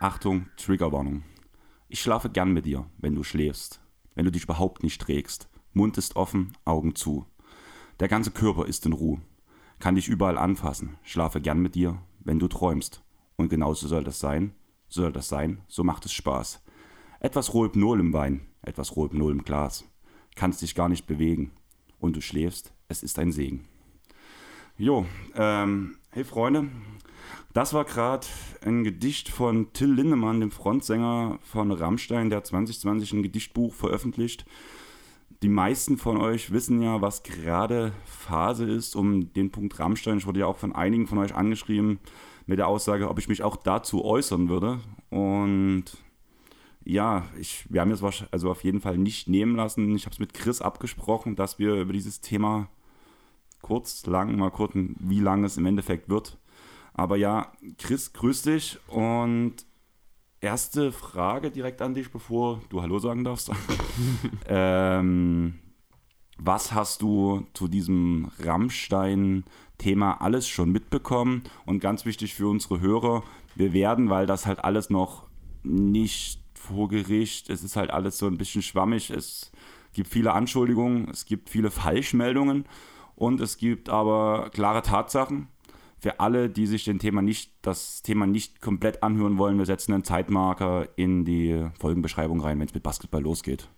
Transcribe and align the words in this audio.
Achtung, 0.00 0.46
Triggerwarnung. 0.56 1.22
Ich 1.88 2.00
schlafe 2.00 2.30
gern 2.30 2.52
mit 2.52 2.66
dir, 2.66 2.86
wenn 2.98 3.14
du 3.14 3.22
schläfst, 3.22 3.80
wenn 4.14 4.24
du 4.24 4.30
dich 4.30 4.44
überhaupt 4.44 4.82
nicht 4.82 5.00
trägst. 5.00 5.48
Mund 5.72 5.98
ist 5.98 6.16
offen, 6.16 6.52
Augen 6.64 6.94
zu. 6.94 7.26
Der 8.00 8.08
ganze 8.08 8.30
Körper 8.30 8.66
ist 8.66 8.84
in 8.86 8.92
Ruhe. 8.92 9.20
Kann 9.78 9.94
dich 9.94 10.08
überall 10.08 10.38
anfassen. 10.38 10.98
Schlafe 11.02 11.40
gern 11.40 11.60
mit 11.60 11.74
dir, 11.74 12.02
wenn 12.20 12.38
du 12.38 12.48
träumst. 12.48 13.02
Und 13.36 13.48
genauso 13.48 13.86
soll 13.86 14.04
das 14.04 14.18
sein. 14.18 14.54
Soll 14.88 15.12
das 15.12 15.28
sein, 15.28 15.60
so 15.68 15.84
macht 15.84 16.06
es 16.06 16.12
Spaß. 16.12 16.62
Etwas 17.20 17.52
Rohypnol 17.52 18.00
im 18.00 18.12
Wein, 18.12 18.46
etwas 18.62 18.96
Rohypnol 18.96 19.32
im 19.32 19.44
Glas. 19.44 19.84
Kannst 20.34 20.62
dich 20.62 20.74
gar 20.74 20.88
nicht 20.88 21.06
bewegen. 21.06 21.52
Und 21.98 22.16
du 22.16 22.20
schläfst, 22.20 22.72
es 22.88 23.02
ist 23.02 23.18
ein 23.18 23.32
Segen. 23.32 23.66
Jo, 24.76 25.04
ähm, 25.34 25.96
hey 26.10 26.24
Freunde, 26.24 26.68
das 27.52 27.74
war 27.74 27.84
gerade 27.84 28.26
ein 28.64 28.84
Gedicht 28.84 29.28
von 29.28 29.72
Till 29.72 29.92
Lindemann, 29.92 30.40
dem 30.40 30.52
Frontsänger 30.52 31.38
von 31.42 31.72
Rammstein, 31.72 32.30
der 32.30 32.44
2020 32.44 33.12
ein 33.14 33.22
Gedichtbuch 33.24 33.74
veröffentlicht. 33.74 34.46
Die 35.42 35.48
meisten 35.48 35.98
von 35.98 36.16
euch 36.16 36.52
wissen 36.52 36.80
ja, 36.80 37.00
was 37.00 37.24
gerade 37.24 37.92
Phase 38.04 38.70
ist 38.70 38.96
um 38.96 39.32
den 39.32 39.50
Punkt 39.50 39.78
Rammstein. 39.78 40.18
Ich 40.18 40.26
wurde 40.26 40.40
ja 40.40 40.46
auch 40.46 40.56
von 40.56 40.74
einigen 40.74 41.06
von 41.06 41.18
euch 41.18 41.34
angeschrieben 41.34 41.98
mit 42.48 42.58
der 42.58 42.66
Aussage, 42.66 43.08
ob 43.10 43.18
ich 43.18 43.28
mich 43.28 43.42
auch 43.42 43.56
dazu 43.56 44.04
äußern 44.04 44.48
würde. 44.48 44.80
Und 45.10 45.84
ja, 46.82 47.26
ich, 47.38 47.66
wir 47.68 47.82
haben 47.82 47.90
es 47.90 48.02
also 48.30 48.50
auf 48.50 48.64
jeden 48.64 48.80
Fall 48.80 48.96
nicht 48.96 49.28
nehmen 49.28 49.54
lassen. 49.54 49.94
Ich 49.94 50.06
habe 50.06 50.14
es 50.14 50.18
mit 50.18 50.32
Chris 50.32 50.62
abgesprochen, 50.62 51.36
dass 51.36 51.58
wir 51.58 51.74
über 51.74 51.92
dieses 51.92 52.22
Thema 52.22 52.68
kurz, 53.60 54.06
lang, 54.06 54.34
mal 54.36 54.50
gucken, 54.50 54.96
wie 54.98 55.20
lange 55.20 55.46
es 55.46 55.58
im 55.58 55.66
Endeffekt 55.66 56.08
wird. 56.08 56.38
Aber 56.94 57.16
ja, 57.18 57.52
Chris, 57.76 58.14
grüß 58.14 58.42
dich 58.42 58.78
und 58.88 59.56
erste 60.40 60.90
Frage 60.90 61.50
direkt 61.50 61.82
an 61.82 61.92
dich, 61.92 62.10
bevor 62.10 62.62
du 62.70 62.80
Hallo 62.80 62.98
sagen 62.98 63.24
darfst. 63.24 63.50
ähm, 64.46 65.58
was 66.38 66.72
hast 66.72 67.02
du 67.02 67.46
zu 67.52 67.68
diesem 67.68 68.30
Rammstein-Thema 69.78 70.20
alles 70.20 70.48
schon 70.48 70.70
mitbekommen? 70.70 71.42
Und 71.64 71.80
ganz 71.80 72.04
wichtig 72.04 72.34
für 72.34 72.48
unsere 72.48 72.80
Hörer, 72.80 73.22
wir 73.54 73.72
werden, 73.72 74.10
weil 74.10 74.26
das 74.26 74.46
halt 74.46 74.64
alles 74.64 74.90
noch 74.90 75.26
nicht 75.62 76.40
vor 76.54 76.88
Gericht, 76.88 77.50
es 77.50 77.62
ist 77.62 77.76
halt 77.76 77.90
alles 77.90 78.18
so 78.18 78.26
ein 78.26 78.38
bisschen 78.38 78.62
schwammig, 78.62 79.10
es 79.10 79.52
gibt 79.92 80.08
viele 80.08 80.32
Anschuldigungen, 80.32 81.08
es 81.10 81.24
gibt 81.24 81.48
viele 81.48 81.70
Falschmeldungen 81.70 82.64
und 83.16 83.40
es 83.40 83.56
gibt 83.56 83.88
aber 83.88 84.50
klare 84.52 84.82
Tatsachen 84.82 85.48
für 86.00 86.20
alle, 86.20 86.48
die 86.48 86.66
sich 86.66 86.84
den 86.84 86.98
Thema 86.98 87.22
nicht, 87.22 87.52
das 87.62 88.02
Thema 88.02 88.26
nicht 88.26 88.60
komplett 88.60 89.02
anhören 89.02 89.38
wollen, 89.38 89.58
wir 89.58 89.66
setzen 89.66 89.94
einen 89.94 90.04
Zeitmarker 90.04 90.88
in 90.96 91.24
die 91.24 91.66
Folgenbeschreibung 91.80 92.40
rein, 92.40 92.58
wenn 92.60 92.68
es 92.68 92.74
mit 92.74 92.82
Basketball 92.82 93.22
losgeht. 93.22 93.68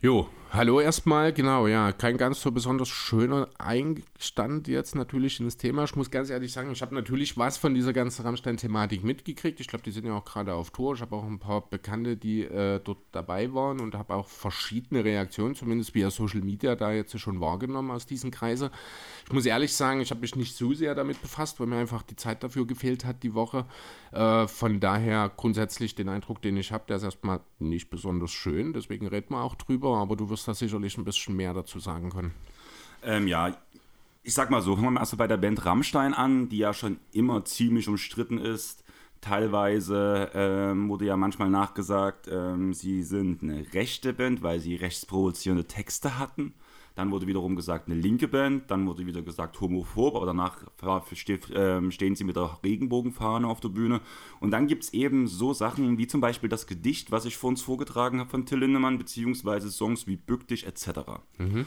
Jo, 0.00 0.28
hallo 0.54 0.78
erstmal, 0.78 1.32
genau, 1.32 1.66
ja, 1.66 1.90
kein 1.90 2.16
ganz 2.16 2.40
so 2.40 2.52
besonders 2.52 2.88
schöner 2.88 3.48
Einstand 3.58 4.68
jetzt 4.68 4.94
natürlich 4.94 5.40
in 5.40 5.46
das 5.46 5.56
Thema. 5.56 5.82
Ich 5.82 5.96
muss 5.96 6.12
ganz 6.12 6.30
ehrlich 6.30 6.52
sagen, 6.52 6.70
ich 6.70 6.80
habe 6.80 6.94
natürlich 6.94 7.36
was 7.36 7.58
von 7.58 7.74
dieser 7.74 7.92
ganzen 7.92 8.22
Rammstein-Thematik 8.22 9.02
mitgekriegt. 9.02 9.58
Ich 9.58 9.66
glaube, 9.66 9.82
die 9.84 9.90
sind 9.90 10.06
ja 10.06 10.14
auch 10.14 10.24
gerade 10.24 10.54
auf 10.54 10.70
Tour. 10.70 10.94
Ich 10.94 11.00
habe 11.00 11.16
auch 11.16 11.24
ein 11.24 11.40
paar 11.40 11.68
Bekannte, 11.68 12.16
die 12.16 12.42
äh, 12.42 12.78
dort 12.78 12.98
dabei 13.10 13.52
waren 13.52 13.80
und 13.80 13.96
habe 13.96 14.14
auch 14.14 14.28
verschiedene 14.28 15.04
Reaktionen, 15.04 15.56
zumindest 15.56 15.92
via 15.94 16.10
Social 16.10 16.40
Media, 16.40 16.76
da 16.76 16.92
jetzt 16.92 17.18
schon 17.18 17.40
wahrgenommen 17.40 17.90
aus 17.90 18.06
diesen 18.06 18.30
Kreisen. 18.30 18.70
Ich 19.26 19.32
muss 19.32 19.46
ehrlich 19.46 19.74
sagen, 19.74 20.00
ich 20.00 20.10
habe 20.10 20.20
mich 20.20 20.36
nicht 20.36 20.56
so 20.56 20.72
sehr 20.72 20.94
damit 20.94 21.20
befasst, 21.20 21.58
weil 21.58 21.66
mir 21.66 21.78
einfach 21.78 22.02
die 22.02 22.16
Zeit 22.16 22.44
dafür 22.44 22.64
gefehlt 22.64 23.04
hat 23.04 23.24
die 23.24 23.34
Woche. 23.34 23.66
Äh, 24.12 24.46
von 24.46 24.78
daher 24.78 25.32
grundsätzlich 25.36 25.96
den 25.96 26.08
Eindruck, 26.08 26.40
den 26.42 26.56
ich 26.56 26.70
habe, 26.70 26.84
der 26.86 26.98
ist 26.98 27.02
erstmal 27.02 27.40
nicht 27.58 27.90
besonders 27.90 28.30
schön. 28.30 28.72
Deswegen 28.72 29.08
reden 29.08 29.30
wir 29.30 29.42
auch 29.42 29.56
drüber, 29.56 29.96
aber 29.96 30.14
du 30.14 30.30
wirst 30.30 30.43
da 30.44 30.54
sicherlich 30.54 30.96
ein 30.98 31.04
bisschen 31.04 31.36
mehr 31.36 31.54
dazu 31.54 31.78
sagen 31.78 32.10
können. 32.10 32.32
Ähm, 33.02 33.26
ja, 33.26 33.56
ich 34.22 34.34
sag 34.34 34.50
mal 34.50 34.62
so, 34.62 34.74
fangen 34.74 34.86
wir 34.86 34.90
mal 34.92 35.00
erst 35.00 35.16
bei 35.16 35.26
der 35.26 35.36
Band 35.36 35.64
Rammstein 35.64 36.14
an, 36.14 36.48
die 36.48 36.58
ja 36.58 36.72
schon 36.72 36.98
immer 37.12 37.44
ziemlich 37.44 37.88
umstritten 37.88 38.38
ist. 38.38 38.82
Teilweise 39.20 40.30
ähm, 40.34 40.88
wurde 40.88 41.06
ja 41.06 41.16
manchmal 41.16 41.48
nachgesagt, 41.50 42.28
ähm, 42.30 42.74
sie 42.74 43.02
sind 43.02 43.42
eine 43.42 43.72
rechte 43.72 44.12
Band, 44.12 44.42
weil 44.42 44.60
sie 44.60 44.76
rechtsprovozierende 44.76 45.66
Texte 45.66 46.18
hatten. 46.18 46.54
Dann 46.94 47.10
wurde 47.10 47.26
wiederum 47.26 47.56
gesagt, 47.56 47.88
eine 47.88 48.00
linke 48.00 48.28
Band. 48.28 48.70
Dann 48.70 48.86
wurde 48.86 49.06
wieder 49.06 49.22
gesagt, 49.22 49.60
homophob. 49.60 50.14
Aber 50.14 50.26
danach 50.26 50.58
ähm, 51.54 51.90
stehen 51.90 52.14
sie 52.14 52.24
mit 52.24 52.36
der 52.36 52.58
Regenbogenfahne 52.62 53.48
auf 53.48 53.60
der 53.60 53.70
Bühne. 53.70 54.00
Und 54.40 54.52
dann 54.52 54.68
gibt 54.68 54.84
es 54.84 54.92
eben 54.92 55.26
so 55.26 55.52
Sachen 55.52 55.98
wie 55.98 56.06
zum 56.06 56.20
Beispiel 56.20 56.48
das 56.48 56.66
Gedicht, 56.66 57.10
was 57.10 57.24
ich 57.24 57.36
vor 57.36 57.48
uns 57.50 57.62
vorgetragen 57.62 58.20
habe 58.20 58.30
von 58.30 58.46
Till 58.46 58.58
Lindemann, 58.58 58.98
beziehungsweise 58.98 59.70
Songs 59.70 60.06
wie 60.06 60.16
Bück 60.16 60.46
dich 60.46 60.66
etc. 60.66 61.00
Mhm. 61.38 61.66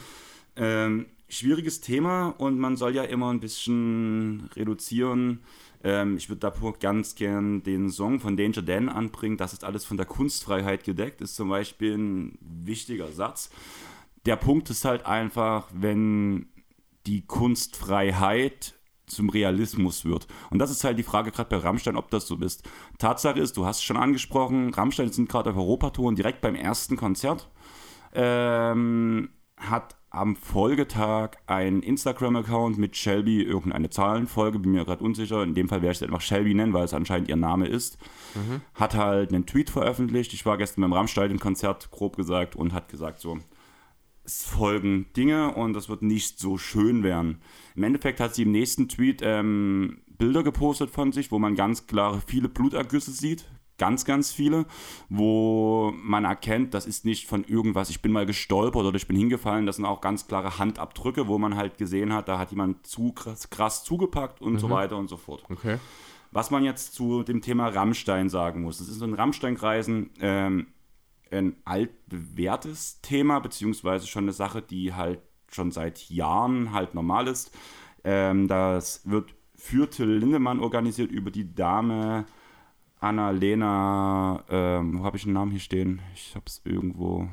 Ähm, 0.55 1.05
schwieriges 1.29 1.81
Thema 1.81 2.29
und 2.29 2.57
man 2.57 2.77
soll 2.77 2.95
ja 2.95 3.03
immer 3.03 3.31
ein 3.31 3.39
bisschen 3.39 4.49
reduzieren. 4.55 5.41
Ähm, 5.83 6.17
ich 6.17 6.29
würde 6.29 6.39
da 6.39 6.53
ganz 6.79 7.15
gern 7.15 7.63
den 7.63 7.89
Song 7.89 8.19
von 8.19 8.37
Danger 8.37 8.61
Dan 8.61 8.89
anbringen. 8.89 9.37
Das 9.37 9.53
ist 9.53 9.63
alles 9.63 9.85
von 9.85 9.97
der 9.97 10.05
Kunstfreiheit 10.05 10.83
gedeckt, 10.83 11.21
ist 11.21 11.35
zum 11.35 11.49
Beispiel 11.49 11.97
ein 11.97 12.37
wichtiger 12.41 13.11
Satz 13.11 13.51
der 14.27 14.35
Punkt 14.35 14.69
ist 14.69 14.85
halt 14.85 15.05
einfach, 15.05 15.67
wenn 15.73 16.47
die 17.05 17.25
Kunstfreiheit 17.25 18.75
zum 19.05 19.29
Realismus 19.29 20.03
wird. 20.03 20.27
Und 20.49 20.59
das 20.59 20.69
ist 20.69 20.83
halt 20.83 20.99
die 20.99 21.03
Frage 21.03 21.31
gerade 21.31 21.49
bei 21.49 21.57
Rammstein, 21.57 21.95
ob 21.95 22.11
das 22.11 22.27
so 22.27 22.35
ist. 22.35 22.67
Tatsache 22.97 23.39
ist, 23.39 23.55
du 23.55 23.65
hast 23.65 23.77
es 23.77 23.83
schon 23.83 23.95
angesprochen, 23.95 24.73
Rammstein 24.73 25.11
sind 25.11 25.29
gerade 25.29 25.51
auf 25.51 25.55
Europatour 25.55 26.07
und 26.07 26.17
direkt 26.17 26.41
beim 26.41 26.55
ersten 26.55 26.97
Konzert 26.97 27.49
ähm, 28.13 29.29
hat 29.55 29.95
am 30.09 30.35
Folgetag 30.35 31.37
ein 31.47 31.81
Instagram-Account 31.81 32.77
mit 32.77 32.97
Shelby 32.97 33.43
irgendeine 33.43 33.89
Zahlenfolge, 33.89 34.59
bin 34.59 34.71
mir 34.71 34.85
gerade 34.85 35.03
unsicher. 35.03 35.43
In 35.43 35.53
dem 35.53 35.69
Fall 35.69 35.81
werde 35.81 35.91
ich 35.91 35.97
es 35.97 36.03
einfach 36.03 36.21
Shelby 36.21 36.53
nennen, 36.53 36.73
weil 36.73 36.85
es 36.85 36.93
anscheinend 36.93 37.29
ihr 37.29 37.35
Name 37.35 37.67
ist. 37.67 37.97
Mhm. 38.33 38.61
Hat 38.73 38.95
halt 38.95 39.33
einen 39.33 39.45
Tweet 39.45 39.69
veröffentlicht. 39.69 40.33
Ich 40.33 40.45
war 40.45 40.57
gestern 40.57 40.81
beim 40.81 40.93
Rammstein-Konzert, 40.93 41.91
grob 41.91 42.15
gesagt, 42.15 42.55
und 42.55 42.73
hat 42.73 42.89
gesagt 42.89 43.19
so, 43.19 43.37
es 44.27 44.43
folgen 44.43 45.07
Dinge 45.15 45.53
und 45.55 45.73
das 45.73 45.89
wird 45.89 46.01
nicht 46.01 46.37
so 46.37 46.57
schön 46.57 47.01
werden. 47.01 47.41
Im 47.75 47.83
Endeffekt 47.83 48.19
hat 48.19 48.35
sie 48.35 48.43
im 48.43 48.51
nächsten 48.51 48.89
Tweet 48.89 49.21
ähm, 49.23 50.01
Bilder 50.17 50.43
gepostet 50.43 50.89
von 50.89 51.11
sich, 51.11 51.31
wo 51.31 51.39
man 51.39 51.55
ganz 51.55 51.87
klare 51.87 52.21
viele 52.25 52.49
Blutergüsse 52.49 53.11
sieht. 53.11 53.45
Ganz, 53.77 54.05
ganz 54.05 54.31
viele, 54.31 54.65
wo 55.07 55.93
man 55.95 56.25
erkennt, 56.25 56.73
das 56.73 56.87
ist 56.87 57.05
nicht 57.05 57.27
von 57.27 57.43
irgendwas, 57.43 57.91
ich 57.91 58.01
bin 58.01 58.11
mal 58.11 58.25
gestolpert 58.25 58.83
oder 58.83 58.97
ich 58.97 59.07
bin 59.07 59.15
hingefallen. 59.15 59.67
Das 59.67 59.75
sind 59.75 59.85
auch 59.85 60.01
ganz 60.01 60.27
klare 60.27 60.57
Handabdrücke, 60.57 61.27
wo 61.27 61.37
man 61.37 61.55
halt 61.55 61.77
gesehen 61.77 62.11
hat, 62.11 62.27
da 62.27 62.39
hat 62.39 62.49
jemand 62.49 62.87
zu 62.87 63.11
krass, 63.11 63.51
krass 63.51 63.83
zugepackt 63.83 64.41
und 64.41 64.53
mhm. 64.53 64.59
so 64.59 64.69
weiter 64.71 64.97
und 64.97 65.09
so 65.09 65.15
fort. 65.15 65.43
Okay. 65.47 65.77
Was 66.31 66.49
man 66.49 66.63
jetzt 66.63 66.95
zu 66.95 67.21
dem 67.21 67.41
Thema 67.41 67.67
Rammstein 67.67 68.29
sagen 68.29 68.63
muss, 68.63 68.79
das 68.79 68.89
ist 68.89 69.01
in 69.01 69.13
Rammstein-Kreisen 69.13 70.09
ähm, 70.21 70.67
ein 71.31 71.55
altbewährtes 71.65 73.01
Thema, 73.01 73.39
beziehungsweise 73.39 74.07
schon 74.07 74.25
eine 74.25 74.33
Sache, 74.33 74.61
die 74.61 74.93
halt 74.93 75.19
schon 75.51 75.71
seit 75.71 76.09
Jahren 76.09 76.73
halt 76.73 76.93
normal 76.93 77.27
ist. 77.27 77.55
Ähm, 78.03 78.47
das 78.47 79.01
wird 79.09 79.33
für 79.55 79.89
Till 79.89 80.09
Lindemann 80.09 80.59
organisiert 80.59 81.11
über 81.11 81.31
die 81.31 81.53
Dame 81.53 82.25
Annalena, 82.99 84.43
ähm, 84.49 84.99
wo 84.99 85.03
habe 85.03 85.17
ich 85.17 85.25
einen 85.25 85.33
Namen 85.33 85.51
hier 85.51 85.59
stehen? 85.59 86.01
Ich 86.13 86.35
habe 86.35 86.45
es 86.47 86.61
irgendwo. 86.63 87.27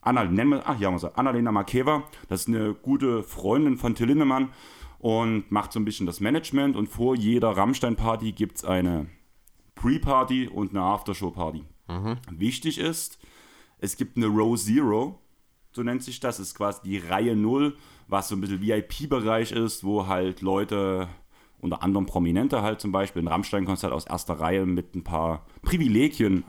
Anna, 0.00 0.24
nennen 0.24 0.50
wir, 0.50 0.62
ach 0.66 0.78
ja, 0.78 0.90
muss 0.90 1.04
Annalena 1.04 1.52
Makeva. 1.52 2.04
Das 2.28 2.42
ist 2.42 2.48
eine 2.48 2.74
gute 2.74 3.22
Freundin 3.22 3.76
von 3.76 3.94
Till 3.94 4.06
Lindemann 4.06 4.50
und 4.98 5.50
macht 5.50 5.72
so 5.72 5.80
ein 5.80 5.84
bisschen 5.84 6.06
das 6.06 6.20
Management. 6.20 6.76
Und 6.76 6.88
vor 6.88 7.16
jeder 7.16 7.56
Rammstein-Party 7.56 8.32
gibt 8.32 8.56
es 8.56 8.64
eine 8.64 9.06
Pre-Party 9.74 10.48
und 10.48 10.70
eine 10.70 10.82
Aftershow-Party. 10.82 11.64
Mhm. 11.88 12.18
Wichtig 12.30 12.78
ist, 12.78 13.18
es 13.78 13.96
gibt 13.96 14.16
eine 14.16 14.26
Row 14.26 14.56
Zero, 14.56 15.18
so 15.72 15.82
nennt 15.82 16.02
sich 16.02 16.20
das, 16.20 16.38
ist 16.38 16.54
quasi 16.54 16.80
die 16.84 16.98
Reihe 16.98 17.34
0, 17.34 17.76
was 18.08 18.28
so 18.28 18.36
ein 18.36 18.40
bisschen 18.40 18.60
VIP-Bereich 18.60 19.52
ist, 19.52 19.84
wo 19.84 20.06
halt 20.06 20.42
Leute, 20.42 21.08
unter 21.60 21.82
anderem 21.82 22.06
Prominente 22.06 22.62
halt 22.62 22.80
zum 22.80 22.92
Beispiel, 22.92 23.22
ein 23.22 23.28
Rammstein-Konzert 23.28 23.92
aus 23.92 24.06
erster 24.06 24.34
Reihe 24.34 24.66
mit 24.66 24.94
ein 24.94 25.04
paar 25.04 25.46
Privilegien 25.62 26.44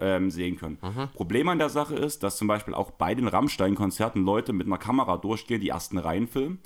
ähm, 0.00 0.30
sehen 0.30 0.56
können. 0.56 0.78
Mhm. 0.80 1.08
Problem 1.14 1.48
an 1.48 1.58
der 1.58 1.70
Sache 1.70 1.96
ist, 1.96 2.22
dass 2.22 2.36
zum 2.36 2.46
Beispiel 2.46 2.74
auch 2.74 2.92
bei 2.92 3.14
den 3.14 3.26
Rammstein-Konzerten 3.26 4.24
Leute 4.24 4.52
mit 4.52 4.66
einer 4.66 4.78
Kamera 4.78 5.16
durchgehen, 5.16 5.60
die 5.60 5.70
ersten 5.70 5.98
Reihen 5.98 6.28
filmen 6.28 6.60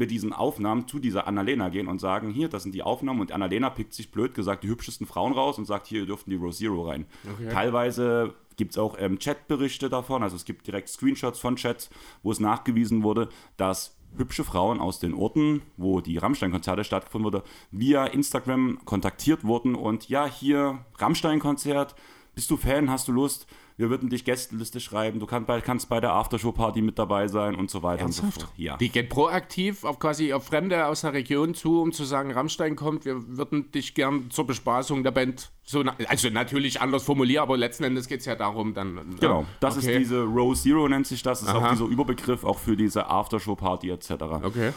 mit 0.00 0.10
diesen 0.10 0.32
Aufnahmen 0.32 0.88
zu 0.88 0.98
dieser 0.98 1.26
Annalena 1.28 1.68
gehen 1.68 1.86
und 1.86 2.00
sagen, 2.00 2.30
hier, 2.30 2.48
das 2.48 2.62
sind 2.62 2.74
die 2.74 2.82
Aufnahmen 2.82 3.20
und 3.20 3.32
Annalena 3.32 3.68
pickt 3.68 3.92
sich 3.92 4.10
blöd 4.10 4.34
gesagt 4.34 4.64
die 4.64 4.68
hübschesten 4.68 5.06
Frauen 5.06 5.34
raus 5.34 5.58
und 5.58 5.66
sagt, 5.66 5.86
hier, 5.86 6.00
ihr 6.00 6.06
dürft 6.06 6.26
in 6.26 6.30
die 6.30 6.36
Row 6.36 6.56
Zero 6.56 6.88
rein. 6.88 7.04
Okay. 7.34 7.50
Teilweise 7.50 8.34
gibt 8.56 8.72
es 8.72 8.78
auch 8.78 8.96
ähm, 8.98 9.18
Chatberichte 9.18 9.90
davon, 9.90 10.22
also 10.22 10.36
es 10.36 10.46
gibt 10.46 10.66
direkt 10.66 10.88
Screenshots 10.88 11.38
von 11.38 11.56
Chats, 11.56 11.90
wo 12.22 12.32
es 12.32 12.40
nachgewiesen 12.40 13.02
wurde, 13.02 13.28
dass 13.58 13.94
hübsche 14.16 14.42
Frauen 14.42 14.80
aus 14.80 15.00
den 15.00 15.12
Orten, 15.12 15.60
wo 15.76 16.00
die 16.00 16.16
Rammstein-Konzerte 16.16 16.82
stattgefunden 16.82 17.26
wurde, 17.26 17.44
via 17.70 18.06
Instagram 18.06 18.80
kontaktiert 18.86 19.44
wurden 19.44 19.74
und 19.74 20.08
ja, 20.08 20.24
hier 20.26 20.82
Rammstein-Konzert, 20.98 21.94
bist 22.34 22.50
du 22.50 22.56
Fan, 22.56 22.90
hast 22.90 23.06
du 23.06 23.12
Lust? 23.12 23.46
Wir 23.80 23.88
würden 23.88 24.10
dich 24.10 24.26
Gästeliste 24.26 24.78
schreiben, 24.78 25.20
du 25.20 25.26
kannst 25.26 25.46
bei, 25.46 25.58
kannst 25.62 25.88
bei 25.88 26.00
der 26.00 26.12
Aftershow-Party 26.12 26.82
mit 26.82 26.98
dabei 26.98 27.28
sein 27.28 27.54
und 27.54 27.70
so 27.70 27.82
weiter 27.82 28.04
und 28.04 28.12
so 28.12 28.24
fort. 28.24 28.46
Ja. 28.58 28.76
Die 28.76 28.90
geht 28.90 29.08
proaktiv 29.08 29.84
auf 29.84 29.98
quasi 29.98 30.34
auf 30.34 30.44
Fremde 30.44 30.84
aus 30.84 31.00
der 31.00 31.14
Region 31.14 31.54
zu, 31.54 31.80
um 31.80 31.90
zu 31.90 32.04
sagen, 32.04 32.30
Rammstein 32.30 32.76
kommt, 32.76 33.06
wir 33.06 33.38
würden 33.38 33.72
dich 33.72 33.94
gern 33.94 34.30
zur 34.30 34.46
Bespaßung 34.46 35.02
der 35.02 35.12
Band, 35.12 35.50
so, 35.64 35.82
na- 35.82 35.96
also 36.08 36.28
natürlich 36.28 36.82
anders 36.82 37.04
formulieren, 37.04 37.42
aber 37.42 37.56
letzten 37.56 37.84
Endes 37.84 38.06
geht 38.06 38.20
es 38.20 38.26
ja 38.26 38.34
darum, 38.36 38.74
dann. 38.74 39.16
Genau, 39.18 39.46
das 39.60 39.78
Okay. 39.78 39.92
ist 39.92 39.98
diese 40.00 40.24
Row 40.24 40.54
Zero 40.54 40.86
nennt 40.86 41.06
sich 41.06 41.22
das, 41.22 41.40
ist 41.40 41.48
Aha. 41.48 41.68
auch 41.68 41.70
dieser 41.72 41.86
Überbegriff 41.86 42.44
auch 42.44 42.58
für 42.58 42.76
diese 42.76 43.06
Aftershow-Party 43.08 43.88
etc. 43.88 44.10
Okay. 44.42 44.72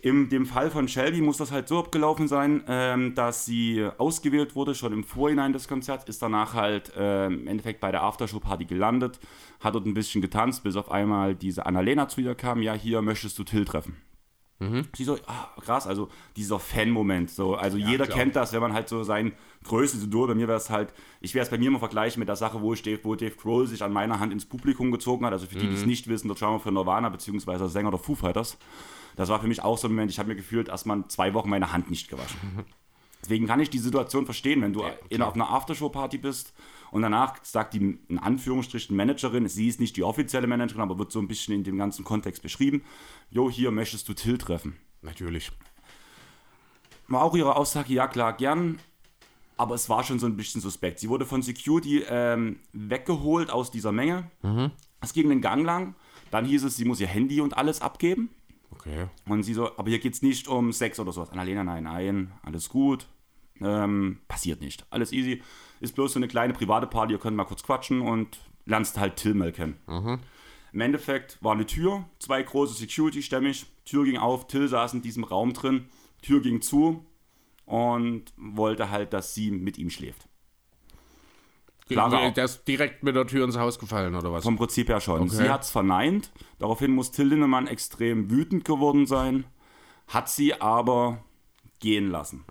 In 0.00 0.28
dem 0.28 0.46
Fall 0.46 0.70
von 0.70 0.86
Shelby 0.86 1.20
muss 1.20 1.38
das 1.38 1.50
halt 1.50 1.66
so 1.66 1.80
abgelaufen 1.80 2.28
sein, 2.28 2.62
ähm, 2.68 3.16
dass 3.16 3.44
sie 3.44 3.88
ausgewählt 3.98 4.54
wurde, 4.54 4.76
schon 4.76 4.92
im 4.92 5.02
Vorhinein 5.02 5.52
des 5.52 5.66
Konzerts, 5.66 6.04
ist 6.04 6.22
danach 6.22 6.54
halt 6.54 6.92
ähm, 6.96 7.40
im 7.40 7.46
Endeffekt 7.48 7.80
bei 7.80 7.90
der 7.90 8.04
Aftershow-Party 8.04 8.66
gelandet, 8.66 9.18
hat 9.58 9.74
dort 9.74 9.86
ein 9.86 9.94
bisschen 9.94 10.22
getanzt, 10.22 10.62
bis 10.62 10.76
auf 10.76 10.92
einmal 10.92 11.34
diese 11.34 11.66
Annalena 11.66 12.06
zu 12.06 12.20
ihr 12.20 12.36
kam, 12.36 12.62
ja, 12.62 12.74
hier 12.74 13.02
möchtest 13.02 13.40
du 13.40 13.44
Till 13.44 13.64
treffen. 13.64 13.96
Sie 14.96 15.04
so, 15.04 15.16
ah, 15.26 15.48
krass, 15.60 15.86
also 15.86 16.08
dieser 16.36 16.58
Fan-Moment, 16.58 17.30
so, 17.30 17.54
also 17.54 17.76
jeder 17.76 18.06
klar. 18.06 18.18
kennt 18.18 18.36
das, 18.36 18.52
wenn 18.52 18.60
man 18.60 18.72
halt 18.72 18.88
so 18.88 19.04
sein 19.04 19.32
größtes 19.64 20.02
Idol, 20.04 20.26
bei 20.28 20.34
mir 20.34 20.48
wäre 20.48 20.58
es 20.58 20.68
halt, 20.68 20.92
ich 21.20 21.34
wäre 21.34 21.44
es 21.44 21.50
bei 21.50 21.58
mir 21.58 21.68
immer 21.68 21.78
vergleichen 21.78 22.18
mit 22.18 22.28
der 22.28 22.34
Sache, 22.34 22.60
wo, 22.60 22.72
ich 22.72 22.82
Dave, 22.82 22.98
wo 23.04 23.14
Dave 23.14 23.36
Grohl 23.36 23.68
sich 23.68 23.84
an 23.84 23.92
meiner 23.92 24.18
Hand 24.18 24.32
ins 24.32 24.46
Publikum 24.46 24.90
gezogen 24.90 25.24
hat, 25.26 25.32
also 25.32 25.46
für 25.46 25.58
die, 25.58 25.68
die 25.68 25.74
es 25.74 25.86
nicht 25.86 26.08
wissen, 26.08 26.26
der 26.26 26.36
Drummer 26.36 26.58
für 26.58 26.72
Nirvana, 26.72 27.08
beziehungsweise 27.08 27.68
Sänger 27.68 27.90
der 27.90 28.00
Foo 28.00 28.16
Fighters, 28.16 28.58
das 29.18 29.28
war 29.30 29.40
für 29.40 29.48
mich 29.48 29.64
auch 29.64 29.76
so 29.76 29.88
ein 29.88 29.90
Moment, 29.90 30.12
ich 30.12 30.20
habe 30.20 30.28
mir 30.28 30.36
gefühlt 30.36 30.68
erstmal 30.68 31.06
zwei 31.08 31.34
Wochen 31.34 31.50
meine 31.50 31.72
Hand 31.72 31.90
nicht 31.90 32.08
gewaschen. 32.08 32.38
Deswegen 33.20 33.48
kann 33.48 33.58
ich 33.58 33.68
die 33.68 33.80
Situation 33.80 34.26
verstehen, 34.26 34.62
wenn 34.62 34.72
du 34.72 34.84
in, 35.08 35.22
auf 35.22 35.34
einer 35.34 35.50
Aftershow-Party 35.50 36.18
bist 36.18 36.54
und 36.92 37.02
danach 37.02 37.34
sagt 37.42 37.74
die 37.74 37.98
in 38.06 38.20
Anführungsstrichen 38.20 38.94
Managerin, 38.94 39.48
sie 39.48 39.66
ist 39.66 39.80
nicht 39.80 39.96
die 39.96 40.04
offizielle 40.04 40.46
Managerin, 40.46 40.82
aber 40.82 41.00
wird 41.00 41.10
so 41.10 41.18
ein 41.18 41.26
bisschen 41.26 41.52
in 41.52 41.64
dem 41.64 41.76
ganzen 41.78 42.04
Kontext 42.04 42.42
beschrieben. 42.42 42.84
Jo, 43.28 43.50
hier 43.50 43.72
möchtest 43.72 44.08
du 44.08 44.14
Till 44.14 44.38
treffen. 44.38 44.76
Natürlich. 45.02 45.50
War 47.08 47.24
auch 47.24 47.34
ihre 47.34 47.56
Aussage, 47.56 47.92
ja 47.92 48.06
klar, 48.06 48.34
gern. 48.34 48.78
Aber 49.56 49.74
es 49.74 49.88
war 49.88 50.04
schon 50.04 50.20
so 50.20 50.26
ein 50.26 50.36
bisschen 50.36 50.60
suspekt. 50.60 51.00
Sie 51.00 51.08
wurde 51.08 51.26
von 51.26 51.42
Security 51.42 52.04
ähm, 52.08 52.60
weggeholt 52.72 53.50
aus 53.50 53.72
dieser 53.72 53.90
Menge. 53.90 54.30
Es 55.00 55.12
ging 55.12 55.28
den 55.28 55.40
Gang 55.40 55.66
lang. 55.66 55.96
Dann 56.30 56.44
hieß 56.44 56.62
es, 56.62 56.76
sie 56.76 56.84
muss 56.84 57.00
ihr 57.00 57.08
Handy 57.08 57.40
und 57.40 57.56
alles 57.56 57.80
abgeben. 57.80 58.30
Okay. 58.70 59.06
Und 59.26 59.42
sie 59.42 59.54
so, 59.54 59.76
aber 59.76 59.88
hier 59.88 59.98
geht 59.98 60.14
es 60.14 60.22
nicht 60.22 60.48
um 60.48 60.72
Sex 60.72 61.00
oder 61.00 61.12
sowas. 61.12 61.30
Annalena, 61.30 61.64
nein, 61.64 61.84
nein, 61.84 62.32
alles 62.42 62.68
gut. 62.68 63.06
Ähm, 63.60 64.18
passiert 64.28 64.60
nicht. 64.60 64.86
Alles 64.90 65.12
easy. 65.12 65.42
Ist 65.80 65.94
bloß 65.94 66.12
so 66.12 66.18
eine 66.18 66.28
kleine 66.28 66.52
private 66.52 66.86
Party, 66.86 67.12
ihr 67.12 67.18
könnt 67.18 67.36
mal 67.36 67.44
kurz 67.44 67.62
quatschen 67.62 68.00
und 68.00 68.38
lernst 68.66 68.98
halt 68.98 69.16
Till 69.16 69.34
mal 69.34 69.52
kennen. 69.52 69.76
Im 70.72 70.80
Endeffekt 70.80 71.38
war 71.42 71.52
eine 71.52 71.66
Tür, 71.66 72.04
zwei 72.18 72.42
große 72.42 72.74
Security 72.74 73.22
stämmig, 73.22 73.66
Tür 73.84 74.04
ging 74.04 74.18
auf, 74.18 74.46
Till 74.48 74.68
saß 74.68 74.94
in 74.94 75.02
diesem 75.02 75.24
Raum 75.24 75.54
drin, 75.54 75.86
Tür 76.20 76.42
ging 76.42 76.60
zu 76.60 77.04
und 77.64 78.24
wollte 78.36 78.90
halt, 78.90 79.12
dass 79.12 79.34
sie 79.34 79.50
mit 79.50 79.78
ihm 79.78 79.90
schläft. 79.90 80.27
Klare- 81.96 82.32
Der 82.32 82.44
ist 82.44 82.66
direkt 82.66 83.02
mit 83.02 83.14
der 83.16 83.26
Tür 83.26 83.44
ins 83.44 83.56
Haus 83.58 83.78
gefallen, 83.78 84.14
oder 84.14 84.32
was? 84.32 84.44
Vom 84.44 84.56
Prinzip 84.56 84.88
her 84.88 85.00
schon. 85.00 85.20
Okay. 85.22 85.30
Sie 85.30 85.48
hat 85.48 85.62
es 85.62 85.70
verneint. 85.70 86.30
Daraufhin 86.58 86.92
muss 86.92 87.10
Till 87.10 87.26
Lindemann 87.28 87.66
extrem 87.66 88.30
wütend 88.30 88.64
geworden 88.64 89.06
sein. 89.06 89.44
Hat 90.06 90.28
sie 90.28 90.60
aber 90.60 91.22
gehen 91.80 92.10
lassen. 92.10 92.44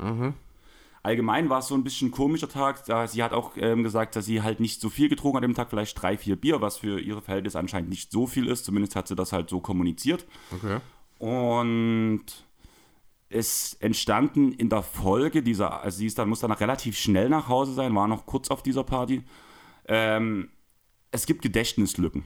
Allgemein 1.03 1.49
war 1.49 1.59
es 1.59 1.67
so 1.67 1.75
ein 1.75 1.83
bisschen 1.83 2.09
ein 2.09 2.11
komischer 2.11 2.49
Tag. 2.49 2.85
Da 2.85 3.07
sie 3.07 3.23
hat 3.23 3.31
auch 3.33 3.51
ähm, 3.57 3.83
gesagt, 3.83 4.15
dass 4.15 4.25
sie 4.25 4.41
halt 4.41 4.59
nicht 4.59 4.81
so 4.81 4.89
viel 4.89 5.07
getrunken 5.09 5.37
hat 5.37 5.43
am 5.45 5.53
Tag, 5.55 5.69
vielleicht 5.69 6.01
drei, 6.01 6.17
vier 6.17 6.35
Bier, 6.35 6.59
was 6.61 6.77
für 6.77 6.99
ihre 6.99 7.21
Verhältnisse 7.21 7.59
anscheinend 7.59 7.89
nicht 7.89 8.11
so 8.11 8.27
viel 8.27 8.47
ist. 8.47 8.65
Zumindest 8.65 8.95
hat 8.95 9.07
sie 9.07 9.15
das 9.15 9.31
halt 9.31 9.49
so 9.49 9.59
kommuniziert. 9.61 10.25
Okay. 10.53 10.79
Und 11.19 12.23
es 13.29 13.73
entstanden 13.75 14.53
in 14.53 14.69
der 14.69 14.83
Folge 14.83 15.43
dieser, 15.43 15.81
also 15.81 15.97
sie 15.97 16.05
ist 16.05 16.17
dann, 16.17 16.29
muss 16.29 16.39
dann 16.39 16.51
relativ 16.51 16.97
schnell 16.97 17.29
nach 17.29 17.49
Hause 17.49 17.73
sein, 17.73 17.93
war 17.95 18.07
noch 18.07 18.25
kurz 18.25 18.49
auf 18.49 18.63
dieser 18.63 18.83
Party. 18.83 19.23
Ähm, 19.85 20.49
es 21.11 21.25
gibt 21.25 21.41
Gedächtnislücken. 21.41 22.23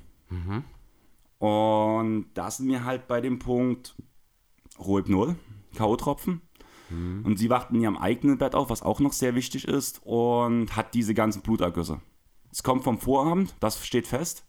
Und 1.40 2.26
da 2.36 2.52
sind 2.52 2.68
wir 2.68 2.84
halt 2.84 3.08
bei 3.08 3.22
dem 3.22 3.40
Punkt 3.40 3.96
Rohypnol, 4.80 5.36
K.O.-Tropfen. 5.76 6.42
Und 7.24 7.38
sie 7.38 7.50
wacht 7.50 7.72
in 7.72 7.82
ihrem 7.82 7.98
eigenen 7.98 8.38
Bett 8.38 8.54
auf, 8.54 8.70
was 8.70 8.82
auch 8.84 9.00
noch 9.00 9.14
sehr 9.14 9.34
wichtig 9.34 9.66
ist, 9.68 10.02
und 10.04 10.76
hat 10.76 10.94
diese 10.94 11.14
ganzen 11.14 11.42
Blutergüsse. 11.42 12.02
Es 12.52 12.64
kommt 12.64 12.84
vom 12.84 13.00
Vorabend, 13.00 13.56
das 13.60 13.86
steht 13.86 14.08
fest. 14.08 14.46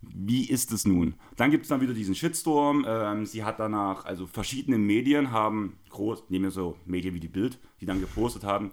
Wie 0.00 0.48
ist 0.48 0.72
es 0.72 0.86
nun? 0.86 1.14
Dann 1.36 1.50
gibt 1.50 1.64
es 1.64 1.68
dann 1.68 1.80
wieder 1.80 1.94
diesen 1.94 2.14
Shitstorm. 2.14 2.84
Ähm, 2.88 3.26
sie 3.26 3.44
hat 3.44 3.58
danach, 3.58 4.04
also 4.04 4.26
verschiedene 4.26 4.78
Medien 4.78 5.30
haben 5.32 5.78
groß, 5.90 6.30
nehmen 6.30 6.46
wir 6.46 6.50
so 6.50 6.76
Medien 6.86 7.14
wie 7.14 7.20
die 7.20 7.28
Bild, 7.28 7.58
die 7.80 7.86
dann 7.86 8.00
gepostet 8.00 8.44
haben, 8.44 8.70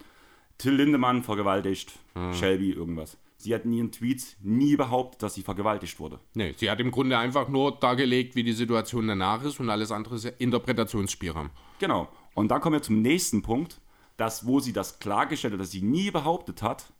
Till 0.57 0.73
Lindemann 0.73 1.21
vergewaltigt, 1.23 1.99
Shelby 2.31 2.71
irgendwas. 2.71 3.17
Sie 3.37 3.53
hat 3.53 3.65
in 3.65 3.73
ihren 3.73 3.91
Tweets 3.91 4.37
nie 4.41 4.75
behauptet, 4.75 5.21
dass 5.21 5.33
sie 5.33 5.41
vergewaltigt 5.41 5.99
wurde. 5.99 6.19
Nee, 6.33 6.53
sie 6.55 6.69
hat 6.69 6.79
im 6.79 6.91
Grunde 6.91 7.17
einfach 7.17 7.49
nur 7.49 7.77
dargelegt, 7.77 8.35
wie 8.35 8.43
die 8.43 8.53
Situation 8.53 9.07
danach 9.07 9.43
ist 9.43 9.59
und 9.59 9.69
alles 9.69 9.91
andere 9.91 10.15
ist 10.15 10.25
Interpretationsspielraum. 10.25 11.49
Genau. 11.79 12.07
Und 12.33 12.49
dann 12.49 12.61
kommen 12.61 12.75
wir 12.75 12.81
zum 12.81 13.01
nächsten 13.01 13.41
Punkt, 13.41 13.81
dass, 14.17 14.47
wo 14.47 14.59
sie 14.59 14.71
das 14.71 14.99
klargestellt 14.99 15.53
hat, 15.53 15.59
dass 15.59 15.71
sie 15.71 15.81
nie 15.81 16.09
behauptet 16.09 16.61
hat, 16.61 16.93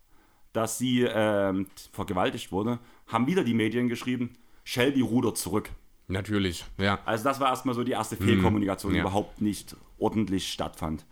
dass 0.52 0.78
sie 0.78 1.02
ähm, 1.02 1.66
vergewaltigt 1.92 2.52
wurde, 2.52 2.78
haben 3.06 3.26
wieder 3.26 3.44
die 3.44 3.54
Medien 3.54 3.88
geschrieben, 3.88 4.36
Shelby 4.64 5.00
rudert 5.00 5.38
zurück. 5.38 5.70
Natürlich, 6.08 6.64
ja. 6.78 7.00
Also 7.04 7.24
das 7.24 7.40
war 7.40 7.48
erstmal 7.48 7.74
so 7.74 7.82
die 7.82 7.92
erste 7.92 8.16
Fehlkommunikation, 8.16 8.92
die 8.92 8.98
ja. 8.98 9.04
überhaupt 9.04 9.40
nicht 9.40 9.76
ordentlich 9.98 10.52
stattfand. 10.52 11.04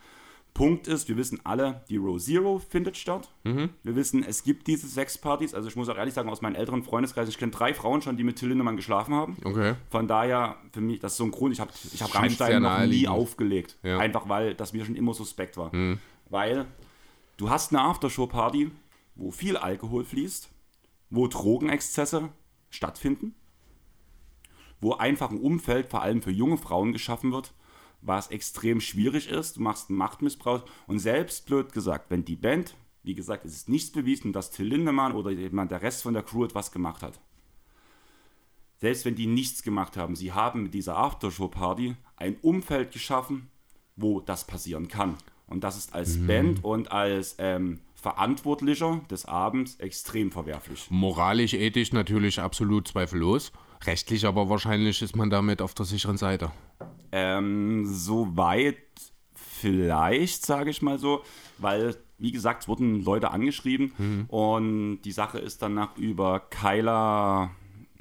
Punkt 0.55 0.87
ist, 0.87 1.09
wir 1.09 1.17
wissen 1.17 1.41
alle, 1.43 1.83
die 1.89 1.97
Row 1.97 2.17
Zero 2.23 2.61
findet 2.61 2.97
statt. 2.97 3.29
Wir 3.43 3.97
wissen, 3.97 4.23
es 4.23 4.45
gibt 4.45 4.69
diese 4.69 4.87
Sexpartys. 4.87 5.53
Also 5.53 5.69
ich 5.69 5.75
muss 5.75 5.89
auch 5.89 5.97
ehrlich 5.97 6.15
sagen, 6.15 6.29
aus 6.29 6.43
meinem 6.43 6.55
älteren 6.55 6.85
Freundeskreis, 6.85 7.29
ich 7.29 7.39
kenne 7.39 7.51
drei 7.51 7.75
Frauen 7.75 8.03
schon, 8.03 8.17
die 8.17 8.23
mit 8.23 8.37
Till 8.37 8.51
Lindemann 8.51 8.77
geschlafen 8.77 9.15
haben. 9.15 9.37
Okay. 9.43 9.75
Von 9.91 10.07
daher, 10.07 10.57
für 10.73 10.81
mich, 10.81 11.01
das 11.01 11.13
ist 11.13 11.19
so 11.19 11.25
ein 11.25 11.33
Grund, 11.33 11.53
ich 11.53 11.59
habe 11.59 11.73
ich 11.93 12.01
hab 12.01 12.15
Rammstein 12.15 12.63
noch 12.63 12.71
nie 12.71 12.77
naheliegend. 12.77 13.09
aufgelegt. 13.09 13.77
Ja. 13.83 13.99
Einfach 13.99 14.29
weil 14.29 14.55
das 14.55 14.73
mir 14.73 14.85
schon 14.85 14.95
immer 14.95 15.13
suspekt 15.13 15.57
war. 15.57 15.73
Weil 16.31 16.67
du 17.37 17.51
hast 17.51 17.73
eine 17.73 17.83
Aftershow-Party, 17.83 18.71
wo 19.17 19.33
viel 19.33 19.57
Alkohol 19.57 20.05
fließt, 20.05 20.51
wo 21.15 21.27
Drogenexzesse 21.27 22.31
stattfinden, 22.71 23.35
wo 24.81 24.95
einfach 24.95 25.31
ein 25.31 25.41
Umfeld 25.41 25.89
vor 25.89 26.03
allem 26.03 26.23
für 26.23 26.31
junge 26.31 26.59
Frauen 26.59 26.93
geschaffen 26.93 27.33
wird, 27.33 27.55
was 28.01 28.29
extrem 28.29 28.81
schwierig 28.81 29.29
ist. 29.29 29.57
Du 29.57 29.63
machst 29.63 29.89
einen 29.89 29.99
Machtmissbrauch 29.99 30.65
und 30.87 30.99
selbst 30.99 31.47
blöd 31.47 31.73
gesagt, 31.73 32.11
wenn 32.11 32.25
die 32.25 32.37
Band, 32.37 32.75
wie 33.03 33.15
gesagt, 33.15 33.45
es 33.45 33.55
ist 33.55 33.69
nichts 33.69 33.93
bewiesen, 33.93 34.33
dass 34.33 34.51
Till 34.51 34.67
Lindemann 34.67 35.13
oder 35.13 35.31
jemand 35.31 35.71
der 35.71 35.83
Rest 35.83 36.03
von 36.03 36.15
der 36.15 36.23
Crew 36.23 36.45
etwas 36.45 36.73
gemacht 36.73 37.03
hat. 37.03 37.21
Selbst 38.77 39.05
wenn 39.05 39.15
die 39.15 39.27
nichts 39.27 39.63
gemacht 39.63 39.97
haben, 39.97 40.17
sie 40.17 40.33
haben 40.33 40.65
mit 40.65 40.75
dieser 40.75 40.97
Aftershow-Party 40.97 41.97
ein 42.17 42.37
Umfeld 42.43 42.93
geschaffen, 42.93 43.49
wo 43.97 44.21
das 44.21 44.47
passieren 44.47 44.89
kann. 44.89 45.17
Und 45.47 45.63
das 45.63 45.77
ist 45.77 45.95
als 45.95 46.19
Band 46.27 46.65
und 46.65 46.91
als 46.91 47.37
ähm, 47.39 47.81
Verantwortlicher 48.05 49.01
des 49.11 49.25
Abends 49.25 49.77
extrem 49.77 50.31
verwerflich. 50.31 50.89
Moralisch, 50.91 51.55
ethisch 51.55 51.91
natürlich 51.95 52.39
absolut 52.39 52.87
zweifellos. 52.87 53.51
Rechtlich 53.87 54.27
aber 54.27 54.51
wahrscheinlich 54.51 55.01
ist 55.01 55.17
man 55.17 55.31
damit 55.31 55.63
auf 55.63 55.73
der 55.73 55.87
sicheren 55.87 56.19
Seite. 56.19 56.53
Ähm, 57.13 57.87
soweit 57.87 58.77
vielleicht, 59.35 60.45
sage 60.45 60.69
ich 60.69 60.83
mal 60.83 60.99
so, 60.99 61.23
weil, 61.57 61.97
wie 62.19 62.31
gesagt, 62.31 62.65
es 62.65 62.69
wurden 62.69 63.03
Leute 63.03 63.31
angeschrieben 63.31 64.27
und 64.29 65.01
die 65.01 65.13
Sache 65.13 65.39
ist 65.39 65.63
danach 65.63 65.97
über 65.97 66.41
Kyla 66.41 67.53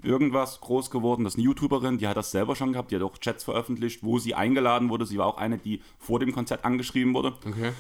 irgendwas 0.02 0.60
groß 0.60 0.92
geworden. 0.92 1.24
Das 1.24 1.36
ist 1.36 1.38
eine 1.38 1.46
YouTuberin, 1.46 1.98
die 1.98 2.10
hat 2.10 2.18
das 2.18 2.32
selber 2.32 2.58
schon 2.58 2.74
gehabt, 2.74 2.92
die 2.92 2.98
hat 2.98 3.04
auch 3.04 3.18
Chats 3.20 3.46
veröffentlicht, 3.46 4.04
wo 4.04 4.20
sie 4.20 4.36
eingeladen 4.36 4.90
wurde. 4.90 5.06
Sie 5.06 5.18
war 5.18 5.28
auch 5.28 5.38
eine, 5.38 5.58
die 5.60 5.82
vor 5.98 6.20
dem 6.20 6.34
Konzert 6.34 6.66
angeschrieben 6.66 7.14
wurde. 7.14 7.36
Okay. 7.48 7.72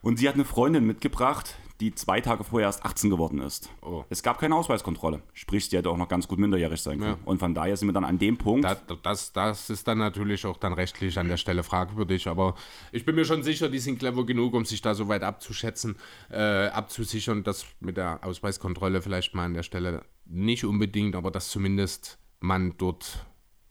Und 0.00 0.18
sie 0.18 0.26
hat 0.26 0.36
eine 0.36 0.46
Freundin 0.46 0.86
mitgebracht, 0.86 1.58
die 1.80 1.94
zwei 1.94 2.20
Tage 2.20 2.44
vorher 2.44 2.68
erst 2.68 2.84
18 2.84 3.10
geworden 3.10 3.40
ist. 3.40 3.70
Oh. 3.82 4.04
Es 4.08 4.22
gab 4.22 4.38
keine 4.38 4.54
Ausweiskontrolle. 4.54 5.22
Sprich, 5.34 5.68
sie 5.68 5.76
hätte 5.76 5.90
auch 5.90 5.96
noch 5.96 6.08
ganz 6.08 6.26
gut 6.26 6.38
minderjährig 6.38 6.80
sein 6.80 7.00
können. 7.00 7.18
Und 7.24 7.38
von 7.38 7.54
daher 7.54 7.76
sind 7.76 7.88
wir 7.88 7.92
dann 7.92 8.04
an 8.04 8.18
dem 8.18 8.38
Punkt. 8.38 8.64
Das, 8.64 8.78
das, 9.02 9.32
das 9.32 9.70
ist 9.70 9.86
dann 9.86 9.98
natürlich 9.98 10.46
auch 10.46 10.56
dann 10.56 10.72
rechtlich 10.72 11.18
an 11.18 11.28
der 11.28 11.36
Stelle 11.36 11.62
fragwürdig, 11.62 12.28
aber 12.28 12.54
ich 12.92 13.04
bin 13.04 13.14
mir 13.14 13.24
schon 13.24 13.42
sicher, 13.42 13.68
die 13.68 13.78
sind 13.78 13.98
clever 13.98 14.24
genug, 14.24 14.54
um 14.54 14.64
sich 14.64 14.80
da 14.80 14.94
so 14.94 15.08
weit 15.08 15.22
abzuschätzen, 15.22 15.96
äh, 16.30 16.68
abzusichern, 16.68 17.44
dass 17.44 17.66
mit 17.80 17.96
der 17.96 18.20
Ausweiskontrolle 18.22 19.02
vielleicht 19.02 19.34
mal 19.34 19.44
an 19.44 19.54
der 19.54 19.62
Stelle 19.62 20.02
nicht 20.24 20.64
unbedingt, 20.64 21.14
aber 21.14 21.30
dass 21.30 21.50
zumindest 21.50 22.18
man 22.40 22.74
dort 22.78 23.26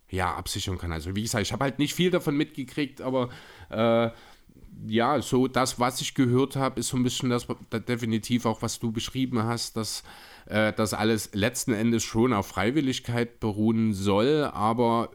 ja 0.10 0.34
absichern 0.36 0.78
kann. 0.78 0.92
Also 0.92 1.16
wie 1.16 1.24
gesagt, 1.24 1.42
ich 1.42 1.52
habe 1.52 1.64
halt 1.64 1.80
nicht 1.80 1.94
viel 1.94 2.12
davon 2.12 2.38
mitgekriegt, 2.38 3.02
aber 3.02 3.30
äh, 3.70 4.12
ja, 4.88 5.22
so 5.22 5.48
das, 5.48 5.80
was 5.80 6.02
ich 6.02 6.16
gehört 6.16 6.56
habe, 6.56 6.80
ist 6.80 6.90
so 6.90 6.98
ein 6.98 7.04
bisschen 7.04 7.30
das, 7.30 7.48
das 7.70 7.86
definitiv 7.86 8.46
auch, 8.46 8.62
was 8.62 8.80
du 8.80 8.92
beschrieben 8.92 9.44
hast, 9.44 9.78
dass 9.78 10.04
äh, 10.46 10.74
das 10.74 10.94
alles 10.94 11.32
letzten 11.34 11.74
Endes 11.74 12.04
schon 12.04 12.34
auf 12.34 12.48
Freiwilligkeit 12.48 13.40
beruhen 13.40 13.94
soll, 13.94 14.44
aber 14.44 15.12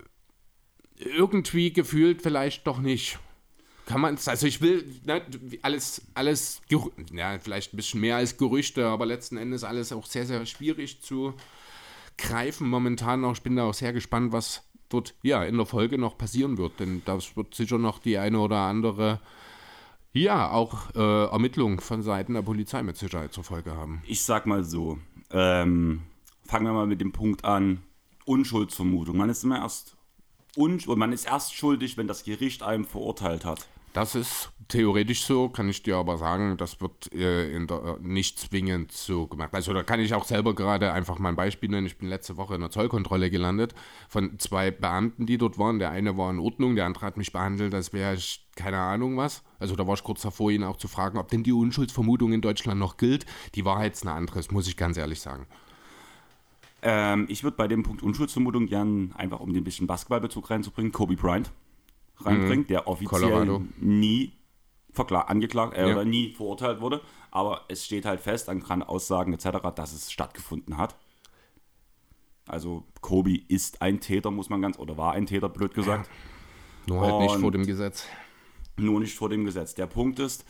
irgendwie 0.97 1.73
gefühlt 1.73 2.23
vielleicht 2.23 2.67
doch 2.67 2.79
nicht. 2.79 3.19
Kann 3.87 4.01
man, 4.01 4.19
also 4.25 4.47
ich 4.47 4.61
will 4.61 4.85
ne, 5.05 5.23
alles, 5.63 6.03
alles, 6.15 6.61
ja, 7.13 7.39
vielleicht 7.39 7.73
ein 7.73 7.77
bisschen 7.77 8.01
mehr 8.01 8.17
als 8.17 8.37
Gerüchte, 8.37 8.87
aber 8.87 9.07
letzten 9.07 9.37
Endes 9.37 9.65
alles 9.65 9.93
auch 9.93 10.07
sehr, 10.07 10.27
sehr 10.27 10.45
schwierig 10.47 11.03
zu 11.03 11.35
greifen 12.17 12.69
momentan 12.69 13.23
noch. 13.23 13.33
Ich 13.33 13.43
bin 13.43 13.57
da 13.57 13.65
auch 13.65 13.75
sehr 13.75 13.93
gespannt, 13.93 14.33
was 14.33 14.63
dort 14.91 15.15
ja 15.23 15.43
in 15.45 15.57
der 15.57 15.67
Folge 15.67 15.99
noch 15.99 16.19
passieren 16.19 16.59
wird, 16.59 16.79
denn 16.79 17.03
das 17.05 17.37
wird 17.37 17.55
sicher 17.55 17.79
noch 17.79 17.99
die 17.99 18.19
eine 18.19 18.39
oder 18.39 18.59
andere 18.59 19.21
ja, 20.13 20.51
auch 20.51 20.95
äh, 20.95 21.25
Ermittlungen 21.27 21.79
von 21.81 22.03
Seiten 22.03 22.35
der 22.35 22.43
Polizei 22.43 22.83
mit 22.83 22.97
Sicherheit 22.97 23.33
zur 23.33 23.45
Folge 23.45 23.77
haben. 23.77 24.03
Ich 24.07 24.23
sag 24.23 24.47
mal 24.47 24.65
so, 24.65 24.99
ähm, 25.31 26.03
fangen 26.45 26.67
wir 26.67 26.73
mal 26.73 26.87
mit 26.87 27.01
dem 27.01 27.13
Punkt 27.13 27.45
an, 27.45 27.83
Unschuldsvermutung. 28.25 29.17
Man 29.17 29.31
ist 29.31 29.45
immer 29.45 29.59
erst 29.59 29.97
unsch 30.57 30.87
man 30.87 31.13
ist 31.13 31.27
erst 31.27 31.55
schuldig, 31.55 31.97
wenn 31.97 32.09
das 32.09 32.25
Gericht 32.25 32.63
einem 32.63 32.85
verurteilt 32.85 33.45
hat. 33.45 33.69
Das 33.93 34.15
ist 34.15 34.53
theoretisch 34.69 35.25
so, 35.25 35.49
kann 35.49 35.69
ich 35.69 35.83
dir 35.83 35.97
aber 35.97 36.17
sagen, 36.17 36.57
das 36.57 36.81
wird 36.81 37.13
äh, 37.13 37.67
der, 37.67 37.77
äh, 37.77 37.97
nicht 38.01 38.39
zwingend 38.39 38.93
so 38.93 39.27
gemacht. 39.27 39.51
Also 39.53 39.73
da 39.73 39.83
kann 39.83 39.99
ich 39.99 40.15
auch 40.15 40.25
selber 40.25 40.55
gerade 40.55 40.93
einfach 40.93 41.19
mal 41.19 41.31
ein 41.31 41.37
Beispiel 41.37 41.69
nennen. 41.69 41.89
Ich 41.89 41.99
bin 41.99 42.09
letzte 42.09 42.37
Woche 42.37 42.55
in 42.55 42.61
der 42.61 42.71
Zollkontrolle 42.71 43.31
gelandet 43.31 43.75
von 44.09 44.39
zwei 44.39 44.71
Beamten, 44.71 45.27
die 45.27 45.39
dort 45.39 45.59
waren. 45.59 45.81
Der 45.81 45.91
eine 45.91 46.17
war 46.17 46.31
in 46.31 46.39
Ordnung, 46.39 46.77
der 46.77 46.87
andere 46.87 47.05
hat 47.05 47.17
mich 47.17 47.33
behandelt, 47.33 47.75
als 47.75 47.93
wäre 47.93 48.15
ich 48.15 48.49
keine 48.61 48.79
Ahnung 48.79 49.17
was. 49.17 49.43
Also 49.59 49.77
da 49.77 49.87
war 49.87 49.95
ich 49.95 50.05
kurz 50.05 50.23
davor, 50.23 50.51
ihn 50.51 50.65
auch 50.65 50.77
zu 50.77 50.89
fragen, 50.89 51.19
ob 51.19 51.29
denn 51.29 51.43
die 51.43 51.53
Unschuldsvermutung 51.53 52.33
in 52.33 52.41
Deutschland 52.41 52.79
noch 52.79 52.97
gilt. 52.97 53.27
Die 53.55 53.65
Wahrheit 53.65 53.95
ist 53.95 54.07
eine 54.07 54.13
andere, 54.13 54.41
muss 54.51 54.69
ich 54.69 54.77
ganz 54.77 54.97
ehrlich 54.97 55.21
sagen. 55.21 55.47
Ähm, 56.83 57.27
ich 57.29 57.43
würde 57.43 57.57
bei 57.57 57.69
dem 57.69 57.83
Punkt 57.83 58.03
Unschuldsvermutung 58.03 58.67
gern 58.67 59.13
einfach, 59.17 59.41
um 59.41 59.53
den 59.53 59.65
bisschen 59.65 59.87
Basketballbezug 59.87 60.51
reinzubringen, 60.51 60.93
Kobe 60.93 61.17
Bryant 61.17 61.51
reinbringen, 62.19 62.65
mhm. 62.65 62.69
der 62.69 62.87
offiziell 62.87 63.21
Colorado. 63.21 63.63
nie 63.79 64.33
angeklagt 64.97 65.77
äh, 65.77 65.87
ja. 65.87 65.95
oder 65.95 66.05
nie 66.05 66.33
verurteilt 66.33 66.81
wurde. 66.81 67.01
Aber 67.31 67.63
es 67.69 67.85
steht 67.85 68.05
halt 68.05 68.21
fest 68.21 68.49
an 68.49 68.83
Aussagen 68.83 69.33
etc., 69.33 69.59
dass 69.75 69.93
es 69.93 70.11
stattgefunden 70.11 70.77
hat. 70.77 70.97
Also 72.47 72.85
Kobe 73.01 73.39
ist 73.49 73.81
ein 73.81 74.01
Täter, 74.01 74.31
muss 74.31 74.51
man 74.51 74.61
ganz, 74.61 74.79
oder 74.79 74.97
war 74.97 75.13
ein 75.13 75.27
Täter, 75.27 75.49
blöd 75.49 75.75
gesagt. 75.75 76.07
Ja. 76.07 76.13
Nur 76.95 77.01
halt 77.03 77.13
Und 77.13 77.23
nicht 77.23 77.37
vor 77.37 77.53
dem 77.53 77.67
Gesetz. 77.67 78.07
Nur 78.81 79.01
nicht 79.01 79.15
vor 79.15 79.29
dem 79.29 79.45
Gesetz. 79.45 79.75
Der 79.75 79.87
Punkt 79.87 80.19
ist, 80.19 80.45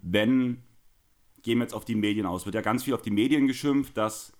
wenn, 0.00 0.62
gehen 1.42 1.58
wir 1.58 1.64
jetzt 1.64 1.74
auf 1.74 1.84
die 1.84 1.94
Medien 1.94 2.26
aus, 2.26 2.44
wird 2.44 2.54
ja 2.54 2.60
ganz 2.60 2.84
viel 2.84 2.94
auf 2.94 3.02
die 3.02 3.10
Medien 3.10 3.46
geschimpft, 3.46 3.96
das 3.96 4.32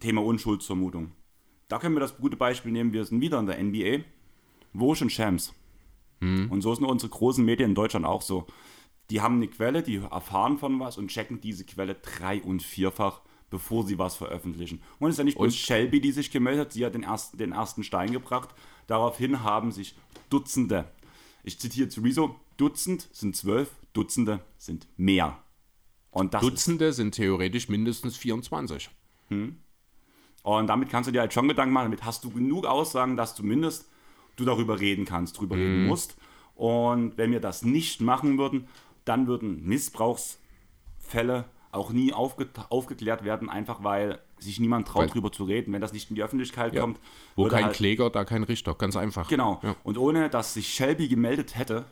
Thema 0.00 0.22
Unschuldsvermutung. 0.22 1.12
Da 1.68 1.78
können 1.78 1.94
wir 1.94 2.00
das 2.00 2.16
gute 2.16 2.36
Beispiel 2.36 2.72
nehmen, 2.72 2.92
wir 2.92 3.04
sind 3.04 3.20
wieder 3.20 3.38
in 3.38 3.46
der 3.46 3.62
NBA. 3.62 4.04
Wo 4.72 4.94
schon 4.94 5.10
Shams? 5.10 5.54
Mhm. 6.20 6.50
Und 6.50 6.62
so 6.62 6.74
sind 6.74 6.84
unsere 6.84 7.10
großen 7.10 7.44
Medien 7.44 7.70
in 7.70 7.74
Deutschland 7.74 8.06
auch 8.06 8.22
so. 8.22 8.46
Die 9.10 9.20
haben 9.20 9.36
eine 9.36 9.48
Quelle, 9.48 9.82
die 9.82 9.96
erfahren 9.96 10.58
von 10.58 10.78
was 10.80 10.98
und 10.98 11.08
checken 11.08 11.40
diese 11.40 11.64
Quelle 11.64 11.94
drei- 11.94 12.42
und 12.42 12.62
vierfach, 12.62 13.22
bevor 13.50 13.86
sie 13.86 13.98
was 13.98 14.16
veröffentlichen. 14.16 14.82
Und 14.98 15.08
es 15.08 15.14
ist 15.14 15.18
ja 15.18 15.24
nicht 15.24 15.38
bloß 15.38 15.56
Shelby, 15.56 16.00
die 16.00 16.12
sich 16.12 16.30
gemeldet 16.30 16.66
hat, 16.66 16.72
sie 16.72 16.84
hat 16.84 16.94
den 16.94 17.04
ersten, 17.04 17.38
den 17.38 17.52
ersten 17.52 17.84
Stein 17.84 18.12
gebracht. 18.12 18.50
Daraufhin 18.86 19.42
haben 19.42 19.72
sich 19.72 19.94
Dutzende, 20.28 20.90
ich 21.48 21.58
zitiere 21.58 21.88
zu 21.88 22.02
Rezo, 22.02 22.36
Dutzend 22.58 23.08
sind 23.10 23.34
zwölf, 23.34 23.70
Dutzende 23.94 24.40
sind 24.58 24.86
mehr. 24.96 25.42
Und 26.10 26.34
Dutzende 26.34 26.92
sind 26.92 27.14
theoretisch 27.14 27.68
mindestens 27.68 28.16
24. 28.16 28.90
Hm. 29.28 29.56
Und 30.42 30.66
damit 30.66 30.90
kannst 30.90 31.08
du 31.08 31.12
dir 31.12 31.20
halt 31.20 31.32
schon 31.32 31.48
Gedanken 31.48 31.72
machen, 31.72 31.86
damit 31.86 32.04
hast 32.04 32.24
du 32.24 32.30
genug 32.30 32.66
Aussagen, 32.66 33.16
dass 33.16 33.34
zumindest 33.34 33.88
du 34.36 34.44
darüber 34.44 34.78
reden 34.78 35.04
kannst, 35.04 35.38
drüber 35.38 35.56
mhm. 35.56 35.62
reden 35.62 35.86
musst. 35.86 36.16
Und 36.54 37.16
wenn 37.16 37.32
wir 37.32 37.40
das 37.40 37.64
nicht 37.64 38.00
machen 38.00 38.38
würden, 38.38 38.68
dann 39.04 39.26
würden 39.26 39.64
Missbrauchsfälle 39.64 41.46
auch 41.70 41.90
nie 41.90 42.12
aufge 42.12 42.48
aufgeklärt 42.70 43.24
werden, 43.24 43.48
einfach 43.48 43.82
weil 43.84 44.20
sich 44.38 44.60
niemand 44.60 44.88
traut, 44.88 45.02
weil, 45.02 45.08
drüber 45.08 45.32
zu 45.32 45.44
reden, 45.44 45.72
wenn 45.72 45.80
das 45.80 45.92
nicht 45.92 46.10
in 46.10 46.16
die 46.16 46.22
Öffentlichkeit 46.22 46.74
ja. 46.74 46.80
kommt. 46.80 46.98
Wo 47.36 47.48
kein 47.48 47.66
halt, 47.66 47.76
Kläger, 47.76 48.10
da 48.10 48.24
kein 48.24 48.42
Richter, 48.44 48.74
ganz 48.74 48.96
einfach. 48.96 49.28
Genau. 49.28 49.60
Ja. 49.62 49.76
Und 49.82 49.98
ohne, 49.98 50.30
dass 50.30 50.54
sich 50.54 50.68
Shelby 50.72 51.08
gemeldet 51.08 51.56
hätte, 51.56 51.84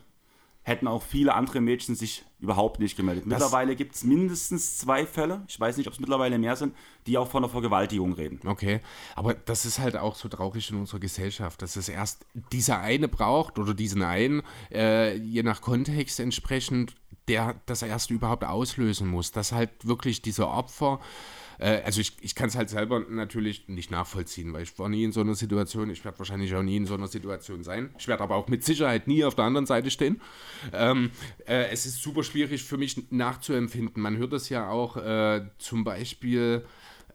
hätten 0.67 0.87
auch 0.87 1.01
viele 1.01 1.33
andere 1.33 1.61
Mädchen 1.61 1.95
sich 1.95 2.25
überhaupt 2.39 2.81
nicht 2.81 2.97
gemeldet. 2.97 3.25
Mittlerweile 3.25 3.73
gibt 3.77 3.95
es 3.95 4.03
mindestens 4.03 4.77
zwei 4.77 5.05
Fälle, 5.05 5.41
ich 5.47 5.57
weiß 5.57 5.77
nicht, 5.77 5.87
ob 5.87 5.93
es 5.93 5.99
mittlerweile 6.01 6.37
mehr 6.37 6.57
sind, 6.57 6.75
die 7.07 7.17
auch 7.17 7.29
von 7.29 7.41
der 7.41 7.49
Vergewaltigung 7.49 8.11
reden. 8.11 8.41
Okay, 8.45 8.81
aber 9.15 9.33
das 9.33 9.65
ist 9.65 9.79
halt 9.79 9.95
auch 9.95 10.15
so 10.15 10.27
traurig 10.27 10.69
in 10.69 10.77
unserer 10.77 10.99
Gesellschaft, 10.99 11.61
dass 11.61 11.77
es 11.77 11.87
erst 11.87 12.25
dieser 12.51 12.81
eine 12.81 13.07
braucht 13.07 13.59
oder 13.59 13.73
diesen 13.73 14.03
einen, 14.03 14.41
äh, 14.69 15.15
je 15.15 15.41
nach 15.41 15.61
Kontext 15.61 16.19
entsprechend, 16.19 16.95
der 17.27 17.55
das 17.65 17.81
erst 17.81 18.11
überhaupt 18.11 18.43
auslösen 18.43 19.07
muss, 19.07 19.31
dass 19.31 19.51
halt 19.51 19.87
wirklich 19.87 20.21
diese 20.21 20.47
Opfer 20.47 20.99
äh, 21.59 21.81
also 21.83 22.01
ich, 22.01 22.13
ich 22.21 22.35
kann 22.35 22.49
es 22.49 22.55
halt 22.55 22.69
selber 22.69 22.99
natürlich 22.99 23.67
nicht 23.67 23.91
nachvollziehen, 23.91 24.53
weil 24.53 24.63
ich 24.63 24.77
war 24.77 24.89
nie 24.89 25.03
in 25.03 25.11
so 25.11 25.21
einer 25.21 25.35
Situation, 25.35 25.89
ich 25.89 26.03
werde 26.05 26.19
wahrscheinlich 26.19 26.53
auch 26.55 26.63
nie 26.63 26.77
in 26.77 26.85
so 26.85 26.93
einer 26.93 27.07
Situation 27.07 27.63
sein. 27.63 27.93
Ich 27.97 28.07
werde 28.07 28.23
aber 28.23 28.35
auch 28.35 28.47
mit 28.47 28.63
Sicherheit 28.63 29.07
nie 29.07 29.23
auf 29.23 29.35
der 29.35 29.45
anderen 29.45 29.65
Seite 29.65 29.91
stehen. 29.91 30.21
Ähm, 30.73 31.11
äh, 31.45 31.69
es 31.71 31.85
ist 31.85 32.01
super 32.01 32.23
schwierig 32.23 32.63
für 32.63 32.77
mich 32.77 33.11
nachzuempfinden. 33.11 34.01
Man 34.01 34.17
hört 34.17 34.33
das 34.33 34.49
ja 34.49 34.69
auch 34.69 34.97
äh, 34.97 35.45
zum 35.57 35.83
Beispiel, 35.83 36.65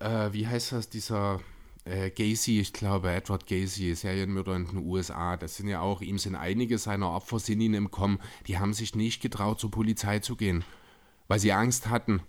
äh, 0.01 0.33
wie 0.33 0.47
heißt 0.47 0.73
das, 0.73 0.89
dieser 0.89 1.41
äh, 1.85 2.11
Gacy, 2.11 2.61
ich 2.61 2.73
glaube, 2.73 3.11
Edward 3.11 3.47
Gacy, 3.47 3.95
Serienmörder 3.95 4.57
in 4.57 4.67
den 4.67 4.87
USA, 4.87 5.37
das 5.37 5.57
sind 5.57 5.69
ja 5.69 5.81
auch, 5.81 6.01
ihm 6.01 6.19
sind 6.19 6.35
einige 6.37 6.79
seiner 6.79 7.11
Opfer, 7.11 7.39
sind 7.39 7.61
ihnen 7.61 7.75
im 7.75 7.91
Kommen, 7.91 8.19
die 8.47 8.59
haben 8.59 8.73
sich 8.73 8.95
nicht 8.95 9.21
getraut, 9.21 9.61
zur 9.61 9.71
Polizei 9.71 10.21
zu 10.21 10.37
gehen, 10.37 10.65
weil 11.29 11.39
sie 11.39 11.53
Angst 11.53 11.89
hatten. 11.89 12.23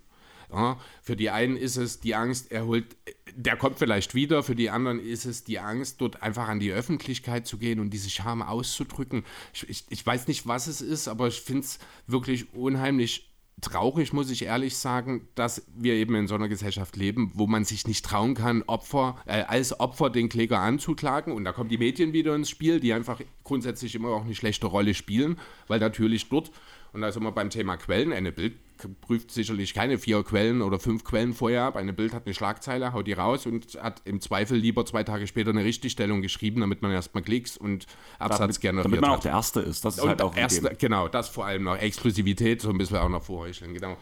Ja, 0.51 0.79
für 1.01 1.15
die 1.15 1.31
einen 1.31 1.57
ist 1.57 1.77
es 1.77 1.99
die 1.99 2.13
Angst, 2.13 2.51
er 2.51 2.67
holt, 2.67 2.95
der 3.35 3.57
kommt 3.57 3.79
vielleicht 3.79 4.13
wieder, 4.13 4.43
für 4.43 4.55
die 4.55 4.69
anderen 4.69 4.99
ist 4.99 5.25
es 5.25 5.43
die 5.43 5.57
Angst, 5.57 5.99
dort 5.99 6.21
einfach 6.21 6.47
an 6.47 6.59
die 6.59 6.71
Öffentlichkeit 6.71 7.47
zu 7.47 7.57
gehen 7.57 7.79
und 7.79 7.89
diese 7.89 8.11
Scham 8.11 8.43
auszudrücken. 8.43 9.23
Ich, 9.51 9.67
ich, 9.67 9.85
ich 9.89 10.05
weiß 10.05 10.27
nicht, 10.27 10.45
was 10.45 10.67
es 10.67 10.81
ist, 10.81 11.07
aber 11.07 11.27
ich 11.27 11.41
finde 11.41 11.63
es 11.63 11.79
wirklich 12.05 12.53
unheimlich 12.53 13.32
traurig, 13.61 14.13
muss 14.13 14.29
ich 14.29 14.45
ehrlich 14.45 14.77
sagen, 14.77 15.27
dass 15.35 15.65
wir 15.75 15.93
eben 15.93 16.15
in 16.15 16.27
so 16.27 16.35
einer 16.35 16.47
Gesellschaft 16.47 16.95
leben, 16.95 17.31
wo 17.33 17.47
man 17.47 17.65
sich 17.65 17.87
nicht 17.87 18.05
trauen 18.05 18.35
kann, 18.35 18.63
Opfer, 18.63 19.17
äh, 19.25 19.43
als 19.43 19.79
Opfer 19.79 20.09
den 20.09 20.29
Kläger 20.29 20.59
anzuklagen. 20.59 21.33
Und 21.33 21.45
da 21.45 21.53
kommen 21.53 21.69
die 21.69 21.77
Medien 21.77 22.13
wieder 22.13 22.35
ins 22.35 22.49
Spiel, 22.49 22.79
die 22.79 22.93
einfach 22.93 23.21
grundsätzlich 23.43 23.95
immer 23.95 24.09
auch 24.09 24.25
eine 24.25 24.35
schlechte 24.35 24.67
Rolle 24.67 24.93
spielen, 24.93 25.39
weil 25.67 25.79
natürlich 25.79 26.29
dort, 26.29 26.51
und 26.91 27.01
da 27.01 27.11
sind 27.11 27.23
wir 27.23 27.31
beim 27.31 27.49
Thema 27.49 27.77
Quellen, 27.77 28.13
eine 28.13 28.31
Bild 28.31 28.53
prüft 28.89 29.31
sicherlich 29.31 29.73
keine 29.73 29.97
vier 29.97 30.23
Quellen 30.23 30.61
oder 30.61 30.79
fünf 30.79 31.03
Quellen 31.03 31.33
vorher 31.33 31.63
ab. 31.63 31.75
Eine 31.75 31.93
Bild 31.93 32.13
hat 32.13 32.25
eine 32.25 32.33
Schlagzeile, 32.33 32.93
haut 32.93 33.07
die 33.07 33.13
raus 33.13 33.45
und 33.45 33.79
hat 33.81 34.01
im 34.05 34.21
Zweifel 34.21 34.57
lieber 34.57 34.85
zwei 34.85 35.03
Tage 35.03 35.27
später 35.27 35.51
eine 35.51 35.63
Richtigstellung 35.63 36.21
geschrieben, 36.21 36.61
damit 36.61 36.81
man 36.81 36.91
erstmal 36.91 37.23
Klicks 37.23 37.57
und 37.57 37.85
Absatz 38.19 38.39
damit, 38.39 38.61
generiert 38.61 38.85
Damit 38.85 39.01
man 39.01 39.11
auch 39.11 39.19
der 39.19 39.31
Erste 39.31 39.61
ist. 39.61 39.85
Das 39.85 39.95
ist 39.95 40.01
und 40.01 40.09
halt 40.09 40.21
auch 40.21 40.35
erste, 40.35 40.75
Genau, 40.75 41.07
das 41.07 41.29
vor 41.29 41.45
allem 41.45 41.63
noch. 41.63 41.77
Exklusivität, 41.77 42.61
so 42.61 42.69
ein 42.69 42.77
bisschen 42.77 42.97
auch 42.97 43.09
noch 43.09 43.23
vorheucheln, 43.23 43.73
genau. 43.73 43.97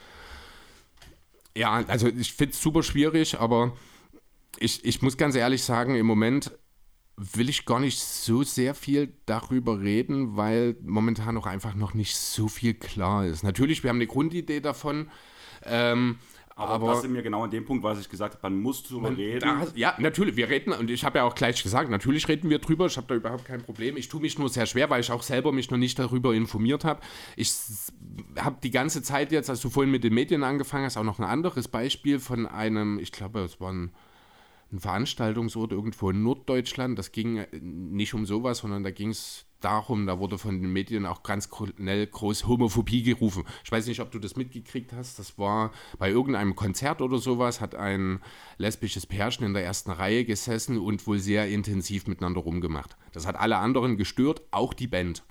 Ja, 1.55 1.83
also 1.87 2.07
ich 2.07 2.33
finde 2.33 2.53
es 2.53 2.61
super 2.61 2.83
schwierig, 2.83 3.39
aber 3.39 3.73
ich, 4.57 4.85
ich 4.85 5.01
muss 5.01 5.17
ganz 5.17 5.35
ehrlich 5.35 5.63
sagen, 5.63 5.95
im 5.95 6.05
Moment 6.05 6.51
will 7.33 7.49
ich 7.49 7.65
gar 7.65 7.79
nicht 7.79 7.99
so 7.99 8.43
sehr 8.43 8.73
viel 8.73 9.13
darüber 9.25 9.79
reden, 9.79 10.35
weil 10.37 10.75
momentan 10.83 11.37
auch 11.37 11.45
einfach 11.45 11.75
noch 11.75 11.93
nicht 11.93 12.15
so 12.15 12.47
viel 12.47 12.73
klar 12.73 13.25
ist. 13.25 13.43
Natürlich, 13.43 13.83
wir 13.83 13.89
haben 13.89 13.97
eine 13.97 14.07
Grundidee 14.07 14.59
davon, 14.59 15.09
ähm, 15.63 16.17
Aber, 16.55 16.71
Aber- 16.73 16.87
das 16.89 17.01
sind 17.03 17.13
mir 17.13 17.23
genau 17.23 17.43
an 17.45 17.49
dem 17.49 17.65
Punkt, 17.65 17.83
was 17.83 17.99
ich 17.99 18.09
gesagt 18.09 18.35
habe, 18.35 18.49
man 18.53 18.61
muss 18.61 18.83
drüber 18.83 19.15
reden. 19.15 19.39
Da, 19.39 19.67
ja, 19.73 19.95
natürlich, 19.97 20.35
wir 20.35 20.49
reden, 20.49 20.73
und 20.73 20.89
ich 20.91 21.03
habe 21.03 21.19
ja 21.19 21.23
auch 21.23 21.33
gleich 21.33 21.63
gesagt, 21.63 21.89
natürlich 21.89 22.27
reden 22.27 22.49
wir 22.49 22.59
drüber, 22.59 22.85
ich 22.87 22.97
habe 22.97 23.07
da 23.07 23.15
überhaupt 23.15 23.45
kein 23.45 23.63
Problem. 23.63 23.97
Ich 23.97 24.09
tue 24.09 24.21
mich 24.21 24.37
nur 24.37 24.49
sehr 24.49 24.65
schwer, 24.65 24.89
weil 24.89 25.01
ich 25.01 25.11
auch 25.11 25.23
selber 25.23 25.51
mich 25.53 25.71
noch 25.71 25.77
nicht 25.77 25.97
darüber 25.97 26.35
informiert 26.35 26.83
habe. 26.83 27.01
Ich 27.35 27.51
habe 28.37 28.57
die 28.61 28.69
ganze 28.69 29.01
Zeit 29.01 29.31
jetzt, 29.31 29.49
als 29.49 29.61
du 29.61 29.69
vorhin 29.69 29.91
mit 29.91 30.03
den 30.03 30.13
Medien 30.13 30.43
angefangen 30.43 30.85
hast, 30.85 30.97
auch 30.97 31.03
noch 31.03 31.19
ein 31.19 31.25
anderes 31.25 31.67
Beispiel 31.67 32.19
von 32.19 32.45
einem, 32.45 32.99
ich 32.99 33.11
glaube, 33.11 33.39
es 33.39 33.59
war 33.59 33.71
ein, 33.71 33.91
ein 34.71 34.79
Veranstaltungsort 34.79 35.71
irgendwo 35.71 36.09
in 36.09 36.23
Norddeutschland. 36.23 36.97
Das 36.97 37.11
ging 37.11 37.37
äh, 37.37 37.47
nicht 37.59 38.13
um 38.13 38.25
sowas, 38.25 38.59
sondern 38.59 38.83
da 38.83 38.91
ging 38.91 39.09
es 39.09 39.45
darum, 39.59 40.07
da 40.07 40.19
wurde 40.19 40.37
von 40.37 40.61
den 40.61 40.73
Medien 40.73 41.05
auch 41.05 41.23
ganz 41.23 41.49
schnell 41.75 42.07
groß 42.07 42.47
Homophobie 42.47 43.03
gerufen. 43.03 43.43
Ich 43.63 43.71
weiß 43.71 43.87
nicht, 43.87 43.99
ob 43.99 44.11
du 44.11 44.19
das 44.19 44.35
mitgekriegt 44.35 44.93
hast. 44.93 45.19
Das 45.19 45.37
war 45.37 45.71
bei 45.99 46.09
irgendeinem 46.09 46.55
Konzert 46.55 47.01
oder 47.01 47.19
sowas, 47.19 47.61
hat 47.61 47.75
ein 47.75 48.19
lesbisches 48.57 49.05
Pärchen 49.05 49.45
in 49.45 49.53
der 49.53 49.63
ersten 49.63 49.91
Reihe 49.91 50.25
gesessen 50.25 50.77
und 50.79 51.05
wohl 51.05 51.19
sehr 51.19 51.47
intensiv 51.47 52.07
miteinander 52.07 52.41
rumgemacht. 52.41 52.97
Das 53.13 53.27
hat 53.27 53.35
alle 53.35 53.57
anderen 53.57 53.97
gestört, 53.97 54.41
auch 54.51 54.73
die 54.73 54.87
Band. 54.87 55.23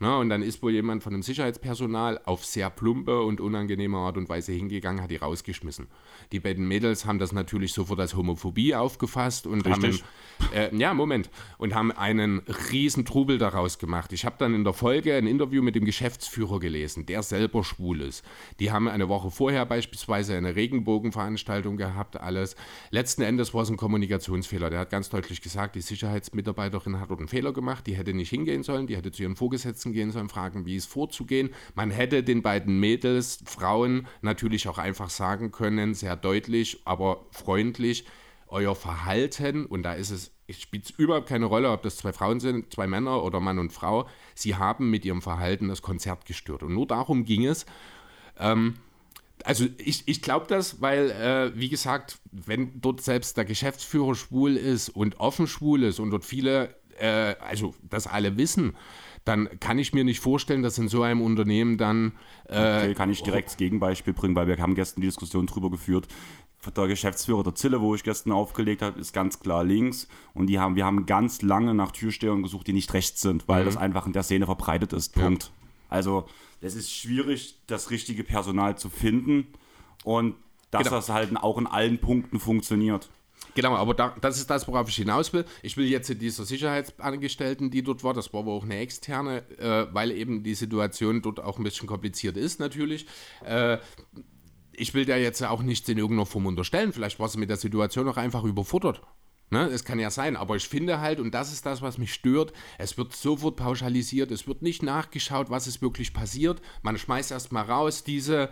Na, 0.00 0.18
und 0.18 0.28
dann 0.28 0.42
ist 0.42 0.62
wohl 0.62 0.72
jemand 0.72 1.02
von 1.02 1.12
dem 1.12 1.22
Sicherheitspersonal 1.22 2.20
auf 2.24 2.44
sehr 2.44 2.70
plumpe 2.70 3.20
und 3.20 3.40
unangenehme 3.40 3.98
Art 3.98 4.16
und 4.16 4.28
Weise 4.28 4.52
hingegangen, 4.52 5.02
hat 5.02 5.10
die 5.10 5.16
rausgeschmissen. 5.16 5.88
Die 6.30 6.38
beiden 6.38 6.68
Mädels 6.68 7.04
haben 7.04 7.18
das 7.18 7.32
natürlich 7.32 7.72
sofort 7.72 7.98
als 7.98 8.14
Homophobie 8.14 8.76
aufgefasst 8.76 9.46
und 9.46 9.66
Richtig. 9.66 10.04
haben, 10.40 10.52
äh, 10.54 10.76
ja, 10.76 10.94
Moment, 10.94 11.30
und 11.58 11.74
haben 11.74 11.90
einen 11.90 12.42
riesen 12.70 13.04
Trubel 13.04 13.38
daraus 13.38 13.78
gemacht. 13.78 14.12
Ich 14.12 14.24
habe 14.24 14.36
dann 14.38 14.54
in 14.54 14.62
der 14.62 14.72
Folge 14.72 15.16
ein 15.16 15.26
Interview 15.26 15.62
mit 15.62 15.74
dem 15.74 15.84
Geschäftsführer 15.84 16.60
gelesen, 16.60 17.06
der 17.06 17.24
selber 17.24 17.64
schwul 17.64 18.02
ist. 18.02 18.24
Die 18.60 18.70
haben 18.70 18.86
eine 18.86 19.08
Woche 19.08 19.32
vorher 19.32 19.66
beispielsweise 19.66 20.36
eine 20.36 20.54
Regenbogenveranstaltung 20.54 21.76
gehabt, 21.76 22.20
alles. 22.20 22.54
Letzten 22.90 23.22
Endes 23.22 23.52
war 23.52 23.62
es 23.62 23.70
ein 23.70 23.76
Kommunikationsfehler. 23.76 24.70
Der 24.70 24.80
hat 24.80 24.90
ganz 24.90 25.08
deutlich 25.08 25.42
gesagt, 25.42 25.74
die 25.74 25.80
Sicherheitsmitarbeiterin 25.80 27.00
hat 27.00 27.10
dort 27.10 27.18
einen 27.18 27.28
Fehler 27.28 27.52
gemacht, 27.52 27.86
die 27.86 27.96
hätte 27.96 28.14
nicht 28.14 28.30
hingehen 28.30 28.62
sollen, 28.62 28.86
die 28.86 28.96
hätte 28.96 29.10
zu 29.10 29.22
ihren 29.22 29.34
Vorgesetzten 29.34 29.87
gehen 29.92 30.10
sollen, 30.10 30.28
fragen, 30.28 30.66
wie 30.66 30.76
es 30.76 30.86
vorzugehen. 30.86 31.50
Man 31.74 31.90
hätte 31.90 32.22
den 32.22 32.42
beiden 32.42 32.78
Mädels, 32.80 33.38
Frauen 33.44 34.06
natürlich 34.22 34.68
auch 34.68 34.78
einfach 34.78 35.10
sagen 35.10 35.50
können, 35.50 35.94
sehr 35.94 36.16
deutlich, 36.16 36.80
aber 36.84 37.26
freundlich, 37.30 38.04
euer 38.48 38.74
Verhalten, 38.74 39.66
und 39.66 39.82
da 39.82 39.92
ist 39.92 40.10
es, 40.10 40.32
es 40.46 40.60
spielt 40.60 40.90
überhaupt 40.96 41.28
keine 41.28 41.44
Rolle, 41.44 41.70
ob 41.70 41.82
das 41.82 41.96
zwei 41.96 42.12
Frauen 42.12 42.40
sind, 42.40 42.72
zwei 42.72 42.86
Männer 42.86 43.22
oder 43.22 43.40
Mann 43.40 43.58
und 43.58 43.72
Frau, 43.72 44.08
sie 44.34 44.56
haben 44.56 44.90
mit 44.90 45.04
ihrem 45.04 45.20
Verhalten 45.20 45.68
das 45.68 45.82
Konzert 45.82 46.24
gestört. 46.24 46.62
Und 46.62 46.72
nur 46.72 46.86
darum 46.86 47.24
ging 47.24 47.44
es. 47.44 47.66
Ähm, 48.38 48.74
also 49.44 49.66
ich, 49.78 50.04
ich 50.06 50.22
glaube 50.22 50.46
das, 50.48 50.80
weil, 50.80 51.10
äh, 51.10 51.58
wie 51.58 51.68
gesagt, 51.68 52.18
wenn 52.32 52.80
dort 52.80 53.02
selbst 53.02 53.36
der 53.36 53.44
Geschäftsführer 53.44 54.14
schwul 54.14 54.56
ist 54.56 54.88
und 54.88 55.20
offen 55.20 55.46
schwul 55.46 55.84
ist 55.84 56.00
und 56.00 56.10
dort 56.10 56.24
viele, 56.24 56.74
äh, 56.98 57.34
also 57.40 57.74
das 57.82 58.06
alle 58.06 58.36
wissen, 58.36 58.74
dann 59.28 59.48
kann 59.60 59.78
ich 59.78 59.92
mir 59.92 60.04
nicht 60.04 60.20
vorstellen, 60.20 60.62
dass 60.62 60.78
in 60.78 60.88
so 60.88 61.02
einem 61.02 61.20
Unternehmen 61.20 61.76
dann 61.78 62.12
äh, 62.48 62.78
Okay, 62.78 62.94
kann 62.94 63.10
ich 63.10 63.22
direkt 63.22 63.48
das 63.48 63.56
Gegenbeispiel 63.56 64.14
bringen, 64.14 64.34
weil 64.34 64.46
wir 64.48 64.56
haben 64.58 64.74
gestern 64.74 65.02
die 65.02 65.06
Diskussion 65.06 65.46
drüber 65.46 65.70
geführt. 65.70 66.08
Der 66.76 66.88
Geschäftsführer 66.88 67.44
der 67.44 67.54
Zille, 67.54 67.80
wo 67.80 67.94
ich 67.94 68.02
gestern 68.02 68.32
aufgelegt 68.32 68.82
habe, 68.82 68.98
ist 68.98 69.12
ganz 69.12 69.38
klar 69.40 69.62
links. 69.64 70.08
Und 70.34 70.48
die 70.48 70.58
haben, 70.58 70.74
wir 70.74 70.84
haben 70.84 71.06
ganz 71.06 71.42
lange 71.42 71.72
nach 71.72 71.92
Türstehern 71.92 72.42
gesucht, 72.42 72.66
die 72.66 72.72
nicht 72.72 72.92
rechts 72.94 73.20
sind, 73.20 73.46
weil 73.46 73.64
das 73.64 73.76
einfach 73.76 74.06
in 74.06 74.12
der 74.12 74.22
Szene 74.24 74.46
verbreitet 74.46 74.92
ist. 74.92 75.14
Punkt. 75.14 75.52
Also 75.88 76.26
es 76.60 76.74
ist 76.74 76.90
schwierig, 76.90 77.56
das 77.68 77.90
richtige 77.90 78.24
Personal 78.24 78.76
zu 78.76 78.88
finden 78.90 79.46
und 80.04 80.34
dass 80.70 80.82
Genau. 80.84 80.96
das 80.96 81.08
halt 81.08 81.34
auch 81.36 81.58
in 81.58 81.66
allen 81.66 81.98
Punkten 81.98 82.40
funktioniert. 82.40 83.08
Genau, 83.58 83.74
aber 83.74 83.92
da, 83.92 84.14
das 84.20 84.38
ist 84.38 84.48
das, 84.50 84.68
worauf 84.68 84.88
ich 84.88 84.94
hinaus 84.94 85.32
will. 85.32 85.44
Ich 85.62 85.76
will 85.76 85.88
jetzt 85.88 86.08
dieser 86.22 86.44
Sicherheitsangestellten, 86.44 87.72
die 87.72 87.82
dort 87.82 88.04
war, 88.04 88.14
das 88.14 88.32
war 88.32 88.42
aber 88.42 88.52
auch 88.52 88.62
eine 88.62 88.78
externe, 88.78 89.38
äh, 89.58 89.92
weil 89.92 90.12
eben 90.12 90.44
die 90.44 90.54
Situation 90.54 91.22
dort 91.22 91.40
auch 91.40 91.58
ein 91.58 91.64
bisschen 91.64 91.88
kompliziert 91.88 92.36
ist 92.36 92.60
natürlich. 92.60 93.08
Äh, 93.44 93.78
ich 94.70 94.94
will 94.94 95.06
der 95.06 95.20
jetzt 95.20 95.42
auch 95.42 95.60
nichts 95.60 95.88
in 95.88 95.98
irgendeiner 95.98 96.26
Form 96.26 96.46
unterstellen. 96.46 96.92
Vielleicht 96.92 97.18
war 97.18 97.28
sie 97.28 97.40
mit 97.40 97.50
der 97.50 97.56
Situation 97.56 98.08
auch 98.08 98.16
einfach 98.16 98.44
überfordert. 98.44 99.02
Ne, 99.50 99.68
das 99.68 99.84
kann 99.84 99.98
ja 99.98 100.12
sein, 100.12 100.36
aber 100.36 100.54
ich 100.54 100.68
finde 100.68 101.00
halt, 101.00 101.18
und 101.18 101.34
das 101.34 101.52
ist 101.52 101.66
das, 101.66 101.82
was 101.82 101.98
mich 101.98 102.14
stört, 102.14 102.52
es 102.78 102.96
wird 102.96 103.12
sofort 103.16 103.56
pauschalisiert, 103.56 104.30
es 104.30 104.46
wird 104.46 104.62
nicht 104.62 104.84
nachgeschaut, 104.84 105.50
was 105.50 105.66
ist 105.66 105.82
wirklich 105.82 106.14
passiert. 106.14 106.62
Man 106.82 106.96
schmeißt 106.96 107.32
erstmal 107.32 107.64
raus, 107.64 108.04
diese 108.04 108.50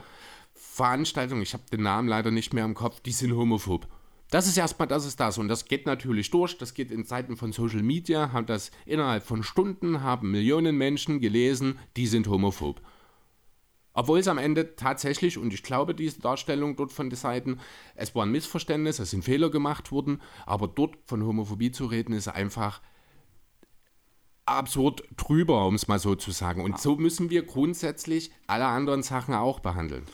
Veranstaltung, 0.53 1.43
ich 1.43 1.53
habe 1.53 1.63
den 1.71 1.83
Namen 1.83 2.09
leider 2.09 2.33
nicht 2.33 2.53
mehr 2.53 2.65
im 2.65 2.75
Kopf, 2.75 2.99
die 2.99 3.13
sind 3.13 3.37
homophob. 3.37 3.87
Das 4.31 4.49
ist 4.49 4.57
erstmal, 4.57 4.89
das 4.89 5.07
ist 5.07 5.21
das. 5.21 5.39
Und 5.39 5.49
das 5.49 5.67
geht 5.67 5.87
natürlich 5.87 6.31
durch. 6.31 6.59
Das 6.59 6.75
geht 6.75 6.91
in 6.91 7.05
Zeiten 7.05 7.37
von 7.37 7.53
Social 7.53 7.83
Media, 7.83 8.33
haben 8.33 8.47
das 8.47 8.71
innerhalb 8.85 9.25
von 9.25 9.43
Stunden, 9.43 10.03
haben 10.03 10.31
Millionen 10.31 10.77
Menschen 10.77 11.21
gelesen, 11.21 11.79
die 11.97 12.07
sind 12.07 12.27
homophob. 12.29 12.81
Obwohl 13.93 14.19
es 14.19 14.29
am 14.29 14.37
Ende 14.37 14.77
tatsächlich, 14.77 15.39
und 15.39 15.55
ich 15.55 15.63
glaube, 15.63 15.95
diese 15.95 16.21
Darstellung 16.21 16.77
dort 16.77 16.93
von 16.93 17.09
den 17.09 17.17
Seiten, 17.17 17.61
es 17.95 18.15
war 18.15 18.27
ein 18.27 18.31
Missverständnis, 18.31 18.99
es 18.99 19.11
sind 19.11 19.25
Fehler 19.25 19.49
gemacht 19.49 19.91
worden, 19.91 20.21
aber 20.45 20.69
dort 20.69 20.97
von 21.07 21.25
Homophobie 21.25 21.71
zu 21.71 21.87
reden, 21.87 22.13
ist 22.13 22.29
einfach 22.29 22.83
absurd 24.45 25.03
drüber, 25.17 25.67
um 25.67 25.77
es 25.77 25.89
mal 25.89 25.99
so 25.99 26.15
zu 26.15 26.31
sagen. 26.31 26.63
Und 26.63 26.79
so 26.79 26.97
müssen 26.97 27.31
wir 27.31 27.45
grundsätzlich 27.45 28.31
alle 28.47 28.67
anderen 28.67 29.03
Sachen 29.03 29.35
auch 29.35 29.61
behandeln. 29.61 30.05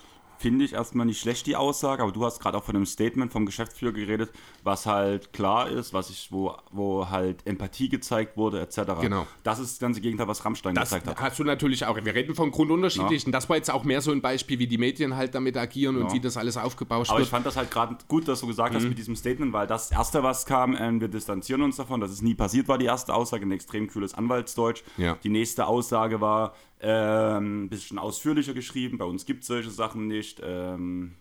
Finde 0.42 0.64
ich 0.64 0.72
erstmal 0.72 1.06
nicht 1.06 1.20
schlecht, 1.20 1.46
die 1.46 1.54
Aussage, 1.54 2.02
aber 2.02 2.10
du 2.10 2.24
hast 2.24 2.40
gerade 2.40 2.58
auch 2.58 2.64
von 2.64 2.74
einem 2.74 2.84
Statement 2.84 3.30
vom 3.32 3.46
Geschäftsführer 3.46 3.92
geredet, 3.92 4.30
was 4.64 4.86
halt 4.86 5.32
klar 5.32 5.68
ist, 5.70 5.94
was 5.94 6.10
ich, 6.10 6.32
wo, 6.32 6.52
wo 6.72 7.08
halt 7.08 7.46
Empathie 7.46 7.88
gezeigt 7.88 8.36
wurde, 8.36 8.60
etc. 8.60 8.80
Genau. 9.00 9.24
Das 9.44 9.60
ist 9.60 9.74
das 9.74 9.78
ganze 9.78 10.00
Gegenteil, 10.00 10.26
was 10.26 10.44
Rammstein 10.44 10.74
Das 10.74 10.90
gezeigt 10.90 11.06
hat. 11.06 11.20
hast 11.20 11.38
du 11.38 11.44
natürlich 11.44 11.86
auch. 11.86 11.96
Wir 12.04 12.12
reden 12.14 12.34
von 12.34 12.50
Grundunterschiedlichen. 12.50 13.30
Das 13.30 13.48
war 13.48 13.54
jetzt 13.56 13.70
auch 13.70 13.84
mehr 13.84 14.00
so 14.00 14.10
ein 14.10 14.20
Beispiel, 14.20 14.58
wie 14.58 14.66
die 14.66 14.78
Medien 14.78 15.14
halt 15.16 15.34
damit 15.36 15.56
agieren 15.56 15.96
und 15.96 16.08
Ja. 16.08 16.12
wie 16.14 16.20
das 16.20 16.36
alles 16.36 16.56
aufgebauscht 16.56 17.10
Aber 17.10 17.20
ich 17.20 17.26
wird. 17.26 17.30
fand 17.30 17.46
das 17.46 17.56
halt 17.56 17.70
gerade 17.70 17.96
gut, 18.08 18.26
dass 18.26 18.40
du 18.40 18.48
gesagt 18.48 18.72
Mhm. 18.72 18.78
hast 18.78 18.88
mit 18.88 18.98
diesem 18.98 19.14
Statement, 19.14 19.52
weil 19.52 19.68
das 19.68 19.92
erste, 19.92 20.24
was 20.24 20.44
kam, 20.44 20.74
ähm, 20.76 21.00
wir 21.00 21.06
distanzieren 21.06 21.62
uns 21.62 21.76
davon, 21.76 22.00
dass 22.00 22.10
es 22.10 22.20
nie 22.20 22.34
passiert 22.34 22.66
war, 22.66 22.78
die 22.78 22.86
erste 22.86 23.14
Aussage, 23.14 23.46
ein 23.46 23.52
extrem 23.52 23.86
kühles 23.86 24.12
Anwaltsdeutsch. 24.14 24.82
Ja. 24.96 25.16
Die 25.22 25.28
nächste 25.28 25.66
Aussage 25.68 26.20
war 26.20 26.54
ähm, 26.82 27.64
ein 27.64 27.68
bisschen 27.68 27.98
ausführlicher 27.98 28.54
geschrieben, 28.54 28.98
bei 28.98 29.04
uns 29.04 29.24
gibt 29.24 29.42
es 29.42 29.46
solche 29.46 29.70
Sachen 29.70 30.08
nicht. 30.08 30.40
Ähm, 30.44 31.14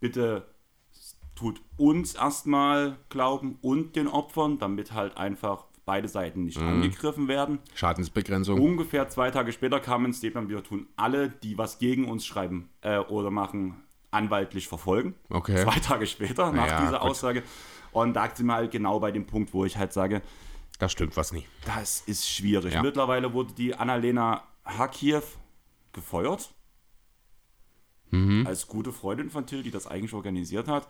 bitte 0.00 0.46
tut 1.34 1.60
uns 1.76 2.14
erstmal 2.14 2.96
glauben 3.08 3.58
und 3.62 3.96
den 3.96 4.08
Opfern, 4.08 4.58
damit 4.58 4.92
halt 4.92 5.16
einfach 5.16 5.64
beide 5.84 6.08
Seiten 6.08 6.44
nicht 6.44 6.60
Mhm. 6.60 6.68
angegriffen 6.68 7.28
werden. 7.28 7.60
Schadensbegrenzung. 7.74 8.60
Ungefähr 8.60 9.08
zwei 9.08 9.30
Tage 9.30 9.52
später 9.52 9.80
kam 9.80 10.04
ein 10.04 10.12
Statement, 10.12 10.48
wir 10.50 10.62
tun 10.62 10.86
alle, 10.96 11.30
die 11.30 11.56
was 11.56 11.78
gegen 11.78 12.06
uns 12.08 12.26
schreiben 12.26 12.68
äh, 12.82 12.98
oder 12.98 13.30
machen, 13.30 13.76
anwaltlich 14.10 14.68
verfolgen. 14.68 15.14
Okay. 15.30 15.62
Zwei 15.62 15.78
Tage 15.78 16.06
später 16.06 16.52
nach 16.52 16.66
Ja, 16.66 16.80
dieser 16.80 16.98
gut. 16.98 17.08
Aussage. 17.10 17.42
Und 17.92 18.14
da 18.14 18.28
sind 18.34 18.46
wir 18.46 18.54
halt 18.54 18.70
genau 18.70 19.00
bei 19.00 19.10
dem 19.12 19.26
Punkt, 19.26 19.54
wo 19.54 19.64
ich 19.64 19.76
halt 19.78 19.92
sage, 19.94 20.20
Da 20.78 20.88
stimmt 20.88 21.16
was 21.16 21.32
nie. 21.32 21.46
das 21.64 22.02
ist 22.02 22.28
schwierig. 22.28 22.74
Ja. 22.74 22.82
Mittlerweile 22.82 23.32
wurde 23.32 23.54
die 23.54 23.74
Annalena 23.74 24.42
Hakiev 24.68 25.38
gefeuert. 25.92 26.54
Mhm. 28.10 28.46
Als 28.46 28.66
gute 28.66 28.92
Freundin 28.92 29.30
von 29.30 29.46
Till, 29.46 29.62
die 29.62 29.70
das 29.70 29.86
eigentlich 29.86 30.14
organisiert 30.14 30.68
hat. 30.68 30.88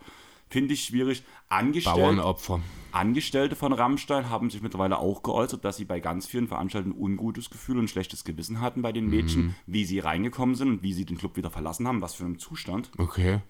Finde 0.51 0.73
ich 0.73 0.85
schwierig. 0.85 1.25
Angestellt, 1.49 1.97
Bauernopfer. 1.97 2.61
Angestellte 2.93 3.55
von 3.55 3.73
Rammstein 3.75 4.31
haben 4.31 4.49
sich 4.49 4.63
mittlerweile 4.63 4.99
auch 4.99 5.23
geäußert, 5.23 5.63
dass 5.65 5.77
sie 5.77 5.85
bei 5.85 6.01
ganz 6.01 6.27
vielen 6.27 6.49
Veranstaltungen 6.49 6.95
ein 6.95 6.99
ungutes 6.99 7.51
Gefühl 7.51 7.79
und 7.79 7.91
schlechtes 7.91 8.25
Gewissen 8.25 8.61
hatten 8.63 8.81
bei 8.81 8.93
den 8.93 9.11
Mädchen, 9.11 9.47
Mhm. 9.49 9.55
wie 9.67 9.85
sie 9.85 9.99
reingekommen 9.99 10.55
sind 10.55 10.69
und 10.69 10.83
wie 10.83 10.95
sie 10.95 11.05
den 11.05 11.19
Club 11.19 11.37
wieder 11.37 11.51
verlassen 11.51 11.87
haben, 11.87 12.01
was 12.01 12.15
für 12.15 12.25
ein 12.25 12.39
Zustand. 12.39 12.91
Okay. 12.97 13.41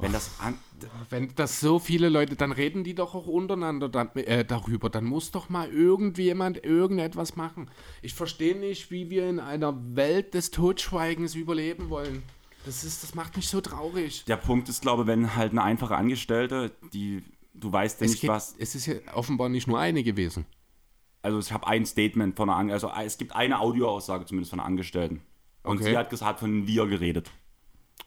Wenn 0.00 0.12
das 0.12 0.30
an, 0.40 0.58
Wenn 1.10 1.34
das 1.34 1.60
so 1.60 1.78
viele 1.78 2.08
Leute, 2.08 2.36
dann 2.36 2.52
reden 2.52 2.84
die 2.84 2.94
doch 2.94 3.14
auch 3.14 3.26
untereinander 3.26 3.88
dann, 3.88 4.10
äh, 4.14 4.44
darüber. 4.44 4.88
Dann 4.90 5.04
muss 5.04 5.30
doch 5.30 5.48
mal 5.48 5.68
irgendjemand 5.70 6.64
irgendetwas 6.64 7.36
machen. 7.36 7.70
Ich 8.02 8.14
verstehe 8.14 8.56
nicht, 8.56 8.90
wie 8.90 9.10
wir 9.10 9.28
in 9.28 9.38
einer 9.40 9.74
Welt 9.96 10.34
des 10.34 10.50
Totschweigens 10.50 11.34
überleben 11.34 11.90
wollen. 11.90 12.22
Das, 12.64 12.84
ist, 12.84 13.02
das 13.02 13.14
macht 13.14 13.36
mich 13.36 13.48
so 13.48 13.60
traurig. 13.60 14.24
der 14.26 14.36
Punkt 14.36 14.68
ist, 14.68 14.82
glaube 14.82 15.02
ich, 15.02 15.08
wenn 15.08 15.34
halt 15.36 15.52
eine 15.52 15.62
einfache 15.62 15.96
Angestellte, 15.96 16.72
die 16.92 17.22
du 17.54 17.72
weißt 17.72 18.00
ja 18.00 18.04
Es, 18.06 18.10
nicht 18.12 18.20
geht, 18.22 18.30
was. 18.30 18.54
es 18.58 18.74
ist 18.74 18.86
ja 18.86 18.94
offenbar 19.14 19.48
nicht 19.48 19.66
nur 19.66 19.78
eine 19.78 20.02
gewesen. 20.02 20.46
Also 21.22 21.38
ich 21.38 21.52
habe 21.52 21.66
ein 21.66 21.84
Statement 21.84 22.36
von 22.36 22.48
einer 22.48 22.58
An 22.58 22.70
also 22.70 22.90
es 23.04 23.18
gibt 23.18 23.34
eine 23.34 23.60
Audioaussage 23.60 24.24
zumindest 24.26 24.50
von 24.50 24.60
einer 24.60 24.66
Angestellten. 24.66 25.20
Und 25.62 25.76
Okay. 25.78 25.90
sie 25.90 25.96
hat 25.96 26.08
gesagt, 26.08 26.40
von 26.40 26.66
wir 26.66 26.86
geredet. 26.86 27.30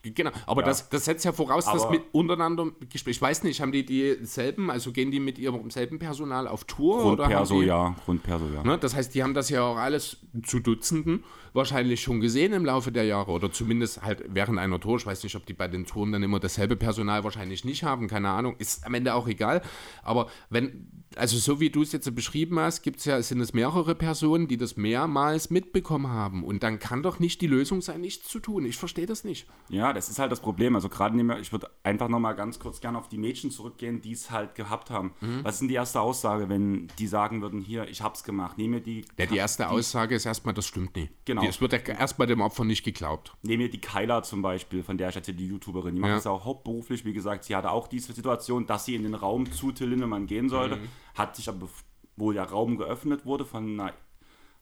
Genau, 0.02 0.30
aber 0.46 0.62
Ja. 0.62 0.68
das, 0.68 0.88
das 0.90 1.04
setzt 1.06 1.24
ja 1.24 1.32
voraus, 1.32 1.64
dass 1.64 1.82
Aber- 1.82 1.92
mit 1.92 2.02
untereinander 2.12 2.70
Gespräch. 2.90 3.16
Ich 3.16 3.22
weiß 3.22 3.42
nicht, 3.44 3.60
haben 3.60 3.72
die 3.72 3.86
dieselben, 3.86 4.70
also 4.70 4.92
gehen 4.92 5.10
die 5.10 5.20
mit 5.20 5.38
ihrem 5.38 5.70
selben 5.70 5.98
Personal 5.98 6.46
auf 6.48 6.64
Tour? 6.64 7.04
oder 7.04 7.24
haben 7.24 7.30
Grundperso, 7.32 7.60
die, 7.60 7.66
ja. 7.66 7.94
Grundperso, 8.04 8.46
ja. 8.54 8.62
Ne, 8.64 8.78
das 8.78 8.94
heißt, 8.94 9.14
die 9.14 9.22
haben 9.22 9.34
das 9.34 9.48
ja 9.48 9.62
auch 9.62 9.76
alles 9.76 10.18
zu 10.44 10.60
Dutzenden 10.60 11.24
wahrscheinlich 11.54 12.02
schon 12.02 12.20
gesehen 12.20 12.52
im 12.52 12.64
Laufe 12.64 12.92
der 12.92 13.04
Jahre 13.04 13.30
oder 13.30 13.50
zumindest 13.50 14.02
halt 14.02 14.24
während 14.28 14.58
einer 14.58 14.80
Tour. 14.80 14.96
Ich 14.98 15.06
weiß 15.06 15.22
nicht, 15.22 15.36
ob 15.36 15.46
die 15.46 15.54
bei 15.54 15.68
den 15.68 15.86
Touren 15.86 16.12
dann 16.12 16.22
immer 16.22 16.40
dasselbe 16.40 16.76
Personal 16.76 17.24
wahrscheinlich 17.24 17.64
nicht 17.64 17.84
haben, 17.84 18.08
keine 18.08 18.28
Ahnung. 18.28 18.56
Ist 18.58 18.84
am 18.84 18.92
Ende 18.94 19.14
auch 19.14 19.28
egal. 19.28 19.62
Aber 20.02 20.28
wenn, 20.50 20.88
also 21.16 21.38
so 21.38 21.60
wie 21.60 21.70
du 21.70 21.82
es 21.82 21.92
jetzt 21.92 22.12
beschrieben 22.14 22.58
hast, 22.58 22.82
gibt's 22.82 23.04
ja, 23.04 23.22
sind 23.22 23.40
es 23.40 23.52
mehrere 23.54 23.94
Personen, 23.94 24.48
die 24.48 24.56
das 24.56 24.76
mehrmals 24.76 25.50
mitbekommen 25.50 26.08
haben. 26.08 26.42
Und 26.42 26.64
dann 26.64 26.80
kann 26.80 27.04
doch 27.04 27.20
nicht 27.20 27.40
die 27.40 27.46
Lösung 27.46 27.80
sein, 27.80 28.00
nichts 28.00 28.28
zu 28.28 28.40
tun. 28.40 28.66
Ich 28.66 28.76
verstehe 28.76 29.06
das 29.06 29.22
nicht. 29.22 29.46
Ja, 29.68 29.92
das 29.92 30.08
ist 30.08 30.18
halt 30.18 30.32
das 30.32 30.40
Problem. 30.40 30.74
Also 30.74 30.88
gerade 30.88 31.16
nehmen 31.16 31.28
wir, 31.28 31.38
ich 31.38 31.52
würde 31.52 31.70
einfach 31.84 32.08
nochmal 32.08 32.34
ganz 32.34 32.58
kurz 32.58 32.80
gerne 32.80 32.98
auf 32.98 33.08
die 33.08 33.18
Mädchen 33.18 33.52
zurückgehen, 33.52 34.00
die 34.00 34.12
es 34.12 34.32
halt 34.32 34.56
gehabt 34.56 34.90
haben. 34.90 35.12
Mhm. 35.20 35.44
Was 35.44 35.54
ist 35.54 35.60
denn 35.60 35.68
die 35.68 35.74
erste 35.74 36.00
Aussage, 36.00 36.48
wenn 36.48 36.88
die 36.98 37.06
sagen 37.06 37.42
würden, 37.42 37.60
hier, 37.60 37.88
ich 37.88 38.02
hab's 38.02 38.24
gemacht, 38.24 38.58
nehme 38.58 38.80
die, 38.80 39.04
Ja, 39.16 39.26
die 39.26 39.36
erste 39.36 39.68
Aussage 39.68 40.16
ist 40.16 40.26
erstmal, 40.26 40.52
das 40.54 40.66
stimmt 40.66 40.96
nicht. 40.96 41.12
Genau. 41.24 41.43
Die, 41.44 41.48
es 41.50 41.60
wird 41.60 41.72
ja 41.72 41.78
erstmal 41.78 42.26
dem 42.26 42.40
Opfer 42.40 42.64
nicht 42.64 42.82
geglaubt. 42.84 43.32
nehme 43.42 43.64
mir 43.64 43.70
die 43.70 43.80
Kyla 43.80 44.22
zum 44.22 44.42
Beispiel, 44.42 44.82
von 44.82 44.98
der 44.98 45.08
ich 45.10 45.16
erzähle, 45.16 45.36
die 45.36 45.46
YouTuberin, 45.46 45.94
die 45.94 46.00
macht 46.00 46.10
Ja. 46.10 46.14
das 46.16 46.26
auch 46.26 46.44
hauptberuflich, 46.44 47.04
wie 47.04 47.12
gesagt, 47.12 47.44
sie 47.44 47.54
hatte 47.56 47.70
auch 47.70 47.86
diese 47.88 48.12
Situation, 48.12 48.66
dass 48.66 48.84
sie 48.86 48.94
in 48.94 49.02
den 49.04 49.14
Raum 49.14 49.50
zu 49.50 49.72
Till 49.72 49.88
Lindemann 49.88 50.26
gehen 50.26 50.48
sollte, 50.48 50.76
Mhm. 50.76 50.88
hat 51.14 51.36
sich 51.36 51.48
aber, 51.48 51.68
wo 52.16 52.32
der 52.32 52.44
Raum 52.44 52.76
geöffnet 52.76 53.24
wurde, 53.26 53.44
von 53.44 53.80
einer, 53.80 53.92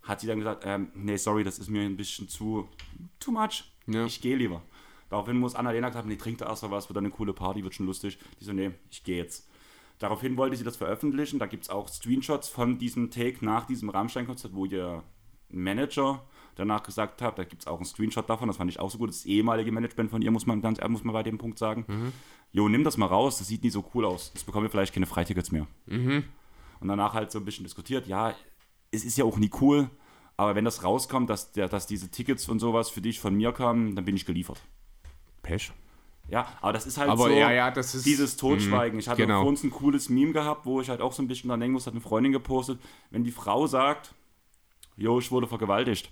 hat 0.02 0.20
sie 0.20 0.26
dann 0.26 0.38
gesagt, 0.38 0.64
ähm, 0.66 0.90
nee, 0.94 1.16
sorry, 1.16 1.44
das 1.44 1.58
ist 1.58 1.68
mir 1.70 1.82
ein 1.82 1.96
bisschen 1.96 2.28
zu, 2.28 2.68
too 3.20 3.30
much, 3.32 3.64
Ja. 3.86 4.04
ich 4.06 4.20
gehe 4.20 4.36
lieber. 4.36 4.62
Daraufhin 5.10 5.36
muss 5.38 5.54
Annalena 5.54 5.88
gesagt 5.88 6.04
haben, 6.04 6.10
nee, 6.10 6.16
trink 6.16 6.38
da 6.38 6.46
erst 6.48 6.62
mal 6.62 6.70
was, 6.70 6.88
wird 6.88 6.96
eine 6.96 7.10
coole 7.10 7.34
Party, 7.34 7.62
wird 7.62 7.74
schon 7.74 7.84
lustig. 7.86 8.18
Die 8.40 8.44
so, 8.44 8.52
nee, 8.52 8.70
ich 8.90 9.04
gehe 9.04 9.18
jetzt. 9.18 9.46
Daraufhin 9.98 10.36
wollte 10.38 10.56
sie 10.56 10.64
das 10.64 10.76
veröffentlichen. 10.78 11.38
Da 11.38 11.44
gibt 11.46 11.64
es 11.64 11.70
auch 11.70 11.86
Screenshots 11.86 12.48
von 12.48 12.78
diesem 12.78 13.10
Take 13.10 13.44
nach 13.44 13.66
diesem 13.66 13.90
Rammstein-Konzert, 13.90 14.54
wo 14.54 14.64
ihr 14.64 15.04
Manager 15.50 16.24
danach 16.56 16.82
gesagt 16.82 17.22
hat, 17.22 17.38
da 17.38 17.44
gibt 17.44 17.62
es 17.62 17.66
auch 17.66 17.76
einen 17.76 17.84
Screenshot 17.86 18.28
davon, 18.28 18.48
das 18.48 18.56
fand 18.56 18.70
ich 18.70 18.78
auch 18.80 18.90
so 18.90 18.98
gut. 18.98 19.08
Das 19.10 19.24
ehemalige 19.24 19.72
Management 19.72 20.10
von 20.10 20.22
ihr, 20.22 20.30
muss 20.30 20.46
man 20.46 20.60
ganz 20.60 20.78
muss 20.88 21.04
man 21.04 21.12
bei 21.12 21.22
dem 21.22 21.38
Punkt 21.38 21.58
sagen. 21.58 22.12
Jo, 22.52 22.68
nimm 22.68 22.84
das 22.84 22.96
mal 22.96 23.06
raus, 23.06 23.38
das 23.38 23.48
sieht 23.48 23.62
nie 23.64 23.70
so 23.70 23.84
cool 23.94 24.04
aus. 24.04 24.30
Jetzt 24.34 24.44
bekommen 24.44 24.64
wir 24.66 24.70
vielleicht 24.70 24.92
keine 24.94 25.06
Freitickets 25.06 25.50
mehr. 25.52 25.66
Und 25.86 26.88
danach 26.88 27.14
halt 27.14 27.30
so 27.30 27.38
ein 27.38 27.44
bisschen 27.44 27.64
diskutiert, 27.64 28.06
ja, 28.06 28.34
es 28.90 29.04
ist 29.04 29.16
ja 29.16 29.24
auch 29.24 29.38
nie 29.38 29.50
cool, 29.60 29.88
aber 30.36 30.54
wenn 30.54 30.64
das 30.64 30.82
rauskommt, 30.84 31.30
dass, 31.30 31.52
der, 31.52 31.68
dass 31.68 31.86
diese 31.86 32.10
Tickets 32.10 32.48
und 32.48 32.58
sowas 32.58 32.90
für 32.90 33.00
dich 33.00 33.20
von 33.20 33.34
mir 33.34 33.52
kamen, 33.52 33.94
dann 33.94 34.04
bin 34.04 34.16
ich 34.16 34.26
geliefert. 34.26 34.60
Pech. 35.42 35.72
Ja, 36.28 36.46
aber 36.60 36.72
das 36.72 36.86
ist 36.86 36.98
halt 36.98 37.10
Aber 37.10 37.24
so 37.24 37.30
ja, 37.30 37.50
ja, 37.52 37.70
das 37.70 37.94
ist- 37.94 38.06
dieses 38.06 38.36
Totschweigen. 38.36 38.98
Ich 38.98 39.08
hatte 39.08 39.22
genau. 39.22 39.40
vor 39.40 39.48
uns 39.48 39.64
ein 39.64 39.70
cooles 39.70 40.08
Meme 40.08 40.32
gehabt, 40.32 40.64
wo 40.66 40.80
ich 40.80 40.88
halt 40.88 41.00
auch 41.00 41.12
so 41.12 41.22
ein 41.22 41.28
bisschen 41.28 41.48
dran 41.48 41.60
denken 41.60 41.74
muss, 41.74 41.86
hat 41.86 41.94
eine 41.94 42.00
Freundin 42.00 42.32
gepostet, 42.32 42.80
wenn 43.10 43.24
die 43.24 43.32
Frau 43.32 43.66
sagt, 43.66 44.14
jo, 44.96 45.18
ich 45.18 45.30
wurde 45.30 45.46
vergewaltigt. 45.46 46.10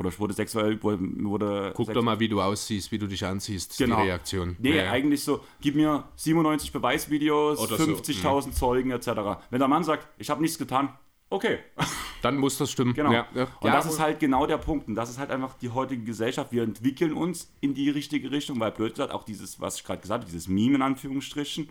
Oder 0.00 0.08
ich 0.08 0.18
wurde 0.18 0.32
sexuell, 0.32 0.82
wurde, 0.82 1.72
Guck 1.76 1.86
sex- 1.86 1.94
doch 1.94 2.02
mal, 2.02 2.18
wie 2.18 2.28
du 2.28 2.40
aussiehst, 2.40 2.90
wie 2.90 2.96
du 2.98 3.06
dich 3.06 3.22
anziehst. 3.26 3.76
Genau. 3.76 3.96
Die 4.00 4.08
Reaktion. 4.08 4.56
Nee, 4.58 4.70
Ja, 4.76 4.84
ja. 4.84 4.90
eigentlich 4.92 5.22
so, 5.22 5.40
gib 5.60 5.74
mir 5.76 6.04
97 6.16 6.72
Beweisvideos, 6.72 7.58
Oder 7.58 7.76
so, 7.76 7.84
50.000 7.84 8.52
Zeugen 8.52 8.92
etc. 8.92 9.08
Wenn 9.50 9.58
der 9.58 9.68
Mann 9.68 9.84
sagt, 9.84 10.08
ich 10.16 10.30
habe 10.30 10.40
nichts 10.40 10.56
getan, 10.56 10.88
okay. 11.28 11.58
Dann 12.22 12.38
muss 12.38 12.56
das 12.56 12.70
stimmen. 12.70 12.94
Genau. 12.94 13.12
Ja. 13.12 13.26
Und 13.60 13.72
das 13.74 13.84
ist 13.84 14.00
halt 14.00 14.20
genau 14.20 14.46
der 14.46 14.56
Punkt. 14.56 14.88
Und 14.88 14.94
das 14.94 15.10
ist 15.10 15.18
halt 15.18 15.30
einfach 15.30 15.54
die 15.58 15.68
heutige 15.68 16.02
Gesellschaft. 16.02 16.50
Wir 16.50 16.62
entwickeln 16.62 17.12
uns 17.12 17.52
in 17.60 17.74
die 17.74 17.90
richtige 17.90 18.30
Richtung, 18.30 18.58
weil 18.58 18.72
blöd 18.72 18.94
gesagt, 18.94 19.12
auch 19.12 19.24
dieses, 19.24 19.60
was 19.60 19.76
ich 19.76 19.84
gerade 19.84 20.00
gesagt 20.00 20.22
habe, 20.22 20.30
dieses 20.30 20.48
Meme 20.48 20.76
in 20.76 20.82
Anführungsstrichen, 20.82 21.68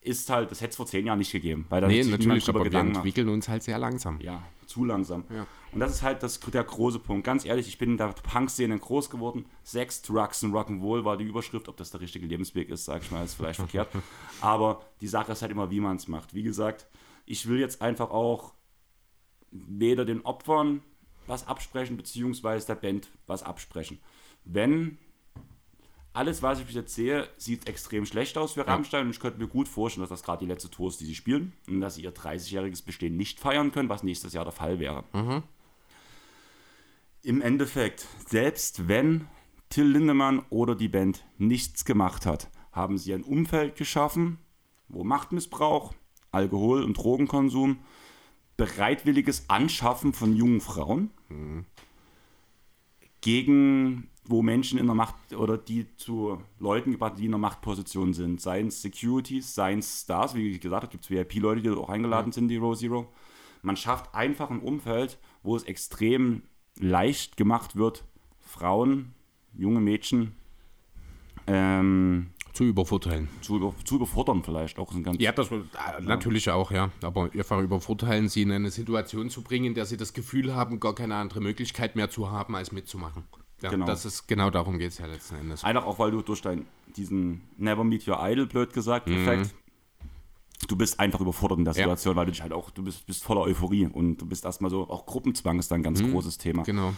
ist 0.00 0.30
halt, 0.30 0.50
das 0.50 0.60
hätte 0.60 0.70
es 0.70 0.76
vor 0.76 0.86
zehn 0.86 1.06
Jahren 1.06 1.18
nicht 1.18 1.32
gegeben. 1.32 1.66
Weil 1.68 1.80
da 1.80 1.88
Nee, 1.88 2.04
natürlich, 2.04 2.48
aber 2.48 2.64
wir 2.64 2.70
macht. 2.84 2.96
entwickeln 2.96 3.28
uns 3.28 3.48
halt 3.48 3.62
sehr 3.62 3.78
langsam. 3.78 4.20
Ja, 4.20 4.42
zu 4.66 4.84
langsam. 4.84 5.24
Ja. 5.30 5.46
Und 5.72 5.80
das 5.80 5.92
ist 5.92 6.02
halt 6.02 6.22
das, 6.22 6.38
der 6.40 6.64
große 6.64 7.00
Punkt. 7.00 7.24
Ganz 7.24 7.44
ehrlich, 7.44 7.66
ich 7.68 7.76
bin 7.78 7.90
in 7.92 7.96
der 7.96 8.08
Punk-Szene 8.08 8.78
groß 8.78 9.10
geworden. 9.10 9.46
Sex, 9.62 10.02
Drugs 10.02 10.42
und 10.44 10.52
Rock'n'Roll 10.52 11.04
war 11.04 11.16
die 11.16 11.24
Überschrift. 11.24 11.68
Ob 11.68 11.76
das 11.76 11.90
der 11.90 12.00
richtige 12.00 12.26
Lebensweg 12.26 12.68
ist, 12.68 12.84
sag 12.84 13.02
ich 13.02 13.10
mal, 13.10 13.24
ist 13.24 13.34
vielleicht 13.34 13.56
verkehrt. 13.64 13.88
Aber 14.40 14.82
die 15.00 15.08
Sache 15.08 15.32
ist 15.32 15.42
halt 15.42 15.52
immer, 15.52 15.70
wie 15.70 15.80
man 15.80 15.96
es 15.96 16.06
macht. 16.08 16.34
Wie 16.34 16.42
gesagt, 16.44 16.86
ich 17.24 17.48
will 17.48 17.58
jetzt 17.58 17.82
einfach 17.82 18.10
auch 18.10 18.54
weder 19.50 20.04
den 20.04 20.22
Opfern 20.24 20.82
was 21.26 21.46
absprechen, 21.48 21.96
beziehungsweise 21.96 22.66
der 22.68 22.76
Band 22.76 23.08
was 23.26 23.42
absprechen. 23.42 23.98
Wenn 24.44 24.98
alles, 26.16 26.42
was 26.42 26.60
ich 26.60 26.66
bis 26.66 26.74
jetzt 26.74 26.94
sehe, 26.94 27.28
sieht 27.36 27.68
extrem 27.68 28.06
schlecht 28.06 28.38
aus 28.38 28.54
für 28.54 28.66
Rammstein 28.66 29.06
und 29.06 29.10
ich 29.10 29.20
könnte 29.20 29.38
mir 29.38 29.48
gut 29.48 29.68
vorstellen, 29.68 30.02
dass 30.02 30.10
das 30.10 30.22
gerade 30.22 30.44
die 30.44 30.50
letzte 30.50 30.70
Tour 30.70 30.88
ist, 30.88 31.00
die 31.00 31.04
sie 31.04 31.14
spielen 31.14 31.52
und 31.68 31.80
dass 31.80 31.96
sie 31.96 32.02
ihr 32.02 32.14
30-jähriges 32.14 32.84
Bestehen 32.84 33.16
nicht 33.16 33.38
feiern 33.38 33.70
können, 33.70 33.88
was 33.88 34.02
nächstes 34.02 34.32
Jahr 34.32 34.44
der 34.44 34.52
Fall 34.52 34.78
wäre. 34.78 35.04
Im 37.22 37.42
Endeffekt, 37.42 38.06
selbst 38.28 38.88
wenn 38.88 39.28
Till 39.68 39.88
Lindemann 39.88 40.44
oder 40.48 40.74
die 40.74 40.88
Band 40.88 41.24
nichts 41.38 41.84
gemacht 41.84 42.24
hat, 42.24 42.48
haben 42.72 42.98
sie 42.98 43.12
ein 43.12 43.22
Umfeld 43.22 43.76
geschaffen, 43.76 44.38
wo 44.88 45.04
Machtmissbrauch, 45.04 45.92
Alkohol- 46.30 46.84
und 46.84 46.94
Drogenkonsum, 46.94 47.78
bereitwilliges 48.56 49.50
Anschaffen 49.50 50.12
von 50.12 50.34
jungen 50.34 50.60
Frauen 50.60 51.10
gegen, 53.20 54.08
wo 54.28 54.42
Menschen 54.42 54.78
in 54.78 54.86
der 54.86 54.94
Macht 54.94 55.14
oder 55.34 55.56
die 55.58 55.86
zu 55.96 56.40
Leuten 56.58 56.92
gebracht, 56.92 57.14
die 57.18 57.26
in 57.26 57.32
der 57.32 57.38
Machtposition 57.38 58.12
sind, 58.12 58.40
seien 58.40 58.68
es 58.68 58.82
Securities, 58.82 59.54
seien 59.54 59.78
es 59.80 60.02
Stars, 60.02 60.34
wie 60.34 60.48
ich 60.48 60.60
gesagt 60.60 60.82
habe, 60.82 60.90
gibt 60.90 61.04
es 61.04 61.10
VIP-Leute, 61.10 61.62
die 61.62 61.70
auch 61.70 61.88
eingeladen 61.88 62.32
sind, 62.32 62.48
die 62.48 62.56
Row 62.56 62.76
Zero. 62.76 63.08
Man 63.62 63.76
schafft 63.76 64.14
einfach 64.14 64.50
ein 64.50 64.60
Umfeld, 64.60 65.18
wo 65.42 65.56
es 65.56 65.64
extrem 65.64 66.42
leicht 66.78 67.36
gemacht 67.36 67.76
wird, 67.76 68.04
Frauen, 68.40 69.14
junge 69.54 69.80
Mädchen 69.80 70.32
ähm, 71.46 72.28
Zu 72.52 72.64
übervorteilen. 72.64 73.28
zu, 73.40 73.56
über, 73.56 73.74
zu 73.84 73.96
überfordern 73.96 74.42
vielleicht 74.42 74.78
auch. 74.78 74.92
Ein 74.92 75.02
ganz 75.02 75.20
Ja, 75.20 75.32
das 75.32 75.50
äh, 75.50 75.60
natürlich 76.00 76.50
auch, 76.50 76.70
ja. 76.70 76.90
Aber 77.02 77.30
einfach 77.32 77.60
übervorteilen, 77.60 78.28
sie 78.28 78.42
in 78.42 78.52
eine 78.52 78.70
Situation 78.70 79.30
zu 79.30 79.42
bringen, 79.42 79.66
in 79.66 79.74
der 79.74 79.86
sie 79.86 79.96
das 79.96 80.12
Gefühl 80.12 80.54
haben, 80.54 80.80
gar 80.80 80.94
keine 80.94 81.16
andere 81.16 81.40
Möglichkeit 81.40 81.96
mehr 81.96 82.10
zu 82.10 82.30
haben, 82.30 82.54
als 82.56 82.72
mitzumachen. 82.72 83.24
Ja, 83.62 83.70
Genau. 83.70 83.86
Das 83.86 84.04
ist 84.04 84.26
genau 84.26 84.50
darum 84.50 84.78
geht 84.78 84.92
es 84.92 84.98
ja 84.98 85.06
letzten 85.06 85.36
Endes. 85.36 85.64
Einfach 85.64 85.86
auch, 85.86 85.98
weil 85.98 86.10
du 86.10 86.22
durch 86.22 86.42
dein, 86.42 86.66
diesen 86.96 87.42
Never 87.56 87.84
Meet 87.84 88.06
Your 88.06 88.18
Idol, 88.20 88.46
blöd 88.46 88.72
gesagt, 88.72 89.08
Mhm. 89.08 89.16
Effekt, 89.26 89.54
du 90.68 90.76
bist 90.76 91.00
einfach 91.00 91.20
überfordert 91.20 91.58
in 91.58 91.64
der 91.64 91.72
Ja. 91.74 91.78
Situation, 91.84 92.16
weil 92.16 92.26
du 92.26 92.32
dich 92.32 92.42
halt 92.42 92.52
auch, 92.52 92.70
du 92.70 92.82
bist, 92.82 93.06
bist 93.06 93.24
voller 93.24 93.42
Euphorie 93.42 93.86
und 93.86 94.18
du 94.18 94.26
bist 94.26 94.44
erstmal 94.44 94.70
so, 94.70 94.88
auch 94.90 95.06
Gruppenzwang 95.06 95.58
ist 95.58 95.70
da 95.70 95.74
ein 95.74 95.82
ganz 95.82 96.02
großes 96.02 96.38
Thema. 96.38 96.62
Genau. 96.64 96.92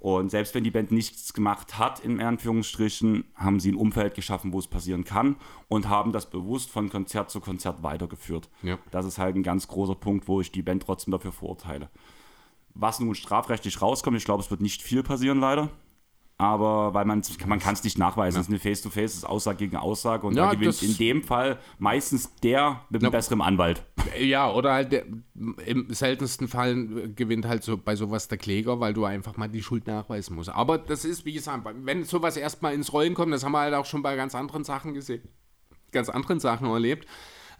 Und 0.00 0.30
selbst 0.32 0.52
wenn 0.56 0.64
die 0.64 0.72
Band 0.72 0.90
nichts 0.90 1.32
gemacht 1.32 1.78
hat, 1.78 2.00
in 2.00 2.20
Anführungsstrichen, 2.20 3.24
haben 3.36 3.60
sie 3.60 3.70
ein 3.70 3.76
Umfeld 3.76 4.14
geschaffen, 4.16 4.52
wo 4.52 4.58
es 4.58 4.66
passieren 4.66 5.04
kann 5.04 5.36
und 5.68 5.88
haben 5.88 6.10
das 6.12 6.28
bewusst 6.28 6.70
von 6.70 6.90
Konzert 6.90 7.30
zu 7.30 7.40
Konzert 7.40 7.84
weitergeführt. 7.84 8.50
Ja. 8.62 8.78
Das 8.90 9.06
ist 9.06 9.18
halt 9.18 9.36
ein 9.36 9.44
ganz 9.44 9.68
großer 9.68 9.94
Punkt, 9.94 10.26
wo 10.26 10.40
ich 10.40 10.50
die 10.50 10.62
Band 10.62 10.82
trotzdem 10.82 11.12
dafür 11.12 11.30
verurteile. 11.30 11.88
Was 12.74 12.98
nun 12.98 13.14
strafrechtlich 13.14 13.80
rauskommt, 13.80 14.16
ich 14.16 14.24
glaube, 14.24 14.42
es 14.42 14.50
wird 14.50 14.60
nicht 14.60 14.82
viel 14.82 15.02
passieren, 15.04 15.38
leider. 15.38 15.70
Aber 16.42 16.92
weil 16.92 17.04
man 17.04 17.22
man 17.46 17.60
kann 17.60 17.74
es 17.74 17.84
nicht 17.84 17.98
nachweisen. 17.98 18.40
Es 18.40 18.46
ist 18.46 18.50
eine 18.50 18.58
Face-to-Face, 18.58 19.12
es 19.12 19.16
ist 19.18 19.24
Aussage 19.24 19.58
gegen 19.58 19.76
Aussage 19.76 20.26
und 20.26 20.34
Ja, 20.34 20.46
da 20.46 20.54
gewinnt 20.54 20.82
in 20.82 20.96
dem 20.96 21.22
Fall 21.22 21.58
meistens 21.78 22.34
der 22.42 22.80
mit 22.90 23.00
einem 23.00 23.12
Ja. 23.12 23.16
besseren 23.18 23.40
Anwalt. 23.40 23.84
Ja, 24.18 24.50
oder 24.50 24.72
halt 24.72 24.90
der, 24.90 25.04
im 25.66 25.86
seltensten 25.94 26.48
Fall 26.48 27.10
gewinnt 27.14 27.46
halt 27.46 27.62
so 27.62 27.76
bei 27.78 27.94
sowas 27.94 28.26
der 28.26 28.38
Kläger, 28.38 28.80
weil 28.80 28.92
du 28.92 29.04
einfach 29.04 29.36
mal 29.36 29.48
die 29.48 29.62
Schuld 29.62 29.86
nachweisen 29.86 30.34
musst. 30.34 30.48
Aber 30.50 30.78
das 30.78 31.04
ist, 31.04 31.24
wie 31.24 31.32
gesagt, 31.32 31.64
wenn 31.84 32.02
sowas 32.04 32.36
erstmal 32.36 32.74
ins 32.74 32.92
Rollen 32.92 33.14
kommt, 33.14 33.32
das 33.32 33.44
haben 33.44 33.52
wir 33.52 33.60
halt 33.60 33.74
auch 33.74 33.86
schon 33.86 34.02
bei 34.02 34.16
ganz 34.16 34.34
anderen 34.34 34.64
Sachen 34.64 34.94
gesehen, 34.94 35.22
ganz 35.92 36.08
anderen 36.08 36.40
Sachen 36.40 36.66
erlebt. 36.66 37.06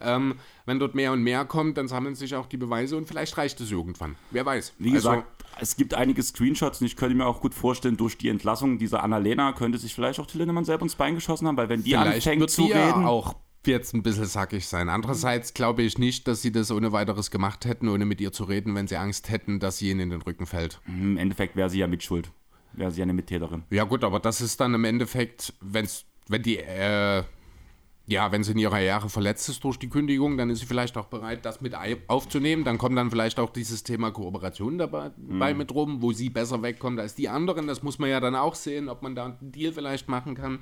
Ähm, 0.04 0.36
wenn 0.66 0.78
dort 0.78 0.94
mehr 0.94 1.12
und 1.12 1.22
mehr 1.22 1.44
kommt, 1.44 1.76
dann 1.78 1.88
sammeln 1.88 2.14
sich 2.14 2.34
auch 2.34 2.46
die 2.46 2.56
Beweise 2.56 2.96
und 2.96 3.06
vielleicht 3.06 3.36
reicht 3.36 3.60
es 3.60 3.70
irgendwann. 3.70 4.16
Wer 4.30 4.46
weiß. 4.46 4.74
Wie 4.78 4.90
gesagt, 4.90 5.24
es 5.60 5.76
gibt 5.76 5.94
einige 5.94 6.22
Screenshots 6.22 6.80
und 6.80 6.86
ich 6.86 6.96
könnte 6.96 7.14
mir 7.14 7.26
auch 7.26 7.40
gut 7.40 7.54
vorstellen, 7.54 7.96
durch 7.96 8.18
die 8.18 8.28
Entlassung 8.28 8.78
dieser 8.78 9.02
Annalena 9.02 9.52
könnte 9.52 9.78
sich 9.78 9.94
vielleicht 9.94 10.20
auch 10.20 10.26
Till 10.26 10.38
Lindemann 10.38 10.64
selber 10.64 10.82
ins 10.82 10.94
Bein 10.94 11.14
geschossen 11.14 11.46
haben, 11.46 11.56
weil 11.56 11.68
wenn 11.68 11.82
die 11.82 11.96
anfängt 11.96 12.50
zu 12.50 12.68
ja 12.68 12.88
reden, 12.88 13.06
auch 13.06 13.34
jetzt 13.66 13.94
ein 13.94 14.02
bisschen 14.02 14.26
sackig 14.26 14.66
sein. 14.66 14.88
Andererseits 14.88 15.54
glaube 15.54 15.82
ich 15.82 15.98
nicht, 15.98 16.26
dass 16.26 16.42
sie 16.42 16.52
das 16.52 16.70
ohne 16.70 16.92
weiteres 16.92 17.30
gemacht 17.30 17.64
hätten, 17.64 17.88
ohne 17.88 18.04
mit 18.04 18.20
ihr 18.20 18.32
zu 18.32 18.44
reden, 18.44 18.74
wenn 18.74 18.88
sie 18.88 18.96
Angst 18.96 19.30
hätten, 19.30 19.60
dass 19.60 19.78
sie 19.78 19.90
ihnen 19.90 20.00
in 20.00 20.10
den 20.10 20.22
Rücken 20.22 20.46
fällt. 20.46 20.80
im 20.86 21.16
Endeffekt 21.16 21.56
wäre 21.56 21.70
sie 21.70 21.78
ja 21.78 21.86
mitschuld. 21.86 22.30
Wäre 22.72 22.90
sie 22.90 23.00
ja 23.00 23.04
eine 23.04 23.12
Mittäterin. 23.12 23.64
Ja 23.70 23.84
gut, 23.84 24.02
aber 24.02 24.18
das 24.18 24.40
ist 24.40 24.60
dann 24.60 24.74
im 24.74 24.84
Endeffekt, 24.84 25.52
wenn's, 25.60 26.06
wenn 26.28 26.42
die, 26.42 26.58
äh, 26.58 27.22
ja, 28.06 28.32
wenn 28.32 28.42
sie 28.42 28.52
in 28.52 28.58
ihrer 28.58 28.80
Jahre 28.80 29.08
verletzt 29.08 29.48
ist 29.48 29.62
durch 29.62 29.78
die 29.78 29.88
Kündigung, 29.88 30.36
dann 30.36 30.50
ist 30.50 30.60
sie 30.60 30.66
vielleicht 30.66 30.96
auch 30.96 31.06
bereit, 31.06 31.44
das 31.44 31.60
mit 31.60 31.74
aufzunehmen. 32.08 32.64
Dann 32.64 32.76
kommt 32.76 32.98
dann 32.98 33.10
vielleicht 33.10 33.38
auch 33.38 33.50
dieses 33.50 33.84
Thema 33.84 34.10
Kooperation 34.10 34.76
dabei 34.76 35.12
bei 35.16 35.54
mit 35.54 35.72
rum, 35.72 36.02
wo 36.02 36.12
sie 36.12 36.28
besser 36.28 36.62
wegkommt 36.62 36.98
als 36.98 37.14
die 37.14 37.28
anderen. 37.28 37.66
Das 37.66 37.82
muss 37.82 37.98
man 37.98 38.10
ja 38.10 38.18
dann 38.18 38.34
auch 38.34 38.56
sehen, 38.56 38.88
ob 38.88 39.02
man 39.02 39.14
da 39.14 39.26
einen 39.26 39.52
Deal 39.52 39.72
vielleicht 39.72 40.08
machen 40.08 40.34
kann. 40.34 40.58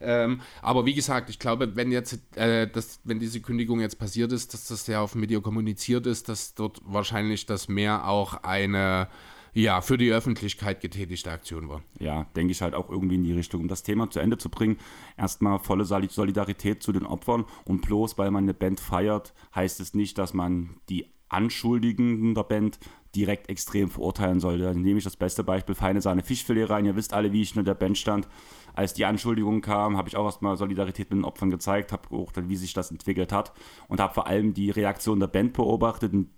Ähm, 0.00 0.40
aber 0.62 0.84
wie 0.84 0.94
gesagt, 0.94 1.30
ich 1.30 1.38
glaube, 1.38 1.76
wenn 1.76 1.92
jetzt, 1.92 2.18
äh, 2.36 2.66
das, 2.66 3.00
wenn 3.04 3.20
diese 3.20 3.40
Kündigung 3.40 3.80
jetzt 3.80 3.98
passiert 3.98 4.32
ist, 4.32 4.52
dass 4.52 4.66
das 4.66 4.86
ja 4.88 5.00
auf 5.00 5.12
dem 5.12 5.22
Video 5.22 5.40
kommuniziert 5.40 6.06
ist, 6.06 6.28
dass 6.28 6.54
dort 6.54 6.80
wahrscheinlich 6.84 7.46
das 7.46 7.68
mehr 7.68 8.08
auch 8.08 8.42
eine 8.42 9.08
ja, 9.54 9.80
für 9.80 9.96
die 9.96 10.10
Öffentlichkeit 10.10 10.80
getätigte 10.80 11.30
Aktion 11.30 11.68
war. 11.68 11.82
Ja, 12.00 12.24
denke 12.36 12.52
ich 12.52 12.60
halt 12.60 12.74
auch 12.74 12.90
irgendwie 12.90 13.14
in 13.14 13.24
die 13.24 13.32
Richtung. 13.32 13.62
Um 13.62 13.68
das 13.68 13.82
Thema 13.84 14.10
zu 14.10 14.18
Ende 14.18 14.36
zu 14.36 14.48
bringen, 14.48 14.76
erstmal 15.16 15.60
volle 15.60 15.84
Solidarität 15.84 16.82
zu 16.82 16.92
den 16.92 17.06
Opfern 17.06 17.44
und 17.64 17.82
bloß 17.82 18.18
weil 18.18 18.30
man 18.30 18.44
eine 18.44 18.54
Band 18.54 18.80
feiert, 18.80 19.32
heißt 19.54 19.80
es 19.80 19.94
nicht, 19.94 20.18
dass 20.18 20.34
man 20.34 20.76
die 20.88 21.06
Anschuldigenden 21.28 22.34
der 22.34 22.44
Band 22.44 22.78
direkt 23.14 23.48
extrem 23.48 23.90
verurteilen 23.90 24.40
sollte. 24.40 24.64
Da 24.64 24.74
nehme 24.74 24.98
ich 24.98 25.04
das 25.04 25.16
beste 25.16 25.44
Beispiel, 25.44 25.74
feine 25.74 26.00
Sahne 26.00 26.22
Fischfilet 26.22 26.68
rein. 26.68 26.84
Ihr 26.84 26.96
wisst 26.96 27.12
alle, 27.12 27.32
wie 27.32 27.42
ich 27.42 27.56
in 27.56 27.64
der 27.64 27.74
Band 27.74 27.96
stand. 27.96 28.28
Als 28.74 28.92
die 28.92 29.04
Anschuldigungen 29.04 29.60
kamen, 29.60 29.96
habe 29.96 30.08
ich 30.08 30.16
auch 30.16 30.24
erstmal 30.24 30.56
Solidarität 30.56 31.10
mit 31.10 31.18
den 31.18 31.24
Opfern 31.24 31.50
gezeigt, 31.50 31.92
habe 31.92 32.08
beobachtet, 32.08 32.48
wie 32.48 32.56
sich 32.56 32.72
das 32.72 32.90
entwickelt 32.90 33.32
hat 33.32 33.52
und 33.88 34.00
habe 34.00 34.14
vor 34.14 34.26
allem 34.26 34.52
die 34.52 34.70
Reaktion 34.70 35.20
der 35.20 35.28
Band 35.28 35.52
beobachtet. 35.52 36.12
Und 36.12 36.30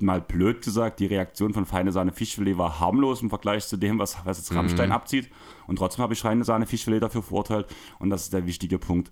mal 0.00 0.20
blöd 0.20 0.62
gesagt, 0.62 1.00
die 1.00 1.06
Reaktion 1.06 1.52
von 1.52 1.66
Feine 1.66 1.92
Sahne 1.92 2.12
Fischfilet 2.12 2.56
war 2.56 2.80
harmlos 2.80 3.22
im 3.22 3.30
Vergleich 3.30 3.66
zu 3.66 3.76
dem, 3.76 3.98
was, 3.98 4.16
was 4.24 4.38
jetzt 4.38 4.54
Rammstein 4.54 4.88
mhm. 4.88 4.94
abzieht. 4.94 5.30
Und 5.66 5.76
trotzdem 5.76 6.02
habe 6.02 6.14
ich 6.14 6.20
Feine 6.20 6.44
Sahne 6.44 6.66
Fischfilet 6.66 7.00
dafür 7.00 7.22
verurteilt. 7.22 7.66
Und 7.98 8.10
das 8.10 8.22
ist 8.22 8.32
der 8.32 8.46
wichtige 8.46 8.78
Punkt. 8.78 9.10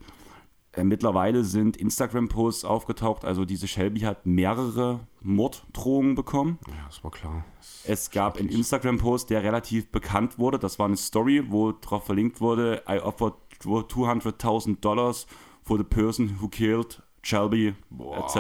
Äh, 0.72 0.85
mittlerweile 0.85 1.42
sind 1.42 1.77
Instagram-Posts 1.77 2.64
aufgetaucht. 2.64 3.25
Also 3.25 3.44
diese 3.44 3.66
Shelby 3.66 4.01
hat 4.01 4.27
mehrere 4.27 5.01
Morddrohungen 5.22 6.14
bekommen. 6.14 6.59
Ja, 6.68 6.75
das 6.87 7.03
war 7.03 7.11
klar. 7.11 7.44
Das 7.59 7.83
es 7.85 8.11
gab 8.11 8.38
einen 8.38 8.49
Instagram-Post, 8.49 9.31
der 9.31 9.42
relativ 9.42 9.90
bekannt 9.90 10.38
wurde. 10.38 10.59
Das 10.59 10.79
war 10.79 10.87
eine 10.87 10.96
Story, 10.96 11.44
wo 11.49 11.72
darauf 11.72 12.05
verlinkt 12.05 12.40
wurde, 12.40 12.83
I 12.88 12.99
offered 13.01 13.35
200.000 13.62 14.81
Dollars 14.81 15.27
for 15.62 15.79
the 15.79 15.85
person 15.85 16.38
who 16.40 16.49
killed 16.49 17.03
Shelby, 17.22 17.75
etc. 18.18 18.37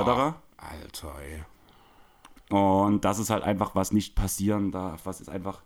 Alter, 0.58 1.14
ey. 1.20 1.44
Und 2.50 3.04
das 3.04 3.18
ist 3.18 3.30
halt 3.30 3.42
einfach, 3.42 3.74
was 3.74 3.92
nicht 3.92 4.14
passieren 4.14 4.70
darf. 4.70 5.06
Was 5.06 5.20
ist 5.20 5.28
einfach. 5.28 5.62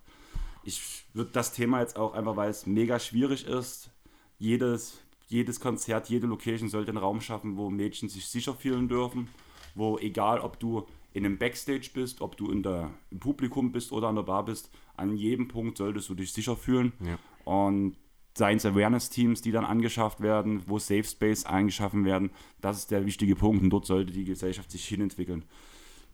Ich 0.63 1.05
würde 1.15 1.31
das 1.33 1.53
Thema 1.53 1.81
jetzt 1.81 1.97
auch 1.97 2.15
einfach, 2.15 2.37
weil 2.37 2.51
es 2.51 2.67
mega 2.67 2.99
schwierig 2.99 3.47
ist. 3.47 3.91
Jedes, 4.39 5.01
jedes 5.29 5.61
Konzert, 5.61 6.09
jede 6.09 6.27
Location 6.27 6.69
sollte 6.69 6.91
einen 6.91 6.99
Raum 6.99 7.21
schaffen, 7.21 7.57
wo 7.57 7.71
Mädchen 7.71 8.09
sich 8.09 8.27
sicher 8.27 8.55
fühlen 8.55 8.89
dürfen. 8.89 9.29
Wo 9.75 9.99
egal, 9.99 10.41
ob 10.41 10.59
du 10.59 10.87
in 11.13 11.25
einem 11.25 11.39
Backstage 11.39 11.91
bist, 11.93 12.21
ob 12.21 12.37
du 12.37 12.51
in 12.51 12.63
der, 12.63 12.91
im 13.11 13.19
Publikum 13.19 13.73
bist 13.73 13.93
oder 13.93 14.09
an 14.09 14.15
der 14.15 14.23
Bar 14.23 14.45
bist, 14.45 14.71
an 14.97 15.17
jedem 15.17 15.49
Punkt 15.49 15.79
solltest 15.79 16.09
du 16.09 16.15
dich 16.15 16.33
sicher 16.33 16.57
fühlen. 16.57 16.93
Ja. 17.01 17.19
Und 17.45 17.97
Science 18.37 18.65
Awareness 18.65 19.11
Teams, 19.11 19.43
die 19.43 19.51
dann 19.51 19.65
angeschafft 19.65 20.21
werden, 20.21 20.63
wo 20.67 20.79
Safe 20.79 21.05
Space 21.05 21.45
eingeschaffen 21.45 22.05
werden, 22.05 22.31
das 22.61 22.79
ist 22.79 22.91
der 22.91 23.05
wichtige 23.05 23.35
Punkt 23.35 23.63
und 23.63 23.71
dort 23.71 23.87
sollte 23.87 24.13
die 24.13 24.25
Gesellschaft 24.25 24.71
sich 24.71 24.87
hinentwickeln 24.87 25.45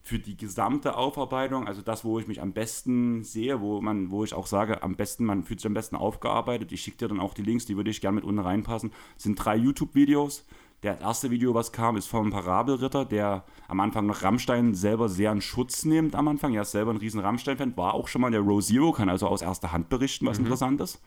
für 0.07 0.21
die 0.21 0.37
gesamte 0.37 0.97
Aufarbeitung, 0.97 1.67
also 1.67 1.83
das, 1.83 2.05
wo 2.05 2.21
ich 2.21 2.29
mich 2.29 2.41
am 2.41 2.53
besten 2.53 3.25
sehe, 3.25 3.61
wo 3.61 3.81
man, 3.81 4.13
wo 4.13 4.23
ich 4.23 4.35
auch 4.35 4.47
sage, 4.47 4.81
am 4.85 4.95
besten, 4.95 5.25
man 5.25 5.43
fühlt 5.43 5.59
sich 5.59 5.67
am 5.67 5.75
besten 5.75 5.97
aufgearbeitet. 5.97 6.71
Ich 6.71 6.83
schicke 6.83 6.99
dir 6.99 7.09
dann 7.09 7.19
auch 7.19 7.35
die 7.35 7.43
Links, 7.43 7.67
die 7.67 7.77
würde 7.77 7.91
ich 7.91 8.01
gerne 8.01 8.15
mit 8.15 8.25
unten 8.25 8.39
reinpassen. 8.39 8.93
sind 9.17 9.35
drei 9.35 9.57
YouTube-Videos. 9.57 10.45
Das 10.83 11.01
erste 11.01 11.33
Video, 11.33 11.55
was 11.55 11.73
kam, 11.73 11.97
ist 11.97 12.07
vom 12.07 12.31
Parabelritter, 12.31 13.05
der 13.05 13.45
am 13.67 13.81
Anfang 13.81 14.07
noch 14.07 14.23
Rammstein 14.23 14.75
selber 14.75 15.09
sehr 15.09 15.33
in 15.33 15.41
Schutz 15.41 15.85
nimmt 15.85 16.15
am 16.15 16.29
Anfang. 16.29 16.55
Er 16.55 16.63
ist 16.63 16.71
selber 16.71 16.93
ein 16.93 16.99
riesen 16.99 17.19
Rammstein-Fan, 17.19 17.77
war 17.77 17.95
auch 17.95 18.07
schon 18.07 18.21
mal 18.21 18.31
der 18.31 18.43
Row 18.43 18.65
Zero, 18.65 18.93
kann 18.93 19.09
also 19.09 19.27
aus 19.27 19.43
erster 19.43 19.73
Hand 19.73 19.89
berichten, 19.89 20.27
was 20.27 20.39
mhm. 20.39 20.45
interessant 20.45 20.81
ist. 20.81 21.01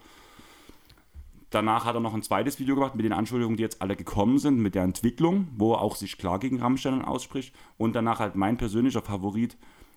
Danach 1.50 1.84
hat 1.84 1.94
er 1.94 2.00
noch 2.00 2.14
ein 2.14 2.22
zweites 2.22 2.60
Video 2.60 2.76
gemacht 2.76 2.94
mit 2.94 3.04
den 3.04 3.12
Anschuldigungen, 3.12 3.56
die 3.56 3.62
jetzt 3.64 3.82
alle 3.82 3.96
gekommen 3.96 4.38
sind, 4.38 4.58
mit 4.58 4.76
der 4.76 4.84
Entwicklung, 4.84 5.48
wo 5.56 5.74
er 5.74 5.80
auch 5.80 5.96
sich 5.96 6.16
klar 6.16 6.38
gegen 6.38 6.60
Rammstein 6.60 7.02
ausspricht. 7.02 7.54
Und 7.76 7.94
danach 7.96 8.20
halt 8.20 8.36
mein 8.36 8.56
persönlicher 8.56 9.02
Favorit, 9.02 9.56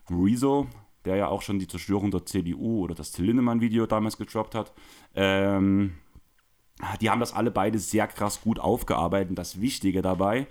Rezo, 0.10 0.68
der 1.06 1.16
ja 1.16 1.28
auch 1.28 1.44
schon 1.44 1.60
die 1.60 1.68
Zerstörung 1.68 2.10
der 2.10 2.26
CDU 2.26 2.84
oder 2.84 2.96
das 2.96 3.12
Till 3.12 3.26
Lindemann-Video 3.26 3.86
damals 3.86 4.18
gedroppt 4.18 4.56
hat. 4.56 4.74
Ähm, 5.14 5.94
die 7.02 7.10
haben 7.10 7.20
das 7.20 7.34
alle 7.34 7.52
beide 7.52 7.78
sehr 7.78 8.08
krass 8.08 8.42
gut 8.42 8.60
aufgearbeitet. 8.60 9.38
Das 9.38 9.62
Wichtige 9.62 10.02
dabei, 10.02 10.48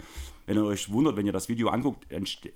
wenn 0.46 0.56
ihr 0.56 0.64
euch 0.64 0.92
wundert, 0.92 1.16
wenn 1.16 1.26
ihr 1.26 1.32
das 1.32 1.48
Video 1.48 1.68
anguckt, 1.68 2.06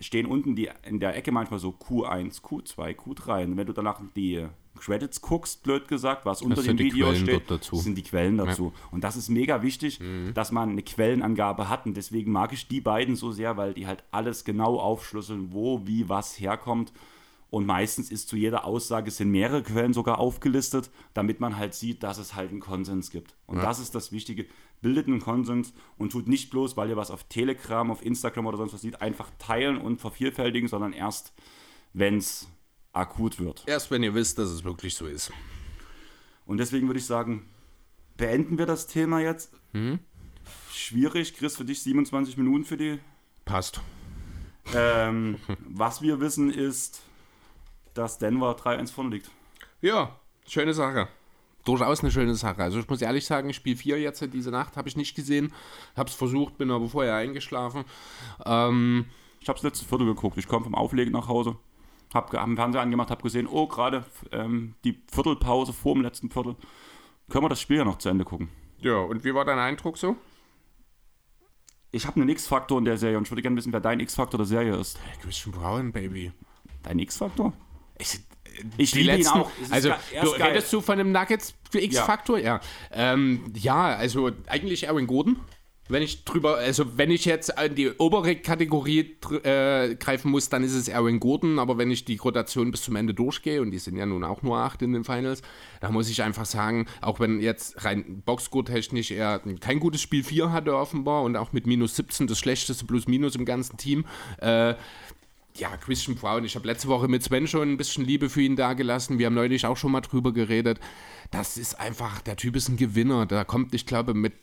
stehen 0.00 0.26
unten 0.26 0.54
die, 0.54 0.70
in 0.84 1.00
der 1.00 1.16
Ecke 1.16 1.32
manchmal 1.32 1.58
so 1.58 1.70
Q1, 1.70 2.42
Q2, 2.42 2.94
Q3. 2.96 3.44
Und 3.44 3.56
wenn 3.56 3.66
du 3.66 3.72
danach 3.72 4.00
die 4.14 4.46
Credits 4.76 5.20
guckst, 5.20 5.62
blöd 5.62 5.88
gesagt, 5.88 6.24
was 6.26 6.42
unter 6.42 6.62
dem 6.62 6.78
Video 6.78 7.14
steht, 7.14 7.44
sind 7.72 7.96
die 7.96 8.02
Quellen 8.02 8.38
dazu. 8.38 8.72
Ja. 8.74 8.88
Und 8.90 9.04
das 9.04 9.16
ist 9.16 9.28
mega 9.28 9.62
wichtig, 9.62 10.00
mhm. 10.00 10.32
dass 10.34 10.52
man 10.52 10.70
eine 10.70 10.82
Quellenangabe 10.82 11.68
hat. 11.68 11.86
Und 11.86 11.96
deswegen 11.96 12.32
mag 12.32 12.52
ich 12.52 12.68
die 12.68 12.80
beiden 12.80 13.16
so 13.16 13.32
sehr, 13.32 13.56
weil 13.56 13.74
die 13.74 13.86
halt 13.86 14.04
alles 14.10 14.44
genau 14.44 14.78
aufschlüsseln, 14.78 15.52
wo, 15.52 15.86
wie, 15.86 16.08
was 16.08 16.38
herkommt. 16.38 16.92
Und 17.48 17.64
meistens 17.64 18.10
ist 18.10 18.28
zu 18.28 18.36
jeder 18.36 18.64
Aussage 18.64 19.10
sind 19.10 19.30
mehrere 19.30 19.62
Quellen 19.62 19.92
sogar 19.92 20.18
aufgelistet, 20.18 20.90
damit 21.14 21.40
man 21.40 21.56
halt 21.56 21.74
sieht, 21.74 22.02
dass 22.02 22.18
es 22.18 22.34
halt 22.34 22.50
einen 22.50 22.60
Konsens 22.60 23.10
gibt. 23.10 23.34
Und 23.46 23.58
ja. 23.58 23.62
das 23.62 23.78
ist 23.78 23.94
das 23.94 24.10
Wichtige. 24.10 24.46
Bildet 24.82 25.06
einen 25.06 25.20
Konsens 25.20 25.72
und 25.96 26.12
tut 26.12 26.28
nicht 26.28 26.50
bloß, 26.50 26.76
weil 26.76 26.90
ihr 26.90 26.96
was 26.96 27.10
auf 27.10 27.24
Telegram, 27.24 27.90
auf 27.90 28.04
Instagram 28.04 28.46
oder 28.46 28.58
sonst 28.58 28.74
was 28.74 28.82
sieht, 28.82 29.00
einfach 29.00 29.30
teilen 29.38 29.78
und 29.78 30.00
vervielfältigen, 30.00 30.68
sondern 30.68 30.92
erst, 30.92 31.32
wenn 31.92 32.18
es 32.18 32.48
akut 32.96 33.38
wird. 33.38 33.64
Erst 33.66 33.90
wenn 33.90 34.02
ihr 34.02 34.14
wisst, 34.14 34.38
dass 34.38 34.50
es 34.50 34.64
wirklich 34.64 34.94
so 34.94 35.06
ist. 35.06 35.32
Und 36.46 36.58
deswegen 36.58 36.86
würde 36.86 36.98
ich 36.98 37.06
sagen, 37.06 37.48
beenden 38.16 38.58
wir 38.58 38.66
das 38.66 38.86
Thema 38.86 39.20
jetzt. 39.20 39.52
Mhm. 39.72 39.98
Schwierig, 40.72 41.34
Chris, 41.36 41.56
für 41.56 41.64
dich 41.64 41.82
27 41.82 42.36
Minuten 42.36 42.64
für 42.64 42.76
die. 42.76 42.98
Passt. 43.44 43.80
Ähm, 44.74 45.38
was 45.68 46.02
wir 46.02 46.20
wissen 46.20 46.50
ist, 46.50 47.02
dass 47.94 48.18
Denver 48.18 48.56
3-1 48.56 48.92
vorne 48.92 49.10
liegt. 49.10 49.30
Ja, 49.80 50.18
schöne 50.46 50.74
Sache. 50.74 51.08
Durchaus 51.64 52.00
eine 52.00 52.12
schöne 52.12 52.36
Sache. 52.36 52.62
Also 52.62 52.78
ich 52.78 52.88
muss 52.88 53.02
ehrlich 53.02 53.26
sagen, 53.26 53.52
Spiel 53.52 53.76
4 53.76 53.98
jetzt 53.98 54.24
diese 54.32 54.50
Nacht 54.50 54.76
habe 54.76 54.88
ich 54.88 54.96
nicht 54.96 55.16
gesehen. 55.16 55.52
Habe 55.96 56.08
es 56.08 56.14
versucht, 56.14 56.58
bin 56.58 56.70
aber 56.70 56.88
vorher 56.88 57.16
eingeschlafen. 57.16 57.84
Ähm, 58.44 59.06
ich 59.40 59.48
habe 59.48 59.56
das 59.56 59.64
letzte 59.64 59.84
Viertel 59.84 60.06
geguckt. 60.06 60.38
Ich 60.38 60.46
komme 60.46 60.64
vom 60.64 60.76
Auflegen 60.76 61.12
nach 61.12 61.26
Hause 61.26 61.56
habe 62.14 62.38
hab 62.38 62.46
den 62.46 62.56
Fernseher 62.56 62.82
angemacht, 62.82 63.10
habe 63.10 63.22
gesehen, 63.22 63.46
oh, 63.46 63.66
gerade 63.66 64.04
ähm, 64.32 64.74
die 64.84 65.00
Viertelpause 65.12 65.72
vor 65.72 65.94
dem 65.94 66.02
letzten 66.02 66.30
Viertel. 66.30 66.56
Können 67.28 67.44
wir 67.44 67.48
das 67.48 67.60
Spiel 67.60 67.78
ja 67.78 67.84
noch 67.84 67.98
zu 67.98 68.08
Ende 68.08 68.24
gucken. 68.24 68.48
Ja, 68.78 68.98
und 68.98 69.24
wie 69.24 69.34
war 69.34 69.44
dein 69.44 69.58
Eindruck 69.58 69.98
so? 69.98 70.16
Ich 71.90 72.06
habe 72.06 72.20
einen 72.20 72.28
X-Faktor 72.28 72.78
in 72.78 72.84
der 72.84 72.98
Serie 72.98 73.16
und 73.16 73.24
ich 73.24 73.30
würde 73.30 73.42
gerne 73.42 73.56
wissen, 73.56 73.72
wer 73.72 73.80
dein 73.80 74.00
X-Faktor 74.00 74.38
der 74.38 74.46
Serie 74.46 74.76
ist. 74.76 74.98
Christian 75.22 75.52
Brown, 75.52 75.92
Baby. 75.92 76.32
Dein 76.82 76.98
X-Faktor? 76.98 77.52
Ich, 77.98 78.20
ich 78.76 78.94
liebe 78.94 79.12
letzten, 79.12 79.38
ihn 79.38 79.42
auch. 79.42 79.50
Also, 79.70 79.90
du 80.20 80.28
redest 80.30 80.72
du 80.72 80.80
von 80.80 81.00
einem 81.00 81.12
Nuggets 81.12 81.54
X-Faktor? 81.72 82.38
Ja. 82.38 82.56
Ja. 82.56 82.60
Ähm, 83.14 83.52
ja, 83.54 83.86
also 83.86 84.30
eigentlich 84.46 84.88
Aaron 84.88 85.06
Gordon. 85.06 85.40
Wenn 85.88 86.02
ich 86.02 86.24
drüber, 86.24 86.56
also 86.56 86.96
wenn 86.98 87.10
ich 87.10 87.24
jetzt 87.24 87.52
in 87.60 87.74
die 87.74 87.90
obere 87.90 88.36
Kategorie 88.36 89.16
äh, 89.44 89.94
greifen 89.94 90.30
muss, 90.30 90.48
dann 90.48 90.64
ist 90.64 90.74
es 90.74 90.90
Aaron 90.90 91.20
Gordon, 91.20 91.58
aber 91.58 91.78
wenn 91.78 91.90
ich 91.90 92.04
die 92.04 92.16
Rotation 92.16 92.70
bis 92.70 92.82
zum 92.82 92.96
Ende 92.96 93.14
durchgehe, 93.14 93.62
und 93.62 93.70
die 93.70 93.78
sind 93.78 93.96
ja 93.96 94.06
nun 94.06 94.24
auch 94.24 94.42
nur 94.42 94.58
acht 94.58 94.82
in 94.82 94.92
den 94.92 95.04
Finals, 95.04 95.42
dann 95.80 95.92
muss 95.92 96.10
ich 96.10 96.22
einfach 96.22 96.46
sagen, 96.46 96.86
auch 97.00 97.20
wenn 97.20 97.40
jetzt 97.40 97.84
rein 97.84 98.22
Boxscore-technisch 98.24 99.12
er 99.12 99.40
kein 99.60 99.78
gutes 99.78 100.00
Spiel 100.00 100.24
4 100.24 100.52
hatte 100.52 100.74
offenbar 100.74 101.22
und 101.22 101.36
auch 101.36 101.52
mit 101.52 101.66
minus 101.66 101.96
17 101.96 102.26
das 102.26 102.38
schlechteste 102.38 102.84
Plus-Minus 102.84 103.36
im 103.36 103.44
ganzen 103.44 103.76
Team, 103.76 104.04
äh, 104.40 104.74
ja, 105.58 105.76
Christian 105.78 106.16
Brown, 106.16 106.44
ich 106.44 106.54
habe 106.54 106.66
letzte 106.66 106.88
Woche 106.88 107.08
mit 107.08 107.22
Sven 107.22 107.46
schon 107.46 107.72
ein 107.72 107.76
bisschen 107.76 108.04
Liebe 108.04 108.28
für 108.28 108.42
ihn 108.42 108.56
dagelassen. 108.56 109.18
Wir 109.18 109.26
haben 109.26 109.34
neulich 109.34 109.66
auch 109.66 109.76
schon 109.76 109.92
mal 109.92 110.00
drüber 110.00 110.32
geredet. 110.32 110.80
Das 111.30 111.56
ist 111.56 111.80
einfach, 111.80 112.20
der 112.20 112.36
Typ 112.36 112.56
ist 112.56 112.68
ein 112.68 112.76
Gewinner. 112.76 113.26
Da 113.26 113.44
kommt, 113.44 113.74
ich 113.74 113.86
glaube, 113.86 114.14
mit 114.14 114.34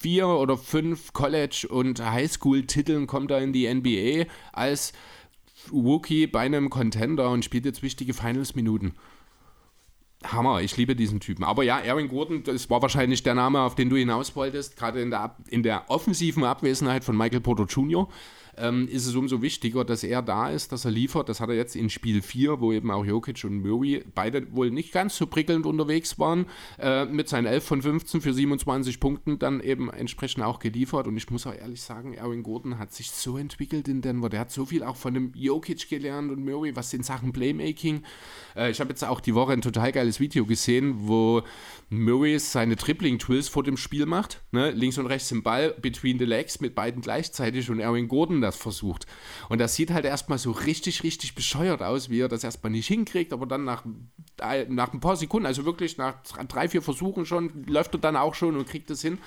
vier 0.00 0.28
oder 0.28 0.56
fünf 0.56 1.12
College- 1.12 1.66
und 1.68 2.00
Highschool-Titeln 2.00 3.06
kommt 3.06 3.30
er 3.30 3.40
in 3.40 3.52
die 3.52 3.72
NBA 3.72 4.30
als 4.52 4.92
Rookie 5.72 6.26
bei 6.26 6.40
einem 6.40 6.70
Contender 6.70 7.30
und 7.30 7.44
spielt 7.44 7.64
jetzt 7.64 7.82
wichtige 7.82 8.14
Finals-Minuten. 8.14 8.94
Hammer, 10.24 10.62
ich 10.62 10.76
liebe 10.76 10.96
diesen 10.96 11.20
Typen. 11.20 11.44
Aber 11.44 11.62
ja, 11.62 11.76
Aaron 11.76 12.08
Gordon, 12.08 12.42
das 12.42 12.68
war 12.70 12.82
wahrscheinlich 12.82 13.22
der 13.22 13.34
Name, 13.34 13.60
auf 13.60 13.74
den 13.74 13.88
du 13.88 13.96
hinaus 13.96 14.34
wolltest, 14.34 14.76
gerade 14.76 15.00
in 15.00 15.10
der, 15.10 15.36
in 15.48 15.62
der 15.62 15.88
offensiven 15.88 16.44
Abwesenheit 16.44 17.04
von 17.04 17.16
Michael 17.16 17.40
Porter 17.40 17.64
Jr. 17.64 18.08
ähm, 18.60 18.88
ist 18.88 19.06
es 19.06 19.14
umso 19.14 19.42
wichtiger, 19.42 19.84
dass 19.84 20.02
er 20.02 20.22
da 20.22 20.50
ist, 20.50 20.72
dass 20.72 20.84
er 20.84 20.90
liefert. 20.90 21.28
Das 21.28 21.40
hat 21.40 21.48
er 21.48 21.56
jetzt 21.56 21.76
in 21.76 21.90
Spiel 21.90 22.22
4, 22.22 22.60
wo 22.60 22.72
eben 22.72 22.90
auch 22.90 23.04
Jokic 23.04 23.44
und 23.44 23.62
Murray 23.62 24.04
beide 24.14 24.52
wohl 24.54 24.70
nicht 24.70 24.92
ganz 24.92 25.16
so 25.16 25.26
prickelnd 25.26 25.66
unterwegs 25.66 26.18
waren, 26.18 26.46
äh, 26.78 27.04
mit 27.04 27.28
seinen 27.28 27.46
11 27.46 27.64
von 27.64 27.82
15 27.82 28.20
für 28.20 28.32
27 28.32 29.00
Punkten 29.00 29.38
dann 29.38 29.60
eben 29.60 29.90
entsprechend 29.90 30.44
auch 30.44 30.58
geliefert. 30.58 31.06
Und 31.06 31.16
ich 31.16 31.30
muss 31.30 31.46
auch 31.46 31.54
ehrlich 31.54 31.82
sagen, 31.82 32.14
Erwin 32.14 32.42
Gordon 32.42 32.78
hat 32.78 32.92
sich 32.92 33.10
so 33.10 33.38
entwickelt 33.38 33.88
in 33.88 34.02
Denver. 34.02 34.28
Der 34.28 34.40
hat 34.40 34.50
so 34.50 34.66
viel 34.66 34.82
auch 34.82 34.96
von 34.96 35.14
dem 35.14 35.32
Jokic 35.34 35.88
gelernt 35.88 36.30
und 36.30 36.44
Murray, 36.44 36.74
was 36.74 36.92
in 36.92 37.02
Sachen 37.02 37.32
Playmaking. 37.32 38.02
Äh, 38.56 38.70
ich 38.70 38.80
habe 38.80 38.90
jetzt 38.90 39.04
auch 39.04 39.20
die 39.20 39.34
Woche 39.34 39.52
ein 39.52 39.62
total 39.62 39.92
geiles 39.92 40.20
Video 40.20 40.44
gesehen, 40.44 41.08
wo 41.08 41.42
Murray 41.90 42.38
seine 42.38 42.76
Tripling-Tools 42.76 43.48
vor 43.48 43.62
dem 43.62 43.76
Spiel 43.76 44.06
macht. 44.06 44.42
Ne? 44.52 44.70
Links 44.70 44.98
und 44.98 45.06
rechts 45.06 45.30
im 45.32 45.42
Ball, 45.42 45.74
between 45.80 46.18
the 46.18 46.24
legs 46.24 46.60
mit 46.60 46.74
beiden 46.74 47.02
gleichzeitig 47.02 47.70
und 47.70 47.80
Erwin 47.80 48.08
Gordon 48.08 48.40
das 48.48 48.56
versucht. 48.56 49.06
Und 49.48 49.58
das 49.58 49.74
sieht 49.74 49.90
halt 49.90 50.04
erstmal 50.04 50.38
so 50.38 50.50
richtig, 50.50 51.02
richtig 51.02 51.34
bescheuert 51.34 51.82
aus, 51.82 52.10
wie 52.10 52.20
er 52.20 52.28
das 52.28 52.44
erstmal 52.44 52.72
nicht 52.72 52.88
hinkriegt, 52.88 53.32
aber 53.32 53.46
dann 53.46 53.64
nach, 53.64 53.84
äh, 54.40 54.64
nach 54.68 54.92
ein 54.92 55.00
paar 55.00 55.16
Sekunden, 55.16 55.46
also 55.46 55.64
wirklich 55.64 55.98
nach 55.98 56.14
drei, 56.48 56.68
vier 56.68 56.82
Versuchen 56.82 57.26
schon, 57.26 57.64
läuft 57.66 57.94
er 57.94 58.00
dann 58.00 58.16
auch 58.16 58.34
schon 58.34 58.56
und 58.56 58.68
kriegt 58.68 58.90
es 58.90 59.02
hin. 59.02 59.18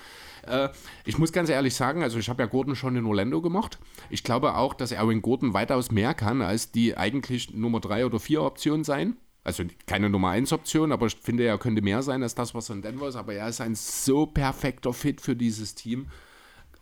Äh, 0.47 0.69
ich 1.05 1.17
muss 1.17 1.31
ganz 1.31 1.49
ehrlich 1.49 1.75
sagen, 1.75 2.03
also 2.03 2.19
ich 2.19 2.29
habe 2.29 2.43
ja 2.43 2.47
Gordon 2.47 2.75
schon 2.75 2.95
in 2.95 3.05
Orlando 3.05 3.41
gemacht. 3.41 3.79
Ich 4.10 4.23
glaube 4.23 4.55
auch, 4.55 4.73
dass 4.73 4.91
Erwin 4.91 5.21
Gordon 5.21 5.53
weitaus 5.53 5.91
mehr 5.91 6.13
kann, 6.13 6.41
als 6.41 6.71
die 6.71 6.97
eigentlich 6.97 7.53
Nummer 7.53 7.79
3 7.79 8.05
oder 8.05 8.19
4 8.19 8.41
Option 8.41 8.84
sein. 8.84 9.17
Also 9.43 9.63
keine 9.88 10.10
Nummer 10.10 10.29
1 10.29 10.53
Option, 10.53 10.91
aber 10.91 11.07
ich 11.07 11.15
finde, 11.15 11.43
er 11.45 11.57
könnte 11.57 11.81
mehr 11.81 12.03
sein 12.03 12.21
als 12.21 12.36
das, 12.36 12.53
was 12.53 12.69
er 12.69 12.75
in 12.75 12.81
Denver 12.84 13.07
ist. 13.07 13.15
Aber 13.15 13.34
er 13.34 13.47
ist 13.47 13.62
ein 13.62 13.73
so 13.75 14.27
perfekter 14.27 14.93
Fit 14.93 15.19
für 15.19 15.36
dieses 15.36 15.73
Team. 15.73 16.07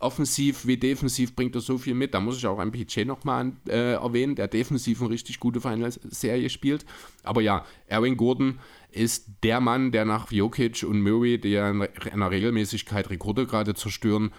Offensiv 0.00 0.66
wie 0.66 0.78
defensiv 0.78 1.36
bringt 1.36 1.54
er 1.54 1.60
so 1.60 1.76
viel 1.76 1.94
mit. 1.94 2.14
Da 2.14 2.20
muss 2.20 2.38
ich 2.38 2.46
auch 2.46 2.58
ein 2.58 2.72
PJ 2.72 3.04
nochmal 3.04 3.52
äh, 3.68 3.92
erwähnen, 3.92 4.34
der 4.34 4.48
defensiv 4.48 5.02
eine 5.02 5.10
richtig 5.10 5.38
gute 5.38 5.60
Finals-Serie 5.60 6.48
spielt. 6.48 6.86
Aber 7.22 7.42
ja, 7.42 7.66
Erwin 7.86 8.16
Gordon 8.16 8.60
ist 8.90 9.30
der 9.42 9.60
Mann, 9.60 9.92
der 9.92 10.06
nach 10.06 10.32
Jokic 10.32 10.84
und 10.84 11.02
Murray, 11.02 11.38
die 11.38 11.50
ja 11.50 11.70
in 11.70 11.82
einer 11.82 12.30
Regelmäßigkeit 12.30 13.10
Rekorde 13.10 13.46
gerade 13.46 13.74
zerstören, 13.74 14.32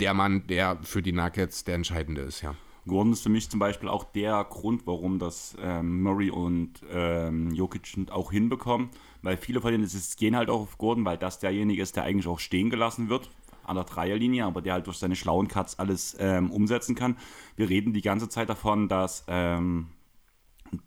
der 0.00 0.12
Mann, 0.12 0.46
der 0.48 0.78
für 0.82 1.00
die 1.00 1.12
Nuggets 1.12 1.64
der 1.64 1.76
entscheidende 1.76 2.20
ist, 2.20 2.42
ja. 2.42 2.54
Gordon 2.86 3.14
ist 3.14 3.22
für 3.22 3.30
mich 3.30 3.48
zum 3.48 3.58
Beispiel 3.58 3.88
auch 3.88 4.04
der 4.04 4.46
Grund, 4.48 4.86
warum 4.86 5.18
das 5.18 5.56
ähm, 5.60 6.02
Murray 6.02 6.30
und 6.30 6.74
ähm, 6.92 7.52
Jokic 7.52 8.10
auch 8.10 8.30
hinbekommen, 8.30 8.90
weil 9.22 9.36
viele 9.38 9.60
von 9.60 9.72
denen 9.72 9.90
gehen 10.18 10.36
halt 10.36 10.50
auch 10.50 10.60
auf 10.60 10.78
Gordon, 10.78 11.04
weil 11.04 11.18
das 11.18 11.40
derjenige 11.40 11.82
ist, 11.82 11.96
der 11.96 12.04
eigentlich 12.04 12.28
auch 12.28 12.38
stehen 12.38 12.70
gelassen 12.70 13.08
wird 13.08 13.30
an 13.68 13.76
der 13.76 13.84
Dreierlinie, 13.84 14.44
aber 14.44 14.62
der 14.62 14.74
halt 14.74 14.86
durch 14.86 14.98
seine 14.98 15.16
schlauen 15.16 15.48
Cuts 15.48 15.78
alles 15.78 16.16
ähm, 16.18 16.50
umsetzen 16.50 16.94
kann. 16.94 17.16
Wir 17.56 17.68
reden 17.68 17.92
die 17.92 18.02
ganze 18.02 18.28
Zeit 18.28 18.48
davon, 18.48 18.88
dass 18.88 19.24
ähm, 19.28 19.88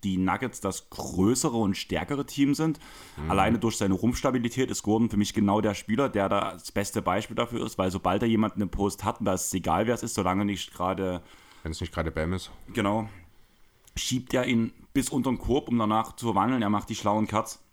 die 0.03 0.17
Nuggets 0.17 0.61
das 0.61 0.89
größere 0.89 1.57
und 1.57 1.75
stärkere 1.75 2.25
Team 2.25 2.53
sind. 2.53 2.79
Mhm. 3.17 3.31
Alleine 3.31 3.59
durch 3.59 3.77
seine 3.77 3.93
Rumpfstabilität 3.93 4.69
ist 4.71 4.83
Gordon 4.83 5.09
für 5.09 5.17
mich 5.17 5.33
genau 5.33 5.61
der 5.61 5.73
Spieler, 5.73 6.09
der 6.09 6.29
da 6.29 6.53
das 6.53 6.71
beste 6.71 7.01
Beispiel 7.01 7.35
dafür 7.35 7.65
ist, 7.65 7.77
weil 7.77 7.91
sobald 7.91 8.21
er 8.21 8.27
jemanden 8.27 8.61
im 8.61 8.69
Post 8.69 9.03
hat, 9.03 9.17
da 9.21 9.33
ist 9.33 9.47
es 9.47 9.53
egal, 9.53 9.87
wer 9.87 9.95
es 9.95 10.03
ist, 10.03 10.15
solange 10.15 10.45
nicht 10.45 10.73
gerade. 10.73 11.21
Wenn 11.63 11.71
es 11.71 11.81
nicht 11.81 11.93
gerade 11.93 12.11
Bam 12.11 12.33
ist. 12.33 12.51
Genau. 12.73 13.09
Schiebt 13.95 14.33
er 14.33 14.45
ihn 14.45 14.71
bis 14.93 15.09
unter 15.09 15.29
den 15.29 15.39
Korb, 15.39 15.67
um 15.67 15.77
danach 15.77 16.15
zu 16.15 16.27
verwandeln. 16.27 16.61
Er 16.61 16.69
macht 16.69 16.89
die 16.89 16.95
schlauen 16.95 17.27
Cuts. 17.27 17.63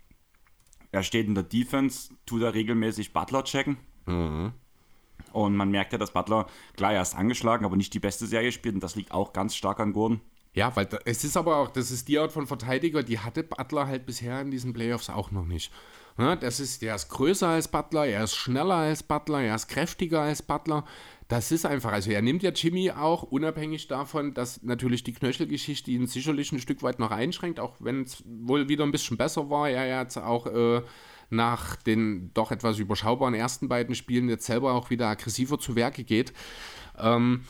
Er 0.92 1.02
steht 1.02 1.26
in 1.26 1.34
der 1.34 1.44
Defense, 1.44 2.14
tut 2.24 2.42
er 2.42 2.54
regelmäßig 2.54 3.12
Butler 3.12 3.44
checken. 3.44 3.76
Mhm. 4.06 4.52
Und 5.36 5.54
man 5.54 5.70
merkt 5.70 5.92
ja, 5.92 5.98
dass 5.98 6.12
Butler, 6.12 6.46
klar, 6.76 6.94
er 6.94 7.02
ist 7.02 7.14
angeschlagen, 7.14 7.66
aber 7.66 7.76
nicht 7.76 7.92
die 7.92 8.00
beste 8.00 8.26
Serie 8.26 8.52
spielt. 8.52 8.74
Und 8.74 8.82
das 8.82 8.96
liegt 8.96 9.12
auch 9.12 9.34
ganz 9.34 9.54
stark 9.54 9.80
an 9.80 9.92
Gordon. 9.92 10.20
Ja, 10.54 10.74
weil 10.74 10.86
da, 10.86 10.98
es 11.04 11.22
ist 11.24 11.36
aber 11.36 11.58
auch, 11.58 11.68
das 11.68 11.90
ist 11.90 12.08
die 12.08 12.18
Art 12.18 12.32
von 12.32 12.46
Verteidiger, 12.46 13.02
die 13.02 13.18
hatte 13.18 13.42
Butler 13.42 13.86
halt 13.86 14.06
bisher 14.06 14.40
in 14.40 14.50
diesen 14.50 14.72
Playoffs 14.72 15.10
auch 15.10 15.30
noch 15.30 15.44
nicht. 15.44 15.70
Ja, 16.16 16.34
das 16.34 16.60
ist, 16.60 16.80
der 16.80 16.94
ist 16.94 17.10
größer 17.10 17.48
als 17.48 17.68
Butler, 17.68 18.06
er 18.06 18.24
ist 18.24 18.34
schneller 18.34 18.76
als 18.76 19.02
Butler, 19.02 19.42
er 19.42 19.54
ist 19.54 19.68
kräftiger 19.68 20.22
als 20.22 20.40
Butler. 20.40 20.86
Das 21.28 21.52
ist 21.52 21.66
einfach, 21.66 21.92
also 21.92 22.10
er 22.10 22.22
nimmt 22.22 22.42
ja 22.42 22.50
Jimmy 22.52 22.90
auch, 22.90 23.24
unabhängig 23.24 23.88
davon, 23.88 24.32
dass 24.32 24.62
natürlich 24.62 25.04
die 25.04 25.12
Knöchelgeschichte 25.12 25.90
ihn 25.90 26.06
sicherlich 26.06 26.50
ein 26.52 26.60
Stück 26.60 26.82
weit 26.82 26.98
noch 26.98 27.10
einschränkt, 27.10 27.60
auch 27.60 27.74
wenn 27.78 28.04
es 28.04 28.24
wohl 28.24 28.70
wieder 28.70 28.84
ein 28.84 28.92
bisschen 28.92 29.18
besser 29.18 29.50
war. 29.50 29.68
Er 29.68 30.00
jetzt 30.00 30.16
auch 30.16 30.46
äh, 30.46 30.80
nach 31.30 31.76
den 31.76 32.30
doch 32.34 32.50
etwas 32.50 32.78
überschaubaren 32.78 33.34
ersten 33.34 33.68
beiden 33.68 33.94
Spielen 33.94 34.28
jetzt 34.28 34.46
selber 34.46 34.72
auch 34.72 34.90
wieder 34.90 35.08
aggressiver 35.08 35.58
zu 35.58 35.76
Werke 35.76 36.04
geht. 36.04 36.32
Ähm, 36.98 37.42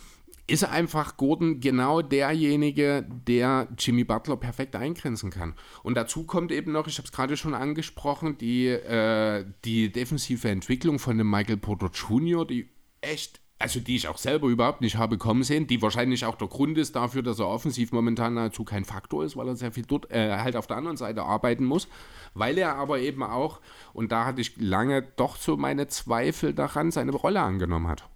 ist 0.49 0.65
einfach 0.65 1.17
Gordon 1.17 1.61
genau 1.61 2.03
derjenige, 2.03 3.05
der 3.27 3.69
Jimmy 3.79 4.05
Butler 4.05 4.37
perfekt 4.37 4.77
eingrenzen 4.77 5.31
kann. 5.31 5.55
Und 5.83 5.97
dazu 5.97 6.25
kommt 6.25 6.53
eben 6.53 6.73
noch, 6.73 6.87
ich 6.87 6.99
habe 6.99 7.07
es 7.07 7.13
gerade 7.13 7.37
schon 7.37 7.55
angesprochen, 7.55 8.39
die, 8.39 8.69
äh, 8.69 9.45
die 9.65 9.91
defensive 9.91 10.49
Entwicklung 10.49 10.99
von 10.99 11.19
dem 11.19 11.29
Michael 11.29 11.57
Porter 11.57 11.91
Jr., 11.93 12.47
die 12.47 12.69
echt, 13.01 13.41
also 13.59 13.81
die 13.81 13.97
ich 13.97 14.09
auch 14.09 14.19
selber 14.19 14.49
überhaupt 14.49 14.83
nicht 14.83 14.97
habe 14.97 15.17
kommen 15.17 15.43
sehen, 15.43 15.67
die 15.67 15.81
wahrscheinlich 15.81 16.25
auch 16.27 16.37
der 16.37 16.49
Grund 16.49 16.77
ist 16.77 16.95
dafür, 16.95 17.23
dass 17.23 17.39
er 17.39 17.49
offensiv 17.49 17.91
momentan 17.93 18.35
nahezu 18.35 18.65
kein 18.65 18.85
Faktor 18.85 19.25
ist, 19.25 19.37
weil 19.37 19.49
er 19.49 19.57
sehr 19.57 19.73
viel 19.73 19.85
dort 19.87 20.11
äh, 20.11 20.37
halt 20.39 20.57
auf 20.57 20.67
der 20.67 20.77
anderen 20.77 20.97
Seite 20.97 21.23
arbeiten 21.23 21.65
muss, 21.65 21.89
weil 22.35 22.59
er 22.59 22.77
aber 22.77 22.99
eben 22.99 23.23
auch, 23.23 23.61
und 23.95 24.13
da 24.13 24.27
hatte 24.27 24.41
ich 24.41 24.57
lange 24.59 25.03
doch 25.03 25.37
so 25.37 25.57
meine 25.57 25.89
Zweifel 25.89 26.53
daran, 26.53 26.91
seine 26.91 27.13
Rolle 27.13 27.41
angenommen 27.41 27.89
hat. 27.89 28.09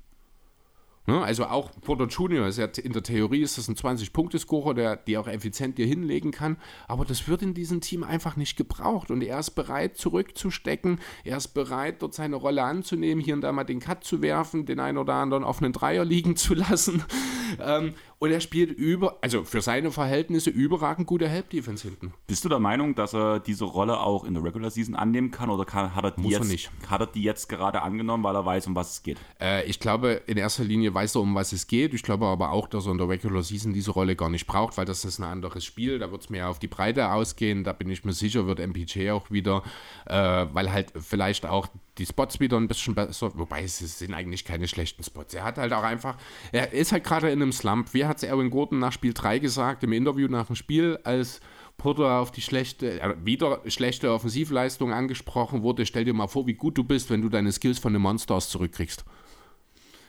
Ne? 1.07 1.21
Also 1.23 1.47
auch 1.47 1.71
Porter 1.81 2.07
Junior 2.07 2.47
ist 2.47 2.59
ja 2.59 2.67
in 2.67 2.93
der 2.93 3.03
Theorie 3.03 3.43
ist 3.43 3.59
das 3.59 3.69
ein 3.69 3.75
20-Punkte-Scorer, 3.75 4.75
der 4.75 4.97
die 4.97 5.17
auch 5.17 5.27
effizient 5.27 5.79
dir 5.79 5.87
hinlegen 5.87 6.31
kann, 6.31 6.57
aber 6.89 7.05
das 7.05 7.27
wird 7.27 7.43
in 7.43 7.55
diesem 7.55 7.81
Team 7.81 8.05
einfach 8.05 8.37
nicht 8.37 8.57
gebraucht. 8.57 9.11
Und 9.11 9.23
er 9.23 9.39
ist 9.39 9.51
bereit 9.51 9.97
zurückzustecken, 9.97 11.01
er 11.25 11.39
ist 11.39 11.49
bereit 11.49 12.03
dort 12.03 12.15
seine 12.15 12.37
Rolle 12.37 12.63
anzunehmen, 12.63 13.23
hier 13.23 13.35
und 13.35 13.41
da 13.41 13.53
mal 13.53 13.65
den 13.65 13.81
Cut 13.81 14.05
zu 14.05 14.23
werfen, 14.23 14.67
den 14.67 14.81
einen 14.81 14.99
oder 14.99 15.15
anderen 15.15 15.45
auf 15.45 15.63
einen 15.63 15.73
Dreier 15.73 16.05
liegen 16.05 16.37
zu 16.37 16.55
lassen. 16.55 17.05
Ähm, 17.59 17.95
und 18.21 18.31
er 18.31 18.41
spielt 18.41 18.71
über, 18.71 19.17
also 19.23 19.45
für 19.45 19.63
seine 19.63 19.91
Verhältnisse 19.91 20.51
überragend 20.51 21.07
gute 21.07 21.27
Help-Defense 21.27 21.89
hinten. 21.89 22.13
Bist 22.27 22.45
du 22.45 22.51
der 22.51 22.59
Meinung, 22.59 22.95
dass 22.95 23.15
er 23.15 23.41
diese 23.41 23.65
Rolle 23.65 23.99
auch 23.99 24.25
in 24.25 24.35
der 24.35 24.45
Regular 24.45 24.71
Season 24.71 24.95
annehmen 24.95 25.31
kann 25.31 25.49
oder 25.49 25.65
kann, 25.65 25.95
hat, 25.95 26.05
er 26.05 26.11
die 26.11 26.21
Muss 26.21 26.33
jetzt, 26.33 26.43
er 26.43 26.49
nicht. 26.49 26.71
hat 26.87 27.01
er 27.01 27.07
die 27.07 27.23
jetzt 27.23 27.49
gerade 27.49 27.81
angenommen, 27.81 28.23
weil 28.23 28.37
er 28.37 28.45
weiß, 28.45 28.67
um 28.67 28.75
was 28.75 28.93
es 28.93 29.03
geht? 29.03 29.17
Äh, 29.41 29.65
ich 29.65 29.81
glaube, 29.81 30.21
in 30.27 30.37
erster 30.37 30.65
Linie 30.65 30.93
weiß 30.93 31.15
er, 31.15 31.23
um 31.23 31.35
was 31.35 31.53
es 31.53 31.67
geht. 31.67 31.95
Ich 31.95 32.03
glaube 32.03 32.27
aber 32.27 32.53
auch, 32.53 32.69
dass 32.69 32.85
er 32.85 32.93
in 32.93 32.99
der 32.99 33.09
Regular 33.09 33.43
Season 33.43 33.73
diese 33.73 33.91
Rolle 33.91 34.15
gar 34.17 34.29
nicht 34.29 34.47
braucht, 34.47 34.77
weil 34.77 34.85
das 34.85 35.07
ist 35.07 35.19
ein 35.19 35.25
anderes 35.25 35.65
Spiel. 35.65 35.99
Da 35.99 36.13
wird 36.13 36.21
es 36.21 36.29
mehr 36.29 36.51
auf 36.51 36.59
die 36.59 36.69
Breite 36.69 37.11
ausgehen. 37.13 37.65
Da 37.65 37.73
bin 37.73 37.89
ich 37.89 38.05
mir 38.05 38.13
sicher, 38.13 38.47
wird 38.47 38.59
MPJ 38.59 39.13
auch 39.13 39.31
wieder, 39.31 39.63
äh, 40.05 40.47
weil 40.53 40.71
halt 40.71 40.93
vielleicht 40.95 41.47
auch 41.47 41.69
die 42.01 42.07
Spots 42.07 42.41
wieder 42.41 42.57
ein 42.57 42.67
bisschen 42.67 42.95
besser, 42.95 43.31
wobei 43.35 43.63
es 43.63 43.79
sind 43.79 44.15
eigentlich 44.15 44.45
keine 44.45 44.67
schlechten 44.67 45.05
Spots. 45.05 45.35
Er 45.35 45.45
hat 45.45 45.59
halt 45.59 45.73
auch 45.73 45.83
einfach, 45.83 46.17
er 46.51 46.73
ist 46.73 46.93
halt 46.93 47.05
gerade 47.05 47.31
in 47.31 47.43
einem 47.43 47.53
Slump. 47.53 47.93
Wie 47.93 48.07
hat 48.07 48.17
es 48.17 48.23
Erwin 48.23 48.51
Gordon 48.51 48.79
nach 48.79 48.93
Spiel 48.93 49.13
3 49.13 49.39
gesagt, 49.39 49.85
im 49.85 49.93
Interview 49.93 50.27
nach 50.27 50.47
dem 50.47 50.57
Spiel, 50.57 50.99
als 51.05 51.41
Porter 51.77 52.21
auf 52.21 52.31
die 52.31 52.41
schlechte, 52.41 53.01
äh, 53.01 53.15
wieder 53.23 53.61
schlechte 53.67 54.13
Offensivleistung 54.13 54.93
angesprochen 54.93 55.63
wurde. 55.63 55.85
Stell 55.85 56.05
dir 56.05 56.15
mal 56.15 56.27
vor, 56.27 56.47
wie 56.47 56.55
gut 56.55 56.79
du 56.79 56.85
bist, 56.85 57.11
wenn 57.11 57.21
du 57.21 57.29
deine 57.29 57.53
Skills 57.53 57.79
von 57.79 57.93
den 57.93 58.03
Monsters 58.03 58.49
zurückkriegst. 58.49 59.05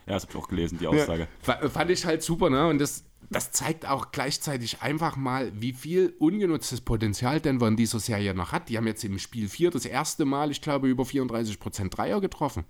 Ja, 0.08 0.14
das 0.14 0.24
habe 0.24 0.34
ich 0.34 0.44
auch 0.44 0.48
gelesen, 0.48 0.78
die 0.80 0.88
Aussage. 0.88 1.28
Ja, 1.46 1.70
fand 1.70 1.92
ich 1.92 2.06
halt 2.06 2.24
super, 2.24 2.50
ne? 2.50 2.68
Und 2.68 2.80
das, 2.80 3.04
das 3.32 3.52
zeigt 3.52 3.88
auch 3.88 4.12
gleichzeitig 4.12 4.82
einfach 4.82 5.16
mal, 5.16 5.52
wie 5.56 5.72
viel 5.72 6.14
ungenutztes 6.20 6.82
Potenzial 6.82 7.40
Denver 7.40 7.68
in 7.70 7.78
dieser 7.78 8.00
Serie 8.00 8.34
noch 8.34 8.52
hat. 8.52 8.68
Die 8.68 8.78
haben 8.78 8.88
jetzt 8.88 9.06
im 9.06 9.20
Spiel 9.20 9.48
4 9.48 9.72
das 9.72 9.86
erste 9.86 10.26
Mal, 10.26 10.52
ich 10.52 10.62
glaube, 10.62 10.90
über 10.90 11.04
34% 11.04 11.90
Dreier 11.90 12.20
getroffen. 12.20 12.66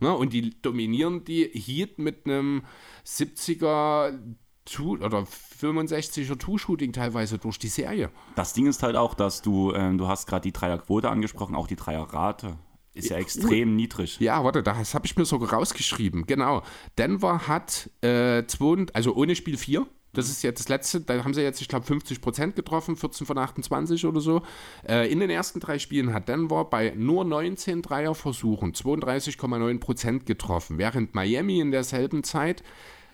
Ne? 0.00 0.14
Und 0.14 0.32
die 0.32 0.60
dominieren 0.62 1.24
die 1.24 1.44
Heat 1.44 1.98
mit 1.98 2.24
einem 2.24 2.62
70er 3.04 4.18
Two 4.64 4.96
oder 4.96 5.20
65er 5.20 6.38
Two-Shooting 6.38 6.92
teilweise 6.92 7.38
durch 7.38 7.58
die 7.58 7.68
Serie. 7.68 8.10
Das 8.34 8.52
Ding 8.52 8.66
ist 8.66 8.82
halt 8.82 8.96
auch, 8.96 9.14
dass 9.14 9.40
du, 9.40 9.72
ähm, 9.72 9.96
du 9.96 10.08
hast 10.08 10.26
gerade 10.26 10.42
die 10.42 10.52
Dreierquote 10.52 11.08
angesprochen, 11.08 11.54
auch 11.54 11.68
die 11.68 11.76
Dreierrate 11.76 12.58
ist 12.96 13.10
ja 13.10 13.18
extrem 13.18 13.72
uh, 13.72 13.74
niedrig. 13.74 14.18
Ja, 14.20 14.42
warte, 14.42 14.62
das 14.62 14.94
habe 14.94 15.06
ich 15.06 15.16
mir 15.16 15.24
sogar 15.24 15.52
rausgeschrieben. 15.52 16.26
Genau. 16.26 16.62
Denver 16.98 17.46
hat 17.46 17.90
äh, 18.00 18.44
zwei, 18.46 18.86
also 18.92 19.14
ohne 19.14 19.36
Spiel 19.36 19.56
4. 19.56 19.86
Das 20.12 20.30
ist 20.30 20.42
jetzt 20.42 20.60
das 20.60 20.68
letzte, 20.70 21.02
da 21.02 21.22
haben 21.22 21.34
sie 21.34 21.42
jetzt, 21.42 21.60
ich 21.60 21.68
glaube, 21.68 21.84
50 21.84 22.22
Prozent 22.22 22.56
getroffen, 22.56 22.96
14 22.96 23.26
von 23.26 23.36
28 23.36 24.06
oder 24.06 24.20
so. 24.20 24.40
Äh, 24.88 25.12
in 25.12 25.20
den 25.20 25.28
ersten 25.28 25.60
drei 25.60 25.78
Spielen 25.78 26.14
hat 26.14 26.28
Denver 26.28 26.64
bei 26.64 26.94
nur 26.96 27.24
19 27.24 27.82
Dreierversuchen 27.82 28.72
32,9 28.72 29.78
Prozent 29.78 30.24
getroffen, 30.24 30.78
während 30.78 31.14
Miami 31.14 31.60
in 31.60 31.70
derselben 31.70 32.24
Zeit 32.24 32.62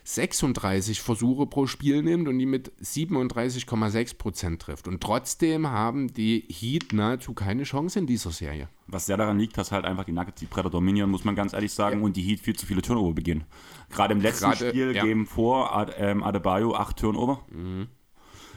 36 0.05 1.01
Versuche 1.01 1.47
pro 1.47 1.67
Spiel 1.67 2.03
nimmt 2.03 2.27
und 2.27 2.39
die 2.39 2.47
mit 2.47 2.73
37,6 2.83 4.19
Prozent 4.19 4.63
trifft. 4.63 4.89
Und 4.89 5.01
trotzdem 5.01 5.69
haben 5.69 6.13
die 6.13 6.45
Heat 6.49 6.93
nahezu 6.93 7.35
keine 7.35 7.63
Chance 7.63 8.01
in 8.01 8.07
dieser 8.07 8.31
Serie. 8.31 8.69
Was 8.89 9.07
sehr 9.07 9.17
daran 9.17 9.39
liegt, 9.39 9.57
dass 9.57 9.71
halt 9.71 9.85
einfach 9.85 10.05
die 10.05 10.13
Nuggets 10.13 10.41
die 10.41 10.47
Bretter 10.47 10.71
dominieren, 10.71 11.11
muss 11.11 11.25
man 11.25 11.37
ganz 11.37 11.53
ehrlich 11.53 11.73
sagen, 11.73 12.01
ja. 12.01 12.05
und 12.05 12.17
die 12.17 12.23
Heat 12.23 12.41
viel 12.41 12.57
zu 12.57 12.67
viele 12.67 12.83
Turnover 12.83 13.15
beginnen. 13.15 13.45
Gerade 13.91 14.15
im 14.15 14.21
letzten 14.21 14.51
Gerade, 14.51 14.69
Spiel 14.71 14.95
ja. 14.95 15.05
geben 15.05 15.27
vor 15.27 15.75
Ad, 15.77 15.93
ähm, 15.97 16.23
Adebayo 16.23 16.75
acht 16.75 16.97
Turnover. 16.97 17.45
Mhm. 17.51 17.87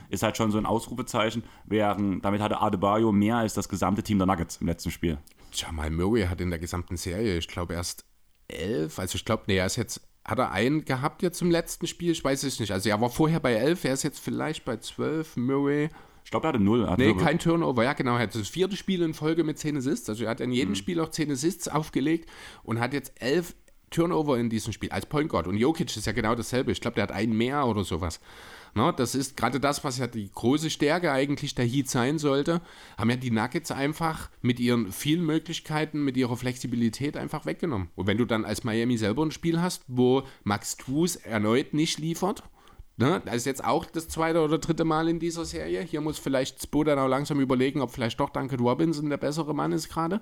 Ist 0.09 0.23
halt 0.23 0.37
schon 0.37 0.51
so 0.51 0.57
ein 0.57 0.65
Ausrufezeichen, 0.65 1.43
während 1.65 2.23
damit 2.25 2.41
hatte 2.41 2.61
Adebayo 2.61 3.11
mehr 3.11 3.37
als 3.37 3.53
das 3.53 3.69
gesamte 3.69 4.03
Team 4.03 4.17
der 4.17 4.27
Nuggets 4.27 4.57
im 4.57 4.67
letzten 4.67 4.91
Spiel. 4.91 5.17
Jamal 5.51 5.89
Murray 5.89 6.23
hat 6.23 6.41
in 6.41 6.49
der 6.49 6.59
gesamten 6.59 6.97
Serie, 6.97 7.37
ich 7.37 7.47
glaube, 7.47 7.73
erst 7.73 8.05
elf, 8.47 8.99
also 8.99 9.15
ich 9.15 9.25
glaube, 9.25 9.43
nee, 9.47 9.57
er 9.57 9.65
ist 9.65 9.77
jetzt 9.77 10.01
hat 10.25 10.39
er 10.39 10.51
einen 10.51 10.85
gehabt 10.85 11.21
jetzt 11.21 11.41
im 11.41 11.51
letzten 11.51 11.87
Spiel? 11.87 12.11
Ich 12.11 12.23
weiß 12.23 12.43
es 12.43 12.59
nicht. 12.59 12.71
Also 12.71 12.89
er 12.89 12.99
war 12.99 13.09
vorher 13.09 13.39
bei 13.39 13.53
11, 13.53 13.85
er 13.85 13.93
ist 13.93 14.03
jetzt 14.03 14.19
vielleicht 14.19 14.65
bei 14.65 14.77
12. 14.77 15.37
Murray. 15.37 15.89
Ich 16.23 16.31
glaube, 16.31 16.47
er 16.47 16.49
hatte 16.49 16.59
null. 16.59 16.91
nee, 16.97 17.13
kein 17.13 17.37
Turnover. 17.37 17.83
Ja, 17.83 17.93
genau. 17.93 18.15
Er 18.15 18.23
hat 18.23 18.33
das 18.33 18.49
vierte 18.49 18.75
Spiel 18.75 19.03
in 19.03 19.13
Folge 19.13 19.43
mit 19.43 19.59
10 19.59 19.77
Assists. 19.77 20.09
Also 20.09 20.23
er 20.23 20.31
hat 20.31 20.41
in 20.41 20.51
jedem 20.51 20.71
mhm. 20.71 20.75
Spiel 20.75 20.99
auch 20.99 21.09
10 21.09 21.31
Assists 21.31 21.67
aufgelegt 21.67 22.27
und 22.63 22.79
hat 22.79 22.93
jetzt 22.93 23.21
11 23.21 23.53
Turnover 23.95 24.37
in 24.37 24.49
diesem 24.49 24.73
Spiel 24.73 24.91
als 24.91 25.05
Point 25.05 25.29
Guard. 25.29 25.47
Und 25.47 25.57
Jokic 25.57 25.95
ist 25.95 26.05
ja 26.05 26.11
genau 26.11 26.35
dasselbe. 26.35 26.71
Ich 26.71 26.81
glaube, 26.81 26.95
der 26.95 27.03
hat 27.03 27.11
einen 27.11 27.35
mehr 27.35 27.65
oder 27.65 27.83
sowas. 27.83 28.19
No, 28.77 28.91
das 28.91 29.15
ist 29.15 29.37
gerade 29.37 29.61
das, 29.61 29.85
was 29.85 29.99
ja 29.99 30.07
die 30.07 30.29
große 30.29 30.69
Stärke 30.69 31.11
eigentlich 31.11 31.55
der 31.55 31.65
Heat 31.65 31.89
sein 31.89 32.19
sollte. 32.19 32.61
Haben 32.97 33.09
ja 33.09 33.15
die 33.15 33.31
Nuggets 33.31 33.71
einfach 33.71 34.29
mit 34.41 34.59
ihren 34.59 34.91
vielen 34.91 35.25
Möglichkeiten, 35.25 36.03
mit 36.03 36.17
ihrer 36.17 36.35
Flexibilität 36.35 37.15
einfach 37.15 37.45
weggenommen. 37.45 37.89
Und 37.95 38.07
wenn 38.07 38.17
du 38.17 38.25
dann 38.25 38.43
als 38.43 38.65
Miami 38.65 38.97
selber 38.97 39.25
ein 39.25 39.31
Spiel 39.31 39.61
hast, 39.61 39.83
wo 39.87 40.23
Max 40.43 40.75
Trues 40.75 41.15
erneut 41.15 41.73
nicht 41.73 41.99
liefert, 41.99 42.43
Ne, 42.97 43.21
das 43.25 43.35
ist 43.35 43.45
jetzt 43.45 43.65
auch 43.65 43.83
das 43.83 44.07
zweite 44.07 44.41
oder 44.41 44.57
dritte 44.57 44.85
Mal 44.85 45.09
in 45.09 45.19
dieser 45.19 45.43
Serie. 45.43 45.81
Hier 45.81 45.99
muss 45.99 46.17
vielleicht 46.17 46.63
Spo 46.63 46.85
dann 46.85 46.97
auch 46.97 47.09
langsam 47.09 47.41
überlegen, 47.41 47.81
ob 47.81 47.91
vielleicht 47.91 48.21
doch 48.21 48.29
Duncan 48.29 48.61
Robinson 48.61 49.09
der 49.09 49.17
bessere 49.17 49.53
Mann 49.53 49.73
ist 49.73 49.89
gerade. 49.89 50.21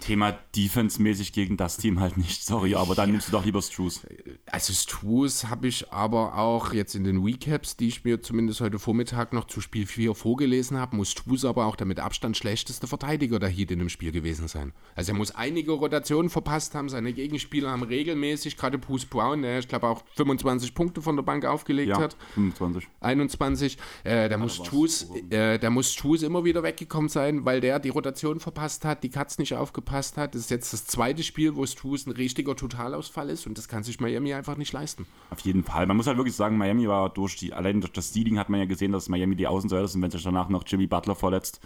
Thema 0.00 0.32
Defense-mäßig 0.54 1.32
gegen 1.32 1.56
das 1.56 1.76
Team 1.76 2.00
halt 2.00 2.16
nicht, 2.16 2.44
sorry, 2.44 2.74
aber 2.74 2.94
dann 2.94 3.10
nimmst 3.10 3.28
du 3.28 3.32
doch 3.32 3.44
lieber 3.44 3.62
Struce. 3.62 4.06
Also 4.46 4.72
Struce 4.72 5.48
habe 5.48 5.68
ich 5.68 5.90
aber 5.92 6.36
auch 6.36 6.72
jetzt 6.72 6.94
in 6.94 7.04
den 7.04 7.22
Recaps, 7.22 7.76
die 7.76 7.88
ich 7.88 8.04
mir 8.04 8.20
zumindest 8.20 8.60
heute 8.60 8.78
Vormittag 8.78 9.32
noch 9.32 9.46
zu 9.46 9.60
Spiel 9.60 9.86
4 9.86 10.14
vorgelesen 10.14 10.76
habe, 10.76 10.96
muss 10.96 11.10
Struce 11.10 11.44
aber 11.44 11.66
auch 11.66 11.76
der 11.76 11.86
mit 11.86 12.00
Abstand 12.00 12.36
schlechteste 12.36 12.86
Verteidiger 12.86 13.38
der 13.38 13.48
Heat 13.48 13.70
in 13.70 13.78
dem 13.78 13.88
Spiel 13.88 14.12
gewesen 14.12 14.48
sein. 14.48 14.72
Also 14.94 15.12
er 15.12 15.18
muss 15.18 15.30
einige 15.34 15.72
Rotationen 15.72 16.30
verpasst 16.30 16.74
haben, 16.74 16.88
seine 16.88 17.12
Gegenspieler 17.12 17.70
haben 17.70 17.82
regelmäßig, 17.82 18.56
gerade 18.56 18.78
Bruce 18.78 19.06
Brown, 19.06 19.42
der 19.42 19.60
ich 19.60 19.68
glaube 19.68 19.88
auch 19.88 20.02
25 20.16 20.74
Punkte 20.74 21.00
von 21.00 21.16
der 21.16 21.22
Bank 21.22 21.44
aufgelegt 21.44 21.90
ja, 21.90 22.00
hat. 22.00 22.16
25. 22.34 22.88
21. 23.00 23.78
Äh, 24.04 24.28
der, 24.28 24.38
muss 24.38 24.56
Struce, 24.56 25.08
äh, 25.30 25.58
der 25.58 25.70
muss 25.70 25.92
Struce 25.92 26.22
immer 26.22 26.44
wieder 26.44 26.62
weggekommen 26.62 27.08
sein, 27.08 27.44
weil 27.44 27.60
der 27.60 27.78
die 27.78 27.88
Rotation 27.88 28.40
verpasst 28.40 28.84
hat, 28.84 29.02
die 29.02 29.10
Katz 29.10 29.38
nicht 29.38 29.54
aufgepasst 29.54 29.83
gepasst 29.84 30.16
hat. 30.16 30.34
Ist 30.34 30.50
jetzt 30.50 30.72
das 30.72 30.86
zweite 30.86 31.22
Spiel, 31.22 31.54
wo 31.56 31.66
Struce 31.66 32.06
ein 32.06 32.12
richtiger 32.12 32.56
Totalausfall 32.56 33.28
ist 33.28 33.46
und 33.46 33.58
das 33.58 33.68
kann 33.68 33.82
sich 33.84 34.00
Miami 34.00 34.32
einfach 34.32 34.56
nicht 34.56 34.72
leisten. 34.72 35.06
Auf 35.30 35.40
jeden 35.40 35.62
Fall. 35.62 35.86
Man 35.86 35.96
muss 35.96 36.06
halt 36.06 36.16
wirklich 36.16 36.34
sagen, 36.34 36.56
Miami 36.56 36.88
war 36.88 37.10
durch 37.10 37.36
die, 37.36 37.52
allein 37.52 37.80
durch 37.80 37.92
das 37.92 38.12
Seeding 38.12 38.38
hat 38.38 38.48
man 38.48 38.60
ja 38.60 38.66
gesehen, 38.66 38.92
dass 38.92 39.08
Miami 39.08 39.36
die 39.36 39.46
Außenseiter 39.46 39.86
sind, 39.86 40.02
wenn 40.02 40.10
sich 40.10 40.22
danach 40.22 40.48
noch 40.48 40.64
Jimmy 40.66 40.86
Butler 40.86 41.14
verletzt 41.14 41.60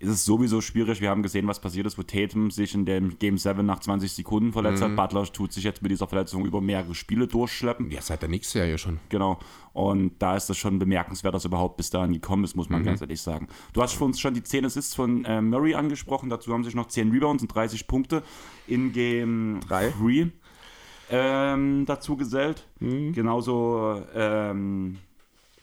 ist 0.00 0.08
es 0.08 0.24
sowieso 0.24 0.62
schwierig. 0.62 1.02
Wir 1.02 1.10
haben 1.10 1.22
gesehen, 1.22 1.46
was 1.46 1.60
passiert 1.60 1.86
ist, 1.86 1.98
wo 1.98 2.02
Tatum 2.02 2.50
sich 2.50 2.74
in 2.74 2.86
dem 2.86 3.18
Game 3.18 3.36
7 3.36 3.64
nach 3.64 3.80
20 3.80 4.10
Sekunden 4.10 4.52
verletzt 4.52 4.82
mhm. 4.82 4.96
hat. 4.96 4.96
Butler 4.96 5.30
tut 5.30 5.52
sich 5.52 5.62
jetzt 5.62 5.82
mit 5.82 5.90
dieser 5.90 6.06
Verletzung 6.06 6.46
über 6.46 6.62
mehrere 6.62 6.94
Spiele 6.94 7.26
durchschleppen. 7.26 7.90
Ja, 7.90 8.00
seit 8.00 8.22
der 8.22 8.30
Nix-Serie 8.30 8.78
schon. 8.78 8.98
Genau. 9.10 9.38
Und 9.74 10.14
da 10.18 10.36
ist 10.36 10.48
das 10.48 10.56
schon 10.56 10.78
bemerkenswert, 10.78 11.34
dass 11.34 11.44
er 11.44 11.48
überhaupt 11.48 11.76
bis 11.76 11.90
dahin 11.90 12.14
gekommen 12.14 12.44
ist, 12.44 12.56
muss 12.56 12.70
man 12.70 12.80
mhm. 12.80 12.86
ganz 12.86 13.02
ehrlich 13.02 13.20
sagen. 13.20 13.48
Du 13.74 13.82
hast 13.82 13.92
für 13.92 14.04
uns 14.04 14.18
schon 14.18 14.32
die 14.32 14.42
10 14.42 14.64
Assists 14.64 14.94
von 14.94 15.26
äh, 15.26 15.42
Murray 15.42 15.74
angesprochen. 15.74 16.30
Dazu 16.30 16.50
haben 16.54 16.64
sich 16.64 16.74
noch 16.74 16.88
10 16.88 17.10
Rebounds 17.10 17.42
und 17.42 17.54
30 17.54 17.86
Punkte 17.86 18.22
in 18.66 18.92
Game 18.92 19.60
3 19.68 19.92
ähm, 21.10 21.84
dazu 21.86 22.16
gesellt. 22.16 22.66
Mhm. 22.78 23.12
Genauso 23.12 24.00
ähm, 24.14 24.96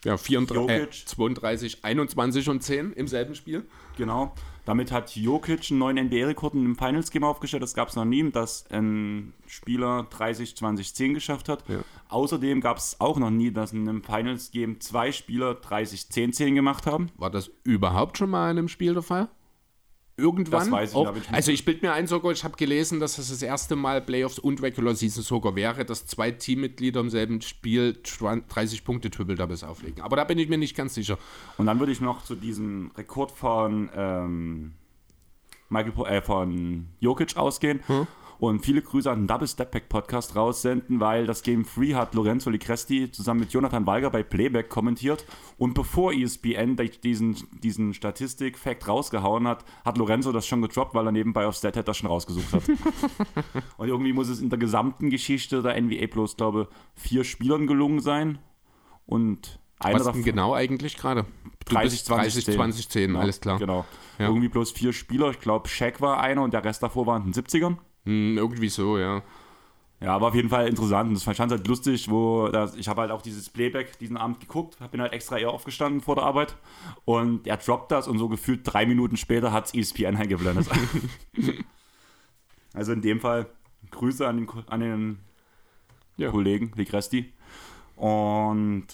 ja, 0.04 0.18
34, 0.18 0.70
äh, 0.70 1.06
32, 1.06 1.84
21 1.84 2.50
und 2.50 2.64
10 2.64 2.94
im 2.94 3.08
selben 3.08 3.36
Spiel. 3.36 3.66
Genau. 3.98 4.34
Damit 4.66 4.92
hat 4.92 5.16
Jokic 5.16 5.72
einen 5.72 5.80
neuen 5.80 5.98
NBA-Rekord 5.98 6.54
im 6.54 6.76
Finals-Game 6.76 7.24
aufgestellt. 7.24 7.64
Das 7.64 7.74
gab 7.74 7.88
es 7.88 7.96
noch 7.96 8.04
nie, 8.04 8.30
dass 8.32 8.70
ein 8.70 9.34
Spieler 9.46 10.08
30, 10.10 10.58
20, 10.58 10.94
10 10.94 11.14
geschafft 11.14 11.48
hat. 11.48 11.64
Ja. 11.70 11.80
Außerdem 12.10 12.60
gab 12.60 12.78
es 12.78 13.00
auch 13.00 13.18
noch 13.18 13.30
nie, 13.30 13.52
dass 13.52 13.72
in 13.72 13.88
einem 13.88 14.04
Finals-Game 14.04 14.82
zwei 14.82 15.14
Spieler 15.14 15.56
30, 15.56 16.10
10, 16.10 16.34
10 16.34 16.56
gemacht 16.56 16.86
haben. 16.86 17.10
War 17.16 17.30
das 17.30 17.50
überhaupt 17.64 18.18
schon 18.18 18.30
mal 18.30 18.52
in 18.52 18.58
einem 18.58 18.68
Spiel 18.68 18.94
der 18.94 19.04
Fall? 19.04 19.30
Irgendwann. 20.18 20.60
Das 20.60 20.72
weiß 20.72 20.90
ich, 20.90 20.96
auch, 20.96 21.16
ich 21.16 21.30
also 21.32 21.52
ich 21.52 21.64
bilde 21.64 21.86
mir 21.86 21.94
ein 21.94 22.08
sogar, 22.08 22.32
ich 22.32 22.44
habe 22.44 22.58
gelesen, 22.58 23.00
dass 23.00 23.18
es 23.18 23.30
das 23.30 23.42
erste 23.42 23.76
Mal 23.76 24.02
Playoffs 24.02 24.40
und 24.40 24.62
Regular 24.62 24.96
Season 24.96 25.24
sogar 25.24 25.56
wäre, 25.56 25.86
dass 25.86 26.08
zwei 26.08 26.32
Teammitglieder 26.32 27.00
im 27.00 27.10
selben 27.10 27.42
Spiel 27.42 27.98
30 28.04 28.84
Punkte 28.84 29.10
Triple 29.12 29.36
Doubles 29.36 29.64
auflegen. 29.64 30.02
Aber 30.02 30.16
da 30.16 30.24
bin 30.24 30.40
ich 30.40 30.50
mir 30.50 30.58
nicht 30.58 30.76
ganz 30.76 30.96
sicher. 30.96 31.18
Und 31.58 31.68
dann 31.68 31.80
würde 31.80 31.92
ich 31.92 32.02
noch 32.02 32.24
zu 32.24 32.36
diesem 32.36 32.92
Rekord 32.98 33.32
von 33.32 33.90
ähm, 33.96 34.74
Michael 35.70 36.06
äh, 36.08 36.22
von 36.22 36.88
Jokic 37.00 37.38
ausgehen. 37.38 37.82
Hm? 37.88 38.08
Und 38.40 38.66
viele 38.66 38.82
Grüße 38.82 39.10
an 39.10 39.22
den 39.22 39.28
Double 39.28 39.48
Step 39.48 39.72
Pack 39.72 39.90
Podcast 39.90 40.36
raussenden, 40.36 41.00
weil 41.00 41.26
das 41.26 41.44
Game 41.44 41.66
Free 41.66 41.94
hat 41.96 42.14
Lorenzo 42.14 42.50
Licresti 42.50 43.12
zusammen 43.12 43.42
mit 43.42 43.52
Jonathan 43.52 43.86
Walger 43.86 44.10
bei 44.10 44.24
Playback 44.24 44.70
kommentiert 44.70 45.26
und 45.58 45.74
bevor 45.74 46.14
ESPN 46.14 46.78
diesen, 47.04 47.36
diesen 47.64 47.94
Statistik-Fact 47.94 48.88
rausgehauen 48.88 49.48
hat, 49.48 49.66
hat 49.86 49.98
Lorenzo 49.98 50.32
das 50.32 50.46
schon 50.46 50.62
gedroppt, 50.62 50.94
weil 50.94 51.06
er 51.06 51.12
nebenbei 51.12 51.46
auf 51.46 51.56
StatHead 51.56 51.88
das 51.88 51.98
schon 51.98 52.10
rausgesucht 52.10 52.54
hat. 52.54 52.64
und 53.78 53.88
irgendwie 53.88 54.14
muss 54.14 54.30
es 54.30 54.42
in 54.42 54.50
der 54.50 54.60
gesamten 54.60 55.10
Geschichte 55.10 55.62
der 55.62 55.80
NBA 55.82 56.08
Plus, 56.08 56.38
glaube 56.38 56.68
ich, 56.96 57.02
vier 57.02 57.24
Spielern 57.24 57.68
gelungen 57.68 58.00
sein 58.00 58.40
und 59.06 59.60
einer 59.80 60.00
Was 60.00 60.06
davon, 60.06 60.24
genau 60.24 60.54
eigentlich 60.54 60.98
gerade? 60.98 61.26
30, 61.66 62.06
20, 62.06 62.46
30, 62.46 62.56
20, 62.56 62.90
10, 62.90 63.08
genau, 63.08 63.20
alles 63.20 63.42
klar. 63.42 63.60
Genau. 63.60 63.86
Ja. 64.18 64.28
Irgendwie 64.28 64.48
bloß 64.48 64.72
vier 64.72 64.94
Spieler. 64.94 65.30
Ich 65.30 65.40
glaube, 65.40 65.68
Shaq 65.68 66.02
war 66.02 66.20
einer 66.20 66.42
und 66.42 66.54
der 66.54 66.64
Rest 66.64 66.82
davor 66.82 67.06
waren 67.06 67.26
in 67.26 67.32
den 67.32 67.44
70ern. 67.44 67.78
Hm, 68.08 68.38
irgendwie 68.38 68.70
so, 68.70 68.98
ja. 68.98 69.22
Ja, 70.00 70.16
aber 70.16 70.28
auf 70.28 70.36
jeden 70.36 70.50
Fall 70.50 70.68
interessant. 70.68 71.10
Und 71.10 71.16
das 71.16 71.24
fand 71.24 71.38
ich 71.38 71.42
halt 71.42 71.68
lustig, 71.68 72.10
wo 72.10 72.48
das, 72.48 72.76
ich 72.76 72.88
habe 72.88 73.02
halt 73.02 73.12
auch 73.12 73.22
dieses 73.22 73.50
Playback 73.50 73.98
diesen 74.00 74.16
Abend 74.16 74.40
geguckt, 74.40 74.78
bin 74.92 75.02
halt 75.02 75.12
extra 75.12 75.38
eher 75.38 75.50
aufgestanden 75.50 76.02
vor 76.02 76.16
der 76.16 76.24
Arbeit 76.24 76.56
und 77.04 77.48
er 77.48 77.58
droppt 77.58 77.92
das 77.92 78.08
und 78.08 78.18
so 78.20 78.30
gefühlt 78.30 78.62
drei 78.64 78.86
Minuten 78.86 79.18
später 79.18 79.52
hat 79.52 79.66
es 79.66 79.74
ESPN 79.74 80.16
eingeblendet. 80.16 80.68
also 82.74 82.94
in 82.94 83.02
dem 83.02 83.20
Fall 83.20 83.48
Grüße 83.90 84.26
an 84.26 84.38
den, 84.38 84.50
an 84.68 84.80
den 84.80 85.20
ja. 86.16 86.30
Kollegen 86.30 86.72
Ligresti. 86.76 87.34
Und 87.96 88.86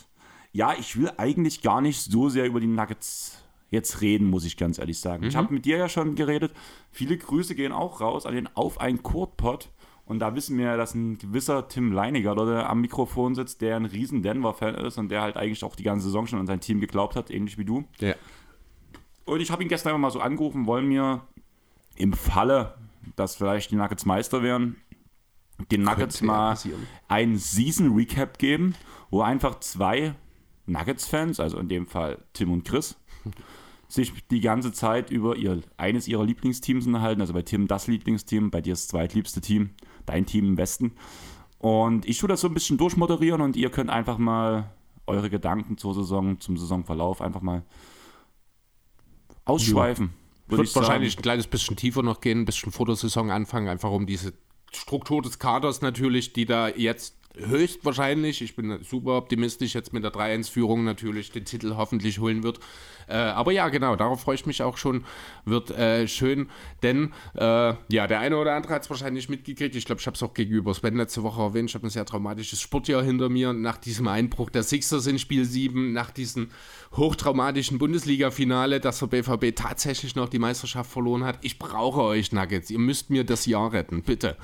ja, 0.53 0.73
ich 0.73 0.97
will 0.97 1.11
eigentlich 1.17 1.61
gar 1.61 1.81
nicht 1.81 1.99
so 1.99 2.29
sehr 2.29 2.45
über 2.45 2.61
die 2.61 2.67
Nuggets 2.67 3.43
jetzt 3.73 4.01
reden, 4.01 4.29
muss 4.29 4.45
ich 4.45 4.55
ganz 4.55 4.77
ehrlich 4.77 4.99
sagen. 4.99 5.23
Mhm. 5.23 5.29
Ich 5.29 5.35
habe 5.35 5.53
mit 5.53 5.65
dir 5.65 5.77
ja 5.77 5.89
schon 5.89 6.15
geredet. 6.15 6.53
Viele 6.91 7.17
Grüße 7.17 7.55
gehen 7.55 7.71
auch 7.71 7.99
raus 7.99 8.25
an 8.25 8.35
den 8.35 8.47
Auf 8.55 8.79
ein 8.79 9.03
Kurtpot. 9.03 9.69
Und 10.05 10.19
da 10.19 10.35
wissen 10.35 10.57
wir, 10.57 10.77
dass 10.77 10.93
ein 10.93 11.17
gewisser 11.17 11.67
Tim 11.67 11.91
Leiniger 11.91 12.35
dort 12.35 12.65
am 12.65 12.81
Mikrofon 12.81 13.35
sitzt, 13.35 13.61
der 13.61 13.77
ein 13.77 13.85
riesen 13.85 14.21
Denver-Fan 14.21 14.75
ist 14.75 14.97
und 14.97 15.09
der 15.09 15.21
halt 15.21 15.37
eigentlich 15.37 15.63
auch 15.63 15.75
die 15.75 15.83
ganze 15.83 16.05
Saison 16.05 16.27
schon 16.27 16.39
an 16.39 16.47
sein 16.47 16.59
Team 16.59 16.81
geglaubt 16.81 17.15
hat, 17.15 17.31
ähnlich 17.31 17.57
wie 17.57 17.65
du. 17.65 17.85
Ja. 17.99 18.13
Und 19.25 19.39
ich 19.39 19.49
habe 19.49 19.63
ihn 19.63 19.69
gestern 19.69 19.91
einfach 19.91 20.01
mal 20.01 20.11
so 20.11 20.19
angerufen, 20.19 20.67
wollen 20.67 20.87
mir 20.87 21.21
im 21.95 22.13
Falle, 22.13 22.75
dass 23.15 23.35
vielleicht 23.35 23.71
die 23.71 23.75
Nuggets 23.75 24.05
Meister 24.05 24.43
werden, 24.43 24.75
den 25.71 25.83
Nuggets 25.83 26.21
mal 26.21 26.57
ein 27.07 27.37
Season 27.37 27.95
Recap 27.95 28.37
geben, 28.37 28.75
wo 29.09 29.21
einfach 29.21 29.61
zwei 29.61 30.15
Nuggets-Fans, 30.65 31.39
also 31.39 31.57
in 31.59 31.69
dem 31.69 31.87
Fall 31.87 32.19
Tim 32.33 32.51
und 32.51 32.65
Chris, 32.65 32.97
sich 33.93 34.11
die 34.31 34.41
ganze 34.41 34.71
Zeit 34.71 35.11
über 35.11 35.35
ihr, 35.35 35.61
eines 35.77 36.07
ihrer 36.07 36.25
Lieblingsteams 36.25 36.87
unterhalten. 36.87 37.21
Also 37.21 37.33
bei 37.33 37.43
Tim 37.43 37.67
das 37.67 37.87
Lieblingsteam, 37.87 38.49
bei 38.49 38.61
dir 38.61 38.73
das 38.73 38.87
zweitliebste 38.87 39.39
Team, 39.39 39.71
dein 40.05 40.25
Team 40.25 40.45
im 40.45 40.57
Westen. 40.57 40.93
Und 41.59 42.07
ich 42.07 42.17
tue 42.17 42.27
das 42.27 42.41
so 42.41 42.47
ein 42.47 42.53
bisschen 42.53 42.77
durchmoderieren 42.77 43.41
und 43.41 43.55
ihr 43.55 43.69
könnt 43.69 43.89
einfach 43.89 44.17
mal 44.17 44.73
eure 45.05 45.29
Gedanken 45.29 45.77
zur 45.77 45.93
Saison, 45.93 46.39
zum 46.39 46.57
Saisonverlauf 46.57 47.21
einfach 47.21 47.41
mal 47.41 47.63
ausschweifen. 49.45 50.07
Ja. 50.07 50.51
Würde 50.51 50.63
ich 50.63 50.75
wahrscheinlich 50.75 51.17
ein 51.17 51.21
kleines 51.21 51.47
bisschen 51.47 51.77
tiefer 51.77 52.03
noch 52.03 52.19
gehen, 52.19 52.41
ein 52.41 52.45
bisschen 52.45 52.71
vor 52.71 52.85
der 52.85 52.95
Saison 52.95 53.31
anfangen, 53.31 53.67
einfach 53.67 53.91
um 53.91 54.05
diese 54.05 54.33
Struktur 54.73 55.21
des 55.21 55.39
Kaders 55.39 55.81
natürlich, 55.81 56.33
die 56.33 56.45
da 56.45 56.67
jetzt 56.67 57.15
höchstwahrscheinlich, 57.35 58.41
ich 58.41 58.55
bin 58.55 58.83
super 58.83 59.17
optimistisch, 59.17 59.73
jetzt 59.73 59.93
mit 59.93 60.03
der 60.03 60.13
3-1-Führung 60.13 60.83
natürlich 60.83 61.31
den 61.31 61.45
Titel 61.45 61.75
hoffentlich 61.75 62.19
holen 62.19 62.43
wird. 62.43 62.59
Äh, 63.07 63.15
aber 63.15 63.51
ja, 63.51 63.69
genau, 63.69 63.95
darauf 63.95 64.21
freue 64.21 64.35
ich 64.35 64.45
mich 64.45 64.61
auch 64.61 64.77
schon. 64.77 65.03
Wird 65.45 65.71
äh, 65.71 66.07
schön, 66.07 66.49
denn 66.81 67.13
äh, 67.35 67.73
ja, 67.89 68.07
der 68.07 68.19
eine 68.19 68.37
oder 68.37 68.55
andere 68.55 68.73
hat 68.73 68.83
es 68.83 68.89
wahrscheinlich 68.89 69.29
mitgekriegt. 69.29 69.75
Ich 69.75 69.85
glaube, 69.85 69.99
ich 70.01 70.07
habe 70.07 70.15
es 70.15 70.23
auch 70.23 70.33
gegenüber 70.33 70.73
Sven 70.73 70.95
letzte 70.95 71.23
Woche 71.23 71.41
erwähnt. 71.41 71.69
Ich 71.69 71.75
habe 71.75 71.87
ein 71.87 71.89
sehr 71.89 72.05
traumatisches 72.05 72.61
Sportjahr 72.61 73.03
hinter 73.03 73.29
mir. 73.29 73.53
Nach 73.53 73.77
diesem 73.77 74.07
Einbruch 74.07 74.49
der 74.49 74.63
Sixers 74.63 75.07
in 75.07 75.19
Spiel 75.19 75.45
7, 75.45 75.93
nach 75.93 76.11
diesem 76.11 76.49
hochtraumatischen 76.95 77.79
Bundesliga-Finale, 77.79 78.79
dass 78.79 78.99
der 78.99 79.07
BVB 79.07 79.55
tatsächlich 79.55 80.15
noch 80.15 80.29
die 80.29 80.39
Meisterschaft 80.39 80.91
verloren 80.91 81.23
hat. 81.23 81.39
Ich 81.41 81.59
brauche 81.59 82.01
euch, 82.01 82.31
Nuggets. 82.31 82.69
Ihr 82.69 82.79
müsst 82.79 83.09
mir 83.09 83.23
das 83.23 83.45
Jahr 83.45 83.73
retten, 83.73 84.03
bitte. 84.03 84.37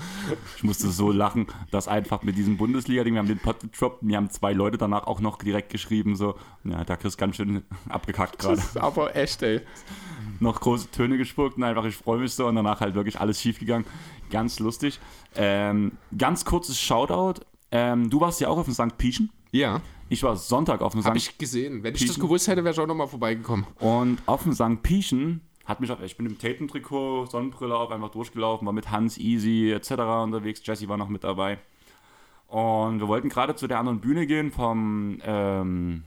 Ich 0.58 0.64
musste 0.64 0.90
so 0.90 1.12
lachen, 1.12 1.48
dass 1.72 1.88
einfach 1.88 2.24
mit 2.24 2.38
diesem 2.38 2.58
Bundesliga-Ding, 2.58 3.14
wir 3.14 3.20
haben 3.20 3.28
den 3.28 3.40
Pod 3.40 3.60
getroppt, 3.60 4.04
mir 4.04 4.18
haben 4.18 4.30
zwei 4.30 4.54
Leute 4.54 4.78
danach 4.78 5.06
auch 5.06 5.20
noch 5.20 5.38
direkt 5.38 5.70
geschrieben, 5.70 6.16
so, 6.16 6.36
ja, 6.64 6.84
da 6.84 6.96
du 6.96 7.10
ganz 7.18 7.36
schön 7.36 7.64
abgekackt 7.88 8.40
gerade. 8.40 8.49
Aber 8.76 9.16
echt, 9.16 9.42
ey. 9.44 9.62
Noch 10.40 10.60
große 10.62 10.90
Töne 10.92 11.18
gespuckt 11.18 11.58
und 11.58 11.64
einfach, 11.64 11.86
ich 11.86 11.96
freue 11.96 12.20
mich 12.20 12.34
so 12.34 12.48
und 12.48 12.56
danach 12.56 12.80
halt 12.80 12.96
wirklich 12.96 13.20
alles 13.20 13.42
schief 13.42 13.60
gegangen. 13.60 13.86
Ganz 14.30 14.60
lustig. 14.60 15.00
Ähm, 15.36 15.94
ganz 16.18 16.46
kurzes 16.46 16.80
Shoutout. 16.80 17.42
Ähm, 17.72 18.10
du 18.10 18.22
warst 18.22 18.40
ja 18.42 18.48
auch 18.48 18.58
auf 18.58 18.66
dem 18.66 18.74
St. 18.74 18.98
Pieschen. 18.98 19.32
Ja. 19.52 19.82
Ich 20.08 20.24
war 20.24 20.36
Sonntag 20.36 20.82
auf 20.82 20.94
dem 20.94 21.04
Habe 21.04 21.20
St. 21.20 21.30
ich 21.30 21.38
gesehen. 21.38 21.84
Wenn 21.84 21.94
ich 21.94 22.02
Pieschen. 22.02 22.16
das 22.16 22.20
gewusst 22.20 22.48
hätte, 22.48 22.64
wäre 22.64 22.74
ich 22.74 22.80
auch 22.80 22.88
nochmal 22.88 23.08
vorbeigekommen. 23.08 23.66
Und 23.80 24.20
auf 24.26 24.44
dem 24.44 24.54
St. 24.54 24.82
Pieschen 24.82 25.42
hat 25.66 25.82
mich, 25.82 25.92
auf, 25.92 26.02
ich 26.02 26.18
bin 26.18 26.26
im 26.26 26.40
Tatum-Trikot, 26.40 27.28
Sonnenbrille 27.28 27.76
auf, 27.76 27.92
einfach 27.92 28.10
durchgelaufen, 28.10 28.66
war 28.66 28.74
mit 28.74 28.90
Hans, 28.90 29.18
Easy 29.18 29.72
etc. 29.72 29.92
unterwegs. 30.24 30.62
Jesse 30.64 30.90
war 30.90 30.98
noch 30.98 31.10
mit 31.10 31.24
dabei. 31.24 31.60
Und 32.48 33.00
wir 33.00 33.08
wollten 33.08 33.30
gerade 33.30 33.56
zu 33.56 33.68
der 33.68 33.78
anderen 33.78 34.00
Bühne 34.00 34.26
gehen 34.26 34.52
vom, 34.52 35.20
ähm, 35.24 36.04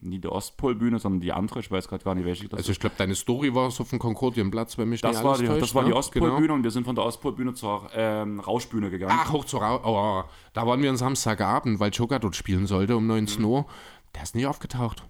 nie 0.00 0.18
der 0.18 0.32
Ostpolbühne, 0.32 0.98
sondern 0.98 1.20
die 1.20 1.32
andere, 1.32 1.60
ich 1.60 1.70
weiß 1.70 1.88
gerade 1.88 2.04
gar 2.04 2.14
nicht, 2.14 2.24
welche 2.24 2.48
das 2.48 2.58
Also 2.58 2.72
ich 2.72 2.80
glaube, 2.80 2.96
deine 2.98 3.14
Story 3.14 3.54
war 3.54 3.70
so 3.70 3.84
vom 3.84 3.98
Concordienplatz, 3.98 4.78
wenn 4.78 4.88
mich 4.88 5.00
Das 5.00 5.12
nicht 5.16 5.24
war 5.24 5.30
alles 5.32 5.40
die, 5.40 5.46
täuscht, 5.46 5.62
das 5.62 5.74
war 5.74 5.84
die 5.84 5.90
ne? 5.90 5.96
Ostpolbühne 5.96 6.40
Genau. 6.42 6.54
und 6.54 6.62
wir 6.64 6.70
sind 6.70 6.84
von 6.84 6.94
der 6.94 7.04
Ostpolbühne 7.04 7.54
zur 7.54 7.90
ähm, 7.94 8.40
Rauschbühne 8.40 8.90
gegangen. 8.90 9.18
Ach, 9.18 9.32
hoch 9.32 9.44
zur 9.44 9.62
Rau 9.62 9.80
oh, 9.84 10.24
Da 10.52 10.66
waren 10.66 10.82
wir 10.82 10.90
am 10.90 10.96
Samstagabend, 10.96 11.80
weil 11.80 11.90
Joker 11.90 12.18
dort 12.18 12.36
spielen 12.36 12.66
sollte 12.66 12.96
um 12.96 13.06
19 13.06 13.40
Mhm. 13.42 13.48
Uhr. 13.48 13.66
Der 14.14 14.22
ist 14.22 14.34
nicht 14.34 14.46
aufgetaucht. 14.46 15.04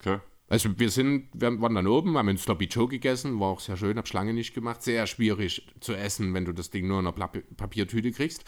Okay. 0.00 0.18
Also 0.48 0.78
wir 0.78 0.90
sind, 0.90 1.28
wir 1.34 1.60
waren 1.60 1.74
dann 1.74 1.88
oben, 1.88 2.16
haben 2.16 2.28
einen 2.28 2.38
Sloppy 2.38 2.66
Joe 2.66 2.86
gegessen, 2.86 3.40
war 3.40 3.48
auch 3.48 3.58
sehr 3.58 3.76
schön, 3.76 3.98
hab 3.98 4.06
Schlange 4.06 4.32
nicht 4.32 4.54
gemacht. 4.54 4.80
Sehr 4.80 5.06
schwierig 5.08 5.66
zu 5.80 5.92
essen, 5.94 6.34
wenn 6.34 6.44
du 6.44 6.52
das 6.52 6.70
Ding 6.70 6.86
nur 6.86 7.00
in 7.00 7.06
einer 7.08 7.12
Papiertüte 7.56 8.12
kriegst. 8.12 8.44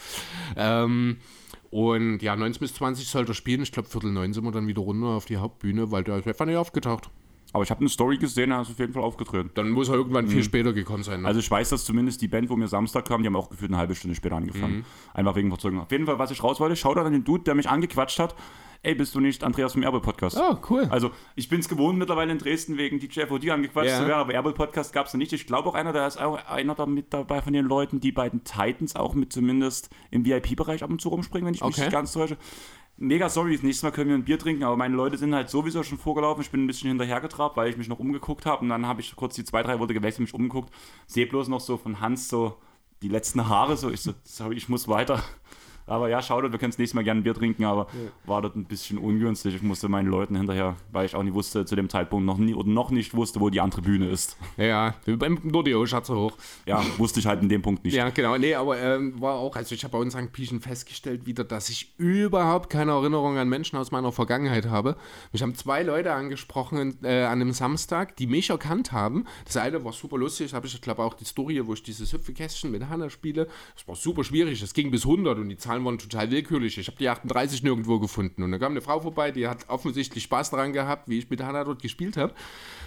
Ähm, 0.55 1.17
und 1.71 2.21
ja, 2.21 2.35
19 2.35 2.59
bis 2.59 2.73
20 2.73 3.07
sollte 3.07 3.31
er 3.31 3.35
spielen. 3.35 3.61
Ich 3.61 3.71
glaube, 3.71 3.89
Viertel 3.89 4.11
9 4.11 4.33
sind 4.33 4.43
wir 4.43 4.51
dann 4.51 4.67
wieder 4.67 4.81
runter 4.81 5.07
auf 5.07 5.25
die 5.25 5.37
Hauptbühne, 5.37 5.91
weil 5.91 6.03
der 6.03 6.17
ist 6.17 6.27
einfach 6.27 6.45
nicht 6.45 6.57
aufgetaucht. 6.57 7.09
Aber 7.51 7.63
ich 7.63 7.71
habe 7.71 7.79
eine 7.79 7.89
Story 7.89 8.17
gesehen, 8.17 8.51
er 8.51 8.61
ist 8.61 8.69
auf 8.69 8.79
jeden 8.79 8.93
Fall 8.93 9.01
aufgetreten. 9.01 9.49
Dann 9.55 9.71
muss 9.71 9.89
er 9.89 9.95
irgendwann 9.95 10.27
viel 10.27 10.43
später 10.43 10.71
gekommen 10.71 11.03
sein. 11.03 11.15
Ne? 11.15 11.19
Mhm. 11.21 11.25
Also 11.25 11.39
ich 11.39 11.49
weiß, 11.49 11.69
dass 11.69 11.83
zumindest 11.83 12.21
die 12.21 12.27
Band, 12.27 12.49
wo 12.49 12.55
wir 12.55 12.67
Samstag 12.67 13.05
kamen, 13.05 13.23
die 13.23 13.27
haben 13.27 13.35
auch 13.35 13.49
gefühlt 13.49 13.71
eine 13.71 13.79
halbe 13.79 13.95
Stunde 13.95 14.15
später 14.15 14.35
angefangen. 14.35 14.85
Einfach 15.13 15.35
wegen 15.35 15.49
Verzögerung. 15.49 15.83
Auf 15.83 15.91
jeden 15.91 16.05
Fall, 16.05 16.19
was 16.19 16.29
ich 16.31 16.43
raus 16.43 16.59
wollte, 16.59 16.75
schaut 16.75 16.97
an 16.97 17.11
den 17.11 17.23
Dude, 17.23 17.43
der 17.43 17.55
mich 17.55 17.67
angequatscht 17.67 18.19
hat. 18.19 18.35
Ey, 18.81 18.95
bist 18.95 19.13
du 19.13 19.19
nicht 19.19 19.43
Andreas 19.43 19.73
vom 19.73 19.83
Airball 19.83 19.99
Podcast? 19.99 20.37
oh, 20.39 20.55
cool. 20.69 20.87
Also 20.89 21.11
ich 21.35 21.49
bin 21.49 21.59
es 21.59 21.67
gewohnt 21.67 21.97
mittlerweile 21.99 22.31
in 22.31 22.37
Dresden 22.37 22.77
wegen 22.77 22.97
DJ 22.97 23.25
FOD 23.25 23.49
angequatscht 23.49 23.91
zu 23.97 24.07
werden, 24.07 24.21
aber 24.21 24.33
Airball 24.33 24.53
Podcast 24.53 24.93
gab 24.93 25.07
es 25.07 25.13
nicht. 25.15 25.33
Ich 25.33 25.45
glaube 25.47 25.67
auch 25.67 25.73
einer, 25.75 25.91
der 25.91 26.07
ist 26.07 26.17
auch 26.17 26.37
einer 26.47 26.75
da 26.75 26.85
mit 26.85 27.13
dabei 27.13 27.41
von 27.41 27.51
den 27.51 27.65
Leuten, 27.65 27.99
die 27.99 28.13
bei 28.13 28.29
den 28.29 28.45
Titans 28.45 28.95
auch 28.95 29.15
mit 29.15 29.33
zumindest 29.33 29.89
im 30.11 30.25
VIP-Bereich 30.25 30.81
ab 30.81 30.89
und 30.89 31.01
zu 31.01 31.09
rumspringen, 31.09 31.47
wenn 31.47 31.53
ich 31.55 31.61
mich 31.61 31.73
Okay. 31.73 31.81
nicht 31.81 31.91
ganz 31.91 32.13
täusche. 32.13 32.37
Mega 32.95 33.27
sorry, 33.27 33.53
das 33.53 33.63
nächste 33.63 33.85
Mal 33.85 33.91
können 33.91 34.09
wir 34.09 34.15
ein 34.15 34.23
Bier 34.23 34.39
trinken, 34.39 34.63
aber 34.63 34.77
meine 34.77 34.95
Leute 34.95 35.17
sind 35.17 35.35
halt 35.35 35.49
sowieso 35.49 35.83
schon 35.83 35.97
vorgelaufen. 35.97 36.41
Ich 36.41 36.51
bin 36.51 36.63
ein 36.63 36.67
bisschen 36.67 36.87
hinterhergetrabt, 36.89 37.57
weil 37.57 37.69
ich 37.69 37.75
mich 37.77 37.89
noch 37.89 37.99
umgeguckt 37.99 38.45
habe 38.45 38.61
und 38.61 38.69
dann 38.69 38.85
habe 38.85 39.01
ich 39.01 39.13
kurz 39.17 39.35
die 39.35 39.43
zwei, 39.43 39.61
drei 39.61 39.79
Worte 39.79 39.93
gewechselt, 39.93 40.21
mich 40.21 40.33
umgeguckt. 40.33 40.73
Sehe 41.05 41.27
bloß 41.27 41.49
noch 41.49 41.59
so 41.61 41.75
von 41.77 41.99
Hans 41.99 42.29
so 42.29 42.55
die 43.01 43.07
letzten 43.09 43.47
Haare, 43.47 43.77
so 43.77 43.89
ich 43.89 44.01
so, 44.01 44.13
sorry, 44.23 44.55
ich 44.55 44.67
muss 44.69 44.87
weiter. 44.89 45.23
Aber 45.89 46.09
ja, 46.09 46.21
schau 46.21 46.41
wir 46.41 46.49
können 46.49 46.71
das 46.71 46.77
nächste 46.77 46.95
Mal 46.95 47.03
gerne 47.03 47.21
ein 47.21 47.23
Bier 47.23 47.33
trinken, 47.33 47.65
aber 47.65 47.87
war 48.25 48.41
dort 48.41 48.55
ein 48.55 48.65
bisschen 48.65 48.97
ungünstig. 48.97 49.55
Ich 49.55 49.61
musste 49.61 49.89
meinen 49.89 50.07
Leuten 50.07 50.35
hinterher, 50.35 50.75
weil 50.91 51.05
ich 51.05 51.15
auch 51.15 51.23
nicht 51.23 51.33
wusste, 51.33 51.65
zu 51.65 51.75
dem 51.75 51.89
Zeitpunkt 51.89 52.25
noch 52.25 52.37
nie 52.37 52.53
oder 52.53 52.69
noch 52.69 52.91
nicht 52.91 53.13
wusste, 53.13 53.39
wo 53.39 53.49
die 53.49 53.61
andere 53.61 53.81
Bühne 53.81 54.09
ist. 54.09 54.37
ja, 54.57 54.95
beim 55.05 55.39
Nordio 55.43 55.85
Schatze 55.85 56.15
hoch. 56.15 56.33
Ja, 56.65 56.83
wusste 56.97 57.19
ich 57.19 57.25
halt 57.25 57.41
in 57.41 57.49
dem 57.49 57.61
Punkt 57.61 57.83
nicht. 57.83 57.93
Ja, 57.93 58.09
genau. 58.09 58.37
Nee, 58.37 58.55
aber 58.55 58.77
ähm, 58.79 59.19
war 59.19 59.35
auch, 59.35 59.55
also 59.55 59.75
ich 59.75 59.83
habe 59.83 59.93
bei 59.93 59.97
uns 59.99 60.13
St. 60.13 60.31
Pieschen 60.31 60.61
festgestellt 60.61 61.25
wieder, 61.25 61.43
dass 61.43 61.69
ich 61.69 61.93
überhaupt 61.97 62.69
keine 62.69 62.91
Erinnerung 62.91 63.37
an 63.37 63.49
Menschen 63.49 63.77
aus 63.77 63.91
meiner 63.91 64.11
Vergangenheit 64.11 64.67
habe. 64.67 64.95
Mich 65.31 65.41
haben 65.41 65.55
zwei 65.55 65.83
Leute 65.83 66.13
angesprochen 66.13 66.97
äh, 67.03 67.23
an 67.23 67.41
einem 67.41 67.51
Samstag, 67.51 68.15
die 68.17 68.27
mich 68.27 68.49
erkannt 68.49 68.91
haben. 68.91 69.25
Das 69.45 69.57
eine 69.57 69.83
war 69.83 69.93
super 69.93 70.17
lustig, 70.17 70.53
habe 70.53 70.67
ich 70.67 70.81
glaube 70.81 71.03
auch 71.03 71.13
die 71.13 71.25
Story, 71.25 71.65
wo 71.65 71.73
ich 71.73 71.83
dieses 71.83 72.13
Hüpfekästchen 72.13 72.71
mit 72.71 72.87
Hanna 72.89 73.09
spiele. 73.09 73.47
Das 73.75 73.87
war 73.87 73.95
super 73.95 74.23
schwierig, 74.23 74.59
das 74.59 74.73
ging 74.73 74.91
bis 74.91 75.05
100 75.05 75.37
und 75.37 75.49
die 75.49 75.57
Zahlen 75.57 75.78
waren 75.85 75.97
total 75.97 76.31
willkürlich. 76.31 76.77
Ich 76.77 76.87
habe 76.87 76.97
die 76.97 77.09
38 77.09 77.63
nirgendwo 77.63 77.99
gefunden 77.99 78.43
und 78.43 78.51
da 78.51 78.57
kam 78.57 78.73
eine 78.73 78.81
Frau 78.81 78.99
vorbei, 78.99 79.31
die 79.31 79.47
hat 79.47 79.69
offensichtlich 79.69 80.23
Spaß 80.23 80.51
daran 80.51 80.73
gehabt, 80.73 81.09
wie 81.09 81.19
ich 81.19 81.29
mit 81.29 81.41
Hanna 81.41 81.63
dort 81.63 81.81
gespielt 81.81 82.17
habe. 82.17 82.33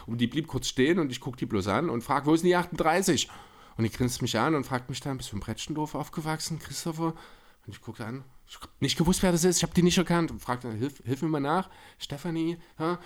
Und 0.07 0.21
die 0.21 0.27
blieb 0.27 0.47
kurz 0.47 0.69
stehen 0.69 0.99
und 0.99 1.11
ich 1.11 1.21
gucke 1.21 1.37
die 1.37 1.47
bloß 1.47 1.69
an 1.69 1.91
und 1.91 2.03
frage, 2.03 2.27
wo 2.27 2.35
ist 2.35 2.43
denn 2.43 2.49
die 2.49 2.57
38? 2.57 3.29
Und 3.77 3.85
die 3.85 3.91
grinst 3.91 4.23
mich 4.23 4.39
an 4.39 4.55
und 4.55 4.65
fragt 4.65 4.89
mich 4.91 5.01
dann, 5.01 5.17
bist 5.17 5.33
du 5.33 5.37
in 5.37 5.41
Brettschendorf 5.41 5.95
aufgewachsen, 5.95 6.59
Christopher? 6.59 7.15
Und 7.67 7.75
ich 7.75 7.81
gucke 7.81 8.05
an, 8.05 8.25
ich 8.49 8.57
habe 8.57 8.69
nicht 8.81 8.99
gewusst, 8.99 9.23
wer 9.23 9.33
das 9.33 9.45
ist, 9.45 9.59
ich 9.59 9.63
habe 9.63 9.75
die 9.75 9.83
nicht 9.83 9.99
erkannt. 9.99 10.31
Und 10.31 10.41
fragt 10.41 10.65
dann, 10.65 10.77
hilf, 10.77 11.03
hilf 11.05 11.23
mir 11.23 11.29
mal 11.29 11.41
nach, 11.41 11.71
Stefanie, 11.99 12.59
ja? 12.79 12.99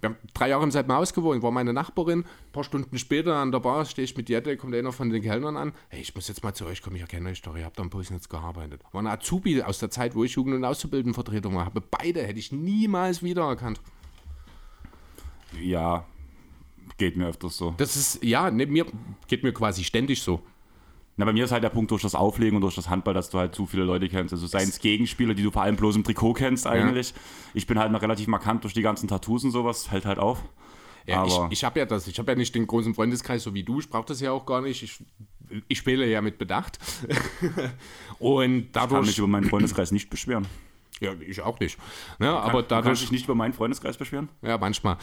Wir 0.00 0.10
haben 0.10 0.16
drei 0.32 0.48
Jahre 0.48 0.64
im 0.64 0.70
selben 0.70 0.92
Haus 0.92 1.12
gewohnt, 1.12 1.42
war 1.42 1.50
meine 1.50 1.72
Nachbarin. 1.72 2.20
Ein 2.20 2.52
paar 2.52 2.64
Stunden 2.64 2.96
später 2.98 3.36
an 3.36 3.52
der 3.52 3.60
Bar 3.60 3.84
stehe 3.84 4.04
ich 4.04 4.16
mit 4.16 4.28
Jette, 4.28 4.56
kommt 4.56 4.74
einer 4.74 4.92
von 4.92 5.10
den 5.10 5.22
Kellnern 5.22 5.56
an. 5.56 5.72
Hey, 5.88 6.00
ich 6.00 6.14
muss 6.14 6.28
jetzt 6.28 6.42
mal 6.42 6.54
zu 6.54 6.64
euch 6.66 6.80
kommen, 6.80 6.96
ich 6.96 7.02
erkenne 7.02 7.28
euch 7.28 7.42
doch, 7.42 7.56
ihr 7.56 7.64
habt 7.64 7.78
am 7.80 7.90
Posnetz 7.90 8.28
gearbeitet. 8.28 8.82
War 8.92 9.00
eine 9.00 9.10
Azubi 9.10 9.62
aus 9.62 9.78
der 9.78 9.90
Zeit, 9.90 10.14
wo 10.14 10.24
ich 10.24 10.32
Jugend- 10.32 10.54
und 10.54 10.64
Auszubildendenvertretung 10.64 11.54
war. 11.54 11.66
Habe 11.66 11.82
beide 11.82 12.22
hätte 12.22 12.38
ich 12.38 12.50
niemals 12.50 13.22
wiedererkannt. 13.22 13.80
Ja, 15.60 16.06
geht 16.96 17.16
mir 17.16 17.26
öfters 17.28 17.56
so. 17.56 17.74
Das 17.76 17.96
ist, 17.96 18.22
ja, 18.22 18.50
ne, 18.50 18.66
mir 18.66 18.86
geht 19.26 19.42
mir 19.42 19.52
quasi 19.52 19.84
ständig 19.84 20.22
so. 20.22 20.42
Na, 21.16 21.24
bei 21.26 21.32
mir 21.32 21.44
ist 21.44 21.52
halt 21.52 21.62
der 21.62 21.68
Punkt 21.70 21.90
durch 21.90 22.02
das 22.02 22.14
Auflegen 22.14 22.56
und 22.56 22.62
durch 22.62 22.76
das 22.76 22.88
Handball, 22.88 23.12
dass 23.14 23.28
du 23.30 23.38
halt 23.38 23.54
zu 23.54 23.66
viele 23.66 23.84
Leute 23.84 24.08
kennst. 24.08 24.32
Also 24.32 24.46
seien 24.46 24.68
es 24.68 24.78
Gegenspieler, 24.78 25.34
die 25.34 25.42
du 25.42 25.50
vor 25.50 25.62
allem 25.62 25.76
bloß 25.76 25.96
im 25.96 26.04
Trikot 26.04 26.32
kennst 26.34 26.66
eigentlich. 26.66 27.12
Ich 27.52 27.66
bin 27.66 27.78
halt 27.78 27.92
noch 27.92 28.00
relativ 28.00 28.26
markant 28.26 28.64
durch 28.64 28.72
die 28.74 28.82
ganzen 28.82 29.06
Tattoos 29.08 29.44
und 29.44 29.50
sowas, 29.50 29.86
fällt 29.86 30.06
halt 30.06 30.18
auf. 30.18 30.42
Ja, 31.06 31.24
ich 31.26 31.32
Aber- 31.34 31.48
ich 31.50 31.64
habe 31.64 31.78
ja 31.80 31.86
das, 31.86 32.06
ich 32.06 32.18
habe 32.18 32.32
ja 32.32 32.36
nicht 32.38 32.54
den 32.54 32.66
großen 32.66 32.94
Freundeskreis 32.94 33.42
so 33.42 33.52
wie 33.54 33.62
du, 33.64 33.80
ich 33.80 33.90
brauche 33.90 34.06
das 34.06 34.20
ja 34.20 34.32
auch 34.32 34.46
gar 34.46 34.60
nicht. 34.62 34.82
Ich, 34.82 35.02
ich 35.68 35.78
spiele 35.78 36.06
ja 36.06 36.22
mit 36.22 36.38
Bedacht. 36.38 36.78
Und 38.18 38.38
Kann 38.38 38.52
mich 38.52 38.70
dadurch. 38.72 39.18
über 39.18 39.26
meinen 39.26 39.48
Freundeskreis 39.48 39.92
nicht 39.92 40.08
beschweren. 40.10 40.46
Ja, 41.00 41.12
ich 41.26 41.40
auch 41.40 41.58
nicht. 41.60 41.78
Ne, 42.18 42.28
aber 42.28 42.62
du 42.62 42.68
kannst 42.68 42.70
dadurch. 42.70 43.00
dich 43.00 43.10
nicht 43.12 43.24
über 43.24 43.34
meinen 43.34 43.54
Freundeskreis 43.54 43.96
beschweren? 43.96 44.28
Ja, 44.42 44.58
manchmal. 44.58 44.98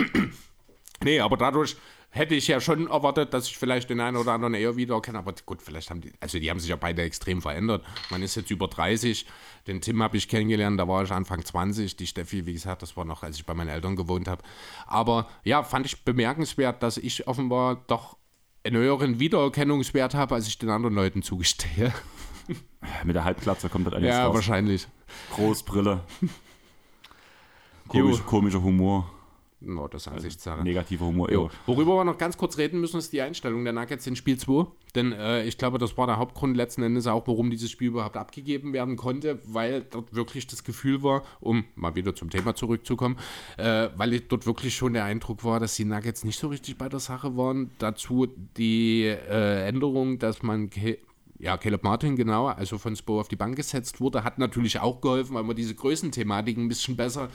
nee, 1.04 1.20
aber 1.20 1.36
dadurch 1.36 1.76
hätte 2.18 2.34
ich 2.34 2.48
ja 2.48 2.60
schon 2.60 2.88
erwartet, 2.88 3.32
dass 3.32 3.46
ich 3.46 3.56
vielleicht 3.56 3.88
den 3.88 4.00
einen 4.00 4.16
oder 4.16 4.32
anderen 4.32 4.54
eher 4.54 4.76
wieder 4.76 5.00
kenne. 5.00 5.18
Aber 5.18 5.32
gut, 5.46 5.62
vielleicht 5.62 5.88
haben 5.90 6.00
die, 6.00 6.12
also 6.20 6.38
die 6.38 6.50
haben 6.50 6.60
sich 6.60 6.68
ja 6.70 6.76
beide 6.76 7.02
extrem 7.02 7.40
verändert. 7.40 7.84
Man 8.10 8.22
ist 8.22 8.34
jetzt 8.34 8.50
über 8.50 8.68
30. 8.68 9.24
Den 9.66 9.80
Tim 9.80 10.02
habe 10.02 10.16
ich 10.16 10.28
kennengelernt, 10.28 10.78
da 10.78 10.86
war 10.88 11.02
ich 11.04 11.10
Anfang 11.12 11.44
20. 11.44 11.96
Die 11.96 12.06
Steffi, 12.06 12.44
wie 12.44 12.52
gesagt, 12.52 12.82
das 12.82 12.96
war 12.96 13.04
noch, 13.04 13.22
als 13.22 13.36
ich 13.36 13.46
bei 13.46 13.54
meinen 13.54 13.68
Eltern 13.68 13.96
gewohnt 13.96 14.28
habe. 14.28 14.42
Aber 14.86 15.28
ja, 15.44 15.62
fand 15.62 15.86
ich 15.86 16.04
bemerkenswert, 16.04 16.82
dass 16.82 16.96
ich 16.98 17.26
offenbar 17.26 17.84
doch 17.86 18.16
einen 18.64 18.76
höheren 18.76 19.20
Wiedererkennungswert 19.20 20.14
habe, 20.14 20.34
als 20.34 20.48
ich 20.48 20.58
den 20.58 20.68
anderen 20.68 20.94
Leuten 20.94 21.22
zugestehe. 21.22 21.94
Mit 23.04 23.14
der 23.16 23.24
Halbglatze 23.24 23.68
kommt 23.68 23.86
das 23.86 23.94
alles 23.94 24.08
Ja, 24.08 24.26
raus. 24.26 24.34
wahrscheinlich. 24.34 24.88
Großbrille. 25.34 26.00
Komisch, 27.88 28.22
komischer 28.26 28.62
Humor. 28.62 29.10
No, 29.60 29.88
das 29.88 30.02
ist 30.02 30.08
Ansichtssache. 30.12 30.62
Negativer 30.62 31.06
Humor. 31.06 31.30
Jo. 31.32 31.50
Worüber 31.66 31.96
wir 31.96 32.04
noch 32.04 32.16
ganz 32.16 32.36
kurz 32.36 32.58
reden 32.58 32.80
müssen, 32.80 32.98
ist 32.98 33.12
die 33.12 33.20
Einstellung 33.20 33.64
der 33.64 33.72
Nuggets 33.72 34.06
in 34.06 34.14
Spiel 34.14 34.38
2. 34.38 34.66
Denn 34.94 35.12
äh, 35.12 35.44
ich 35.44 35.58
glaube, 35.58 35.78
das 35.78 35.96
war 35.96 36.06
der 36.06 36.16
Hauptgrund 36.18 36.56
letzten 36.56 36.82
Endes 36.82 37.08
auch, 37.08 37.26
warum 37.26 37.50
dieses 37.50 37.70
Spiel 37.70 37.88
überhaupt 37.88 38.16
abgegeben 38.16 38.72
werden 38.72 38.96
konnte, 38.96 39.40
weil 39.44 39.82
dort 39.82 40.14
wirklich 40.14 40.46
das 40.46 40.62
Gefühl 40.62 41.02
war, 41.02 41.24
um 41.40 41.64
mal 41.74 41.96
wieder 41.96 42.14
zum 42.14 42.30
Thema 42.30 42.54
zurückzukommen, 42.54 43.16
äh, 43.56 43.88
weil 43.96 44.20
dort 44.20 44.46
wirklich 44.46 44.76
schon 44.76 44.92
der 44.92 45.04
Eindruck 45.04 45.44
war, 45.44 45.58
dass 45.58 45.74
die 45.74 45.84
Nuggets 45.84 46.24
nicht 46.24 46.38
so 46.38 46.48
richtig 46.48 46.78
bei 46.78 46.88
der 46.88 47.00
Sache 47.00 47.36
waren. 47.36 47.70
Dazu 47.78 48.26
die 48.56 49.02
äh, 49.04 49.66
Änderung, 49.66 50.18
dass 50.18 50.42
man 50.42 50.70
Ke 50.70 50.98
ja, 51.40 51.56
Caleb 51.56 51.84
Martin, 51.84 52.16
genau, 52.16 52.46
also 52.46 52.78
von 52.78 52.96
Spo 52.96 53.20
auf 53.20 53.28
die 53.28 53.36
Bank 53.36 53.54
gesetzt 53.54 54.00
wurde, 54.00 54.24
hat 54.24 54.38
natürlich 54.38 54.80
auch 54.80 55.00
geholfen, 55.00 55.34
weil 55.34 55.44
man 55.44 55.54
diese 55.54 55.74
Größenthematik 55.74 56.58
ein 56.58 56.68
bisschen 56.68 56.96
besser 56.96 57.28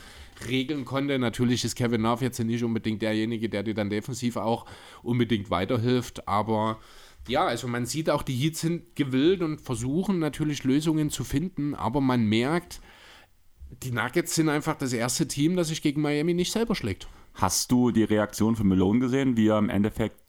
regeln 0.47 0.83
konnte. 0.83 1.17
Natürlich 1.17 1.63
ist 1.63 1.75
Kevin 1.75 2.01
Love 2.01 2.25
jetzt 2.25 2.39
nicht 2.39 2.63
unbedingt 2.63 3.01
derjenige, 3.01 3.47
der 3.47 3.63
dir 3.63 3.73
dann 3.73 3.89
defensiv 3.89 4.35
auch 4.35 4.65
unbedingt 5.03 5.49
weiterhilft, 5.49 6.27
aber 6.27 6.79
Ja, 7.27 7.45
also 7.45 7.67
man 7.67 7.85
sieht 7.85 8.09
auch, 8.09 8.21
die 8.21 8.35
Heats 8.35 8.61
sind 8.61 8.95
gewillt 8.95 9.41
und 9.41 9.61
versuchen 9.61 10.19
natürlich 10.19 10.63
Lösungen 10.65 11.09
zu 11.09 11.23
finden, 11.23 11.73
aber 11.73 12.01
man 12.01 12.25
merkt, 12.25 12.81
die 13.81 13.91
Nuggets 13.91 14.35
sind 14.35 14.49
einfach 14.49 14.75
das 14.75 14.93
erste 14.93 15.27
Team, 15.27 15.55
das 15.55 15.69
sich 15.69 15.81
gegen 15.81 16.01
Miami 16.01 16.33
nicht 16.33 16.51
selber 16.51 16.75
schlägt. 16.75 17.07
Hast 17.33 17.71
du 17.71 17.91
die 17.91 18.03
Reaktion 18.03 18.55
von 18.55 18.67
Malone 18.67 18.99
gesehen, 18.99 19.37
wie 19.37 19.47
er 19.47 19.57
im 19.57 19.69
Endeffekt 19.69 20.21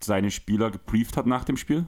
seine 0.00 0.30
Spieler 0.30 0.70
gebrieft 0.70 1.16
hat 1.16 1.26
nach 1.26 1.44
dem 1.44 1.56
Spiel? 1.56 1.86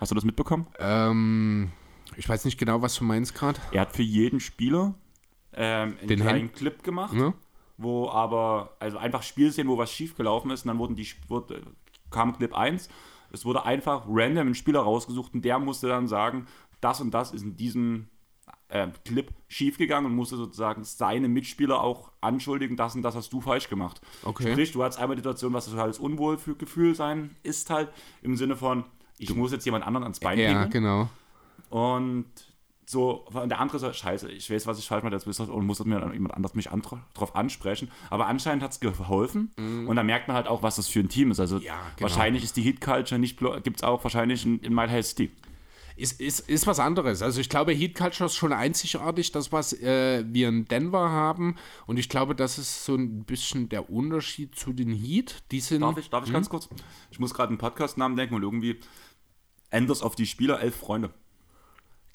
Hast 0.00 0.10
du 0.10 0.14
das 0.14 0.24
mitbekommen? 0.24 0.66
Ähm, 0.78 1.70
ich 2.16 2.28
weiß 2.28 2.44
nicht 2.44 2.58
genau, 2.58 2.82
was 2.82 2.94
du 2.96 3.04
meinst 3.04 3.34
gerade. 3.34 3.60
Er 3.72 3.82
hat 3.82 3.92
für 3.94 4.02
jeden 4.02 4.40
Spieler 4.40 4.94
ähm, 5.52 5.96
einen 5.98 6.08
Den 6.08 6.20
kleinen 6.20 6.40
Hand- 6.48 6.54
Clip 6.54 6.82
gemacht, 6.82 7.14
Ne? 7.14 7.32
wo 7.78 8.08
aber, 8.08 8.76
also 8.80 8.96
einfach 8.98 9.22
Spielszenen, 9.22 9.70
wo 9.70 9.76
was 9.78 9.92
schiefgelaufen 9.92 10.50
ist 10.50 10.64
und 10.64 10.68
dann 10.68 10.78
wurden 10.78 10.96
die, 10.96 11.06
wurde, 11.28 11.62
kam 12.10 12.36
Clip 12.36 12.54
1. 12.54 12.88
Es 13.32 13.44
wurde 13.44 13.64
einfach 13.64 14.04
random 14.08 14.48
ein 14.48 14.54
Spieler 14.54 14.80
rausgesucht 14.80 15.34
und 15.34 15.44
der 15.44 15.58
musste 15.58 15.88
dann 15.88 16.08
sagen, 16.08 16.46
das 16.80 17.00
und 17.00 17.12
das 17.12 17.32
ist 17.32 17.42
in 17.42 17.56
diesem 17.56 18.08
äh, 18.68 18.88
Clip 19.04 19.30
schiefgegangen 19.48 20.10
und 20.10 20.16
musste 20.16 20.36
sozusagen 20.36 20.84
seine 20.84 21.28
Mitspieler 21.28 21.80
auch 21.82 22.12
anschuldigen, 22.20 22.76
das 22.76 22.94
und 22.94 23.02
das 23.02 23.14
hast 23.14 23.32
du 23.32 23.40
falsch 23.40 23.68
gemacht. 23.68 24.00
Okay. 24.24 24.52
Sprich, 24.52 24.72
du 24.72 24.82
hattest 24.82 24.98
einmal 25.00 25.16
die 25.16 25.20
Situation, 25.20 25.52
was 25.52 25.66
totales 25.66 25.98
Unwohlgefühl 25.98 26.94
sein 26.94 27.36
ist 27.42 27.68
halt, 27.70 27.90
im 28.22 28.36
Sinne 28.36 28.56
von, 28.56 28.84
ich 29.18 29.34
muss 29.34 29.52
jetzt 29.52 29.64
jemand 29.64 29.86
anderen 29.86 30.04
ans 30.04 30.20
Bein 30.20 30.38
Ja, 30.38 30.48
pinkeln. 30.48 30.70
genau. 30.70 31.08
Und 31.70 32.26
so, 32.88 33.26
und 33.32 33.48
der 33.48 33.58
andere 33.60 33.80
so, 33.80 33.92
scheiße, 33.92 34.30
ich 34.30 34.48
weiß, 34.48 34.66
was 34.68 34.78
ich 34.78 34.86
falsch 34.86 35.02
mache, 35.02 35.10
das 35.10 35.26
wisst 35.26 35.40
und 35.40 35.66
muss 35.66 35.84
mir 35.84 35.98
dann 35.98 36.12
jemand 36.12 36.34
anders 36.34 36.54
mich 36.54 36.70
an, 36.70 36.82
drauf 37.14 37.34
ansprechen. 37.34 37.90
Aber 38.10 38.28
anscheinend 38.28 38.62
hat 38.62 38.70
es 38.70 38.80
geholfen. 38.80 39.50
Und 39.56 39.96
dann 39.96 40.06
merkt 40.06 40.28
man 40.28 40.36
halt 40.36 40.46
auch, 40.46 40.62
was 40.62 40.76
das 40.76 40.86
für 40.86 41.00
ein 41.00 41.08
Team 41.08 41.32
ist. 41.32 41.40
Also. 41.40 41.58
Ja, 41.58 41.74
genau. 41.96 42.08
wahrscheinlich 42.08 42.44
ist 42.44 42.56
die 42.56 42.62
Hit 42.62 42.80
Culture 42.80 43.18
nicht, 43.18 43.38
gibt 43.64 43.78
es 43.78 43.82
auch 43.82 44.04
wahrscheinlich 44.04 44.46
in, 44.46 44.60
in 44.60 44.72
My 44.72 44.86
Health 44.86 45.06
City. 45.06 45.32
Ist, 45.96 46.20
ist, 46.20 46.40
ist 46.40 46.66
was 46.66 46.78
anderes. 46.78 47.22
Also 47.22 47.40
ich 47.40 47.48
glaube, 47.48 47.72
Heat 47.72 47.94
Culture 47.94 48.26
ist 48.26 48.34
schon 48.34 48.52
einzigartig, 48.52 49.32
das, 49.32 49.50
was 49.50 49.72
äh, 49.72 50.24
wir 50.28 50.50
in 50.50 50.66
Denver 50.66 51.08
haben. 51.08 51.56
Und 51.86 51.98
ich 51.98 52.10
glaube, 52.10 52.34
das 52.34 52.58
ist 52.58 52.84
so 52.84 52.94
ein 52.96 53.24
bisschen 53.24 53.70
der 53.70 53.88
Unterschied 53.88 54.54
zu 54.54 54.74
den 54.74 54.92
Heat. 54.92 55.42
Die 55.52 55.60
sind. 55.60 55.80
Darf 55.80 55.96
ich, 55.96 56.10
darf 56.10 56.26
ich 56.26 56.32
ganz 56.34 56.50
kurz? 56.50 56.68
Ich 57.10 57.18
muss 57.18 57.32
gerade 57.32 57.48
einen 57.48 57.56
Podcast-Namen 57.58 58.14
denken 58.14 58.34
und 58.34 58.42
irgendwie 58.42 58.78
Enders 59.76 60.02
auf 60.02 60.16
die 60.16 60.26
Spieler, 60.26 60.60
elf 60.60 60.76
Freunde. 60.76 61.10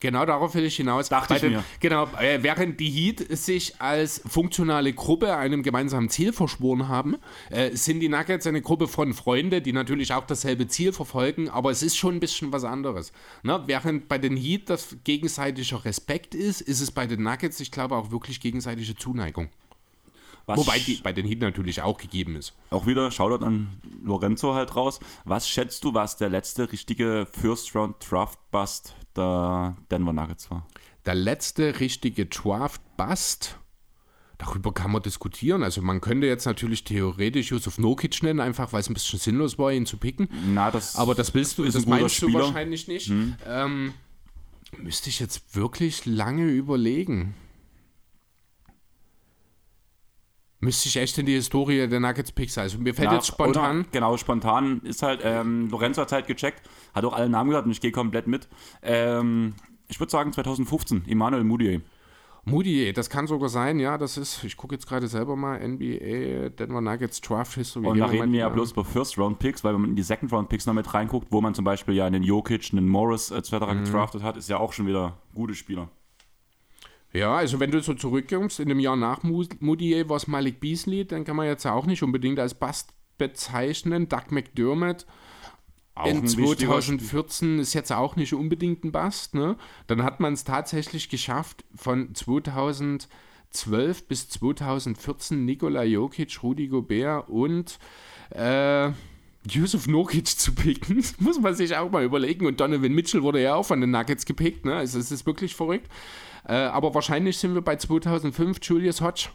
Genau 0.01 0.25
darauf 0.25 0.55
will 0.55 0.65
ich 0.65 0.75
hinaus. 0.77 1.09
Dachte 1.09 1.35
ich 1.35 1.41
den, 1.41 1.51
mir. 1.53 1.63
Genau, 1.79 2.07
äh, 2.19 2.39
während 2.41 2.79
die 2.79 2.89
Heat 2.89 3.37
sich 3.37 3.79
als 3.79 4.19
funktionale 4.25 4.93
Gruppe 4.93 5.37
einem 5.37 5.61
gemeinsamen 5.61 6.09
Ziel 6.09 6.33
verschworen 6.33 6.87
haben, 6.87 7.17
äh, 7.51 7.75
sind 7.75 7.99
die 7.99 8.09
Nuggets 8.09 8.47
eine 8.47 8.63
Gruppe 8.63 8.87
von 8.87 9.13
Freunden, 9.13 9.61
die 9.61 9.73
natürlich 9.73 10.11
auch 10.11 10.25
dasselbe 10.25 10.67
Ziel 10.67 10.91
verfolgen, 10.91 11.49
aber 11.49 11.69
es 11.69 11.83
ist 11.83 11.97
schon 11.97 12.15
ein 12.15 12.19
bisschen 12.19 12.51
was 12.51 12.63
anderes. 12.63 13.13
Ne? 13.43 13.61
Während 13.67 14.07
bei 14.07 14.17
den 14.17 14.35
Heat 14.35 14.71
das 14.71 14.97
gegenseitiger 15.03 15.85
Respekt 15.85 16.33
ist, 16.33 16.61
ist 16.61 16.81
es 16.81 16.89
bei 16.89 17.05
den 17.05 17.21
Nuggets, 17.21 17.59
ich 17.59 17.69
glaube, 17.69 17.95
auch 17.95 18.09
wirklich 18.09 18.39
gegenseitige 18.39 18.95
Zuneigung. 18.95 19.49
Was 20.47 20.57
Wobei 20.59 20.79
die 20.79 20.95
bei 20.95 21.13
den 21.13 21.25
Heat 21.25 21.39
natürlich 21.39 21.81
auch 21.81 21.97
gegeben 21.97 22.35
ist. 22.35 22.53
auch 22.71 22.85
wieder, 22.87 23.11
Shoutout 23.11 23.45
an 23.45 23.67
Lorenzo 24.03 24.53
halt 24.53 24.75
raus. 24.75 24.99
Was 25.23 25.47
schätzt 25.47 25.83
du, 25.83 25.93
was 25.93 26.17
der 26.17 26.29
letzte 26.29 26.71
richtige 26.71 27.27
First-Round-Draft-Bust 27.31 28.95
der 29.15 29.75
Denver 29.89 30.13
Nuggets 30.13 30.49
war? 30.51 30.67
Der 31.05 31.15
letzte 31.15 31.79
richtige 31.79 32.25
Draft-Bust, 32.25 33.57
darüber 34.37 34.73
kann 34.73 34.91
man 34.91 35.01
diskutieren. 35.03 35.63
Also 35.63 35.81
man 35.81 36.01
könnte 36.01 36.27
jetzt 36.27 36.45
natürlich 36.45 36.83
theoretisch 36.83 37.51
Yusuf 37.51 37.77
Nokic 37.77 38.21
nennen, 38.23 38.39
einfach 38.39 38.73
weil 38.73 38.81
es 38.81 38.89
ein 38.89 38.93
bisschen 38.93 39.19
sinnlos 39.19 39.57
war, 39.57 39.71
ihn 39.71 39.85
zu 39.85 39.97
picken. 39.97 40.27
Na, 40.53 40.71
das 40.71 40.95
Aber 40.95 41.15
das 41.15 41.33
willst 41.33 41.57
du, 41.57 41.63
Ist 41.63 41.75
das 41.75 41.85
meinst 41.85 42.21
du 42.21 42.27
Spieler. 42.27 42.39
Mhm. 42.39 42.43
wahrscheinlich 42.43 42.87
nicht. 42.87 43.11
Ähm, 43.47 43.93
müsste 44.77 45.09
ich 45.09 45.19
jetzt 45.19 45.55
wirklich 45.55 46.05
lange 46.05 46.45
überlegen. 46.47 47.35
Müsste 50.61 50.89
ich 50.89 50.97
echt 50.97 51.17
in 51.17 51.25
die 51.25 51.33
Historie 51.33 51.87
der 51.87 51.99
Nuggets 51.99 52.31
Picks. 52.31 52.57
Also 52.57 52.77
mir 52.77 52.93
fällt 52.93 53.09
Ja, 53.09 53.15
jetzt 53.15 53.27
spontan. 53.27 53.79
Oder, 53.79 53.89
genau, 53.91 54.15
spontan 54.15 54.81
ist 54.83 55.01
halt, 55.01 55.21
ähm, 55.23 55.69
Lorenzo 55.69 56.01
hat 56.01 56.11
halt 56.11 56.27
gecheckt, 56.27 56.61
hat 56.93 57.03
auch 57.03 57.13
alle 57.13 57.29
Namen 57.29 57.49
gesagt 57.49 57.65
und 57.65 57.71
ich 57.71 57.81
gehe 57.81 57.91
komplett 57.91 58.27
mit. 58.27 58.47
Ähm, 58.83 59.55
ich 59.87 59.99
würde 59.99 60.11
sagen 60.11 60.31
2015, 60.31 61.05
Emmanuel 61.07 61.43
Moutier. 61.43 61.81
Moody, 62.43 62.91
das 62.91 63.09
kann 63.09 63.27
sogar 63.27 63.49
sein, 63.49 63.79
ja, 63.79 63.99
das 63.99 64.17
ist, 64.17 64.43
ich 64.43 64.57
gucke 64.57 64.73
jetzt 64.73 64.87
gerade 64.87 65.07
selber 65.07 65.35
mal, 65.35 65.59
NBA, 65.59 66.49
Denver 66.49 66.81
Nuggets 66.81 67.21
Draft 67.21 67.53
History. 67.53 67.85
Und 67.85 67.99
da 67.99 68.05
reden 68.07 68.31
wir 68.31 68.39
ja 68.39 68.49
bloß 68.49 68.71
über 68.71 68.83
First-Round-Picks, 68.83 69.63
weil 69.63 69.75
wenn 69.75 69.81
man 69.81 69.89
in 69.91 69.95
die 69.95 70.01
Second-Round-Picks 70.01 70.65
noch 70.65 70.73
mit 70.73 70.91
reinguckt, 70.91 71.27
wo 71.31 71.39
man 71.39 71.53
zum 71.53 71.65
Beispiel 71.65 71.93
ja 71.93 72.05
einen 72.05 72.23
Jokic, 72.23 72.69
einen 72.71 72.87
Morris 72.87 73.29
etc. 73.29 73.51
Mhm. 73.51 73.83
gedraftet 73.83 74.23
hat, 74.23 74.37
ist 74.37 74.49
ja 74.49 74.57
auch 74.57 74.73
schon 74.73 74.87
wieder 74.87 75.17
gute 75.35 75.53
Spieler. 75.53 75.89
Ja, 77.13 77.35
also 77.35 77.59
wenn 77.59 77.71
du 77.71 77.81
so 77.81 77.93
zurückkommst, 77.93 78.59
in 78.59 78.69
dem 78.69 78.79
Jahr 78.79 78.95
nach 78.95 79.23
Moody 79.23 80.07
war 80.07 80.17
es 80.17 80.27
Malik 80.27 80.59
Beasley, 80.59 81.05
dann 81.05 81.25
kann 81.25 81.35
man 81.35 81.45
jetzt 81.45 81.65
auch 81.65 81.85
nicht 81.85 82.03
unbedingt 82.03 82.39
als 82.39 82.53
Bast 82.53 82.93
bezeichnen. 83.17 84.07
Doug 84.07 84.31
McDermott 84.31 85.05
Auch 85.93 86.07
in 86.07 86.17
ein 86.17 86.23
wichtiger 86.23 86.79
2014 86.79 87.59
ist 87.59 87.73
jetzt 87.73 87.91
auch 87.91 88.15
nicht 88.15 88.33
unbedingt 88.33 88.85
ein 88.85 88.91
Bast. 88.91 89.35
Ne? 89.35 89.57
Dann 89.87 90.03
hat 90.03 90.21
man 90.21 90.33
es 90.33 90.45
tatsächlich 90.45 91.09
geschafft, 91.09 91.65
von 91.75 92.15
2012 92.15 93.07
bis 94.07 94.29
2014 94.29 95.43
Nikola 95.43 95.83
Jokic, 95.83 96.41
Rudi 96.41 96.69
Gobert 96.69 97.27
und 97.27 97.77
äh, 98.29 98.91
Yusuf 99.49 99.87
Nokic 99.87 100.27
zu 100.27 100.55
picken. 100.55 100.97
Das 100.97 101.15
muss 101.19 101.41
man 101.41 101.55
sich 101.55 101.75
auch 101.75 101.91
mal 101.91 102.05
überlegen. 102.05 102.45
Und 102.45 102.61
Donovan 102.61 102.93
Mitchell 102.93 103.21
wurde 103.21 103.41
ja 103.41 103.55
auch 103.55 103.65
von 103.65 103.81
den 103.81 103.91
Nuggets 103.91 104.25
gepickt. 104.25 104.65
Ne? 104.65 104.75
Also 104.75 104.97
es 104.97 105.11
ist 105.11 105.25
wirklich 105.25 105.55
verrückt. 105.55 105.89
Äh, 106.45 106.53
aber 106.53 106.93
wahrscheinlich 106.93 107.37
sind 107.37 107.53
wir 107.53 107.61
bei 107.61 107.75
2005 107.75 108.59
Julius 108.63 109.01
Hodge. 109.01 109.29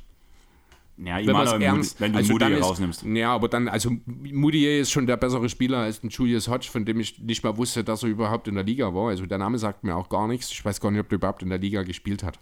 Ja, 0.99 1.17
Wenn, 1.17 1.29
Emmanuel 1.29 1.63
ernst, 1.63 2.01
wenn 2.01 2.13
du 2.13 2.19
also 2.19 2.33
Moody 2.33 2.55
rausnimmst. 2.55 3.03
Ja, 3.05 3.35
aber 3.35 3.49
dann, 3.49 3.69
also 3.69 3.91
Moody 4.07 4.81
ist 4.81 4.91
schon 4.91 5.07
der 5.07 5.19
bessere 5.19 5.49
Spieler 5.51 5.79
als 5.79 6.03
ein 6.03 6.09
Julius 6.09 6.49
Hodge, 6.49 6.69
von 6.71 6.87
dem 6.87 7.01
ich 7.01 7.19
nicht 7.19 7.45
mal 7.45 7.57
wusste, 7.59 7.85
dass 7.85 8.03
er 8.03 8.09
überhaupt 8.09 8.49
in 8.49 8.55
der 8.55 8.65
Liga 8.65 8.95
war. 8.95 9.11
Also 9.11 9.27
der 9.27 9.37
Name 9.37 9.59
sagt 9.59 9.85
mir 9.85 9.95
auch 9.95 10.09
gar 10.09 10.27
nichts. 10.27 10.51
Ich 10.51 10.65
weiß 10.65 10.81
gar 10.81 10.91
nicht, 10.91 11.01
ob 11.01 11.09
der 11.11 11.17
überhaupt 11.17 11.43
in 11.43 11.51
der 11.51 11.59
Liga 11.59 11.83
gespielt 11.83 12.23
hat. 12.23 12.39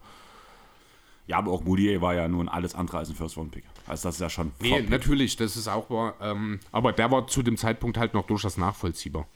Ja, 1.27 1.39
aber 1.39 1.51
auch 1.53 1.65
Moody 1.65 2.01
war 2.01 2.15
ja 2.15 2.29
nun 2.29 2.49
alles 2.49 2.75
andere 2.75 2.99
als 2.99 3.09
ein 3.09 3.17
First-Round-Pick. 3.17 3.65
Also 3.87 4.09
das 4.09 4.17
ist 4.17 4.21
ja 4.21 4.31
schon 4.31 4.53
Nee, 4.61 4.83
natürlich, 4.83 5.37
das 5.37 5.57
ist 5.57 5.69
auch 5.69 5.89
wahr. 5.91 6.15
Ähm, 6.21 6.61
aber 6.71 6.93
der 6.93 7.11
war 7.11 7.27
zu 7.27 7.43
dem 7.43 7.57
Zeitpunkt 7.57 7.97
halt 7.97 8.15
noch 8.15 8.27
durchaus 8.27 8.57
nachvollziehbar, 8.57 9.27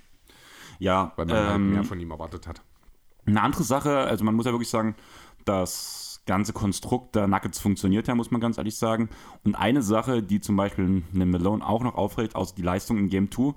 Ja, 0.79 1.13
weil 1.17 1.27
man 1.27 1.37
halt 1.37 1.55
ähm, 1.57 1.73
mehr 1.73 1.85
von 1.85 1.99
ihm 1.99 2.11
erwartet 2.11 2.47
hat. 2.47 2.63
Eine 3.29 3.43
andere 3.43 3.63
Sache, 3.63 3.99
also 3.99 4.25
man 4.25 4.35
muss 4.35 4.47
ja 4.47 4.53
wirklich 4.53 4.71
sagen, 4.71 4.95
das 5.45 6.23
ganze 6.27 6.53
Konstrukt 6.53 7.15
der 7.15 7.27
Nuggets 7.27 7.59
funktioniert 7.59 8.07
ja, 8.07 8.15
muss 8.15 8.31
man 8.31 8.41
ganz 8.41 8.59
ehrlich 8.59 8.77
sagen. 8.77 9.09
Und 9.45 9.55
eine 9.55 9.83
Sache, 9.83 10.23
die 10.23 10.41
zum 10.41 10.57
Beispiel 10.57 10.85
einen 10.85 11.31
Malone 11.31 11.67
auch 11.67 11.83
noch 11.83 11.95
aufregt, 11.95 12.35
außer 12.37 12.55
die 12.55 12.63
Leistung 12.63 12.99
in 12.99 13.09
Game 13.09 13.31
2, 13.31 13.55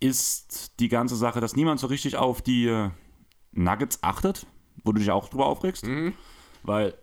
ist 0.00 0.78
die 0.80 0.88
ganze 0.88 1.16
Sache, 1.16 1.40
dass 1.40 1.56
niemand 1.56 1.80
so 1.80 1.86
richtig 1.86 2.16
auf 2.16 2.42
die 2.42 2.66
äh, 2.66 2.90
Nuggets 3.52 4.02
achtet, 4.02 4.46
wo 4.84 4.92
du 4.92 4.98
dich 4.98 5.10
auch 5.10 5.28
drüber 5.28 5.46
aufregst. 5.46 5.86
Weil 6.62 6.94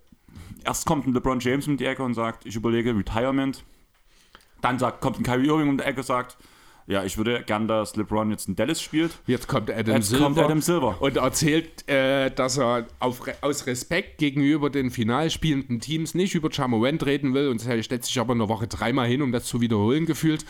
erst 0.64 0.86
kommt 0.86 1.08
ein 1.08 1.14
LeBron 1.14 1.40
James 1.40 1.68
um 1.68 1.78
die 1.78 1.86
Ecke 1.86 2.04
und 2.04 2.14
sagt, 2.14 2.46
ich 2.46 2.56
überlege 2.56 2.96
Retirement. 2.96 3.64
Dann 4.62 4.80
sagt, 4.80 5.02
kommt 5.02 5.20
ein 5.20 5.24
Kyrie 5.24 5.48
Irving 5.48 5.70
um 5.70 5.78
die 5.78 5.84
Ecke 5.84 6.00
und 6.00 6.06
sagt, 6.06 6.38
ja, 6.90 7.04
ich 7.04 7.20
würde 7.20 7.44
gern, 7.46 7.68
dass 7.68 7.96
LeBron 7.96 8.32
jetzt 8.32 8.48
in 8.48 8.56
Dallas 8.56 8.82
spielt. 8.82 9.12
Jetzt 9.28 9.48
kommt 9.48 9.70
Adam 9.70 9.98
Jetzt 9.98 10.10
Silver. 10.10 10.24
kommt 10.24 10.40
Adam 10.40 10.60
Silver. 10.60 11.00
Und 11.00 11.18
erzählt, 11.18 11.88
äh, 11.88 12.32
dass 12.32 12.58
er 12.58 12.88
auf, 12.98 13.22
aus 13.42 13.68
Respekt 13.68 14.18
gegenüber 14.18 14.72
den 14.72 14.90
final 14.90 15.30
spielenden 15.30 15.80
Teams 15.82 16.16
nicht 16.16 16.34
über 16.34 16.50
Jamorant 16.52 17.06
reden 17.06 17.36
will 17.36 17.50
und 17.50 17.64
er 17.64 17.84
stellt 17.84 18.06
sich 18.06 18.20
aber 18.20 18.34
in 18.34 18.40
der 18.40 18.50
Woche 18.50 18.66
dreimal 18.66 19.08
hin, 19.08 19.22
um 19.22 19.32
das 19.32 19.46
zu 19.46 19.62
wiederholen 19.62 20.08
gefühlt. 20.08 20.46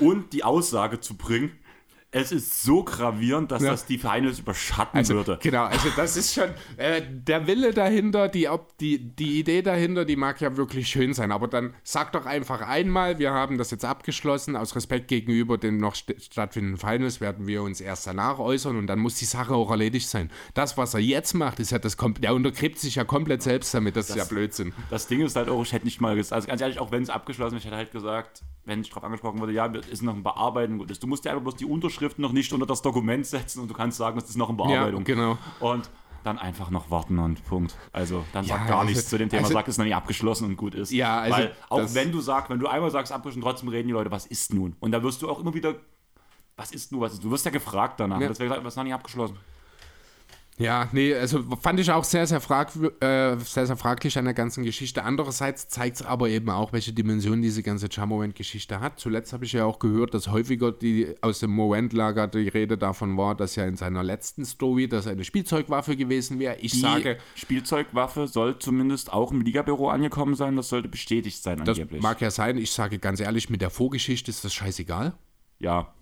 und 0.00 0.32
die 0.32 0.42
Aussage 0.42 0.98
zu 0.98 1.14
bringen, 1.16 1.52
es 2.16 2.30
ist 2.30 2.62
so 2.62 2.84
gravierend, 2.84 3.50
dass 3.50 3.62
Ja. 3.62 3.72
das 3.72 3.86
die 3.86 3.98
Finals 3.98 4.38
überschatten 4.38 4.96
Also, 4.98 5.14
würde. 5.14 5.38
genau, 5.42 5.64
also 5.64 5.88
das 5.96 6.16
ist 6.16 6.32
schon 6.32 6.48
äh, 6.76 7.02
der 7.08 7.46
Wille 7.48 7.72
dahinter, 7.74 8.28
die, 8.28 8.48
ob, 8.48 8.78
die, 8.78 8.98
die 8.98 9.40
Idee 9.40 9.62
dahinter, 9.62 10.04
die 10.04 10.14
mag 10.14 10.40
ja 10.40 10.56
wirklich 10.56 10.86
schön 10.88 11.12
sein, 11.12 11.32
aber 11.32 11.48
dann 11.48 11.74
sag 11.82 12.12
doch 12.12 12.24
einfach 12.24 12.60
einmal, 12.60 13.18
wir 13.18 13.32
haben 13.32 13.58
das 13.58 13.72
jetzt 13.72 13.84
abgeschlossen, 13.84 14.54
aus 14.54 14.76
Respekt 14.76 15.08
gegenüber 15.08 15.58
den 15.58 15.78
noch 15.78 15.96
st 15.96 16.14
stattfindenden 16.22 16.78
Finals 16.78 17.20
werden 17.20 17.48
wir 17.48 17.62
uns 17.64 17.80
erst 17.80 18.06
danach 18.06 18.38
äußern 18.38 18.76
und 18.78 18.86
dann 18.86 19.00
muss 19.00 19.16
die 19.16 19.24
Sache 19.24 19.54
auch 19.54 19.70
erledigt 19.72 20.08
sein. 20.08 20.30
Das, 20.54 20.78
was 20.78 20.94
er 20.94 21.00
jetzt 21.00 21.34
macht, 21.34 21.58
ist 21.58 21.72
ja 21.72 21.80
das, 21.80 21.98
kom- 21.98 22.20
der 22.20 22.32
untergräbt 22.34 22.78
sich 22.78 22.94
ja 22.94 23.02
komplett 23.04 23.42
selbst 23.42 23.74
damit, 23.74 23.96
das, 23.96 24.08
ist 24.10 24.16
ja 24.16 24.24
Blödsinn. 24.24 24.72
Das 24.88 25.08
Ding 25.08 25.20
ist 25.20 25.34
halt 25.34 25.48
auch, 25.48 25.62
ich 25.62 25.72
hätte 25.72 25.84
nicht 25.84 26.00
mal 26.00 26.14
gesagt, 26.14 26.32
also 26.34 26.46
ganz 26.48 26.60
ehrlich, 26.60 26.78
auch 26.78 26.92
wenn 26.92 27.02
es 27.02 27.10
abgeschlossen 27.10 27.56
ist, 27.56 27.62
ich 27.62 27.66
hätte 27.66 27.76
halt 27.76 27.90
gesagt, 27.90 28.42
wenn 28.66 28.80
ich 28.80 28.88
darauf 28.88 29.04
angesprochen 29.04 29.40
wurde, 29.40 29.52
ja, 29.52 29.66
ist 29.66 30.02
noch 30.02 30.14
ein 30.14 30.22
Bearbeiten. 30.22 30.78
Gut, 30.78 31.02
Du 31.02 31.06
musst 31.06 31.24
ja 31.26 31.32
einfach 31.32 31.42
bloß 31.42 31.56
die 31.56 31.66
Unterschriften 32.04 32.22
noch 32.22 32.32
nicht 32.32 32.52
unter 32.52 32.66
das 32.66 32.82
Dokument 32.82 33.26
setzen 33.26 33.60
und 33.60 33.68
du 33.68 33.74
kannst 33.74 33.98
sagen, 33.98 34.18
es 34.18 34.28
ist 34.28 34.36
noch 34.36 34.50
in 34.50 34.56
Bearbeitung. 34.56 35.04
genau. 35.04 35.38
Und 35.60 35.88
dann 36.22 36.38
einfach 36.38 36.70
noch 36.70 36.90
warten 36.90 37.18
und 37.18 37.44
Punkt. 37.44 37.76
Also 37.92 38.24
dann 38.32 38.44
sag 38.46 38.60
Ja, 38.60 38.66
gar 38.66 38.78
also- 38.80 38.90
nichts 38.90 39.08
zu 39.08 39.18
dem 39.18 39.28
Thema, 39.28 39.42
also- 39.42 39.52
sag, 39.52 39.68
es 39.68 39.74
ist 39.74 39.78
noch 39.78 39.84
nicht 39.84 39.94
abgeschlossen 39.94 40.46
und 40.46 40.56
gut 40.56 40.74
ist. 40.74 40.90
Ja, 40.90 41.20
also 41.20 41.36
Weil 41.36 41.56
auch 41.68 41.94
wenn 41.94 42.12
du 42.12 42.20
sagst, 42.20 42.48
wenn 42.50 42.58
du 42.58 42.66
einmal 42.66 42.90
sagst, 42.90 43.12
abgeschlossen, 43.12 43.42
trotzdem 43.42 43.68
reden 43.68 43.88
die 43.88 43.92
Leute, 43.92 44.10
was 44.10 44.24
ist 44.26 44.54
nun? 44.54 44.74
Und 44.80 44.92
da 44.92 45.02
wirst 45.02 45.20
du 45.22 45.28
auch 45.28 45.40
immer 45.40 45.52
wieder 45.52 45.74
was 46.56 46.70
ist 46.70 46.92
du, 46.92 47.00
was 47.00 47.14
ist 47.14 47.24
du? 47.24 47.30
wirst 47.30 47.44
ja 47.44 47.50
gefragt 47.50 47.98
danach. 47.98 48.20
Ja. 48.20 48.28
Das 48.28 48.38
wäre 48.38 48.62
was 48.64 48.76
noch 48.76 48.84
nicht 48.84 48.94
abgeschlossen. 48.94 49.36
Ja, 50.56 50.88
nee, 50.92 51.12
also 51.12 51.42
fand 51.60 51.80
ich 51.80 51.90
auch 51.90 52.04
sehr, 52.04 52.28
sehr, 52.28 52.40
frag, 52.40 52.70
äh, 53.00 53.36
sehr, 53.38 53.66
sehr 53.66 53.76
fraglich 53.76 54.16
an 54.18 54.24
der 54.24 54.34
ganzen 54.34 54.62
Geschichte. 54.62 55.02
Andererseits 55.02 55.68
zeigt 55.68 55.96
es 55.96 56.02
aber 56.02 56.28
eben 56.28 56.48
auch, 56.48 56.72
welche 56.72 56.92
Dimension 56.92 57.42
diese 57.42 57.64
ganze 57.64 57.90
Charmament-Geschichte 57.90 58.78
hat. 58.78 59.00
Zuletzt 59.00 59.32
habe 59.32 59.44
ich 59.44 59.52
ja 59.52 59.64
auch 59.64 59.80
gehört, 59.80 60.14
dass 60.14 60.28
häufiger 60.28 60.70
die, 60.70 61.12
aus 61.22 61.40
dem 61.40 61.50
Moment-Lager 61.50 62.28
die 62.28 62.46
Rede 62.46 62.78
davon 62.78 63.16
war, 63.16 63.34
dass 63.34 63.56
ja 63.56 63.64
in 63.64 63.74
seiner 63.74 64.04
letzten 64.04 64.44
Story 64.44 64.86
das 64.86 65.08
eine 65.08 65.24
Spielzeugwaffe 65.24 65.96
gewesen 65.96 66.38
wäre. 66.38 66.56
Ich 66.60 66.70
Die 66.72 66.78
sage, 66.78 67.18
Spielzeugwaffe 67.34 68.28
soll 68.28 68.56
zumindest 68.60 69.12
auch 69.12 69.32
im 69.32 69.40
Ligabüro 69.40 69.88
angekommen 69.88 70.36
sein. 70.36 70.54
Das 70.54 70.68
sollte 70.68 70.88
bestätigt 70.88 71.42
sein 71.42 71.64
das 71.64 71.78
angeblich. 71.78 72.00
mag 72.00 72.20
ja 72.20 72.30
sein. 72.30 72.58
Ich 72.58 72.70
sage 72.70 73.00
ganz 73.00 73.18
ehrlich, 73.18 73.50
mit 73.50 73.60
der 73.60 73.70
Vorgeschichte 73.70 74.30
ist 74.30 74.44
das 74.44 74.54
scheißegal. 74.54 75.14
ja, 75.58 75.92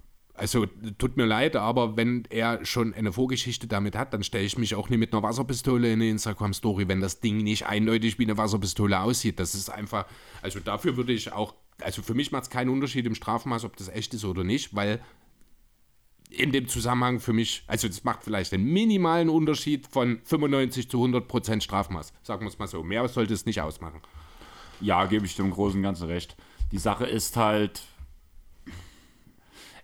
Also 0.43 0.67
tut 0.99 1.17
mir 1.17 1.25
leid, 1.25 1.55
aber 1.55 1.97
wenn 1.97 2.25
er 2.29 2.65
schon 2.65 2.95
eine 2.95 3.13
Vorgeschichte 3.13 3.69
damit 3.69 3.95
hat, 3.95 4.13
dann 4.13 4.25
stelle 4.25 4.45
ich 4.45 4.59
mich 4.59 4.75
auch 4.75 4.89
nicht 4.89 4.99
mit 4.99 5.13
einer 5.13 5.23
Wasserpistole 5.23 5.87
in 5.87 6.01
eine 6.01 6.11
Instagram-Story, 6.11 6.89
wenn 6.89 7.01
das 7.01 7.21
Ding 7.21 7.37
nicht 7.37 7.67
eindeutig 7.67 8.19
wie 8.19 8.25
eine 8.25 8.37
Wasserpistole 8.37 8.99
aussieht. 8.99 9.39
Das 9.39 9.55
ist 9.55 9.71
einfach, 9.71 10.05
also 10.43 10.59
dafür 10.59 10.97
würde 10.97 11.13
ich 11.13 11.31
auch, 11.33 11.55
also 11.81 12.03
für 12.03 12.15
mich 12.15 12.33
macht 12.33 12.43
es 12.43 12.51
keinen 12.51 12.71
Unterschied 12.71 13.07
im 13.07 13.15
Strafmaß, 13.15 13.65
ob 13.65 13.77
das 13.77 13.89
echt 13.89 14.15
ist 14.15 14.25
oder 14.25 14.43
nicht, 14.43 14.75
weil 14.75 15.01
in 16.29 16.51
dem 16.51 16.67
Zusammenhang 16.67 17.21
für 17.21 17.33
mich, 17.33 17.63
also 17.69 17.87
das 17.87 18.03
macht 18.03 18.25
vielleicht 18.25 18.53
einen 18.53 18.65
minimalen 18.65 19.29
Unterschied 19.29 19.87
von 19.87 20.23
95 20.25 20.91
zu 20.91 20.97
100 20.97 21.29
Prozent 21.29 21.63
Strafmaß. 21.63 22.13
Sagen 22.25 22.45
wir 22.45 22.49
es 22.49 22.59
mal 22.59 22.67
so. 22.67 22.83
Mehr 22.83 23.07
sollte 23.07 23.33
es 23.33 23.47
nicht 23.47 23.61
ausmachen. 23.61 24.01
Ja, 24.81 25.07
gebe 25.07 25.25
ich 25.25 25.39
im 25.39 25.53
Großen 25.53 25.79
und 25.79 25.85
Ganzen 25.85 26.09
recht. 26.09 26.35
Die 26.73 26.79
Sache 26.79 27.07
ist 27.07 27.37
halt. 27.37 27.83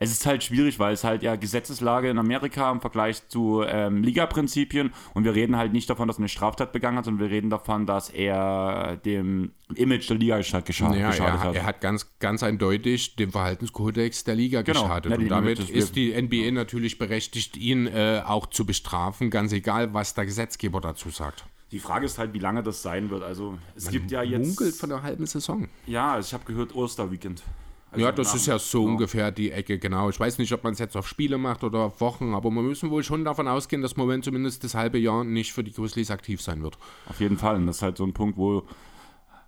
Es 0.01 0.13
ist 0.13 0.25
halt 0.27 0.45
schwierig, 0.45 0.79
weil 0.79 0.95
es 0.95 1.03
halt 1.03 1.23
ja 1.25 1.35
Gesetzeslage 1.35 2.09
in 2.09 2.19
Amerika 2.19 2.71
im 2.71 2.81
Vergleich 2.81 3.27
zu 3.29 3.65
ähm, 3.67 4.03
Liga-Prinzipien 4.05 4.93
und 5.15 5.25
wir 5.25 5.35
reden 5.35 5.57
halt 5.57 5.73
nicht 5.73 5.91
davon, 5.91 6.07
dass 6.07 6.19
er 6.19 6.21
eine 6.21 6.29
Straftat 6.29 6.73
begangen 6.73 6.99
hat, 6.99 7.05
sondern 7.07 7.29
wir 7.29 7.35
reden 7.35 7.51
davon, 7.51 7.85
dass 7.85 8.09
er 8.09 8.97
dem 9.05 9.51
Image 9.75 10.09
der 10.09 10.17
Liga 10.19 10.37
gescha 10.39 10.61
gescha 10.61 10.95
Ja, 10.95 11.11
geschadet 11.11 11.35
er, 11.35 11.45
hat. 11.45 11.55
er 11.57 11.65
hat 11.67 11.81
ganz, 11.81 12.07
ganz 12.21 12.43
eindeutig 12.45 13.17
dem 13.17 13.33
Verhaltenskodex 13.33 14.23
der 14.25 14.37
Liga 14.37 14.63
Genau. 14.63 14.83
geschadet. 14.83 15.11
Ja, 15.13 15.19
und 15.19 15.29
damit 15.29 15.59
das- 15.59 15.69
ist 15.71 15.97
die 15.97 16.13
NBA 16.13 16.53
natürlich 16.53 16.99
berechtigt, 16.99 17.57
ihn 17.57 17.87
äh, 17.89 18.23
auch 18.25 18.47
zu 18.47 18.65
bestrafen, 18.65 19.31
ganz 19.31 19.53
egal, 19.53 19.95
was 19.95 20.15
der 20.15 20.27
Gesetzgeber 20.27 20.81
dazu 20.81 21.11
sagt. 21.11 21.45
Die 21.73 21.81
Frage 21.81 22.07
ist 22.07 22.19
halt, 22.19 22.33
wie 22.33 22.39
lange 22.39 22.63
das 22.63 22.83
sein 22.83 23.11
wird. 23.11 23.23
Also 23.23 23.59
es 23.75 23.91
gibt 23.91 24.11
ja 24.11 24.23
jetzt. 24.23 24.47
Munkelt 24.47 24.75
von 24.75 24.91
einer 24.93 25.03
halben 25.03 25.27
Saison. 25.27 25.69
Ja, 25.87 26.19
ich 26.19 26.33
habe 26.33 26.45
gehört 26.45 26.75
Osterweekend. 26.75 27.43
Also 27.91 28.05
Ja, 28.05 28.13
das 28.13 28.35
ist 28.35 28.47
ja 28.47 28.59
so 28.59 28.81
genau. 28.81 28.93
ungefähr 28.93 29.31
die 29.33 29.51
Ecke, 29.51 29.79
genau. 29.79 30.11
Ich 30.11 30.21
weiß 30.21 30.39
nicht, 30.39 30.53
ob 30.53 30.63
man 30.65 30.75
es 30.75 30.79
jetzt 30.79 30.97
auf 30.97 31.09
Spiele 31.09 31.39
macht 31.39 31.65
oder 31.65 31.81
auf 31.81 32.01
Wochen, 32.01 32.35
aber 32.35 32.51
wir 32.51 32.63
müssen 32.63 32.91
wohl 32.91 33.03
schon 33.03 33.25
davon 33.25 33.49
ausgehen, 33.49 33.81
dass 33.83 33.97
Moment 33.97 34.25
zumindest 34.25 34.63
das 34.65 34.75
halbe 34.75 34.99
Jahr 34.99 35.25
nicht 35.25 35.53
für 35.53 35.65
die 35.65 35.73
Grizzlies 35.73 36.11
aktiv 36.11 36.43
sein 36.43 36.63
wird. 36.63 36.79
Auf 37.09 37.21
jeden 37.21 37.39
Fall. 37.39 37.57
Und 37.57 37.67
das 37.67 37.77
ist 37.77 37.83
halt 37.83 37.97
so 37.97 38.05
ein 38.05 38.13
Punkt, 38.13 38.37
wo 38.37 38.65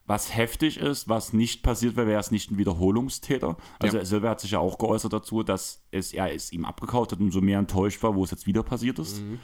was 0.06 0.34
heftig 0.34 0.78
ist, 0.78 1.08
was 1.08 1.32
nicht 1.32 1.62
passiert 1.62 1.94
wäre, 1.96 2.08
wäre 2.08 2.18
es 2.20 2.32
nicht 2.32 2.50
ein 2.50 2.58
Wiederholungstäter. 2.58 3.56
Also 3.78 3.98
Ja. 3.98 4.04
Silver 4.04 4.30
hat 4.30 4.40
sich 4.40 4.50
ja 4.52 4.58
auch 4.58 4.76
geäußert 4.78 5.12
dazu, 5.12 5.42
dass 5.44 5.84
es 5.92 6.12
er 6.12 6.34
es 6.34 6.50
ihm 6.52 6.64
abgekaut 6.64 7.12
hat 7.12 7.20
und 7.20 7.30
so 7.30 7.40
mehr 7.40 7.60
enttäuscht 7.60 8.02
war, 8.02 8.16
wo 8.16 8.24
es 8.24 8.32
jetzt 8.32 8.46
wieder 8.46 8.64
passiert 8.64 8.98
ist. 8.98 9.20
Mhm. 9.22 9.38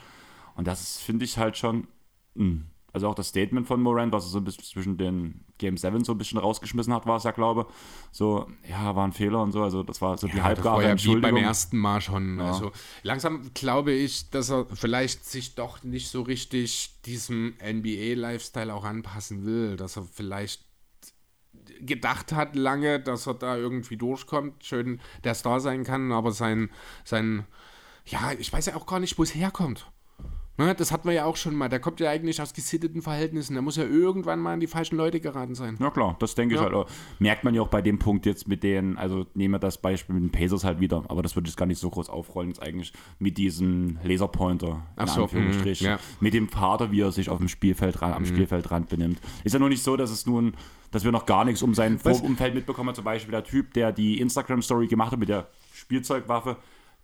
Und 0.55 0.67
das 0.67 0.97
finde 0.97 1.23
ich 1.23 1.37
halt 1.37 1.55
schon. 1.55 1.87
mh. 2.35 2.61
Also 2.97 3.07
auch 3.09 3.15
das 3.15 3.27
Statement 3.27 3.67
von 3.67 3.81
Moran, 3.81 4.11
was 4.11 4.25
er 4.25 4.29
so 4.29 4.39
ein 4.39 4.43
bisschen 4.43 4.63
zwischen 4.63 4.97
den 4.97 5.45
Game 5.59 5.77
7 5.77 6.03
so 6.03 6.13
ein 6.13 6.17
bisschen 6.17 6.39
rausgeschmissen 6.39 6.93
hat, 6.93 7.05
war 7.05 7.17
es 7.17 7.23
ja, 7.23 7.31
glaube 7.31 7.67
So, 8.11 8.47
ja, 8.67 8.95
war 8.95 9.05
ein 9.07 9.13
Fehler 9.13 9.41
und 9.41 9.51
so. 9.51 9.61
Also 9.61 9.83
das 9.83 10.01
war 10.01 10.17
so 10.17 10.27
die 10.27 10.37
Ja, 10.37 10.43
halbgare 10.43 10.83
ja 10.83 10.89
Entschuldigung. 10.89 11.35
beim 11.35 11.43
ersten 11.43 11.77
Mal 11.77 12.01
schon. 12.01 12.39
Also 12.41 12.71
langsam 13.03 13.51
glaube 13.53 13.91
ich, 13.91 14.29
dass 14.31 14.49
er 14.49 14.65
vielleicht 14.73 15.25
sich 15.25 15.55
doch 15.55 15.83
nicht 15.83 16.09
so 16.09 16.23
richtig 16.23 17.01
diesem 17.05 17.53
NBA-Lifestyle 17.63 18.73
auch 18.73 18.83
anpassen 18.83 19.45
will, 19.45 19.77
dass 19.77 19.95
er 19.97 20.03
vielleicht 20.03 20.65
gedacht 21.81 22.31
hat 22.33 22.55
lange, 22.55 22.99
dass 22.99 23.27
er 23.27 23.35
da 23.35 23.55
irgendwie 23.57 23.97
durchkommt, 23.97 24.63
schön 24.63 24.99
der 25.23 25.35
Star 25.35 25.59
sein 25.59 25.83
kann, 25.83 26.11
aber 26.11 26.31
sein, 26.31 26.69
sein, 27.03 27.45
ja, 28.05 28.31
ich 28.39 28.51
weiß 28.51 28.65
ja 28.67 28.75
auch 28.75 28.87
gar 28.87 28.99
nicht, 28.99 29.17
wo 29.17 29.23
es 29.23 29.35
herkommt. 29.35 29.91
Ne, 30.59 30.73
das 30.73 30.91
hatten 30.91 31.07
wir 31.07 31.13
ja 31.13 31.25
auch 31.25 31.35
schon 31.37 31.53
mal. 31.55 31.69
Der 31.69 31.79
kommt 31.79 31.99
ja 31.99 32.09
eigentlich 32.09 32.41
aus 32.41 32.51
gesitteten 32.53 33.03
Verhältnissen. 33.03 33.53
Der 33.53 33.61
muss 33.61 33.75
ja 33.75 33.83
irgendwann 33.83 34.39
mal 34.39 34.53
an 34.53 34.59
die 34.59 34.65
falschen 34.65 34.97
Leute 34.97 35.19
geraten 35.19 35.53
sein. 35.53 35.77
Ja 35.79 35.91
klar, 35.91 36.15
das 36.17 36.33
denke 36.33 36.55
ich 36.55 36.61
Ja. 36.61 36.71
halt. 36.71 36.87
Merkt 37.19 37.43
man 37.43 37.53
ja 37.53 37.61
auch 37.61 37.67
bei 37.67 37.83
dem 37.83 37.99
Punkt 37.99 38.25
jetzt 38.25 38.47
mit 38.47 38.63
den, 38.63 38.97
also 38.97 39.27
nehmen 39.35 39.53
wir 39.53 39.59
das 39.59 39.77
Beispiel 39.77 40.15
mit 40.15 40.23
den 40.23 40.31
Pacers 40.31 40.63
halt 40.63 40.79
wieder, 40.79 41.03
aber 41.09 41.21
das 41.21 41.35
würde 41.35 41.47
ich 41.47 41.55
gar 41.55 41.67
nicht 41.67 41.79
so 41.79 41.91
groß 41.91 42.09
aufrollen, 42.09 42.49
jetzt 42.49 42.61
eigentlich 42.63 42.91
mit 43.19 43.37
diesem 43.37 43.99
Laserpointer, 44.03 44.67
in 44.67 44.81
Ach 44.95 45.07
so, 45.07 45.23
Anführungsstrichen. 45.23 45.85
mhm, 45.87 45.91
ja. 45.93 45.99
Mit 46.19 46.33
dem 46.33 46.49
Vater, 46.49 46.91
wie 46.91 47.01
er 47.01 47.11
sich 47.11 47.29
auf 47.29 47.37
dem 47.37 47.49
Spielfeld 47.49 48.01
am 48.01 48.25
Spielfeldrand 48.25 48.89
benimmt. 48.89 49.19
Ist 49.43 49.53
ja 49.53 49.59
nur 49.59 49.69
nicht 49.69 49.83
so, 49.83 49.95
dass 49.95 50.09
es 50.09 50.25
nun, 50.25 50.55
dass 50.89 51.03
wir 51.03 51.11
noch 51.11 51.27
gar 51.27 51.45
nichts 51.45 51.61
um 51.61 51.75
sein 51.75 51.99
Vorumfeld 51.99 52.55
mitbekommen, 52.55 52.95
zum 52.95 53.03
Beispiel 53.05 53.31
der 53.31 53.43
Typ, 53.43 53.73
der 53.75 53.91
die 53.91 54.19
Instagram-Story 54.19 54.87
gemacht 54.87 55.11
hat 55.11 55.19
mit 55.19 55.29
der 55.29 55.49
Spielzeugwaffe, 55.73 56.57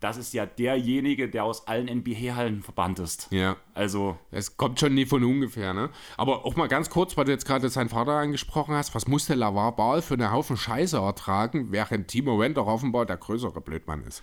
das 0.04 0.18
ist 0.18 0.34
ja 0.34 0.44
derjenige, 0.44 1.30
der 1.30 1.44
aus 1.44 1.66
allen 1.66 1.86
NBA-Hallen 1.86 2.62
verbannt 2.62 2.98
ist. 2.98 3.26
Ja. 3.30 3.56
Also, 3.72 4.18
Es 4.30 4.58
kommt 4.58 4.78
schon 4.78 4.92
nie 4.92 5.06
von 5.06 5.24
ungefähr, 5.24 5.72
ne? 5.72 5.88
Aber 6.18 6.44
auch 6.44 6.56
mal 6.56 6.68
ganz 6.68 6.90
kurz, 6.90 7.16
weil 7.16 7.24
du 7.24 7.32
jetzt 7.32 7.46
gerade 7.46 7.70
seinen 7.70 7.88
Vater 7.88 8.12
angesprochen 8.12 8.74
hast, 8.74 8.94
was 8.94 9.08
muss 9.08 9.26
der 9.26 9.36
Lavar 9.36 9.74
Ball 9.74 10.02
für 10.02 10.12
einen 10.12 10.30
Haufen 10.30 10.58
Scheiße 10.58 10.98
ertragen, 10.98 11.68
während 11.70 12.08
Timo 12.08 12.38
Wendt 12.38 12.58
offenbar 12.58 13.06
der 13.06 13.16
größere 13.16 13.62
Blödmann 13.62 14.04
ist? 14.04 14.22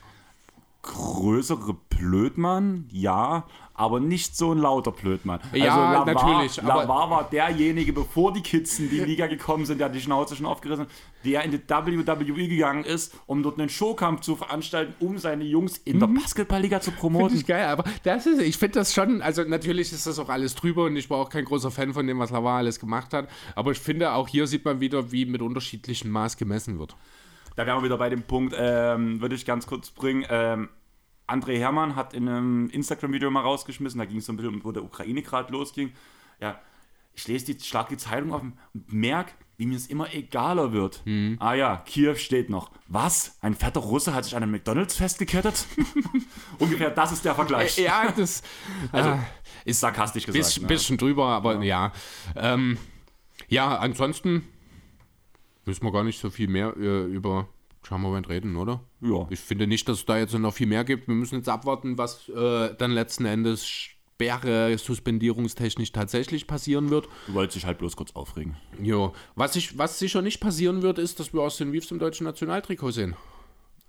größere 0.84 1.76
Blödmann, 1.90 2.86
ja, 2.92 3.46
aber 3.82 4.00
nicht 4.00 4.38
so 4.38 4.52
ein 4.54 4.60
lauter 4.60 4.92
Blödmann. 4.92 5.40
Ja, 5.54 6.04
also 6.04 6.06
natürlich, 6.06 6.64
aber- 6.64 6.84
Lavar 6.84 7.10
war 7.10 7.30
derjenige, 7.32 7.94
bevor 7.94 8.32
die 8.32 8.42
Kids 8.42 8.78
in 8.78 8.92
die 8.92 9.00
Liga 9.00 9.26
gekommen 9.26 9.66
sind, 9.66 9.80
der 9.80 9.88
hat 9.88 9.96
die 9.96 10.02
Schnauze 10.02 10.36
schon 10.36 10.46
aufgerissen, 10.46 10.86
der 11.26 11.44
in 11.44 11.50
die 11.50 11.58
WWE 11.68 12.48
gegangen 12.48 12.84
ist, 12.84 13.16
um 13.26 13.42
dort 13.42 13.60
einen 13.60 13.70
Showkampf 13.70 14.22
zu 14.22 14.36
veranstalten, 14.36 14.94
um 15.04 15.18
seine 15.18 15.46
Jungs 15.46 15.80
in 15.80 16.00
der 16.00 16.06
Basketballliga 16.06 16.80
zu 16.80 16.92
Finde 16.92 17.02
promoten. 17.02 17.38
ich 17.38 17.48
geil, 17.48 17.66
aber 17.66 17.84
das 18.04 18.28
ist, 18.28 18.40
ich 18.40 18.56
finde 18.56 18.80
das 18.80 18.94
schon, 18.94 19.24
also 19.24 19.44
natürlich 19.46 19.92
ist 19.92 20.06
das 20.06 20.20
auch 20.20 20.30
alles 20.30 20.54
drüber 20.54 20.84
und 20.86 20.96
ich 20.96 21.10
war 21.10 21.18
auch 21.18 21.30
kein 21.30 21.46
großer 21.46 21.72
Fan 21.72 21.92
von 21.94 22.06
dem, 22.06 22.20
was 22.20 22.30
Lavar 22.30 22.60
alles 22.60 22.80
gemacht 22.80 23.14
hat, 23.14 23.30
aber 23.56 23.72
ich 23.72 23.80
finde 23.80 24.14
auch 24.14 24.28
hier 24.28 24.46
sieht 24.46 24.64
man 24.64 24.80
wieder, 24.80 25.12
wie 25.12 25.26
mit 25.26 25.42
unterschiedlichem 25.42 26.12
Maß 26.12 26.38
gemessen 26.38 26.78
wird. 26.78 26.96
Da 27.56 27.66
wären 27.66 27.80
wir 27.80 27.86
wieder 27.86 27.98
bei 27.98 28.10
dem 28.10 28.22
Punkt, 28.22 28.56
ähm, 28.56 29.22
würde 29.22 29.34
ich 29.34 29.46
ganz 29.46 29.66
kurz 29.66 29.90
bringen. 29.90 30.24
Ähm, 30.30 30.70
André 31.32 31.58
Hermann 31.58 31.96
hat 31.96 32.14
in 32.14 32.28
einem 32.28 32.70
Instagram-Video 32.70 33.32
mal 33.32 33.42
rausgeschmissen, 33.42 34.00
da 34.00 34.06
ging 34.06 34.18
es 34.18 34.26
so 34.26 34.34
ein 34.34 34.38
bisschen 34.38 34.56
um, 34.56 34.64
wo 34.64 34.72
der 34.72 34.84
Ukraine 34.84 35.22
gerade 35.22 35.52
losging. 35.52 35.92
Ja, 36.40 36.60
ich 37.14 37.28
lese 37.28 37.54
die, 37.54 37.64
schlag 37.64 37.90
die 37.90 37.98
Zeitung 37.98 38.34
auf 38.34 38.42
und 38.42 38.54
merke, 38.92 39.32
wie 39.58 39.66
mir 39.66 39.76
es 39.78 39.88
immer 39.88 40.14
egaler 40.14 40.74
wird. 40.74 41.04
Ah 41.40 41.54
ja, 41.54 41.78
Kiew 41.86 42.16
steht 42.16 42.50
noch. 42.50 42.72
Was? 42.88 43.38
Ein 43.42 43.54
fetter 43.54 43.82
Russe 43.82 44.14
hat 44.14 44.24
sich 44.26 44.36
an 44.36 44.44
einem 44.44 44.52
McDonalds 44.54 44.96
festgekettet? 44.96 45.66
Ungefähr 46.60 46.90
das 46.90 47.12
ist 47.12 47.24
der 47.26 47.36
Vergleich. 47.36 47.78
Ja, 47.78 48.12
das 48.12 48.42
Also, 48.92 49.10
äh, 49.12 49.18
ist 49.66 49.80
sarkastisch 49.80 50.26
gesagt. 50.26 50.44
bisschen, 50.44 50.64
ne? 50.64 50.68
bisschen 50.68 50.98
drüber, 50.98 51.28
aber 51.28 51.62
ja. 51.62 51.92
Ähm, 52.36 52.78
ja, 53.50 53.78
ansonsten 53.78 54.48
müssen 55.66 55.84
wir 55.86 55.92
gar 55.92 56.04
nicht 56.04 56.20
so 56.20 56.30
viel 56.30 56.48
mehr 56.48 56.76
äh, 56.78 57.04
über 57.06 57.48
Charmament 57.92 58.30
reden, 58.30 58.56
oder? 58.56 58.80
Ja. 59.02 59.28
Ich 59.30 59.40
finde 59.42 59.68
nicht, 59.68 59.88
dass 59.90 59.98
es 60.00 60.06
da 60.06 60.18
jetzt 60.18 60.34
noch 60.34 60.54
viel 60.54 60.68
mehr 60.68 60.86
gibt. 60.86 61.10
Wir 61.10 61.16
müssen 61.16 61.36
jetzt 61.36 61.50
abwarten, 61.50 61.98
was 61.98 62.30
äh, 62.30 62.74
dann 62.78 62.92
letzten 62.92 63.26
Endes 63.26 63.68
Sperre 63.68 64.78
suspendierungstechnisch 64.78 65.92
tatsächlich 65.92 66.48
passieren 66.48 66.90
wird. 66.90 67.10
Du 67.28 67.34
wolltest 67.34 67.58
dich 67.58 67.66
halt 67.66 67.80
bloß 67.80 67.98
kurz 67.98 68.12
aufregen. 68.14 68.56
Jo. 68.82 69.12
Was, 69.36 69.58
ich, 69.58 69.78
was 69.78 70.00
sicher 70.00 70.22
nicht 70.22 70.40
passieren 70.40 70.82
wird, 70.84 71.00
ist, 71.00 71.20
dass 71.20 71.34
wir 71.34 71.42
Austin 71.42 71.72
Reeves 71.72 71.92
im 71.92 72.00
deutschen 72.00 72.24
Nationaltrikot 72.24 72.92
sehen. 72.92 73.16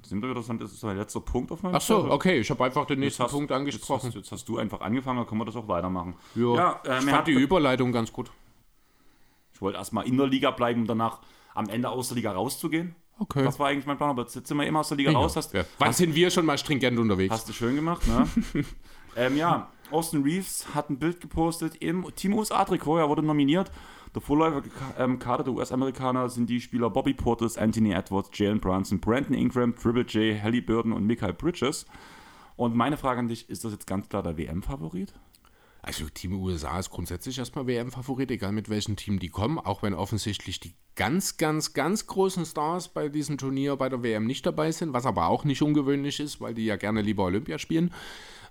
Sind 0.05 0.21
wir 0.21 0.31
wieder, 0.31 0.41
das 0.59 0.73
ist 0.73 0.83
mein 0.83 0.97
letzter 0.97 1.21
Punkt 1.21 1.53
auf 1.53 1.63
meinem 1.63 1.77
Ach 1.77 1.81
so, 1.81 1.99
Zettel. 1.99 2.11
okay, 2.11 2.41
ich 2.41 2.51
habe 2.51 2.65
einfach 2.65 2.87
den 2.87 2.99
Jetzt 2.99 3.05
nächsten 3.05 3.23
hast- 3.23 3.31
Punkt 3.33 3.53
angesprochen. 3.53 4.07
Jetzt 4.07 4.17
hast, 4.17 4.23
jetzt 4.25 4.33
hast 4.33 4.49
du 4.49 4.59
einfach 4.59 4.81
angefangen, 4.81 5.19
dann 5.19 5.29
können 5.29 5.41
wir 5.41 5.45
das 5.45 5.55
auch 5.55 5.69
weitermachen. 5.69 6.15
Jo. 6.35 6.57
Ja, 6.57 6.81
ähm, 6.87 6.93
ich 7.03 7.07
hat, 7.07 7.15
fand 7.15 7.29
die 7.29 7.33
Überleitung 7.35 7.93
ganz 7.93 8.13
gut. 8.13 8.33
ich 9.55 9.61
wollte 9.61 9.79
erstmal 9.79 10.09
in 10.09 10.17
der 10.17 10.27
Liga 10.27 10.51
bleiben, 10.51 10.81
um 10.81 10.87
danach 10.89 11.21
am 11.55 11.69
Ende 11.69 11.89
aus 11.91 12.09
der 12.09 12.17
Liga 12.17 12.33
rauszugehen. 12.33 12.97
Okay. 13.23 13.45
Das 13.45 13.59
war 13.59 13.69
eigentlich 13.69 13.87
mein 13.87 13.97
Plan, 13.97 14.11
aber 14.11 14.23
jetzt 14.23 14.33
sind 14.33 14.57
wir 14.59 14.67
immer 14.67 14.81
aus 14.81 14.89
der 14.89 14.97
Liga 14.97 15.13
raus. 15.13 15.37
Hast, 15.37 15.53
Ja. 15.55 15.65
Wann 15.79 15.93
sind 15.93 16.15
wir 16.15 16.31
schon 16.31 16.45
mal 16.47 16.59
stringent 16.59 16.99
unterwegs? 16.99 17.33
hast 17.33 17.49
du 17.49 17.53
schön 17.53 17.77
gemacht, 17.77 18.03
ne? 18.09 18.27
ähm, 19.17 19.37
ja, 19.37 19.69
Austin 19.91 20.23
Reeves 20.23 20.67
hat 20.75 20.91
ein 20.91 20.99
Bild 20.99 21.21
gepostet 21.21 21.77
im 21.77 22.07
Team 22.17 22.35
USA-Trikot, 22.35 22.99
er 22.99 23.09
wurde 23.09 23.23
nominiert. 23.23 23.71
Der 24.15 24.21
vorläufige 24.21 24.69
Ka- 24.69 24.95
ähm, 25.05 25.19
der 25.19 25.49
US-Amerikaner 25.49 26.29
sind 26.29 26.51
die 26.51 26.61
Spieler 26.61 26.91
Bobby 26.91 27.15
Portis, 27.15 27.57
Anthony 27.57 27.93
Edwards, 27.93 28.31
Jalen 28.35 28.61
Brunson, 28.61 29.01
Brandon 29.01 29.35
Ingram, 29.35 29.75
Triple 29.75 30.03
J, 30.03 30.43
Halliburton 30.43 30.93
und 30.93 31.07
Michael 31.07 31.33
Bridges. 31.33 31.87
Und 32.57 32.75
meine 32.77 32.97
Frage 32.99 33.21
an 33.21 33.29
dich, 33.29 33.49
ist 33.49 33.65
das 33.65 33.73
jetzt 33.73 33.87
ganz 33.87 34.09
klar 34.09 34.23
der 34.23 34.37
WM-Favorit? 34.37 35.15
Also 35.85 36.09
Team 36.09 36.41
USA 36.41 36.79
ist 36.79 36.91
grundsätzlich 36.91 37.39
erstmal 37.39 37.67
WM-Favorit, 37.67 38.31
egal 38.31 38.53
mit 38.53 38.69
welchem 38.69 38.95
Team 38.95 39.19
die 39.19 39.31
kommen, 39.31 39.59
auch 39.59 39.83
wenn 39.83 39.95
offensichtlich 39.95 40.61
die 40.61 40.75
ganz, 40.95 41.39
ganz, 41.39 41.73
ganz 41.73 42.07
großen 42.07 42.47
Stars 42.47 42.89
bei 42.89 43.09
diesem 43.09 43.37
Turnier 43.37 43.75
bei 43.75 43.89
der 43.89 44.05
WM 44.05 44.25
nicht 44.25 44.47
dabei 44.47 44.71
sind, 44.71 44.93
was 44.93 45.07
aber 45.07 45.27
auch 45.27 45.45
nicht 45.45 45.61
ungewöhnlich 45.61 46.21
ist, 46.21 46.41
weil 46.41 46.55
die 46.55 46.67
ja 46.67 46.77
gerne 46.77 47.03
lieber 47.03 47.25
Olympia 47.25 47.59
spielen. 47.59 47.93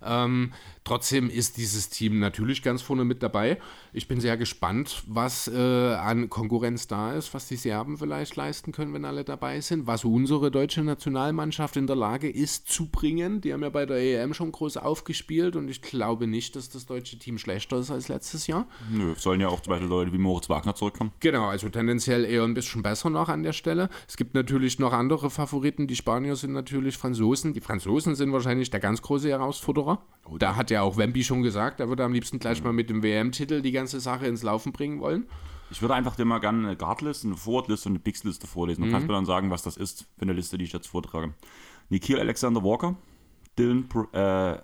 Ähm, 0.04 0.54
trotzdem 0.84 1.30
ist 1.30 1.58
dieses 1.58 1.90
Team 1.90 2.20
natürlich 2.20 2.64
ganz 2.64 2.82
vorne 2.82 3.06
mit 3.06 3.22
dabei. 3.24 3.58
Ich 3.94 4.08
bin 4.08 4.20
sehr 4.20 4.38
gespannt, 4.38 5.04
was 5.08 5.48
äh, 5.48 5.94
an 5.94 6.30
Konkurrenz 6.30 6.88
da 6.88 7.14
ist, 7.14 7.34
was 7.34 7.48
die 7.48 7.56
Serben 7.56 7.98
vielleicht 7.98 8.36
leisten 8.36 8.72
können, 8.72 8.94
wenn 8.94 9.06
alle 9.06 9.24
dabei 9.24 9.62
sind, 9.62 9.88
was 9.88 10.06
unsere 10.06 10.52
deutsche 10.52 10.82
Nationalmannschaft 10.82 11.78
in 11.78 11.88
der 11.88 11.96
Lage 11.96 12.30
ist 12.30 12.68
zu 12.70 12.88
bringen. 12.88 13.42
Die 13.42 13.54
haben 13.54 13.64
ja 13.64 13.70
bei 13.70 13.86
der 13.86 13.98
EM 13.98 14.34
schon 14.34 14.52
groß 14.52 14.78
aufgespielt 14.78 15.56
und 15.56 15.70
ich 15.70 15.82
glaube 15.82 16.28
nicht, 16.28 16.56
dass 16.56 16.70
das 16.70 16.86
deutsche 16.86 17.20
Team 17.20 17.38
schlechter 17.38 17.78
ist 17.78 17.92
als 17.92 18.08
letztes 18.08 18.48
Jahr. 18.48 18.68
Nö, 18.90 19.14
sollen 19.18 19.42
ja 19.42 19.50
auch 19.50 19.60
zum 19.60 19.72
Beispiel 19.72 19.90
Leute 19.90 20.14
wie 20.14 20.18
Moritz 20.18 20.50
Wagner 20.50 20.76
zurückkommen. 20.76 21.12
Genau, 21.20 21.46
also 21.48 21.70
tendenziell 21.70 22.26
eher 22.26 22.44
ein 22.44 22.54
bisschen 22.54 22.82
besser 22.82 23.10
noch 23.10 23.30
an 23.30 23.44
der 23.44 23.54
Stelle. 23.54 23.90
Es 24.08 24.18
gibt 24.18 24.34
natürlich 24.34 24.80
noch 24.80 24.94
andere 24.94 25.30
Favoriten. 25.30 25.88
Die 25.88 25.96
Spanier 25.96 26.36
sind 26.36 26.54
natürlich 26.54 26.98
Franzosen. 26.98 27.54
Die 27.54 27.62
Franzosen 27.62 28.16
sind 28.16 28.32
wahrscheinlich 28.32 28.70
der 28.70 28.80
ganz 28.80 29.02
große 29.02 29.30
Herausforderer. 29.30 29.91
Fahrer. 29.96 30.38
Da 30.40 30.56
hat 30.56 30.72
ja 30.72 30.82
auch 30.82 30.98
Wemby 30.98 31.24
schon 31.24 31.42
gesagt, 31.42 31.80
er 31.80 31.90
würde 31.90 32.04
am 32.04 32.14
liebsten 32.14 32.40
gleich 32.40 32.64
mal 32.64 32.74
mit 32.74 32.90
dem 32.90 33.04
WM-Titel 33.04 33.62
die 33.62 33.72
ganze 33.72 34.00
Sache 34.00 34.28
ins 34.28 34.44
Laufen 34.44 34.72
bringen 34.72 35.00
wollen. 35.02 35.28
Ich 35.72 35.82
würde 35.82 35.96
einfach 35.96 36.16
dir 36.16 36.26
mal 36.26 36.40
gerne 36.40 36.68
eine 36.68 36.78
Guardliste, 36.78 37.28
eine 37.28 37.38
Forwardliste 37.38 37.90
und 37.90 37.94
eine 37.96 38.00
Picks-Liste 38.00 38.46
vorlesen. 38.46 38.82
Du 38.82 38.88
mhm. 38.88 38.92
kannst 38.92 39.08
mir 39.08 39.14
dann 39.14 39.26
sagen, 39.26 39.50
was 39.50 39.64
das 39.64 39.78
ist 39.78 40.06
für 40.18 40.24
eine 40.24 40.34
Liste, 40.34 40.58
die 40.58 40.66
ich 40.66 40.74
jetzt 40.74 40.88
vortrage. 40.88 41.34
Nikhil 41.90 42.20
Alexander 42.20 42.64
Walker, 42.64 42.96
Dylan 43.58 43.90
äh, 44.14 44.58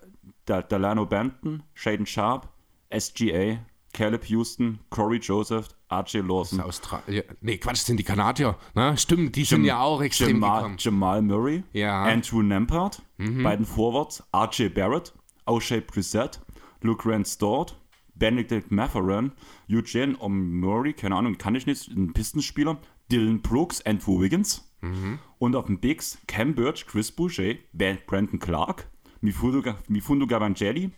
Delano 0.46 1.06
Benton, 1.06 1.64
Shaden 1.74 2.06
Sharp, 2.06 2.50
SGA, 2.98 3.60
Caleb 3.94 4.26
Houston, 4.26 4.80
Corey 4.90 5.20
Joseph, 5.20 5.70
RJ 5.92 6.18
Lawson. 6.20 6.62
Australien. 6.62 7.24
Nee, 7.42 7.58
Quatsch, 7.58 7.78
sind 7.78 7.98
die 7.98 8.04
Kanadier. 8.04 8.58
Ne? 8.76 8.98
Stimmt, 8.98 9.36
die 9.36 9.46
sind 9.46 9.64
ja 9.64 9.80
auch 9.80 10.02
extrem 10.02 10.30
Jamal, 10.30 10.58
gekommen. 10.58 10.76
Jamal 10.80 11.22
Murray, 11.22 11.64
ja. 11.74 12.04
Andrew 12.04 12.42
Nempert, 12.42 13.02
mhm. 13.18 13.44
beiden 13.44 13.66
Forwards, 13.66 14.24
RJ 14.36 14.70
Barrett, 14.70 15.14
O'Shea 15.46 15.80
Brissett, 15.80 16.42
Luke 16.82 17.10
Rand 17.10 17.28
Stort, 17.28 17.80
Benedict 18.16 18.72
Mathurin, 18.72 19.32
Eugene 19.70 20.18
Murray, 20.28 20.94
keine 20.94 21.16
Ahnung, 21.16 21.38
kann 21.38 21.56
ich 21.56 21.66
nicht, 21.66 21.88
ein 21.90 22.14
Pistenspieler, 22.14 22.78
Dylan 23.12 23.42
Brooks, 23.42 23.86
Andrew 23.86 24.20
Wiggins 24.20 24.70
mhm. 24.82 25.20
und 25.40 25.56
auf 25.56 25.66
dem 25.68 25.80
Bigs 25.80 26.18
Cam 26.28 26.54
Birch, 26.56 26.86
Chris 26.86 27.12
Boucher, 27.12 27.56
Brandon 27.74 28.40
Clark, 28.40 28.90
Mifundo, 29.22 29.74
Mifundo 29.88 30.28
Gavangeli, 30.28 30.92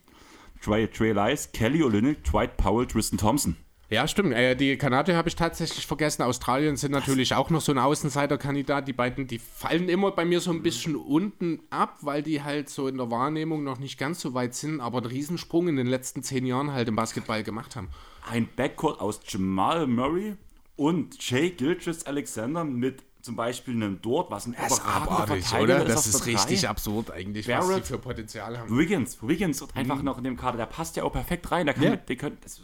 Trey, 0.61 0.87
Trey 0.87 1.11
Lice, 1.11 1.51
Kelly 1.51 1.83
Olynyk, 1.83 2.23
Dwight 2.23 2.57
Powell, 2.57 2.85
Tristan 2.85 3.17
Thompson. 3.17 3.55
Ja, 3.89 4.07
stimmt. 4.07 4.33
Äh, 4.33 4.55
die 4.55 4.77
Kanadier 4.77 5.17
habe 5.17 5.29
ich 5.29 5.35
tatsächlich 5.35 5.87
vergessen. 5.87 6.21
Australien 6.21 6.77
sind 6.77 6.91
natürlich 6.91 7.33
auch 7.33 7.49
noch 7.49 7.61
so 7.61 7.71
ein 7.71 7.79
Außenseiterkandidat. 7.79 8.87
Die 8.87 8.93
beiden, 8.93 9.25
die 9.25 9.39
fallen 9.39 9.89
immer 9.89 10.11
bei 10.11 10.25
mir 10.25 10.41
so 10.41 10.51
ein 10.51 10.61
bisschen 10.61 10.95
unten 10.95 11.61
ab, 11.71 11.97
weil 12.01 12.21
die 12.21 12.43
halt 12.43 12.69
so 12.69 12.87
in 12.87 12.97
der 12.97 13.09
Wahrnehmung 13.09 13.63
noch 13.63 13.79
nicht 13.79 13.97
ganz 13.97 14.21
so 14.21 14.35
weit 14.35 14.53
sind, 14.53 14.79
aber 14.79 14.99
einen 14.99 15.07
Riesensprung 15.07 15.67
in 15.67 15.75
den 15.75 15.87
letzten 15.87 16.21
zehn 16.21 16.45
Jahren 16.45 16.71
halt 16.71 16.87
im 16.87 16.95
Basketball 16.95 17.41
gemacht 17.41 17.75
haben. 17.75 17.89
Ein 18.29 18.47
Backcourt 18.55 19.01
aus 19.01 19.21
Jamal 19.27 19.87
Murray 19.87 20.35
und 20.75 21.17
Jay 21.27 21.49
Gilchrist 21.49 22.07
Alexander 22.07 22.63
mit 22.63 23.03
zum 23.21 23.35
Beispiel 23.35 23.73
einem 23.73 24.01
Dort, 24.01 24.31
was 24.31 24.45
ein 24.45 24.55
das 24.57 24.73
ist 24.73 24.85
abartig, 24.85 25.51
oder? 25.53 25.83
Das 25.83 26.07
ist 26.07 26.25
richtig 26.25 26.61
drei. 26.61 26.69
absurd 26.69 27.11
eigentlich, 27.11 27.47
Barrett, 27.47 27.69
was 27.69 27.75
die 27.75 27.93
für 27.93 27.97
Potenzial 27.97 28.57
haben. 28.57 28.77
Wiggins, 28.77 29.17
Wiggins 29.21 29.59
wird 29.61 29.75
einfach 29.75 29.97
mhm. 29.97 30.05
noch 30.05 30.17
in 30.19 30.23
dem 30.23 30.37
Kader, 30.37 30.57
der 30.57 30.67
passt 30.67 30.95
ja 30.95 31.03
auch 31.03 31.11
perfekt 31.11 31.51
rein. 31.51 31.65
Da 31.65 31.73
kann 31.73 31.83
ja. 31.83 31.89
mit, 31.91 32.19
können, 32.19 32.37
das, 32.41 32.61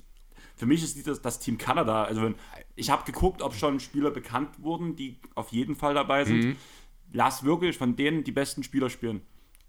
für 0.56 0.66
mich 0.66 0.84
ist 0.84 1.08
das, 1.08 1.22
das 1.22 1.40
Team 1.40 1.58
Kanada, 1.58 2.04
also 2.04 2.24
wenn, 2.24 2.36
ich 2.76 2.90
habe 2.90 3.04
geguckt, 3.06 3.42
ob 3.42 3.54
schon 3.54 3.80
Spieler 3.80 4.12
bekannt 4.12 4.50
wurden, 4.62 4.96
die 4.96 5.18
auf 5.36 5.52
jeden 5.52 5.76
Fall 5.76 5.94
dabei 5.94 6.26
sind. 6.26 6.44
Mhm. 6.44 6.56
Lass 7.12 7.44
wirklich 7.44 7.78
von 7.78 7.96
denen 7.96 8.24
die 8.24 8.32
besten 8.32 8.64
Spieler 8.64 8.90
spielen 8.90 9.22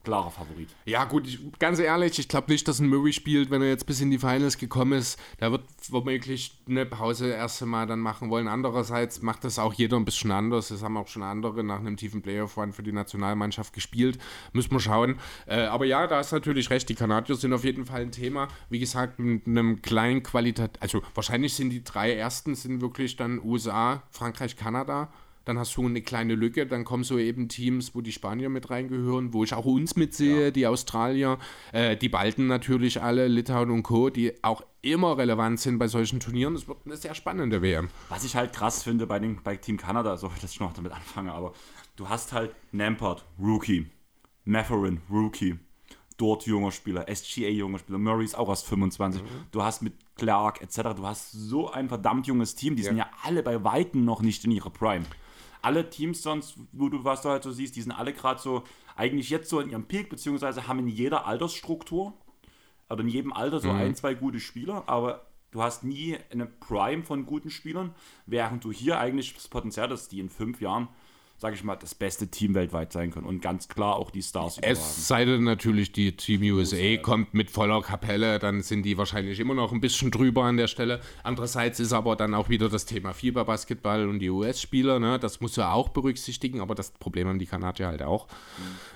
klarer 0.07 0.31
Favorit. 0.31 0.69
Ja, 0.85 1.05
gut, 1.05 1.27
ich, 1.27 1.41
ganz 1.59 1.81
ehrlich, 1.81 2.17
ich 2.21 2.29
glaube 2.29 2.53
nicht, 2.53 2.69
dass 2.69 2.79
ein 2.79 2.89
Murray 2.89 3.13
spielt, 3.13 3.51
wenn 3.51 3.61
er 3.61 3.69
jetzt 3.69 3.87
bis 3.87 4.01
in 4.01 4.09
die 4.13 4.19
Finals 4.19 4.57
gekommen 4.57 4.93
ist. 4.93 5.19
Da 5.39 5.51
wird 5.51 5.65
womöglich 5.89 6.57
eine 6.69 6.87
Pause 6.87 7.33
erst 7.33 7.61
einmal 7.61 7.89
dann 7.89 7.99
machen 7.99 8.31
wollen. 8.31 8.47
Andererseits 8.47 9.21
macht 9.21 9.43
das 9.43 9.59
auch 9.59 9.75
jeder 9.75 9.97
ein 9.97 10.05
bisschen 10.05 10.31
anders. 10.31 10.71
Es 10.71 10.85
haben 10.85 10.97
auch 10.97 11.09
schon 11.09 11.25
andere 11.25 11.65
nach 11.65 11.81
einem 11.81 11.97
tiefen 11.97 12.23
Playoff-Run 12.23 12.73
für 12.73 12.85
die 12.85 12.93
Nationalmannschaft 12.93 13.73
gespielt. 13.73 14.19
Müssen 14.53 14.71
wir 14.71 14.81
schauen. 14.81 15.19
Äh, 15.47 15.63
aber 15.63 15.87
ja, 15.87 16.07
da 16.07 16.21
ist 16.21 16.31
natürlich 16.31 16.71
recht. 16.71 16.89
Die 16.89 16.95
Kanadier 16.95 17.35
sind 17.35 17.53
auf 17.53 17.65
jeden 17.65 17.85
Fall 17.85 18.03
ein 18.03 18.13
Thema. 18.13 18.47
Wie 18.71 18.79
gesagt, 18.79 19.19
mit 19.19 19.49
einem 19.49 19.83
kleinen 19.83 20.23
Qualität. 20.23 20.71
Also 20.79 21.03
wahrscheinlich 21.17 21.55
sind 21.55 21.71
die 21.71 21.83
drei 21.83 22.15
ersten 22.15 22.55
sind 22.55 22.81
wirklich 22.81 23.17
dann 23.17 23.41
USA, 23.43 24.05
Frankreich, 24.13 24.57
Kanada 24.57 25.11
dann 25.47 25.61
hast 25.61 25.77
du 25.77 25.87
eine 25.87 26.03
kleine 26.03 26.35
Lücke, 26.35 26.67
dann 26.67 26.85
kommen 26.85 27.05
so 27.05 27.19
eben 27.19 27.49
Teams, 27.49 27.95
wo 27.95 28.01
die 28.01 28.11
Spanier 28.11 28.49
mit 28.49 28.69
reingehören, 28.69 29.33
wo 29.33 29.45
ich 29.45 29.55
auch 29.55 29.65
uns 29.65 29.95
mitsehe, 29.95 30.47
ja. 30.47 30.51
die 30.51 30.67
Australier, 30.67 31.39
äh, 31.73 31.97
die 31.97 32.09
Balten 32.09 32.49
natürlich 32.49 33.01
alle, 33.01 33.29
Litauen 33.29 33.71
und 33.71 33.85
Co., 33.85 34.11
die 34.11 34.33
auch 34.43 34.63
immer 34.83 35.17
relevant 35.17 35.61
sind 35.61 35.79
bei 35.79 35.87
solchen 35.87 36.19
Turnieren. 36.19 36.55
Das 36.55 36.67
wird 36.67 36.79
eine 36.85 36.97
sehr 36.97 37.15
spannende 37.15 37.63
WM. 37.63 37.91
Was 38.09 38.25
ich 38.25 38.35
halt 38.35 38.53
krass 38.53 38.83
finde 38.83 39.07
bei, 39.07 39.21
den, 39.21 39.41
bei 39.43 39.57
Team 39.57 39.77
Kanada, 39.77 40.17
so 40.17 40.31
dass 40.41 40.51
ich 40.51 40.59
noch 40.59 40.73
damit 40.73 40.91
anfange, 40.91 41.33
aber 41.33 41.53
du 41.95 42.09
hast 42.09 42.33
halt 42.33 42.53
Nampert, 42.73 43.25
Rookie, 43.39 43.87
Matherin, 44.45 45.01
Rookie, 45.09 45.61
dort 46.17 46.45
junger 46.45 46.73
Spieler, 46.73 47.07
SGA 47.15 47.49
junger 47.49 47.79
Spieler, 47.79 47.99
Murray 47.99 48.25
ist 48.25 48.37
auch 48.37 48.49
erst 48.49 48.67
25. 48.67 49.23
Mhm. 49.23 49.27
Du 49.53 49.63
hast 49.63 49.81
mit 49.81 49.93
Clark 50.17 50.61
etc., 50.61 50.97
du 50.97 51.07
hast 51.07 51.31
so 51.31 51.71
ein 51.71 51.89
verdammt 51.89 52.27
junges 52.27 52.57
Team, 52.57 52.75
die 52.75 52.83
ja. 52.83 52.89
sind 52.89 52.97
ja 52.97 53.09
alle 53.23 53.45
bei 53.45 53.63
Weitem 53.63 54.05
noch 54.05 54.23
nicht 54.23 54.45
in 54.45 54.51
ihrer 54.51 54.71
Prime 54.71 55.05
alle 55.67 55.91
Teams 55.91 56.23
sonst, 56.23 56.59
wo 56.71 56.89
du 56.89 57.03
was 57.03 57.23
du 57.23 57.29
halt 57.29 57.43
so 57.43 57.51
siehst, 57.51 57.75
die 57.75 57.83
sind 57.83 57.91
alle 57.91 58.13
gerade 58.13 58.41
so 58.41 58.63
eigentlich 58.95 59.31
jetzt 59.31 59.51
so 59.51 59.59
in 59.59 59.69
ihrem 59.69 59.89
Peak, 59.89 60.09
beziehungsweise 60.09 60.69
haben 60.69 60.79
in 60.79 60.89
jeder 60.89 61.27
Altersstruktur, 61.27 62.15
oder 62.89 63.01
in 63.01 63.09
jedem 63.09 63.33
Alter 63.33 63.59
so 63.59 63.73
mhm. 63.73 63.81
ein, 63.81 63.95
zwei 63.97 64.15
gute 64.15 64.39
Spieler, 64.39 64.85
aber 64.87 65.27
du 65.51 65.61
hast 65.61 65.83
nie 65.83 66.17
eine 66.31 66.47
Prime 66.47 67.03
von 67.03 67.27
guten 67.27 67.51
Spielern, 67.51 67.97
während 68.27 68.63
du 68.63 68.71
hier 68.71 69.01
eigentlich 69.01 69.35
das 69.35 69.49
Potenzial 69.49 69.91
hast, 69.91 70.13
die 70.13 70.21
in 70.21 70.31
fünf 70.31 70.61
Jahren 70.61 70.87
sage 71.39 71.55
ich 71.55 71.65
mal, 71.65 71.77
das 71.77 71.95
beste 71.95 72.29
Team 72.29 72.55
weltweit 72.55 72.93
sein 72.93 73.11
können 73.11 73.27
und 73.27 73.43
ganz 73.43 73.69
klar 73.69 73.97
auch 73.97 74.11
die 74.11 74.23
Stars 74.23 74.57
überragen. 74.57 74.79
Es 74.79 75.07
sei 75.07 75.25
denn 75.27 75.45
natürlich, 75.45 75.93
die 75.93 76.17
Team 76.17 76.43
USA 76.43 76.97
kommt 76.97 77.35
mit 77.35 77.51
voller 77.51 77.83
Kapelle, 77.83 78.39
dann 78.39 78.63
sind 78.63 78.85
die 78.85 78.97
wahrscheinlich 78.97 79.39
immer 79.39 79.55
noch 79.55 79.73
ein 79.73 79.81
bisschen 79.81 80.11
drüber 80.11 80.45
an 80.45 80.57
der 80.57 80.67
Stelle. 80.67 81.01
Andererseits 81.23 81.79
ist 81.79 81.93
aber 81.93 82.17
dann 82.17 82.35
auch 82.35 82.49
wieder 82.49 82.71
das 82.71 82.87
Thema 82.87 83.13
Fieberbasketball 83.13 84.09
und 84.09 84.21
die 84.21 84.31
US-Spieler, 84.31 84.99
ne? 84.99 85.19
das 85.19 85.41
musst 85.43 85.59
du 85.59 85.63
auch 85.63 85.91
berücksichtigen, 85.91 86.61
aber 86.61 86.75
das 86.75 86.91
Problem 86.93 87.29
haben 87.29 87.39
die 87.39 87.47
Kanadier 87.47 87.89
halt 87.89 88.03
auch. 88.03 88.29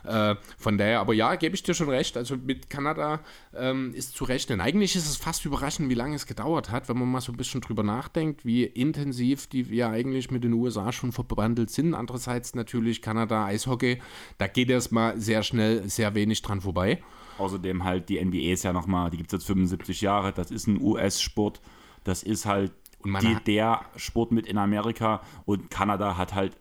Mhm. 0.05 0.11
Äh, 0.11 0.37
von 0.57 0.79
daher, 0.79 1.01
aber 1.01 1.13
ja, 1.13 1.35
gebe 1.35 1.55
ich 1.55 1.63
dir 1.63 1.75
schon 1.75 1.91
recht, 1.91 2.17
also 2.17 2.37
mit 2.39 2.71
Kanada 2.71 3.21
ähm, 3.55 3.93
ist 3.93 4.15
zu 4.15 4.25
rechnen. 4.25 4.63
Eigentlich 4.63 4.97
ist 4.97 5.07
es 5.07 5.17
fast 5.17 5.45
überraschend, 5.45 5.91
wie 5.91 5.95
lange 5.95 6.17
es 6.17 6.27
gedauert 6.27 6.71
hat, 6.71 6.89
wenn 6.89 6.99
man 6.99 7.11
mal 7.11 7.21
so 7.21 7.33
ein 7.33 7.37
bisschen 7.37 7.61
drüber 7.61 7.83
nachdenkt, 7.83 8.47
wie 8.47 8.65
intensiv 8.65 9.47
die 9.47 9.63
ja 9.63 9.91
eigentlich 9.91 10.31
mit 10.31 10.43
den 10.43 10.55
USA 10.55 10.91
schon 10.91 11.13
verbandelt 11.13 11.71
sind. 11.71 11.95
Andererseits 11.95 12.30
einerseits 12.31 12.55
natürlich 12.55 13.03
Kanada 13.03 13.47
Eishockey, 13.47 14.01
da 14.39 14.47
geht 14.47 14.71
erstmal 14.71 15.19
sehr 15.19 15.43
schnell 15.43 15.89
sehr 15.89 16.15
wenig 16.15 16.43
dran 16.43 16.61
vorbei. 16.61 17.03
Außerdem 17.39 17.85
halt 17.85 18.09
die 18.09 18.23
NBA 18.23 18.53
ist 18.53 18.65
ja 18.65 18.73
nochmal, 18.73 19.11
die 19.11 19.17
gibt 19.17 19.33
es 19.33 19.41
jetzt 19.41 19.47
75 19.47 20.01
Jahre, 20.01 20.33
das 20.33 20.51
ist 20.51 20.67
ein 20.67 20.81
US-Sport, 20.81 21.61
das 22.05 22.23
ist 22.23 22.47
halt 22.47 22.73
die, 23.05 23.37
der 23.47 23.81
Sport 23.97 24.31
mit 24.31 24.47
in 24.47 24.59
Amerika. 24.59 25.23
Und 25.47 25.71
Kanada 25.71 26.17
hat 26.17 26.35
halt 26.35 26.57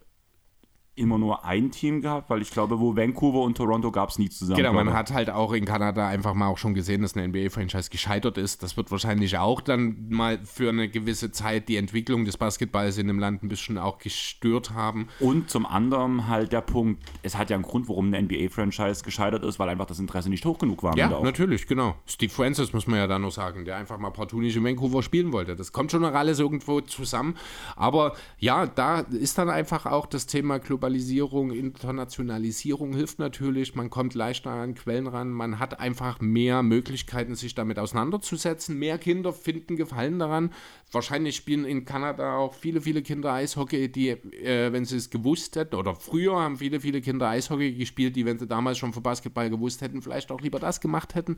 immer 0.99 1.17
nur 1.17 1.45
ein 1.45 1.71
Team 1.71 2.01
gehabt, 2.01 2.29
weil 2.29 2.41
ich 2.41 2.51
glaube, 2.51 2.79
wo 2.79 2.95
Vancouver 2.95 3.41
und 3.41 3.57
Toronto 3.57 3.91
gab 3.91 4.09
es 4.09 4.19
nie 4.19 4.29
zusammen. 4.29 4.57
Genau, 4.57 4.73
man 4.73 4.93
hat 4.93 5.13
halt 5.13 5.29
auch 5.29 5.53
in 5.53 5.65
Kanada 5.65 6.07
einfach 6.07 6.33
mal 6.33 6.47
auch 6.47 6.57
schon 6.57 6.73
gesehen, 6.73 7.01
dass 7.01 7.15
eine 7.15 7.27
NBA-Franchise 7.27 7.89
gescheitert 7.89 8.37
ist. 8.37 8.61
Das 8.61 8.77
wird 8.77 8.91
wahrscheinlich 8.91 9.37
auch 9.37 9.61
dann 9.61 10.09
mal 10.09 10.39
für 10.43 10.69
eine 10.69 10.89
gewisse 10.89 11.31
Zeit 11.31 11.69
die 11.69 11.77
Entwicklung 11.77 12.25
des 12.25 12.37
Basketballs 12.37 12.97
in 12.97 13.07
dem 13.07 13.19
Land 13.19 13.43
ein 13.43 13.47
bisschen 13.47 13.77
auch 13.77 13.97
gestört 13.97 14.73
haben. 14.73 15.07
Und 15.19 15.49
zum 15.49 15.65
anderen 15.65 16.27
halt 16.27 16.51
der 16.51 16.61
Punkt, 16.61 17.01
es 17.23 17.37
hat 17.37 17.49
ja 17.49 17.55
einen 17.55 17.63
Grund, 17.63 17.89
warum 17.89 18.13
eine 18.13 18.21
NBA-Franchise 18.21 19.03
gescheitert 19.03 19.43
ist, 19.43 19.59
weil 19.59 19.69
einfach 19.69 19.85
das 19.85 19.99
Interesse 19.99 20.29
nicht 20.29 20.45
hoch 20.45 20.59
genug 20.59 20.83
war. 20.83 20.97
Ja, 20.97 21.09
natürlich, 21.21 21.67
genau. 21.67 21.95
Steve 22.05 22.31
Francis 22.31 22.73
muss 22.73 22.87
man 22.87 22.99
ja 22.99 23.07
da 23.07 23.17
noch 23.17 23.31
sagen, 23.31 23.65
der 23.65 23.77
einfach 23.77 23.97
mal 23.97 24.11
partout 24.11 24.41
nicht 24.41 24.55
in 24.55 24.63
Vancouver 24.63 25.01
spielen 25.01 25.31
wollte. 25.31 25.55
Das 25.55 25.71
kommt 25.71 25.91
schon 25.91 26.01
noch 26.01 26.13
alles 26.13 26.39
irgendwo 26.39 26.81
zusammen. 26.81 27.35
Aber 27.75 28.13
ja, 28.39 28.67
da 28.67 28.99
ist 28.99 29.37
dann 29.37 29.49
einfach 29.49 29.85
auch 29.85 30.05
das 30.05 30.25
Thema 30.27 30.59
Globalisierung 30.59 30.88
Globalisierung, 30.89 31.51
Internationalisierung 31.51 32.93
hilft 32.95 33.19
natürlich. 33.19 33.75
Man 33.75 33.91
kommt 33.91 34.15
leichter 34.15 34.49
an 34.49 34.73
Quellen 34.73 35.05
ran. 35.05 35.29
Man 35.29 35.59
hat 35.59 35.79
einfach 35.79 36.19
mehr 36.19 36.63
Möglichkeiten, 36.63 37.35
sich 37.35 37.53
damit 37.53 37.77
auseinanderzusetzen. 37.77 38.75
Mehr 38.75 38.97
Kinder 38.97 39.31
finden 39.31 39.75
Gefallen 39.75 40.17
daran. 40.17 40.51
Wahrscheinlich 40.91 41.35
spielen 41.35 41.65
in 41.65 41.85
Kanada 41.85 42.37
auch 42.37 42.55
viele, 42.55 42.81
viele 42.81 43.03
Kinder 43.03 43.33
Eishockey, 43.33 43.91
die, 43.91 44.09
äh, 44.09 44.73
wenn 44.73 44.85
sie 44.85 44.97
es 44.97 45.11
gewusst 45.11 45.55
hätten, 45.57 45.75
oder 45.75 45.93
früher 45.93 46.37
haben 46.37 46.57
viele, 46.57 46.79
viele 46.79 47.01
Kinder 47.01 47.29
Eishockey 47.29 47.73
gespielt, 47.73 48.15
die, 48.15 48.25
wenn 48.25 48.39
sie 48.39 48.47
damals 48.47 48.79
schon 48.79 48.91
von 48.91 49.03
Basketball 49.03 49.51
gewusst 49.51 49.81
hätten, 49.81 50.01
vielleicht 50.01 50.31
auch 50.31 50.41
lieber 50.41 50.57
das 50.57 50.81
gemacht 50.81 51.13
hätten. 51.13 51.37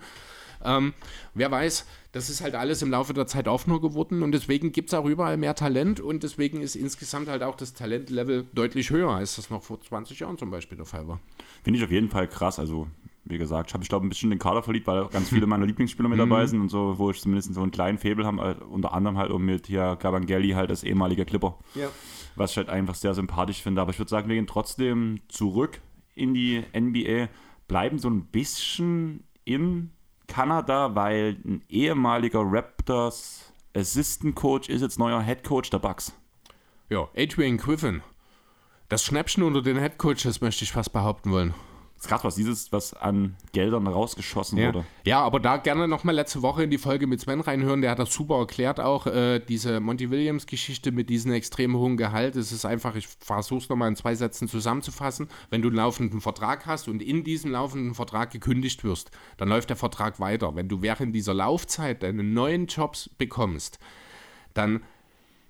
Ähm, 0.63 0.93
wer 1.33 1.51
weiß, 1.51 1.85
das 2.11 2.29
ist 2.29 2.41
halt 2.41 2.55
alles 2.55 2.81
im 2.81 2.91
Laufe 2.91 3.13
der 3.13 3.27
Zeit 3.27 3.47
offener 3.47 3.79
geworden 3.79 4.21
und 4.21 4.33
deswegen 4.33 4.71
gibt 4.71 4.89
es 4.89 4.93
auch 4.93 5.05
überall 5.05 5.37
mehr 5.37 5.55
Talent 5.55 5.99
und 5.99 6.23
deswegen 6.23 6.61
ist 6.61 6.75
insgesamt 6.75 7.29
halt 7.29 7.41
auch 7.43 7.55
das 7.55 7.73
Talentlevel 7.73 8.45
deutlich 8.53 8.89
höher, 8.89 9.11
als 9.11 9.37
das 9.37 9.49
noch 9.49 9.63
vor 9.63 9.79
20 9.79 10.19
Jahren 10.19 10.37
zum 10.37 10.51
Beispiel 10.51 10.77
der 10.77 10.85
Fall 10.85 11.07
war. 11.07 11.19
Finde 11.63 11.79
ich 11.79 11.85
auf 11.85 11.91
jeden 11.91 12.09
Fall 12.09 12.27
krass. 12.27 12.59
Also, 12.59 12.87
wie 13.23 13.37
gesagt, 13.37 13.69
ich 13.69 13.73
habe, 13.73 13.83
ich 13.83 13.89
glaube, 13.89 14.05
ein 14.05 14.09
bisschen 14.09 14.29
den 14.29 14.39
Kader 14.39 14.61
verliebt, 14.61 14.87
weil 14.87 15.07
ganz 15.07 15.29
viele 15.29 15.47
meiner 15.47 15.65
Lieblingsspieler 15.67 16.09
mit 16.09 16.19
dabei 16.19 16.45
sind 16.47 16.59
und 16.59 16.69
so, 16.69 16.97
wo 16.97 17.11
ich 17.11 17.21
zumindest 17.21 17.53
so 17.53 17.61
einen 17.61 17.71
kleinen 17.71 17.97
Faible 17.97 18.25
habe, 18.25 18.41
halt, 18.41 18.61
unter 18.61 18.93
anderem 18.93 19.17
halt 19.17 19.31
auch 19.31 19.39
mit 19.39 19.67
hier 19.67 19.97
Gabangelli, 19.99 20.49
halt 20.51 20.69
das 20.69 20.83
ehemalige 20.83 21.23
Clipper. 21.23 21.57
Ja. 21.75 21.87
Was 22.35 22.51
ich 22.51 22.57
halt 22.57 22.69
einfach 22.69 22.95
sehr 22.95 23.13
sympathisch 23.13 23.61
finde. 23.61 23.81
Aber 23.81 23.91
ich 23.91 23.99
würde 23.99 24.09
sagen, 24.09 24.27
wir 24.27 24.35
gehen 24.35 24.47
trotzdem 24.47 25.19
zurück 25.27 25.79
in 26.15 26.33
die 26.33 26.63
NBA, 26.77 27.29
bleiben 27.67 27.99
so 27.99 28.09
ein 28.09 28.25
bisschen 28.25 29.23
in 29.45 29.91
Kanada, 30.31 30.95
weil 30.95 31.37
ein 31.45 31.61
ehemaliger 31.67 32.41
Raptors 32.41 33.51
Assistant 33.75 34.33
Coach 34.33 34.69
ist 34.69 34.81
jetzt 34.81 34.97
neuer 34.97 35.21
Head 35.21 35.43
Coach 35.43 35.69
der 35.69 35.79
Bucks. 35.79 36.13
Ja, 36.89 37.09
Adrian 37.17 37.57
Griffin. 37.57 38.01
Das 38.87 39.03
Schnäppchen 39.03 39.43
unter 39.43 39.61
den 39.61 39.77
Head 39.77 39.97
Coaches 39.97 40.39
möchte 40.39 40.63
ich 40.63 40.71
fast 40.71 40.93
behaupten 40.93 41.31
wollen. 41.31 41.53
Das 42.01 42.07
ist 42.07 42.09
krass, 42.09 42.23
was 42.23 42.33
dieses, 42.35 42.71
was 42.71 42.95
an 42.95 43.35
Geldern 43.51 43.85
rausgeschossen 43.85 44.57
Ja. 44.57 44.69
wurde. 44.69 44.85
ja, 45.05 45.21
aber 45.21 45.39
da 45.39 45.57
gerne 45.57 45.87
nochmal 45.87 46.15
letzte 46.15 46.41
Woche 46.41 46.63
in 46.63 46.71
die 46.71 46.79
Folge 46.79 47.05
mit 47.05 47.21
Sven 47.21 47.41
reinhören. 47.41 47.81
Der 47.83 47.91
hat 47.91 47.99
das 47.99 48.11
super 48.11 48.39
erklärt 48.39 48.79
auch, 48.79 49.05
äh, 49.05 49.37
diese 49.39 49.79
Monty 49.79 50.09
Williams-Geschichte 50.09 50.91
mit 50.91 51.11
diesem 51.11 51.31
extrem 51.31 51.77
hohen 51.77 51.97
Gehalt. 51.97 52.35
Es 52.35 52.51
ist 52.51 52.65
einfach, 52.65 52.95
ich 52.95 53.07
versuche 53.07 53.59
es 53.59 53.69
nochmal 53.69 53.87
in 53.87 53.95
zwei 53.95 54.15
Sätzen 54.15 54.47
zusammenzufassen. 54.47 55.27
Wenn 55.51 55.61
du 55.61 55.67
einen 55.67 55.77
laufenden 55.77 56.21
Vertrag 56.21 56.65
hast 56.65 56.87
und 56.87 57.03
in 57.03 57.23
diesem 57.23 57.51
laufenden 57.51 57.93
Vertrag 57.93 58.31
gekündigt 58.31 58.83
wirst, 58.83 59.11
dann 59.37 59.49
läuft 59.49 59.69
der 59.69 59.77
Vertrag 59.77 60.19
weiter. 60.19 60.55
Wenn 60.55 60.69
du 60.69 60.81
während 60.81 61.15
dieser 61.15 61.35
Laufzeit 61.35 62.01
deine 62.01 62.23
neuen 62.23 62.65
Jobs 62.65 63.09
bekommst, 63.09 63.77
dann 64.55 64.81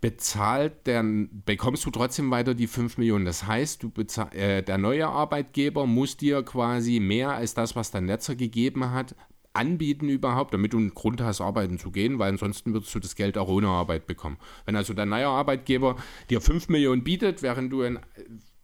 bezahlt, 0.01 0.73
dann 0.85 1.43
bekommst 1.45 1.85
du 1.85 1.91
trotzdem 1.91 2.31
weiter 2.31 2.55
die 2.55 2.67
5 2.67 2.97
Millionen. 2.97 3.25
Das 3.25 3.45
heißt, 3.45 3.83
du 3.83 3.91
äh, 4.31 4.63
der 4.63 4.77
neue 4.79 5.07
Arbeitgeber 5.07 5.85
muss 5.85 6.17
dir 6.17 6.43
quasi 6.43 6.99
mehr 6.99 7.31
als 7.31 7.53
das, 7.53 7.75
was 7.75 7.91
dein 7.91 8.05
Netzer 8.05 8.35
gegeben 8.35 8.91
hat, 8.91 9.15
anbieten 9.53 10.09
überhaupt, 10.09 10.53
damit 10.53 10.73
du 10.73 10.77
einen 10.77 10.93
Grund 10.93 11.21
hast, 11.21 11.39
arbeiten 11.39 11.77
zu 11.77 11.91
gehen, 11.91 12.19
weil 12.19 12.31
ansonsten 12.31 12.73
würdest 12.73 12.95
du 12.95 12.99
das 12.99 13.15
Geld 13.15 13.37
auch 13.37 13.49
ohne 13.49 13.67
Arbeit 13.67 14.07
bekommen. 14.07 14.37
Wenn 14.65 14.75
also 14.75 14.93
dein 14.93 15.09
neuer 15.09 15.29
Arbeitgeber 15.29 15.97
dir 16.29 16.41
5 16.41 16.69
Millionen 16.69 17.03
bietet, 17.03 17.43
während 17.43 17.71
du 17.71 17.81
in, 17.81 17.99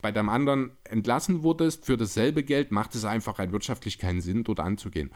bei 0.01 0.11
deinem 0.11 0.29
anderen 0.29 0.71
entlassen 0.85 1.43
wurdest 1.43 1.85
für 1.85 1.97
dasselbe 1.97 2.43
Geld, 2.43 2.71
macht 2.71 2.95
es 2.95 3.05
einfach 3.05 3.37
rein 3.37 3.51
wirtschaftlich 3.51 3.99
keinen 3.99 4.21
Sinn, 4.21 4.43
dort 4.43 4.59
anzugehen. 4.59 5.11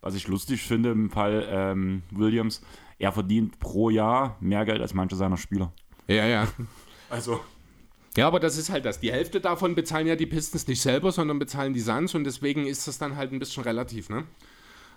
Was 0.00 0.14
ich 0.14 0.28
lustig 0.28 0.62
finde 0.62 0.92
im 0.92 1.10
Fall 1.10 1.46
ähm, 1.50 2.02
Williams, 2.10 2.62
er 2.98 3.12
verdient 3.12 3.58
pro 3.58 3.90
Jahr 3.90 4.36
mehr 4.40 4.64
Geld 4.64 4.80
als 4.80 4.94
manche 4.94 5.16
seiner 5.16 5.36
Spieler. 5.36 5.72
Ja, 6.06 6.26
ja. 6.26 6.48
Also. 7.10 7.40
Ja, 8.16 8.26
aber 8.26 8.40
das 8.40 8.58
ist 8.58 8.70
halt 8.70 8.84
das. 8.84 9.00
Die 9.00 9.12
Hälfte 9.12 9.40
davon 9.40 9.74
bezahlen 9.74 10.06
ja 10.06 10.16
die 10.16 10.26
Pistons 10.26 10.66
nicht 10.66 10.82
selber, 10.82 11.12
sondern 11.12 11.38
bezahlen 11.38 11.72
die 11.72 11.80
Suns 11.80 12.14
und 12.14 12.24
deswegen 12.24 12.66
ist 12.66 12.88
das 12.88 12.98
dann 12.98 13.16
halt 13.16 13.32
ein 13.32 13.38
bisschen 13.38 13.62
relativ, 13.62 14.08
ne? 14.08 14.24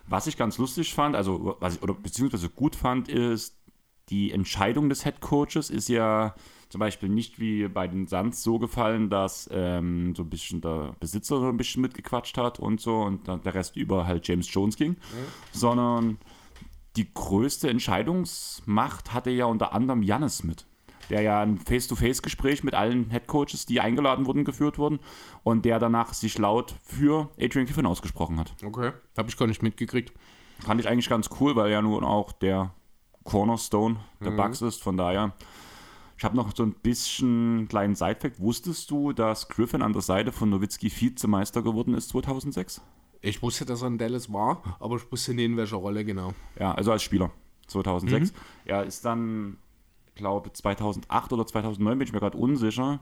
Was 0.07 0.27
ich 0.27 0.37
ganz 0.37 0.57
lustig 0.57 0.93
fand, 0.93 1.15
also 1.15 1.55
was 1.59 1.75
ich, 1.75 1.83
oder 1.83 1.93
beziehungsweise 1.93 2.49
gut 2.49 2.75
fand, 2.75 3.07
ist, 3.07 3.55
die 4.09 4.31
Entscheidung 4.31 4.89
des 4.89 5.03
Head 5.03 5.21
Coaches 5.21 5.69
ist 5.69 5.87
ja 5.87 6.35
zum 6.69 6.79
Beispiel 6.79 7.09
nicht 7.09 7.39
wie 7.39 7.67
bei 7.67 7.87
den 7.87 8.07
Suns 8.07 8.43
so 8.43 8.57
gefallen, 8.57 9.09
dass 9.09 9.49
ähm, 9.51 10.15
so 10.15 10.23
ein 10.23 10.29
bisschen 10.29 10.61
der 10.61 10.95
Besitzer 10.99 11.39
so 11.39 11.47
ein 11.47 11.57
bisschen 11.57 11.81
mitgequatscht 11.81 12.37
hat 12.37 12.59
und 12.59 12.81
so 12.81 13.01
und 13.01 13.27
dann 13.27 13.41
der 13.43 13.53
Rest 13.53 13.75
über 13.75 14.07
halt 14.07 14.27
James 14.27 14.51
Jones 14.53 14.77
ging, 14.77 14.95
sondern 15.51 16.17
die 16.95 17.13
größte 17.13 17.69
Entscheidungsmacht 17.69 19.13
hatte 19.13 19.29
ja 19.29 19.45
unter 19.45 19.73
anderem 19.73 20.03
Jannis 20.03 20.43
mit, 20.43 20.65
der 21.09 21.21
ja 21.21 21.41
ein 21.41 21.57
Face-to-Face-Gespräch 21.57 22.63
mit 22.63 22.73
allen 22.73 23.09
Head 23.09 23.27
Coaches, 23.27 23.65
die 23.65 23.79
eingeladen 23.79 24.25
wurden, 24.25 24.43
geführt 24.43 24.77
wurden 24.77 24.99
und 25.43 25.65
der 25.65 25.79
danach 25.79 26.13
sich 26.13 26.37
laut 26.37 26.75
für 26.83 27.29
Adrian 27.39 27.65
Kiffin 27.65 27.85
ausgesprochen 27.85 28.39
hat. 28.39 28.53
Okay. 28.63 28.91
Habe 29.17 29.29
ich 29.29 29.37
gar 29.37 29.47
nicht 29.47 29.63
mitgekriegt. 29.63 30.11
Fand 30.59 30.79
ich 30.79 30.87
eigentlich 30.87 31.09
ganz 31.09 31.29
cool, 31.39 31.55
weil 31.55 31.71
er 31.71 31.81
nun 31.81 32.03
auch 32.03 32.31
der 32.33 32.73
Cornerstone 33.23 33.97
der 34.23 34.31
Bucks 34.31 34.61
ist. 34.61 34.81
Von 34.81 34.97
daher, 34.97 35.33
ich 36.17 36.23
habe 36.23 36.35
noch 36.35 36.55
so 36.55 36.63
ein 36.63 36.73
bisschen 36.73 37.67
kleinen 37.67 37.95
Sidefact. 37.95 38.39
Wusstest 38.39 38.91
du, 38.91 39.13
dass 39.13 39.47
Griffin 39.47 39.81
an 39.81 39.93
der 39.93 40.01
Seite 40.01 40.31
von 40.31 40.49
Nowitzki 40.49 40.91
Vizemeister 40.91 41.61
geworden 41.61 41.93
ist 41.93 42.09
2006? 42.09 42.81
Ich 43.21 43.41
wusste, 43.41 43.65
dass 43.65 43.81
er 43.81 43.87
in 43.87 43.97
Dallas 43.97 44.31
war, 44.33 44.77
aber 44.79 44.95
ich 44.95 45.11
wusste 45.11 45.33
nicht, 45.33 45.45
in 45.45 45.57
welcher 45.57 45.77
Rolle 45.77 46.03
genau. 46.03 46.33
Ja, 46.59 46.73
also 46.73 46.91
als 46.91 47.03
Spieler 47.03 47.31
2006. 47.67 48.33
Er 48.65 48.83
ist 48.83 49.05
dann, 49.05 49.57
glaube 50.15 50.51
2008 50.51 51.31
oder 51.33 51.45
2009, 51.45 51.97
bin 51.99 52.07
ich 52.07 52.13
mir 52.13 52.19
gerade 52.19 52.37
unsicher, 52.37 52.99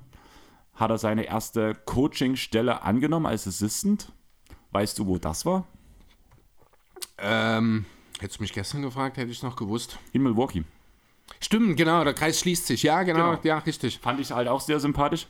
hat 0.76 0.89
er 0.91 0.97
seine 0.97 1.24
erste 1.24 1.74
Coachingstelle 1.86 2.82
angenommen 2.84 3.26
als 3.26 3.47
Assistant. 3.47 4.11
Weißt 4.72 4.99
du, 4.99 5.07
wo 5.07 5.17
das 5.17 5.45
war? 5.45 5.65
Ähm, 7.17 7.86
hättest 8.20 8.39
du 8.39 8.43
mich 8.43 8.53
gestern 8.53 8.82
gefragt, 8.82 9.17
hätte 9.17 9.32
ich 9.32 9.38
es 9.38 9.43
noch 9.43 9.55
gewusst. 9.55 9.99
In 10.13 10.24
Milwaukee. 10.24 10.63
Stimmt, 11.39 11.78
genau, 11.78 12.03
der 12.03 12.13
Kreis 12.13 12.39
schließt 12.39 12.67
sich. 12.67 12.84
Ja, 12.84 13.03
genau, 13.03 13.32
Genau. 13.32 13.39
ja, 13.43 13.57
richtig. 13.59 13.99
Fand 13.99 14.20
ich 14.20 14.32
halt 14.32 14.47
auch 14.47 14.61
sehr 14.61 14.80
sympathisch. 14.80 15.28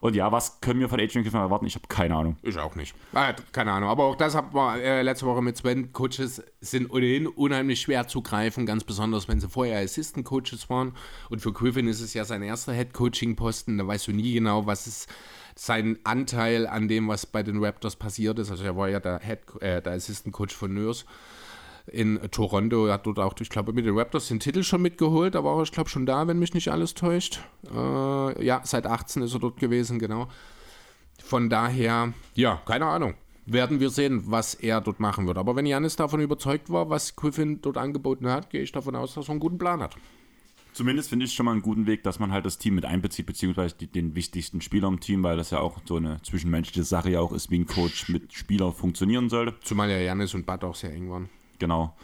Und 0.00 0.16
ja, 0.16 0.32
was 0.32 0.60
können 0.60 0.80
wir 0.80 0.88
von 0.88 0.98
Adrian 0.98 1.22
Griffin 1.22 1.40
erwarten? 1.40 1.66
Ich 1.66 1.74
habe 1.74 1.86
keine 1.88 2.16
Ahnung. 2.16 2.36
Ich 2.42 2.58
auch 2.58 2.74
nicht. 2.74 2.94
Ah, 3.12 3.34
keine 3.52 3.72
Ahnung. 3.72 3.90
Aber 3.90 4.04
auch 4.04 4.16
das 4.16 4.34
haben 4.34 4.54
wir 4.54 4.82
äh, 4.82 5.02
letzte 5.02 5.26
Woche 5.26 5.42
mit 5.42 5.58
Sven. 5.58 5.92
Coaches 5.92 6.42
sind 6.60 6.90
ohnehin 6.90 7.26
unheimlich 7.26 7.82
schwer 7.82 8.08
zu 8.08 8.22
greifen, 8.22 8.64
ganz 8.64 8.84
besonders, 8.84 9.28
wenn 9.28 9.40
sie 9.40 9.48
vorher 9.48 9.80
Assistant 9.80 10.24
Coaches 10.24 10.70
waren. 10.70 10.94
Und 11.28 11.40
für 11.40 11.52
Griffin 11.52 11.86
ist 11.86 12.00
es 12.00 12.14
ja 12.14 12.24
sein 12.24 12.42
erster 12.42 12.72
Head 12.72 12.94
Coaching 12.94 13.36
Posten. 13.36 13.76
Da 13.76 13.86
weißt 13.86 14.08
du 14.08 14.12
nie 14.12 14.32
genau, 14.32 14.66
was 14.66 14.86
ist 14.86 15.08
sein 15.54 15.98
Anteil 16.04 16.66
an 16.66 16.88
dem, 16.88 17.08
was 17.08 17.26
bei 17.26 17.42
den 17.42 17.62
Raptors 17.62 17.96
passiert 17.96 18.38
ist. 18.38 18.50
Also 18.50 18.64
er 18.64 18.76
war 18.76 18.88
ja 18.88 19.00
der 19.00 19.20
Head, 19.20 19.40
äh, 19.60 19.82
der 19.82 19.92
Assistant 19.92 20.34
Coach 20.34 20.54
von 20.54 20.72
Nurse 20.72 21.04
in 21.86 22.20
Toronto. 22.30 22.86
Er 22.86 22.94
hat 22.94 23.06
dort 23.06 23.18
auch, 23.18 23.34
ich 23.40 23.50
glaube, 23.50 23.72
mit 23.72 23.86
den 23.86 23.98
Raptors 23.98 24.28
den 24.28 24.40
Titel 24.40 24.62
schon 24.62 24.82
mitgeholt, 24.82 25.36
aber 25.36 25.52
auch, 25.52 25.62
ich 25.62 25.72
glaube, 25.72 25.90
schon 25.90 26.06
da, 26.06 26.26
wenn 26.26 26.38
mich 26.38 26.54
nicht 26.54 26.68
alles 26.68 26.94
täuscht. 26.94 27.40
Äh, 27.72 28.44
ja, 28.44 28.60
seit 28.64 28.86
18 28.86 29.22
ist 29.22 29.34
er 29.34 29.40
dort 29.40 29.58
gewesen, 29.58 29.98
genau. 29.98 30.28
Von 31.22 31.50
daher, 31.50 32.12
ja, 32.34 32.60
keine 32.66 32.86
Ahnung. 32.86 33.14
Werden 33.46 33.80
wir 33.80 33.90
sehen, 33.90 34.22
was 34.26 34.54
er 34.54 34.80
dort 34.80 35.00
machen 35.00 35.26
wird. 35.26 35.38
Aber 35.38 35.56
wenn 35.56 35.66
Janis 35.66 35.96
davon 35.96 36.20
überzeugt 36.20 36.70
war, 36.70 36.88
was 36.88 37.16
Griffin 37.16 37.60
dort 37.60 37.78
angeboten 37.78 38.28
hat, 38.28 38.50
gehe 38.50 38.62
ich 38.62 38.70
davon 38.70 38.94
aus, 38.94 39.14
dass 39.14 39.28
er 39.28 39.32
einen 39.32 39.40
guten 39.40 39.58
Plan 39.58 39.80
hat. 39.82 39.96
Zumindest 40.72 41.08
finde 41.08 41.26
ich 41.26 41.32
schon 41.32 41.46
mal 41.46 41.52
einen 41.52 41.62
guten 41.62 41.86
Weg, 41.86 42.04
dass 42.04 42.20
man 42.20 42.32
halt 42.32 42.46
das 42.46 42.58
Team 42.58 42.76
mit 42.76 42.84
einbezieht, 42.84 43.26
beziehungsweise 43.26 43.74
die, 43.74 43.86
den 43.88 44.14
wichtigsten 44.14 44.60
Spieler 44.60 44.88
im 44.88 45.00
Team, 45.00 45.22
weil 45.22 45.36
das 45.36 45.50
ja 45.50 45.58
auch 45.58 45.80
so 45.84 45.96
eine 45.96 46.22
zwischenmenschliche 46.22 46.84
Sache 46.84 47.10
ja 47.10 47.20
auch 47.20 47.32
ist, 47.32 47.50
wie 47.50 47.58
ein 47.58 47.66
Coach 47.66 48.08
mit 48.08 48.32
Spieler 48.32 48.72
funktionieren 48.72 49.28
sollte. 49.28 49.54
Zumal 49.62 49.90
ja 49.90 49.98
Janis 49.98 50.34
und 50.34 50.46
Bud 50.46 50.62
auch 50.62 50.76
sehr 50.76 50.92
eng 50.92 51.10
waren. 51.10 51.28
Genau. 51.60 51.94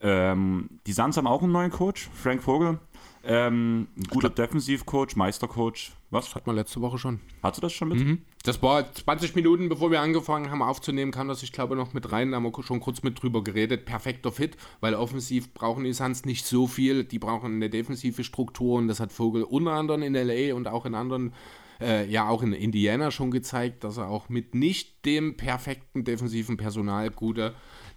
Ähm, 0.00 0.80
die 0.86 0.92
Suns 0.92 1.16
haben 1.16 1.26
auch 1.26 1.42
einen 1.42 1.52
neuen 1.52 1.70
Coach, 1.70 2.08
Frank 2.14 2.42
Vogel. 2.42 2.78
Ähm, 3.26 3.88
ein 3.96 4.04
guter 4.10 4.28
Defensivcoach, 4.28 5.16
Meistercoach. 5.16 5.92
Was? 6.10 6.34
Hat 6.34 6.46
man 6.46 6.56
letzte 6.56 6.82
Woche 6.82 6.98
schon. 6.98 7.20
Hast 7.42 7.56
du 7.56 7.62
das 7.62 7.72
schon 7.72 7.88
mit? 7.88 8.18
Das 8.42 8.62
war 8.62 8.92
20 8.92 9.34
Minuten, 9.34 9.70
bevor 9.70 9.90
wir 9.90 10.02
angefangen 10.02 10.50
haben 10.50 10.60
aufzunehmen, 10.60 11.10
kam 11.10 11.28
das, 11.28 11.42
ich 11.42 11.52
glaube, 11.52 11.74
noch 11.74 11.94
mit 11.94 12.12
rein. 12.12 12.30
Da 12.30 12.36
haben 12.36 12.44
wir 12.44 12.62
schon 12.62 12.80
kurz 12.80 13.02
mit 13.02 13.22
drüber 13.22 13.42
geredet. 13.42 13.86
Perfekter 13.86 14.30
Fit, 14.30 14.58
weil 14.80 14.94
offensiv 14.94 15.54
brauchen 15.54 15.84
die 15.84 15.94
Suns 15.94 16.26
nicht 16.26 16.44
so 16.44 16.66
viel. 16.66 17.04
Die 17.04 17.18
brauchen 17.18 17.54
eine 17.54 17.70
defensive 17.70 18.24
Struktur 18.24 18.76
und 18.76 18.88
das 18.88 19.00
hat 19.00 19.10
Vogel 19.10 19.42
unter 19.42 19.72
anderem 19.72 20.02
in 20.02 20.12
LA 20.12 20.54
und 20.54 20.68
auch 20.68 20.84
in 20.84 20.94
anderen, 20.94 21.32
äh, 21.80 22.06
ja, 22.06 22.28
auch 22.28 22.42
in 22.42 22.52
Indiana 22.52 23.10
schon 23.10 23.30
gezeigt, 23.30 23.84
dass 23.84 23.96
er 23.96 24.08
auch 24.08 24.28
mit 24.28 24.54
nicht 24.54 25.06
dem 25.06 25.38
perfekten 25.38 26.04
defensiven 26.04 26.58
Personal 26.58 27.08
gute 27.08 27.54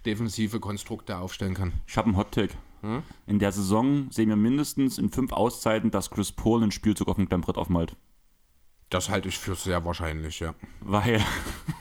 defensive 0.08 0.58
Konstrukte 0.58 1.18
aufstellen 1.18 1.54
kann. 1.54 1.72
Ich 1.86 1.98
habe 1.98 2.06
einen 2.06 2.16
Hot-Take. 2.16 2.54
In 3.26 3.38
der 3.38 3.52
Saison 3.52 4.10
sehen 4.10 4.28
wir 4.28 4.36
mindestens 4.36 4.98
in 4.98 5.10
fünf 5.10 5.32
Auszeiten, 5.32 5.90
dass 5.90 6.10
Chris 6.10 6.32
Paul 6.32 6.62
einen 6.62 6.70
Spielzug 6.70 7.08
auf 7.08 7.16
dem 7.16 7.28
Klemmbrett 7.28 7.56
aufmalt. 7.58 7.94
Das 8.88 9.10
halte 9.10 9.28
ich 9.28 9.36
für 9.36 9.54
sehr 9.54 9.84
wahrscheinlich, 9.84 10.40
ja. 10.40 10.54
Weil, 10.80 11.20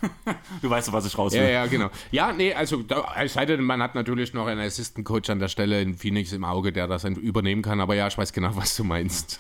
du 0.62 0.70
weißt, 0.70 0.92
was 0.92 1.06
ich 1.06 1.18
raus 1.18 1.32
will. 1.32 1.40
Ja, 1.40 1.48
ja, 1.48 1.66
genau. 1.68 1.90
Ja, 2.12 2.34
nee, 2.34 2.54
also 2.54 2.84
da, 2.84 3.14
es 3.18 3.34
sei 3.34 3.46
denn, 3.46 3.64
man 3.64 3.82
hat 3.82 3.96
natürlich 3.96 4.34
noch 4.34 4.48
einen 4.48 4.60
Assistant 4.60 5.06
Coach 5.06 5.30
an 5.30 5.40
der 5.40 5.48
Stelle 5.48 5.82
in 5.82 5.96
Phoenix 5.96 6.34
im 6.34 6.44
Auge, 6.44 6.74
der 6.74 6.88
das 6.88 7.06
übernehmen 7.06 7.62
kann. 7.62 7.80
Aber 7.80 7.96
ja, 7.96 8.08
ich 8.08 8.18
weiß 8.18 8.34
genau, 8.34 8.50
was 8.56 8.76
du 8.76 8.84
meinst. 8.84 9.40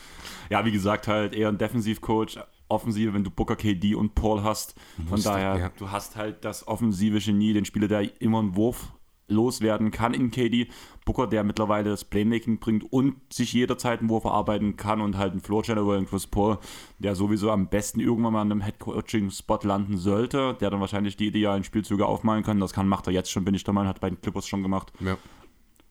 Ja, 0.49 0.63
wie 0.63 0.71
gesagt, 0.71 1.09
halt 1.09 1.33
eher 1.33 1.49
ein 1.49 1.57
Defensivcoach. 1.57 2.39
Offensive, 2.69 3.13
wenn 3.13 3.23
du 3.23 3.31
Booker, 3.31 3.55
KD 3.55 3.95
und 3.95 4.15
Paul 4.15 4.43
hast. 4.43 4.75
Von 5.07 5.21
daher, 5.21 5.57
ja. 5.57 5.71
du 5.77 5.91
hast 5.91 6.15
halt 6.15 6.43
das 6.43 6.67
offensive 6.67 7.19
Genie, 7.19 7.53
den 7.53 7.65
Spieler, 7.65 7.87
der 7.87 8.21
immer 8.21 8.39
einen 8.39 8.55
Wurf 8.55 8.93
loswerden 9.27 9.91
kann 9.91 10.13
in 10.13 10.31
KD. 10.31 10.67
Booker, 11.05 11.27
der 11.27 11.43
mittlerweile 11.43 11.89
das 11.89 12.03
Playmaking 12.03 12.59
bringt 12.59 12.91
und 12.91 13.15
sich 13.31 13.53
jederzeit 13.53 13.99
einen 13.99 14.09
Wurf 14.09 14.25
erarbeiten 14.25 14.75
kann 14.75 15.01
und 15.01 15.17
halt 15.17 15.33
ein 15.33 15.41
Floor 15.41 15.61
General 15.61 15.97
und 15.97 16.09
Chris 16.09 16.27
Paul, 16.27 16.57
der 16.99 17.15
sowieso 17.15 17.51
am 17.51 17.67
besten 17.67 17.99
irgendwann 17.99 18.33
mal 18.33 18.41
an 18.41 18.51
einem 18.51 18.63
Head 18.63 18.79
Coaching 18.79 19.29
Spot 19.31 19.59
landen 19.63 19.97
sollte, 19.97 20.55
der 20.59 20.69
dann 20.69 20.81
wahrscheinlich 20.81 21.15
die 21.15 21.27
idealen 21.27 21.63
Spielzüge 21.63 22.05
aufmalen 22.05 22.43
kann. 22.43 22.59
Das 22.59 22.73
kann, 22.73 22.87
macht 22.87 23.07
er 23.07 23.13
jetzt 23.13 23.31
schon, 23.31 23.45
bin 23.45 23.55
ich 23.55 23.63
der 23.63 23.73
Meinung, 23.73 23.89
hat 23.89 24.01
bei 24.01 24.09
den 24.09 24.19
Clippers 24.21 24.47
schon 24.47 24.63
gemacht. 24.63 24.91
Ja. 24.99 25.17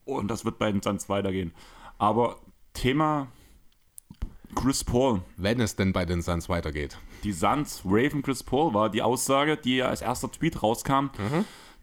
Und 0.04 0.30
das 0.30 0.44
wird 0.44 0.58
bei 0.58 0.70
den 0.70 0.82
Suns 0.82 1.08
weitergehen. 1.08 1.52
Aber 1.98 2.36
Thema 2.74 3.28
Chris 4.56 4.82
Paul. 4.82 5.22
Wenn 5.36 5.60
es 5.60 5.76
denn 5.76 5.92
bei 5.92 6.04
den 6.04 6.22
Suns 6.22 6.48
weitergeht. 6.48 6.98
Die 7.22 7.32
Suns, 7.32 7.82
Raven 7.84 8.22
Chris 8.22 8.42
Paul 8.42 8.74
war 8.74 8.90
die 8.90 9.02
Aussage, 9.02 9.56
die 9.56 9.82
als 9.82 10.02
erster 10.02 10.30
Tweet 10.32 10.62
rauskam. 10.62 11.10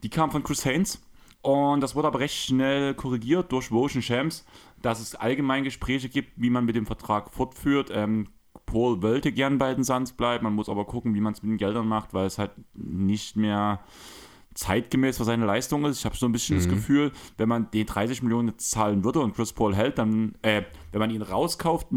Die 0.02 0.10
kam 0.10 0.30
von 0.30 0.42
Chris 0.42 0.66
Haynes. 0.66 1.00
Und 1.40 1.80
das 1.82 1.94
wurde 1.94 2.08
aber 2.08 2.20
recht 2.20 2.36
schnell 2.36 2.94
korrigiert 2.94 3.52
durch 3.52 3.70
Ocean 3.70 4.00
Shams, 4.02 4.44
dass 4.80 5.00
es 5.00 5.14
allgemein 5.14 5.62
Gespräche 5.62 6.08
gibt, 6.08 6.32
wie 6.36 6.50
man 6.50 6.64
mit 6.64 6.74
dem 6.74 6.86
Vertrag 6.86 7.30
fortführt. 7.30 7.90
Ähm, 7.92 8.28
Paul 8.66 9.02
wollte 9.02 9.30
gern 9.30 9.58
bei 9.58 9.74
den 9.74 9.84
Suns 9.84 10.12
bleiben, 10.12 10.44
man 10.44 10.54
muss 10.54 10.70
aber 10.70 10.86
gucken, 10.86 11.14
wie 11.14 11.20
man 11.20 11.34
es 11.34 11.42
mit 11.42 11.50
den 11.52 11.58
Geldern 11.58 11.86
macht, 11.86 12.14
weil 12.14 12.26
es 12.26 12.38
halt 12.38 12.52
nicht 12.72 13.36
mehr 13.36 13.80
zeitgemäß 14.54 15.18
für 15.18 15.24
seine 15.24 15.44
Leistung 15.44 15.84
ist. 15.84 15.98
Ich 15.98 16.04
habe 16.06 16.16
so 16.16 16.26
ein 16.26 16.32
bisschen 16.32 16.56
das 16.56 16.68
Gefühl, 16.68 17.12
wenn 17.36 17.48
man 17.48 17.70
den 17.72 17.86
30 17.86 18.22
Millionen 18.22 18.58
zahlen 18.58 19.04
würde 19.04 19.20
und 19.20 19.34
Chris 19.34 19.52
Paul 19.52 19.74
hält, 19.74 19.98
dann, 19.98 20.34
äh, 20.42 20.62
wenn 20.92 21.00
man 21.00 21.10
ihn 21.10 21.22
rauskauft, 21.22 21.88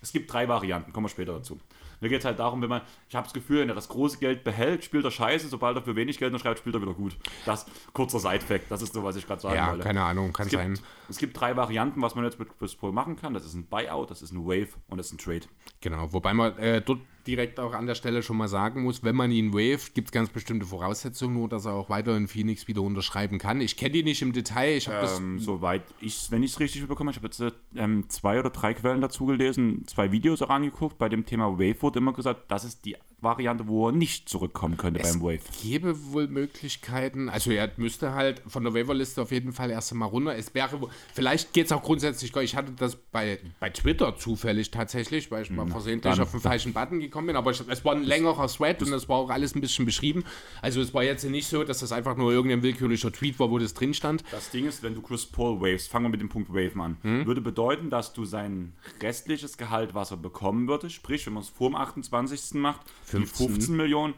es 0.00 0.12
gibt 0.12 0.32
drei 0.32 0.48
Varianten, 0.48 0.92
kommen 0.92 1.06
wir 1.06 1.10
später 1.10 1.32
dazu. 1.34 1.58
Mir 2.00 2.08
geht 2.08 2.20
es 2.20 2.24
halt 2.24 2.38
darum, 2.38 2.62
wenn 2.62 2.68
man, 2.68 2.82
ich 3.08 3.16
habe 3.16 3.24
das 3.26 3.34
Gefühl, 3.34 3.60
wenn 3.62 3.68
er 3.68 3.74
das 3.74 3.88
große 3.88 4.18
Geld 4.18 4.44
behält, 4.44 4.84
spielt 4.84 5.04
er 5.04 5.10
scheiße, 5.10 5.48
sobald 5.48 5.76
er 5.76 5.82
für 5.82 5.96
wenig 5.96 6.18
Geld 6.18 6.38
schreibt, 6.40 6.60
spielt 6.60 6.76
er 6.76 6.80
wieder 6.82 6.94
gut. 6.94 7.16
Das, 7.44 7.66
kurzer 7.92 8.20
Side-Fact, 8.20 8.70
das 8.70 8.82
ist 8.82 8.94
so, 8.94 9.02
was 9.02 9.16
ich 9.16 9.26
gerade 9.26 9.40
sagen 9.40 9.56
Ja, 9.56 9.70
wollte. 9.70 9.82
keine 9.82 10.02
Ahnung, 10.04 10.32
kann 10.32 10.46
es 10.46 10.50
gibt, 10.50 10.62
sein. 10.62 10.78
Es 11.08 11.18
gibt 11.18 11.38
drei 11.40 11.56
Varianten, 11.56 12.00
was 12.00 12.14
man 12.14 12.24
jetzt 12.24 12.38
mit 12.38 12.56
Chris 12.56 12.76
Paul 12.76 12.92
machen 12.92 13.16
kann. 13.16 13.34
Das 13.34 13.44
ist 13.44 13.54
ein 13.54 13.66
Buyout, 13.66 14.10
das 14.12 14.22
ist 14.22 14.30
ein 14.30 14.44
Wave 14.46 14.68
und 14.86 14.98
das 14.98 15.06
ist 15.06 15.14
ein 15.14 15.18
Trade. 15.18 15.46
Genau, 15.80 16.12
wobei 16.12 16.32
man 16.34 16.56
äh, 16.58 16.80
dort 16.82 17.00
direkt 17.28 17.60
auch 17.60 17.74
an 17.74 17.86
der 17.86 17.94
Stelle 17.94 18.22
schon 18.22 18.38
mal 18.38 18.48
sagen 18.48 18.82
muss, 18.82 19.04
wenn 19.04 19.14
man 19.14 19.30
ihn 19.30 19.52
waved, 19.52 19.94
gibt 19.94 20.08
es 20.08 20.12
ganz 20.12 20.30
bestimmte 20.30 20.64
Voraussetzungen, 20.64 21.34
nur 21.34 21.48
dass 21.48 21.66
er 21.66 21.74
auch 21.74 21.90
weiter 21.90 22.16
in 22.16 22.26
Phoenix 22.26 22.66
wieder 22.66 22.80
unterschreiben 22.80 23.38
kann. 23.38 23.60
Ich 23.60 23.76
kenne 23.76 23.92
die 23.92 24.02
nicht 24.02 24.22
im 24.22 24.32
Detail, 24.32 24.76
ich 24.76 24.88
habe 24.88 25.02
das 25.02 25.18
Ähm, 25.18 25.38
soweit 25.38 25.82
ich, 26.00 26.30
wenn 26.30 26.42
ich 26.42 26.52
es 26.52 26.60
richtig 26.60 26.86
bekomme, 26.88 27.10
ich 27.10 27.18
habe 27.18 27.26
jetzt 27.26 27.40
äh, 27.40 27.52
ähm, 27.76 28.08
zwei 28.08 28.38
oder 28.38 28.50
drei 28.50 28.72
Quellen 28.72 29.02
dazu 29.02 29.26
gelesen, 29.26 29.84
zwei 29.86 30.10
Videos 30.10 30.40
auch 30.40 30.50
angeguckt. 30.50 30.98
Bei 30.98 31.08
dem 31.08 31.26
Thema 31.26 31.52
Wave 31.58 31.82
wurde 31.82 31.98
immer 31.98 32.14
gesagt, 32.14 32.50
das 32.50 32.64
ist 32.64 32.84
die 32.84 32.96
Variante, 33.20 33.66
wo 33.66 33.88
er 33.88 33.92
nicht 33.92 34.28
zurückkommen 34.28 34.76
könnte 34.76 35.00
beim 35.00 35.20
Wave. 35.20 35.40
gäbe 35.62 36.12
wohl 36.12 36.28
Möglichkeiten. 36.28 37.28
Also 37.28 37.50
er 37.50 37.70
müsste 37.76 38.12
halt 38.14 38.42
von 38.46 38.62
der 38.64 38.74
Waiverliste 38.74 39.22
auf 39.22 39.32
jeden 39.32 39.52
Fall 39.52 39.70
erst 39.70 39.90
einmal 39.92 40.08
runter. 40.08 40.36
Es 40.36 40.54
wäre, 40.54 40.80
wohl- 40.80 40.90
vielleicht 41.14 41.52
geht 41.52 41.66
es 41.66 41.72
auch 41.72 41.82
grundsätzlich, 41.82 42.34
ich 42.36 42.56
hatte 42.56 42.72
das 42.72 42.94
bei, 42.96 43.38
bei 43.60 43.70
Twitter 43.70 44.16
zufällig 44.16 44.70
tatsächlich, 44.70 45.30
weil 45.30 45.42
ich 45.42 45.50
mal 45.50 45.66
versehentlich 45.66 46.14
dann- 46.14 46.22
auf 46.22 46.30
den 46.30 46.40
falschen 46.40 46.72
Button 46.72 47.00
gekommen 47.00 47.28
bin, 47.28 47.36
aber 47.36 47.50
ich, 47.50 47.62
es 47.68 47.84
war 47.84 47.94
ein 47.94 48.04
längerer 48.04 48.46
Thread 48.46 48.82
und 48.82 48.90
das 48.90 49.08
war 49.08 49.16
auch 49.16 49.30
alles 49.30 49.54
ein 49.54 49.60
bisschen 49.60 49.84
beschrieben. 49.84 50.24
Also 50.62 50.80
es 50.80 50.94
war 50.94 51.02
jetzt 51.02 51.24
nicht 51.24 51.48
so, 51.48 51.64
dass 51.64 51.80
das 51.80 51.92
einfach 51.92 52.16
nur 52.16 52.32
irgendein 52.32 52.62
willkürlicher 52.62 53.12
Tweet 53.12 53.38
war, 53.40 53.50
wo 53.50 53.58
das 53.58 53.74
drin 53.74 53.94
stand. 53.94 54.22
Das 54.30 54.50
Ding 54.50 54.66
ist, 54.66 54.82
wenn 54.82 54.94
du 54.94 55.02
Chris 55.02 55.26
Paul 55.26 55.60
waves, 55.60 55.86
fangen 55.88 56.04
wir 56.06 56.10
mit 56.10 56.20
dem 56.20 56.28
Punkt 56.28 56.50
Wave 56.50 56.78
an, 56.80 56.96
würde 57.02 57.40
bedeuten, 57.40 57.90
dass 57.90 58.12
du 58.12 58.24
sein 58.24 58.72
restliches 59.02 59.56
Gehalt, 59.58 59.94
was 59.94 60.10
er 60.10 60.16
bekommen 60.18 60.68
würde, 60.68 60.90
sprich, 60.90 61.26
wenn 61.26 61.32
man 61.34 61.42
es 61.42 61.48
vor 61.48 61.68
dem 61.70 61.76
28. 61.76 62.54
macht, 62.60 62.80
15. 63.08 63.46
die 63.46 63.52
15 63.52 63.76
Millionen 63.76 64.14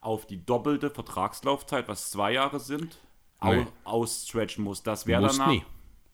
auf 0.00 0.26
die 0.26 0.44
doppelte 0.44 0.90
Vertragslaufzeit, 0.90 1.88
was 1.88 2.10
zwei 2.10 2.32
Jahre 2.32 2.58
sind, 2.60 2.98
Nee. 3.44 3.66
ausstretchen 3.84 4.64
muss. 4.64 4.82
Das 4.82 5.06
wäre 5.06 5.26
danach. 5.28 5.48
nie. 5.48 5.62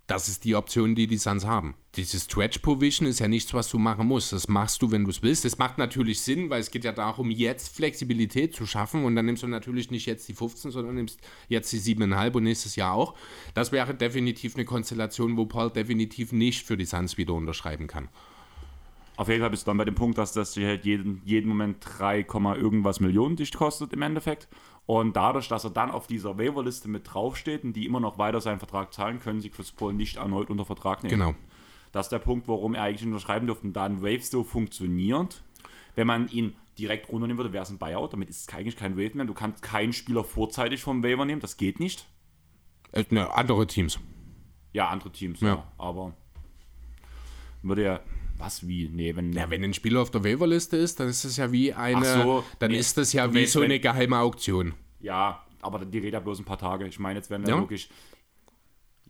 Das 0.07 0.27
ist 0.31 0.45
die 0.45 0.55
Option, 0.57 0.95
die 0.95 1.07
die 1.07 1.19
Suns 1.19 1.45
haben. 1.45 1.75
Diese 1.97 2.19
Stretch 2.19 2.61
Provision 2.61 3.07
ist 3.07 3.19
ja 3.19 3.29
nichts, 3.29 3.53
was 3.53 3.69
du 3.69 3.79
machen 3.79 4.07
musst. 4.07 4.33
Das 4.33 4.49
machst 4.49 4.81
du, 4.81 4.91
wenn 4.91 5.05
du 5.05 5.11
es 5.11 5.21
willst. 5.23 5.45
Das 5.45 5.59
macht 5.59 5.77
natürlich 5.77 6.23
Sinn, 6.23 6.49
weil 6.49 6.62
es 6.62 6.71
geht 6.71 6.85
ja 6.85 6.93
darum, 6.93 7.31
jetzt 7.31 7.77
Flexibilität 7.77 8.55
zu 8.57 8.64
schaffen. 8.64 9.05
Und 9.05 9.16
dann 9.16 9.27
nimmst 9.27 9.43
du 9.43 9.47
natürlich 9.49 9.91
nicht 9.91 10.07
jetzt 10.07 10.27
die 10.27 10.33
15, 10.33 10.71
sondern 10.71 10.95
nimmst 10.95 11.21
jetzt 11.49 11.71
die 11.75 11.79
7,5 11.79 12.35
und 12.37 12.45
nächstes 12.45 12.75
Jahr 12.77 12.95
auch. 12.95 13.16
Das 13.53 13.71
wäre 13.71 13.95
definitiv 13.95 14.55
eine 14.55 14.64
Konstellation, 14.64 15.37
wo 15.37 15.45
Paul 15.45 15.69
definitiv 15.71 16.33
nicht 16.33 16.64
für 16.64 16.79
die 16.79 16.87
Suns 16.87 17.19
wieder 17.19 17.35
unterschreiben 17.35 17.87
kann. 17.87 18.09
Auf 19.19 19.27
jeden 19.27 19.41
Fall 19.41 19.51
bist 19.51 19.66
du 19.66 19.71
dann 19.71 19.79
bei 19.79 19.85
dem 19.85 19.97
Punkt, 19.97 20.16
dass 20.16 20.33
das 20.33 20.57
halt 20.57 20.85
jeden, 20.85 21.21
jeden 21.25 21.49
Moment 21.49 21.79
3, 21.81 22.23
Komma 22.23 22.55
irgendwas 22.55 23.01
Millionen 23.01 23.35
dich 23.35 23.53
kostet 23.53 23.93
im 23.93 24.03
Endeffekt. 24.03 24.47
Und 24.87 25.16
dadurch, 25.16 25.49
dass 25.49 25.64
er 25.64 25.71
dann 25.71 25.91
auf 25.91 26.07
dieser 26.07 26.39
Waiverliste 26.39 26.87
mit 26.89 27.12
draufsteht 27.12 27.64
und 27.64 27.73
die 27.73 27.85
immer 27.85 27.99
noch 27.99 28.19
weiter 28.19 28.41
seinen 28.41 28.61
Vertrag 28.61 28.95
zahlen, 28.95 29.19
können 29.19 29.41
sie 29.41 29.51
Chris 29.51 29.73
Paul 29.73 29.93
nicht 29.93 30.19
erneut 30.19 30.51
unter 30.51 30.64
Vertrag 30.64 31.03
nehmen. 31.03 31.19
Genau. 31.19 31.35
Das 31.91 32.07
ist 32.07 32.12
der 32.12 32.21
Punkt, 32.21 32.47
warum 32.47 32.77
er 32.77 32.85
eigentlich 32.85 33.05
unterschreiben 33.05 33.49
durfte. 33.49 33.66
Und 33.66 33.73
da 33.73 33.87
ein 33.87 34.03
Wave 34.03 34.23
so 34.23 34.45
funktioniert, 34.45 35.43
wenn 35.97 36.07
man 36.07 36.29
ihn 36.29 36.55
direkt 36.79 37.09
runternehmen 37.09 37.39
würde, 37.39 37.53
wäre 37.53 37.64
es 37.64 37.71
ein 37.71 37.79
Buyout. 37.79 38.12
Damit 38.12 38.31
ist 38.31 38.49
es 38.49 38.57
eigentlich 38.57 38.77
kein 38.77 38.97
Wave 38.97 39.16
mehr. 39.16 39.27
Du 39.27 39.35
kannst 39.35 39.62
keinen 39.62 39.93
Spieler 39.93 40.23
vorzeitig 40.23 40.81
vom 40.81 41.03
Waiver 41.03 41.25
nehmen, 41.25 41.41
das 41.41 41.57
geht 41.57 41.81
nicht. 41.81 42.07
Äh, 42.93 43.05
ne, 43.11 43.35
andere 43.35 43.66
Teams. 43.66 43.99
Ja, 44.73 44.91
andere 44.91 45.11
Teams, 45.11 45.41
Ja. 45.41 45.49
ja. 45.49 45.73
Aber 45.77 46.14
würde 47.62 47.83
ja. 47.83 48.01
Was 48.39 48.66
wie? 48.66 48.89
Nee, 48.89 49.14
wenn. 49.16 49.32
Ja, 49.32 49.51
wenn 49.51 49.64
ein 49.64 49.74
Spieler 49.74 50.01
auf 50.01 50.11
der 50.11 50.22
Waiverliste 50.24 50.76
ist, 50.76 51.01
dann 51.01 51.09
ist 51.09 51.24
das 51.24 51.36
ja 51.36 51.51
wie 51.53 51.72
eine. 51.74 52.05
So, 52.22 52.45
dann 52.61 52.70
nee, 52.70 52.78
ist 52.78 52.97
das 52.97 53.12
ja 53.12 53.32
wie 53.34 53.47
so 53.47 53.61
eine 53.61 53.80
geheime 53.80 54.18
Auktion. 54.18 54.74
Ja, 55.01 55.45
aber 55.61 55.84
die 55.84 55.99
redet 55.99 56.14
ja 56.14 56.20
bloß 56.20 56.39
ein 56.41 56.45
paar 56.45 56.59
Tage. 56.59 56.86
Ich 56.86 56.99
meine, 56.99 57.18
jetzt 57.18 57.30
werden 57.30 57.45
wir 57.47 57.55
Ja. 57.55 57.61
wirklich. 57.61 57.91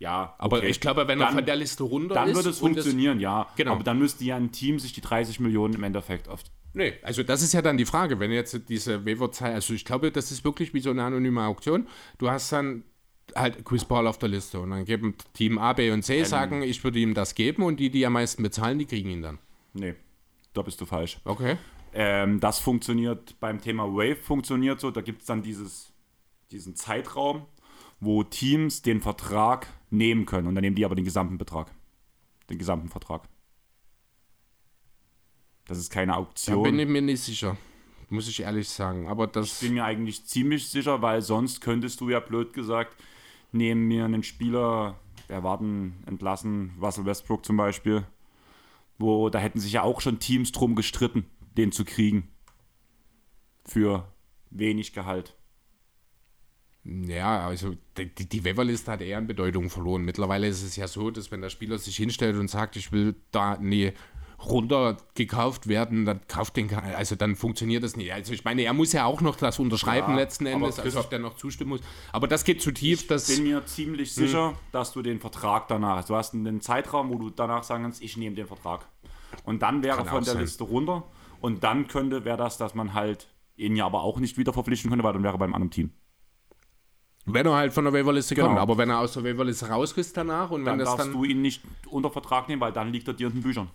Ja, 0.00 0.34
Aber 0.38 0.58
okay. 0.58 0.68
ich 0.68 0.80
glaube, 0.80 1.08
wenn 1.08 1.18
er 1.20 1.26
Dann- 1.26 1.34
von 1.34 1.44
der 1.44 1.56
Liste 1.56 1.82
runter 1.82 2.14
Dann 2.14 2.28
ist. 2.28 2.36
würde 2.36 2.50
es 2.50 2.60
und 2.62 2.76
das- 2.76 2.84
funktionieren, 2.84 3.18
ja. 3.18 3.48
Genau. 3.56 3.72
Aber 3.72 3.82
dann 3.82 3.98
müsste 3.98 4.24
ja 4.24 4.36
ein 4.36 4.52
Team 4.52 4.78
sich 4.78 4.92
die 4.92 5.00
30 5.00 5.40
Millionen 5.40 5.74
im 5.74 5.82
Endeffekt 5.82 6.28
oft. 6.28 6.52
Nee, 6.72 6.94
also 7.02 7.24
das 7.24 7.42
ist 7.42 7.52
ja 7.52 7.62
dann 7.62 7.76
die 7.76 7.84
Frage, 7.86 8.20
wenn 8.20 8.30
jetzt 8.30 8.68
diese 8.68 9.04
Waiver-Zeit, 9.04 9.54
also 9.54 9.74
ich 9.74 9.84
glaube, 9.84 10.12
das 10.12 10.30
ist 10.30 10.44
wirklich 10.44 10.72
wie 10.72 10.80
so 10.80 10.90
eine 10.90 11.02
anonyme 11.02 11.42
Auktion. 11.42 11.88
Du 12.18 12.30
hast 12.30 12.52
dann 12.52 12.84
halt 13.34 13.64
Chris 13.64 13.84
Paul 13.84 14.06
auf 14.06 14.18
der 14.18 14.28
Liste 14.28 14.60
und 14.60 14.70
dann 14.70 14.84
geben 14.84 15.14
Team 15.34 15.58
A, 15.58 15.72
B 15.72 15.90
und 15.90 16.02
C, 16.02 16.24
sagen, 16.24 16.62
ich 16.62 16.82
würde 16.84 16.98
ihm 16.98 17.14
das 17.14 17.34
geben 17.34 17.62
und 17.62 17.78
die, 17.80 17.90
die 17.90 18.04
am 18.06 18.14
meisten 18.14 18.42
bezahlen, 18.42 18.78
die 18.78 18.86
kriegen 18.86 19.10
ihn 19.10 19.22
dann. 19.22 19.38
Nee, 19.74 19.94
da 20.54 20.62
bist 20.62 20.80
du 20.80 20.86
falsch. 20.86 21.18
Okay. 21.24 21.56
Ähm, 21.92 22.40
das 22.40 22.58
funktioniert 22.58 23.38
beim 23.40 23.60
Thema 23.60 23.84
Wave 23.84 24.16
funktioniert 24.16 24.80
so, 24.80 24.90
da 24.90 25.00
gibt 25.00 25.22
es 25.22 25.26
dann 25.26 25.42
dieses, 25.42 25.92
diesen 26.50 26.76
Zeitraum, 26.76 27.46
wo 28.00 28.22
Teams 28.22 28.82
den 28.82 29.00
Vertrag 29.00 29.66
nehmen 29.90 30.26
können 30.26 30.46
und 30.46 30.54
dann 30.54 30.62
nehmen 30.62 30.76
die 30.76 30.84
aber 30.84 30.94
den 30.94 31.04
gesamten 31.04 31.38
Betrag. 31.38 31.70
Den 32.50 32.58
gesamten 32.58 32.88
Vertrag. 32.88 33.22
Das 35.66 35.78
ist 35.78 35.90
keine 35.90 36.12
Da 36.12 36.18
Auktion. 36.18 36.62
bin 36.62 36.78
ich 36.78 36.88
mir 36.88 37.02
nicht 37.02 37.20
sicher, 37.22 37.56
muss 38.08 38.28
ich 38.28 38.40
ehrlich 38.40 38.68
sagen. 38.68 39.06
Aber 39.08 39.26
das, 39.26 39.60
bin 39.60 39.74
mir 39.74 39.84
eigentlich 39.84 40.24
ziemlich 40.24 40.68
sicher, 40.68 41.02
weil 41.02 41.20
sonst 41.22 41.60
könntest 41.60 42.00
du 42.00 42.08
ja 42.08 42.20
blöd 42.20 42.52
gesagt 42.54 42.96
neben 43.52 43.86
mir 43.88 44.04
einen 44.04 44.22
Spieler 44.22 44.98
erwarten, 45.28 46.02
entlassen, 46.06 46.72
Russell 46.80 47.04
Westbrook 47.04 47.44
zum 47.44 47.56
Beispiel, 47.56 48.04
wo 48.98 49.30
da 49.30 49.38
hätten 49.38 49.60
sich 49.60 49.72
ja 49.72 49.82
auch 49.82 50.00
schon 50.00 50.18
Teams 50.18 50.52
drum 50.52 50.74
gestritten, 50.74 51.26
den 51.56 51.72
zu 51.72 51.84
kriegen. 51.84 52.28
Für 53.64 54.10
wenig 54.50 54.92
Gehalt. 54.92 55.36
ja, 56.84 57.46
also 57.46 57.76
die, 57.98 58.28
die 58.28 58.44
Waiver-Liste 58.44 58.92
hat 58.92 59.02
eher 59.02 59.18
an 59.18 59.26
Bedeutung 59.26 59.68
verloren. 59.68 60.02
Mittlerweile 60.02 60.48
ist 60.48 60.62
es 60.62 60.76
ja 60.76 60.88
so, 60.88 61.10
dass 61.10 61.30
wenn 61.30 61.42
der 61.42 61.50
Spieler 61.50 61.78
sich 61.78 61.96
hinstellt 61.96 62.36
und 62.36 62.48
sagt, 62.48 62.76
ich 62.76 62.92
will 62.92 63.14
da 63.30 63.58
nee, 63.60 63.92
runtergekauft 64.44 65.66
werden, 65.68 66.04
dann 66.04 66.20
kauft 66.28 66.56
den, 66.56 66.72
also 66.72 67.16
dann 67.16 67.34
funktioniert 67.36 67.82
das 67.82 67.96
nicht. 67.96 68.12
Also 68.12 68.32
ich 68.32 68.44
meine, 68.44 68.62
er 68.62 68.72
muss 68.72 68.92
ja 68.92 69.04
auch 69.04 69.20
noch 69.20 69.36
das 69.36 69.58
unterschreiben 69.58 70.12
Ja, 70.12 70.16
letzten 70.16 70.46
Endes, 70.46 70.78
also 70.78 71.00
ob 71.00 71.10
der 71.10 71.18
noch 71.18 71.36
zustimmen 71.36 71.70
muss. 71.70 71.80
Aber 72.12 72.28
das 72.28 72.44
geht 72.44 72.62
zu 72.62 72.70
tief, 72.72 73.06
das 73.08 73.26
bin 73.26 73.44
mir 73.44 73.64
ziemlich 73.66 74.12
sicher, 74.14 74.54
dass 74.72 74.92
du 74.92 75.02
den 75.02 75.18
Vertrag 75.20 75.68
danach 75.68 75.96
hast. 75.96 76.10
Du 76.10 76.14
hast 76.16 76.34
einen 76.34 76.60
Zeitraum, 76.60 77.10
wo 77.10 77.18
du 77.18 77.30
danach 77.30 77.64
sagen 77.64 77.82
kannst, 77.82 78.00
ich 78.02 78.16
nehme 78.16 78.36
den 78.36 78.46
Vertrag. 78.46 78.86
Und 79.44 79.62
dann 79.62 79.82
wäre 79.82 79.98
Kann 79.98 80.06
von 80.06 80.24
der 80.24 80.34
sein. 80.34 80.42
Liste 80.42 80.64
runter. 80.64 81.04
Und 81.40 81.62
dann 81.64 81.86
könnte, 81.88 82.24
wäre 82.24 82.36
das, 82.38 82.58
dass 82.58 82.74
man 82.74 82.94
halt 82.94 83.28
ihn 83.56 83.76
ja 83.76 83.86
aber 83.86 84.02
auch 84.02 84.18
nicht 84.20 84.38
wieder 84.38 84.52
verpflichten 84.52 84.90
könnte, 84.90 85.04
weil 85.04 85.12
dann 85.12 85.22
wäre 85.22 85.34
er 85.34 85.38
beim 85.38 85.54
anderen 85.54 85.70
Team. 85.70 85.90
wenn 87.30 87.44
er 87.44 87.54
halt 87.56 87.72
von 87.74 87.84
der 87.84 87.92
Waiver-Liste 87.92 88.34
Genau. 88.34 88.46
kommt. 88.48 88.58
Aber 88.60 88.78
wenn 88.78 88.88
er 88.88 89.00
aus 89.00 89.12
der 89.12 89.22
Waiver-Liste 89.24 89.68
rausriss 89.68 90.12
danach 90.14 90.50
und 90.50 90.64
Dann 90.64 90.74
wenn 90.74 90.78
das 90.78 90.88
darfst 90.96 91.06
dann 91.08 91.12
du 91.12 91.24
ihn 91.24 91.42
nicht 91.42 91.62
unter 91.90 92.10
Vertrag 92.10 92.48
nehmen, 92.48 92.60
weil 92.62 92.72
dann 92.72 92.90
liegt 92.92 93.06
er 93.06 93.12
dir 93.14 93.26
in 93.26 93.34
den 93.34 93.42
Büchern. 93.42 93.68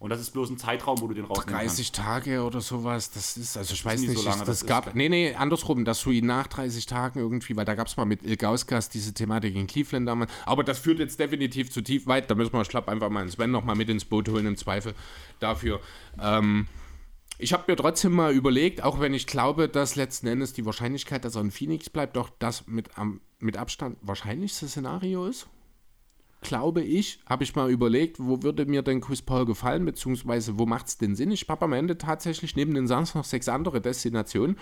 Und 0.00 0.08
das 0.08 0.18
ist 0.18 0.30
bloß 0.30 0.48
ein 0.48 0.56
Zeitraum, 0.56 0.98
wo 1.02 1.08
du 1.08 1.14
den 1.14 1.26
rausnehmen 1.26 1.60
30 1.60 1.92
Tage 1.92 2.42
oder 2.42 2.62
sowas, 2.62 3.10
das 3.10 3.36
ist, 3.36 3.58
also 3.58 3.74
ich 3.74 3.84
weiß 3.84 4.00
nie 4.00 4.06
so 4.06 4.12
nicht, 4.14 4.24
lange, 4.24 4.38
das, 4.38 4.46
das 4.46 4.62
ist 4.62 4.66
gab, 4.66 4.94
nee, 4.94 5.10
nee, 5.10 5.34
andersrum, 5.34 5.84
dass 5.84 6.02
du 6.02 6.10
ihn 6.10 6.24
nach 6.24 6.46
30 6.46 6.86
Tagen 6.86 7.18
irgendwie, 7.20 7.54
weil 7.54 7.66
da 7.66 7.74
gab 7.74 7.86
es 7.86 7.98
mal 7.98 8.06
mit 8.06 8.22
Ilgauskas 8.22 8.88
diese 8.88 9.12
Thematik 9.12 9.54
in 9.54 9.66
Cleveland 9.66 10.08
damals, 10.08 10.32
aber 10.46 10.64
das 10.64 10.78
führt 10.78 11.00
jetzt 11.00 11.20
definitiv 11.20 11.70
zu 11.70 11.82
tief 11.82 12.06
weit, 12.06 12.30
da 12.30 12.34
müssen 12.34 12.54
wir, 12.54 12.62
ich 12.62 12.68
glaube, 12.70 12.90
einfach 12.90 13.10
mal 13.10 13.20
einen 13.20 13.30
Sven 13.30 13.50
noch 13.50 13.62
mal 13.62 13.76
mit 13.76 13.90
ins 13.90 14.06
Boot 14.06 14.26
holen 14.30 14.46
im 14.46 14.56
Zweifel 14.56 14.94
dafür. 15.38 15.80
Ähm, 16.18 16.66
Ich 17.36 17.52
habe 17.52 17.64
mir 17.68 17.76
trotzdem 17.76 18.12
mal 18.12 18.32
überlegt, 18.32 18.82
auch 18.82 19.00
wenn 19.00 19.12
ich 19.12 19.26
glaube, 19.26 19.68
dass 19.68 19.96
letzten 19.96 20.28
Endes 20.28 20.54
die 20.54 20.64
Wahrscheinlichkeit, 20.64 21.26
dass 21.26 21.34
er 21.36 21.42
in 21.42 21.50
Phoenix 21.50 21.90
bleibt, 21.90 22.16
doch 22.16 22.30
das 22.38 22.66
mit, 22.66 22.96
am, 22.98 23.20
mit 23.38 23.58
Abstand 23.58 23.98
wahrscheinlichste 24.00 24.66
Szenario 24.66 25.26
ist. 25.26 25.46
Glaube 26.42 26.80
ich, 26.80 27.20
habe 27.26 27.44
ich 27.44 27.54
mal 27.54 27.70
überlegt, 27.70 28.18
wo 28.18 28.42
würde 28.42 28.64
mir 28.64 28.80
denn 28.80 29.02
Chris 29.02 29.20
Paul 29.20 29.44
gefallen, 29.44 29.84
beziehungsweise 29.84 30.58
wo 30.58 30.64
macht 30.64 30.86
es 30.86 30.96
denn 30.96 31.14
Sinn? 31.14 31.30
Ich 31.30 31.46
habe 31.48 31.66
am 31.66 31.74
Ende 31.74 31.98
tatsächlich 31.98 32.56
neben 32.56 32.72
den 32.72 32.88
Suns 32.88 33.14
noch 33.14 33.24
sechs 33.24 33.48
andere 33.48 33.82
Destinationen 33.82 34.56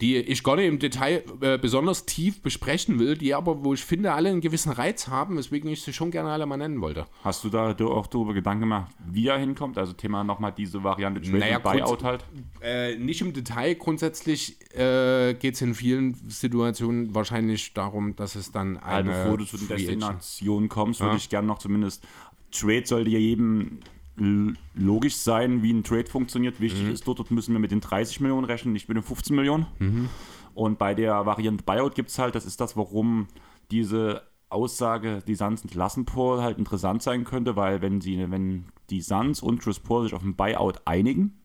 die 0.00 0.16
ich 0.16 0.42
gar 0.42 0.56
nicht 0.56 0.66
im 0.66 0.78
Detail 0.78 1.24
äh, 1.40 1.58
besonders 1.58 2.04
tief 2.04 2.42
besprechen 2.42 2.98
will, 2.98 3.16
die 3.16 3.34
aber, 3.34 3.64
wo 3.64 3.72
ich 3.72 3.82
finde, 3.84 4.12
alle 4.12 4.28
einen 4.28 4.40
gewissen 4.40 4.72
Reiz 4.72 5.08
haben, 5.08 5.36
weswegen 5.36 5.70
ich 5.70 5.82
sie 5.82 5.92
schon 5.92 6.10
gerne 6.10 6.30
alle 6.30 6.44
mal 6.46 6.56
nennen 6.56 6.80
wollte. 6.80 7.06
Hast 7.24 7.44
du 7.44 7.48
da 7.48 7.70
auch 7.70 8.06
darüber 8.06 8.34
Gedanken 8.34 8.60
gemacht, 8.60 8.92
wie 9.06 9.28
er 9.28 9.38
hinkommt? 9.38 9.78
Also 9.78 9.92
Thema 9.94 10.24
nochmal 10.24 10.52
diese 10.56 10.84
Variante 10.84 11.22
Trade 11.22 11.38
naja, 11.38 11.58
Buyout 11.58 12.04
halt? 12.04 12.24
Äh, 12.60 12.96
nicht 12.96 13.20
im 13.22 13.32
Detail. 13.32 13.74
Grundsätzlich 13.74 14.56
äh, 14.74 15.34
geht 15.34 15.54
es 15.54 15.62
in 15.62 15.74
vielen 15.74 16.14
Situationen 16.28 17.14
wahrscheinlich 17.14 17.72
darum, 17.72 18.16
dass 18.16 18.34
es 18.34 18.52
dann 18.52 18.76
eine. 18.76 19.10
Also 19.10 19.22
bevor 19.22 19.38
du 19.38 19.44
zu 19.44 19.56
den 19.56 19.68
Destinationen 19.68 20.68
kommst, 20.68 21.00
würde 21.00 21.12
ja. 21.12 21.16
ich 21.16 21.30
gerne 21.30 21.48
noch 21.48 21.58
zumindest 21.58 22.06
Trade 22.52 22.86
sollte 22.86 23.10
ja 23.10 23.18
jedem 23.18 23.80
logisch 24.16 25.16
sein, 25.16 25.62
wie 25.62 25.72
ein 25.72 25.84
Trade 25.84 26.06
funktioniert. 26.06 26.60
Wichtig 26.60 26.84
mhm. 26.84 26.92
ist 26.92 27.06
dort, 27.06 27.18
dort 27.18 27.30
müssen 27.30 27.52
wir 27.52 27.58
mit 27.58 27.70
den 27.70 27.80
30 27.80 28.20
Millionen 28.20 28.44
rechnen, 28.44 28.72
nicht 28.72 28.88
mit 28.88 28.96
den 28.96 29.04
15 29.04 29.36
Millionen. 29.36 29.66
Mhm. 29.78 30.08
Und 30.54 30.78
bei 30.78 30.94
der 30.94 31.26
Variante 31.26 31.64
Buyout 31.64 31.94
gibt 31.94 32.08
es 32.08 32.18
halt, 32.18 32.34
das 32.34 32.46
ist 32.46 32.60
das, 32.60 32.76
warum 32.76 33.28
diese 33.70 34.22
Aussage, 34.48 35.22
die 35.26 35.34
Suns 35.34 35.62
entlassen 35.62 36.04
Paul, 36.06 36.40
halt 36.40 36.58
interessant 36.58 37.02
sein 37.02 37.24
könnte, 37.24 37.56
weil 37.56 37.82
wenn 37.82 38.00
sie, 38.00 38.30
wenn 38.30 38.66
die 38.90 39.02
Suns 39.02 39.42
und 39.42 39.60
Chris 39.60 39.80
Paul 39.80 40.04
sich 40.04 40.14
auf 40.14 40.22
ein 40.22 40.34
Buyout 40.34 40.80
einigen, 40.84 41.38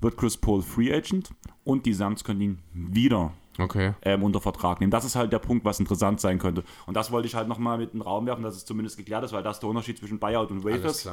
wird 0.00 0.16
Chris 0.16 0.36
Paul 0.36 0.62
Free 0.62 0.92
Agent 0.92 1.30
und 1.64 1.86
die 1.86 1.94
Suns 1.94 2.22
können 2.22 2.40
ihn 2.40 2.58
wieder 2.72 3.32
okay. 3.58 3.94
ähm, 4.02 4.22
unter 4.22 4.40
Vertrag 4.40 4.80
nehmen. 4.80 4.90
Das 4.90 5.04
ist 5.04 5.16
halt 5.16 5.32
der 5.32 5.38
Punkt, 5.38 5.64
was 5.64 5.80
interessant 5.80 6.20
sein 6.20 6.38
könnte. 6.38 6.64
Und 6.86 6.94
das 6.94 7.10
wollte 7.10 7.28
ich 7.28 7.34
halt 7.34 7.48
nochmal 7.48 7.78
mit 7.78 7.92
in 7.92 8.00
den 8.00 8.02
Raum 8.02 8.26
werfen, 8.26 8.42
dass 8.42 8.56
es 8.56 8.64
zumindest 8.64 8.96
geklärt 8.96 9.24
ist, 9.24 9.32
weil 9.32 9.42
das 9.42 9.60
der 9.60 9.68
Unterschied 9.68 9.98
zwischen 9.98 10.18
Buyout 10.18 10.50
und 10.50 10.64
Wave 10.64 10.86
ist 10.86 11.10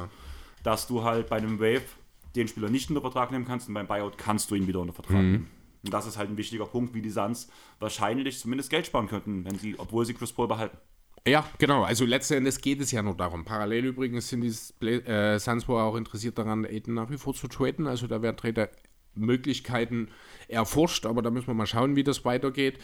dass 0.62 0.86
du 0.86 1.04
halt 1.04 1.28
bei 1.28 1.36
einem 1.36 1.60
Wave 1.60 1.84
den 2.34 2.48
Spieler 2.48 2.68
nicht 2.68 2.88
unter 2.90 3.00
Vertrag 3.00 3.30
nehmen 3.30 3.46
kannst 3.46 3.68
und 3.68 3.74
beim 3.74 3.86
Buyout 3.86 4.18
kannst 4.18 4.50
du 4.50 4.54
ihn 4.54 4.66
wieder 4.66 4.80
unter 4.80 4.92
Vertrag 4.92 5.22
mhm. 5.22 5.30
nehmen. 5.30 5.50
Und 5.84 5.94
das 5.94 6.06
ist 6.06 6.18
halt 6.18 6.30
ein 6.30 6.36
wichtiger 6.36 6.66
Punkt, 6.66 6.94
wie 6.94 7.02
die 7.02 7.10
Suns 7.10 7.48
wahrscheinlich 7.78 8.38
zumindest 8.38 8.70
Geld 8.70 8.86
sparen 8.86 9.08
könnten, 9.08 9.44
wenn 9.44 9.58
sie, 9.58 9.78
obwohl 9.78 10.04
sie 10.04 10.14
Chris 10.14 10.32
Paul 10.32 10.48
behalten. 10.48 10.76
Ja, 11.26 11.48
genau. 11.58 11.82
Also 11.82 12.04
letzten 12.04 12.34
Endes 12.34 12.60
geht 12.60 12.80
es 12.80 12.92
ja 12.92 13.02
nur 13.02 13.16
darum. 13.16 13.44
Parallel 13.44 13.86
übrigens 13.86 14.28
sind 14.28 14.42
die 14.42 14.86
äh, 14.86 15.38
Suns 15.38 15.66
wohl 15.66 15.80
auch 15.80 15.96
interessiert 15.96 16.38
daran, 16.38 16.64
Aiden 16.64 16.94
nach 16.94 17.10
wie 17.10 17.18
vor 17.18 17.34
zu 17.34 17.48
traden. 17.48 17.86
Also 17.86 18.06
da 18.06 18.22
werden 18.22 18.36
Trader 18.36 18.68
Möglichkeiten 19.14 20.08
erforscht, 20.46 21.06
aber 21.06 21.22
da 21.22 21.30
müssen 21.30 21.48
wir 21.48 21.54
mal 21.54 21.66
schauen, 21.66 21.96
wie 21.96 22.04
das 22.04 22.24
weitergeht. 22.24 22.78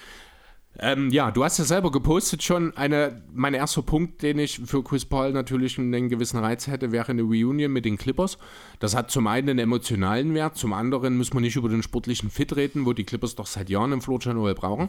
Ähm, 0.78 1.11
ja, 1.11 1.31
du 1.31 1.44
hast 1.44 1.59
ja 1.59 1.65
selber 1.65 1.90
gepostet 1.90 2.43
schon. 2.43 2.74
Eine, 2.77 3.23
mein 3.32 3.53
erster 3.53 3.82
Punkt, 3.82 4.23
den 4.23 4.39
ich 4.39 4.59
für 4.65 4.82
Chris 4.82 5.05
Paul 5.05 5.32
natürlich 5.32 5.78
einen 5.78 6.09
gewissen 6.09 6.39
Reiz 6.39 6.66
hätte, 6.66 6.93
wäre 6.93 7.11
eine 7.11 7.23
Reunion 7.23 7.70
mit 7.70 7.85
den 7.85 7.99
Clippers. 7.99 8.39
Das 8.78 8.97
hat 8.97 9.11
zum 9.11 9.27
einen 9.27 9.51
einen 9.51 9.59
emotionalen 9.59 10.32
Wert, 10.35 10.57
zum 10.57 10.73
anderen 10.73 11.19
müssen 11.19 11.35
wir 11.35 11.40
nicht 11.40 11.57
über 11.57 11.69
den 11.69 11.82
sportlichen 11.82 12.31
Fit 12.31 12.57
reden, 12.57 12.86
wo 12.86 12.94
die 12.94 13.05
Clippers 13.05 13.35
doch 13.35 13.47
seit 13.47 13.69
Jahren 13.69 13.93
im 13.93 14.01
Floor 14.01 14.20
Channel 14.20 14.55
brauchen. 14.55 14.89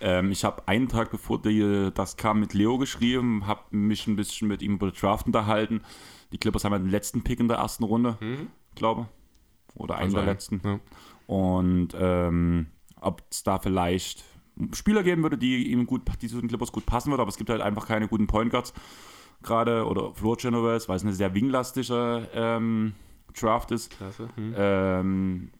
Ähm, 0.00 0.32
ich 0.32 0.44
habe 0.44 0.66
einen 0.66 0.88
Tag 0.88 1.10
bevor 1.10 1.42
die, 1.42 1.90
das 1.94 2.16
kam 2.16 2.40
mit 2.40 2.54
Leo 2.54 2.78
geschrieben, 2.78 3.46
habe 3.46 3.60
mich 3.70 4.06
ein 4.06 4.16
bisschen 4.16 4.48
mit 4.48 4.62
ihm 4.62 4.74
über 4.74 4.90
den 4.90 4.98
Draft 4.98 5.26
unterhalten. 5.26 5.82
Die 6.32 6.38
Clippers 6.38 6.64
haben 6.64 6.72
ja 6.72 6.78
den 6.78 6.90
letzten 6.90 7.22
Pick 7.22 7.38
in 7.38 7.48
der 7.48 7.58
ersten 7.58 7.84
Runde, 7.84 8.16
mhm. 8.20 8.48
glaube 8.74 9.08
Oder 9.74 9.96
einen 9.96 10.04
also 10.06 10.16
der 10.16 10.26
letzten. 10.26 10.60
Ja. 10.64 10.80
Und 11.26 11.88
ähm, 11.98 12.68
ob 13.00 13.22
es 13.30 13.42
da 13.42 13.58
vielleicht 13.58 14.24
Spieler 14.72 15.02
geben 15.02 15.22
würde, 15.22 15.38
die 15.38 15.70
ihm 15.70 15.86
gut, 15.86 16.02
die 16.20 16.28
zu 16.28 16.40
den 16.40 16.48
Clippers 16.48 16.72
gut 16.72 16.86
passen 16.86 17.10
würde, 17.10 17.22
aber 17.22 17.30
es 17.30 17.36
gibt 17.36 17.50
halt 17.50 17.60
einfach 17.60 17.86
keine 17.86 18.08
guten 18.08 18.26
Point 18.26 18.50
Guards 18.50 18.72
gerade 19.42 19.86
oder 19.86 20.12
Floor 20.14 20.36
Generals, 20.36 20.88
weil 20.88 20.96
es 20.96 21.02
eine 21.02 21.12
sehr 21.12 21.34
winglastige 21.34 22.28
ähm, 22.34 22.94
Draft 23.38 23.70
ist. 23.70 23.96
Hm. 24.34 24.54
Ähm, 24.56 25.50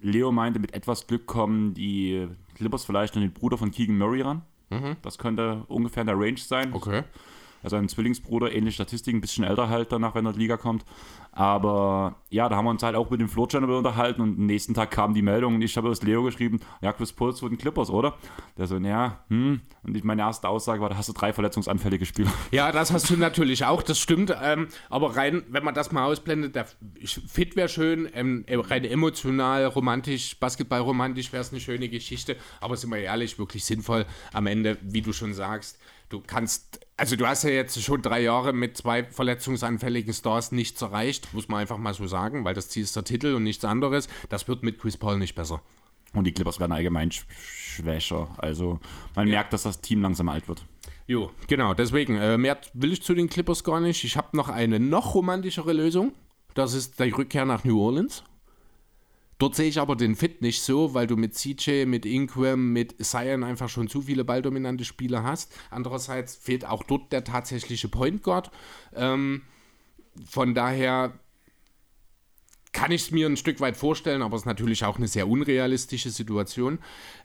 Leo 0.00 0.32
meinte, 0.32 0.58
mit 0.58 0.74
etwas 0.74 1.06
Glück 1.06 1.26
kommen 1.26 1.74
die 1.74 2.28
Clippers 2.54 2.84
vielleicht 2.84 3.14
an 3.16 3.22
den 3.22 3.32
Bruder 3.32 3.58
von 3.58 3.70
Keegan 3.70 3.98
Murray 3.98 4.22
ran. 4.22 4.42
Mhm. 4.70 4.96
Das 5.02 5.18
könnte 5.18 5.64
ungefähr 5.68 6.02
in 6.02 6.06
der 6.06 6.18
Range 6.18 6.38
sein. 6.38 6.72
Okay. 6.72 7.04
Also 7.62 7.76
ein 7.76 7.88
Zwillingsbruder, 7.88 8.52
ähnliche 8.52 8.74
Statistiken, 8.74 9.18
ein 9.18 9.20
bisschen 9.20 9.44
älter 9.44 9.68
halt 9.68 9.92
danach, 9.92 10.14
wenn 10.14 10.26
er 10.26 10.30
in 10.30 10.36
die 10.36 10.42
Liga 10.42 10.56
kommt. 10.56 10.84
Aber 11.36 12.16
ja, 12.30 12.48
da 12.48 12.56
haben 12.56 12.64
wir 12.64 12.70
uns 12.70 12.82
halt 12.82 12.96
auch 12.96 13.10
mit 13.10 13.20
dem 13.20 13.28
Floor 13.28 13.46
Channel 13.46 13.70
unterhalten 13.70 14.22
und 14.22 14.38
am 14.38 14.46
nächsten 14.46 14.72
Tag 14.72 14.90
kam 14.90 15.12
die 15.12 15.20
Meldung 15.20 15.56
und 15.56 15.62
ich 15.62 15.76
habe 15.76 15.90
aus 15.90 16.02
Leo 16.02 16.22
geschrieben, 16.22 16.60
ja, 16.80 16.94
Chris 16.94 17.12
Paul 17.12 17.34
zu 17.34 17.46
den 17.46 17.58
Clippers, 17.58 17.90
oder? 17.90 18.14
Der 18.56 18.66
so, 18.66 18.78
ja, 18.78 19.20
hm. 19.28 19.60
Und 19.82 19.96
ich, 19.96 20.02
meine 20.02 20.22
erste 20.22 20.48
Aussage 20.48 20.80
war, 20.80 20.88
da 20.88 20.96
hast 20.96 21.10
du 21.10 21.12
drei 21.12 21.34
verletzungsanfällige 21.34 22.06
Spieler. 22.06 22.32
Ja, 22.52 22.72
das 22.72 22.90
hast 22.90 23.10
du 23.10 23.16
natürlich 23.18 23.66
auch, 23.66 23.82
das 23.82 23.98
stimmt. 23.98 24.34
Ähm, 24.42 24.68
aber 24.88 25.14
rein, 25.14 25.42
wenn 25.50 25.62
man 25.62 25.74
das 25.74 25.92
mal 25.92 26.06
ausblendet, 26.06 26.54
der 26.54 26.66
Fit 27.04 27.54
wäre 27.54 27.68
schön, 27.68 28.08
ähm, 28.14 28.46
rein 28.48 28.86
emotional, 28.86 29.66
romantisch, 29.66 30.40
Basketball-romantisch 30.40 31.34
wäre 31.34 31.42
es 31.42 31.50
eine 31.50 31.60
schöne 31.60 31.90
Geschichte. 31.90 32.36
Aber 32.62 32.78
sind 32.78 32.90
wir 32.90 32.98
ehrlich, 32.98 33.38
wirklich 33.38 33.62
sinnvoll 33.64 34.06
am 34.32 34.46
Ende, 34.46 34.78
wie 34.80 35.02
du 35.02 35.12
schon 35.12 35.34
sagst, 35.34 35.78
du 36.08 36.22
kannst, 36.26 36.85
also 36.96 37.16
du 37.16 37.26
hast 37.26 37.44
ja 37.44 37.50
jetzt 37.50 37.80
schon 37.82 38.02
drei 38.02 38.22
Jahre 38.22 38.52
mit 38.52 38.76
zwei 38.76 39.04
verletzungsanfälligen 39.04 40.12
Stars 40.14 40.52
nichts 40.52 40.80
erreicht, 40.82 41.32
muss 41.32 41.48
man 41.48 41.60
einfach 41.60 41.78
mal 41.78 41.94
so 41.94 42.06
sagen, 42.06 42.44
weil 42.44 42.54
das 42.54 42.68
Ziel 42.68 42.82
ist 42.84 42.96
der 42.96 43.04
Titel 43.04 43.34
und 43.34 43.42
nichts 43.42 43.64
anderes. 43.64 44.08
Das 44.28 44.48
wird 44.48 44.62
mit 44.62 44.78
Chris 44.78 44.96
Paul 44.96 45.18
nicht 45.18 45.34
besser. 45.34 45.60
Und 46.14 46.24
die 46.24 46.32
Clippers 46.32 46.58
werden 46.60 46.72
allgemein 46.72 47.10
schwächer. 47.10 48.28
Also 48.38 48.80
man 49.14 49.26
ja. 49.28 49.34
merkt, 49.34 49.52
dass 49.52 49.64
das 49.64 49.80
Team 49.80 50.00
langsam 50.00 50.28
alt 50.28 50.48
wird. 50.48 50.64
Jo, 51.06 51.30
genau, 51.46 51.74
deswegen, 51.74 52.16
äh, 52.16 52.38
mehr 52.38 52.58
will 52.72 52.92
ich 52.92 53.02
zu 53.02 53.14
den 53.14 53.28
Clippers 53.28 53.62
gar 53.62 53.80
nicht. 53.80 54.02
Ich 54.02 54.16
habe 54.16 54.36
noch 54.36 54.48
eine 54.48 54.80
noch 54.80 55.14
romantischere 55.14 55.72
Lösung. 55.72 56.12
Das 56.54 56.72
ist 56.72 56.98
die 56.98 57.10
Rückkehr 57.10 57.44
nach 57.44 57.64
New 57.64 57.80
Orleans. 57.80 58.24
Dort 59.38 59.54
sehe 59.54 59.68
ich 59.68 59.78
aber 59.78 59.96
den 59.96 60.16
Fit 60.16 60.40
nicht 60.40 60.62
so, 60.62 60.94
weil 60.94 61.06
du 61.06 61.16
mit 61.16 61.34
CJ, 61.34 61.84
mit 61.84 62.06
Ingram, 62.06 62.72
mit 62.72 63.04
Zion 63.04 63.44
einfach 63.44 63.68
schon 63.68 63.88
zu 63.88 64.02
viele 64.02 64.24
balldominante 64.24 64.84
Spieler 64.84 65.22
hast. 65.24 65.54
Andererseits 65.70 66.36
fehlt 66.36 66.64
auch 66.64 66.82
dort 66.82 67.12
der 67.12 67.24
tatsächliche 67.24 67.88
Point 67.88 68.22
Guard. 68.22 68.50
Ähm, 68.94 69.42
von 70.24 70.54
daher 70.54 71.12
kann 72.72 72.90
ich 72.90 73.02
es 73.02 73.10
mir 73.10 73.26
ein 73.26 73.36
Stück 73.36 73.60
weit 73.60 73.76
vorstellen, 73.76 74.22
aber 74.22 74.36
es 74.36 74.42
ist 74.42 74.46
natürlich 74.46 74.84
auch 74.84 74.96
eine 74.96 75.08
sehr 75.08 75.28
unrealistische 75.28 76.10
Situation. 76.10 76.78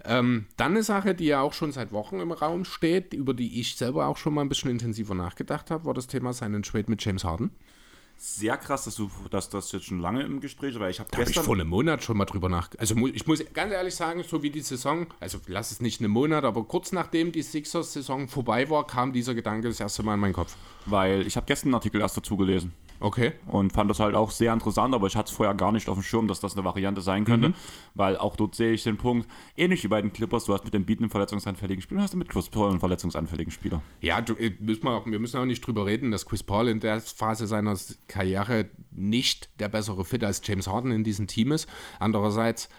Ähm, 0.04 0.48
dann 0.58 0.72
eine 0.72 0.84
Sache, 0.84 1.16
die 1.16 1.26
ja 1.26 1.42
auch 1.42 1.54
schon 1.54 1.72
seit 1.72 1.94
Wochen 1.94 2.20
im 2.20 2.32
Raum 2.32 2.66
steht, 2.66 3.14
über 3.14 3.34
die 3.34 3.60
ich 3.60 3.76
selber 3.76 4.08
auch 4.08 4.18
schon 4.18 4.34
mal 4.34 4.42
ein 4.42 4.50
bisschen 4.50 4.72
intensiver 4.72 5.16
nachgedacht 5.16 5.72
habe, 5.72 5.86
war 5.86 5.94
das 5.94 6.08
Thema 6.08 6.34
seinen 6.34 6.64
Trade 6.64 6.86
mit 6.88 7.04
James 7.04 7.24
Harden 7.24 7.52
sehr 8.22 8.56
krass, 8.56 8.84
dass 8.86 8.96
du 8.96 9.10
dass 9.32 9.50
das 9.50 9.72
jetzt 9.72 9.86
schon 9.86 10.00
lange 10.00 10.22
im 10.22 10.42
Gespräch 10.42 10.80
war. 10.80 10.90
Ich 10.90 11.00
habe 11.00 11.10
gestern. 11.10 11.26
Hab 11.26 11.30
ich 11.32 11.40
vor 11.40 11.56
einem 11.56 11.68
Monat 11.68 12.04
schon 12.04 12.18
mal 12.18 12.26
drüber 12.26 12.50
nach. 12.50 12.70
Also 12.78 12.96
ich 13.08 13.26
muss 13.26 13.44
ganz 13.54 13.74
ehrlich 13.74 13.96
sagen, 13.96 14.24
so 14.24 14.44
wie 14.44 14.52
die 14.52 14.62
Saison, 14.62 15.08
also 15.20 15.40
lass 15.48 15.72
es 15.72 15.82
nicht 15.82 16.02
einen 16.02 16.12
Monat, 16.12 16.44
aber 16.44 16.64
kurz 16.64 16.92
nachdem 16.92 17.32
die 17.32 17.42
Sixers-Saison 17.42 18.28
vorbei 18.28 18.70
war, 18.70 18.86
kam 18.86 19.12
dieser 19.12 19.34
Gedanke 19.34 19.68
das 19.68 19.80
erste 19.80 20.04
Mal 20.04 20.14
in 20.14 20.20
meinen 20.20 20.34
Kopf. 20.34 20.56
Weil 20.86 21.26
ich 21.26 21.36
habe 21.36 21.48
gestern 21.48 21.70
einen 21.70 21.76
Artikel 21.76 22.00
erst 22.00 22.16
dazu 22.16 22.38
gelesen. 22.38 22.74
Okay. 23.02 23.34
Und 23.48 23.74
fand 23.74 23.90
das 23.90 24.00
halt 24.00 24.16
auch 24.16 24.32
sehr 24.32 24.54
interessant, 24.54 24.94
aber 24.94 25.08
ich 25.08 25.16
hatte 25.16 25.30
es 25.30 25.36
vorher 25.36 25.56
gar 25.56 25.72
nicht 25.72 25.90
auf 25.90 25.98
dem 25.98 26.04
Schirm, 26.04 26.28
dass 26.28 26.40
das 26.40 26.56
eine 26.56 26.64
Variante 26.64 27.02
sein 27.02 27.26
könnte, 27.26 27.50
mhm. 27.50 27.54
weil 27.96 28.16
auch 28.16 28.36
dort 28.36 28.56
sehe 28.56 28.72
ich 28.74 28.84
den 28.84 28.98
Punkt, 28.98 29.28
ähnlich 29.58 29.84
wie 29.84 29.88
bei 29.88 30.02
den 30.02 30.14
Clippers, 30.14 30.46
du 30.46 30.54
hast 30.54 30.64
mit 30.64 30.74
dem 30.74 30.86
Beat 30.86 31.00
einen 31.00 31.10
verletzungsanfälligen 31.10 31.82
Spieler, 31.82 32.02
hast 32.02 32.14
du 32.14 32.18
mit 32.18 32.30
Chris 32.30 32.50
Paul 32.50 32.70
einen 32.70 32.80
verletzungsanfälligen 32.80 33.52
Spieler. 33.52 33.82
Ja, 34.02 34.22
du, 34.22 34.36
äh, 34.36 34.52
müssen 34.60 34.84
wir, 34.84 34.92
auch, 34.92 35.06
wir 35.06 35.20
müssen 35.20 35.40
auch 35.40 35.46
nicht 35.46 35.66
drüber 35.66 35.88
reden, 35.88 36.12
dass 36.12 36.26
Chris 36.26 36.44
Paul 36.44 36.68
in 36.68 36.80
der 36.80 37.02
Phase 37.02 37.48
seiner 37.48 37.76
Karriere 38.08 38.70
nicht 38.92 39.50
der 39.60 39.70
bessere 39.70 40.06
Fit 40.06 40.24
als 40.24 40.42
James 40.46 40.68
Harden 40.68 40.92
in 40.92 41.04
diesem 41.04 41.26
Team 41.26 41.52
ist. 41.52 41.68
Andererseits 42.00 42.70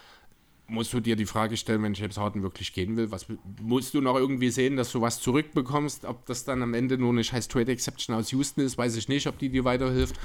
musst 0.67 0.93
du 0.93 0.99
dir 0.99 1.15
die 1.15 1.25
Frage 1.25 1.57
stellen, 1.57 1.83
wenn 1.83 1.93
James 1.93 2.17
Harden 2.17 2.41
wirklich 2.41 2.73
gehen 2.73 2.95
will, 2.95 3.11
was 3.11 3.27
musst 3.61 3.93
du 3.93 4.01
noch 4.01 4.15
irgendwie 4.15 4.49
sehen, 4.49 4.77
dass 4.77 4.91
du 4.91 5.01
was 5.01 5.21
zurückbekommst? 5.21 6.05
Ob 6.05 6.25
das 6.25 6.45
dann 6.45 6.61
am 6.61 6.73
Ende 6.73 6.97
nur 6.97 7.11
eine 7.11 7.23
scheiß 7.23 7.47
Trade 7.47 7.71
Exception 7.71 8.15
aus 8.15 8.31
Houston 8.31 8.61
ist, 8.61 8.77
weiß 8.77 8.95
ich 8.95 9.07
nicht, 9.07 9.27
ob 9.27 9.37
die 9.37 9.49
dir 9.49 9.65
weiterhilft. 9.65 10.15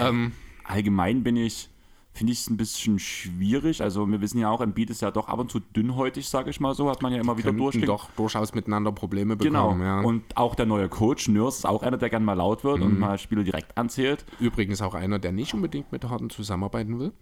Ähm, 0.00 0.32
Allgemein 0.64 1.22
bin 1.22 1.36
ich, 1.36 1.68
finde 2.12 2.32
ich 2.32 2.40
es 2.40 2.50
ein 2.50 2.56
bisschen 2.56 2.98
schwierig. 2.98 3.82
Also 3.82 4.06
wir 4.06 4.20
wissen 4.20 4.38
ja 4.38 4.50
auch, 4.50 4.60
Embiid 4.60 4.90
ist 4.90 5.02
ja 5.02 5.10
doch 5.10 5.28
ab 5.28 5.38
und 5.38 5.50
zu 5.50 5.60
dünnhäutig, 5.60 6.28
sage 6.28 6.50
ich 6.50 6.60
mal 6.60 6.74
so, 6.74 6.90
hat 6.90 7.02
man 7.02 7.12
ja 7.12 7.20
immer 7.20 7.38
wieder 7.38 7.52
durch. 7.52 7.80
doch 7.82 8.10
durchaus 8.12 8.54
miteinander 8.54 8.92
Probleme 8.92 9.36
bekommen. 9.36 9.78
Genau. 9.78 9.84
Ja. 9.84 10.00
Und 10.00 10.36
auch 10.36 10.54
der 10.54 10.66
neue 10.66 10.88
Coach, 10.88 11.28
Nurse, 11.28 11.58
ist 11.58 11.64
auch 11.66 11.82
einer, 11.82 11.98
der 11.98 12.10
gerne 12.10 12.24
mal 12.24 12.34
laut 12.34 12.64
wird 12.64 12.78
mhm. 12.78 12.84
und 12.84 12.98
mal 12.98 13.18
Spiele 13.18 13.44
direkt 13.44 13.76
anzählt. 13.76 14.24
Übrigens 14.40 14.82
auch 14.82 14.94
einer, 14.94 15.18
der 15.18 15.32
nicht 15.32 15.54
unbedingt 15.54 15.92
mit 15.92 16.04
Harden 16.04 16.30
zusammenarbeiten 16.30 16.98
will 16.98 17.12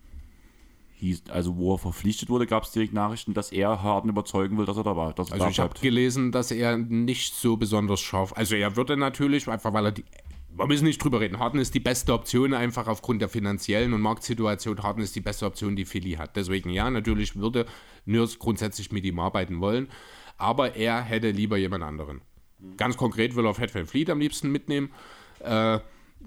hieß, 0.97 1.25
also 1.31 1.57
wo 1.57 1.75
er 1.75 1.79
verpflichtet 1.79 2.29
wurde, 2.29 2.47
gab 2.47 2.65
es 2.65 2.73
direkt 2.73 2.93
Nachrichten, 2.93 3.35
dass 3.35 3.53
er 3.53 3.83
Harden 3.83 4.11
überzeugen 4.11 4.59
will, 4.59 4.67
dass 4.67 4.77
er 4.77 4.85
da 4.85 4.97
war. 4.97 5.15
also 5.19 5.47
ich 5.49 5.61
habe 5.61 5.79
gelesen, 5.81 6.33
dass 6.33 6.51
er 6.51 6.77
nicht 6.77 7.35
so 7.35 7.57
besonders 7.57 8.01
scharf, 8.01 8.33
also 8.37 8.55
er 8.55 8.77
würde 8.77 8.97
natürlich, 8.97 9.49
einfach 9.49 9.73
weil 9.73 9.87
er 9.87 9.93
die 9.93 10.05
wir 10.59 10.67
müssen 10.67 10.87
nicht 10.87 11.03
drüber 11.03 11.21
reden. 11.21 11.39
Harden 11.39 11.61
ist 11.61 11.75
die 11.75 11.81
beste 11.81 12.15
Option, 12.15 12.55
einfach 12.55 12.87
aufgrund 12.87 13.21
der 13.21 13.29
finanziellen 13.29 13.93
und 13.93 14.01
Marktsituation. 14.01 14.83
Harden 14.83 15.03
ist 15.03 15.15
die 15.15 15.21
beste 15.21 15.45
Option, 15.45 15.77
die 15.77 15.85
Philly 15.85 16.13
hat. 16.13 16.37
Deswegen, 16.37 16.71
ja, 16.71 16.91
natürlich 16.91 17.37
würde 17.37 17.67
Nurse 18.07 18.39
grundsätzlich 18.39 18.91
mit 18.91 19.05
ihm 19.05 19.19
arbeiten 19.19 19.61
wollen, 19.61 19.89
aber 20.39 20.75
er 20.77 21.03
hätte 21.03 21.31
lieber 21.31 21.59
jemand 21.59 21.85
anderen. 21.85 22.23
Ganz 22.79 22.97
konkret 22.97 23.37
will 23.37 23.45
er 23.45 23.55
Fat 23.55 23.75
Van 23.75 23.87
Fleet 23.87 24.09
am 24.09 24.19
liebsten 24.19 24.51
mitnehmen. 24.51 24.91
Äh, 25.41 25.79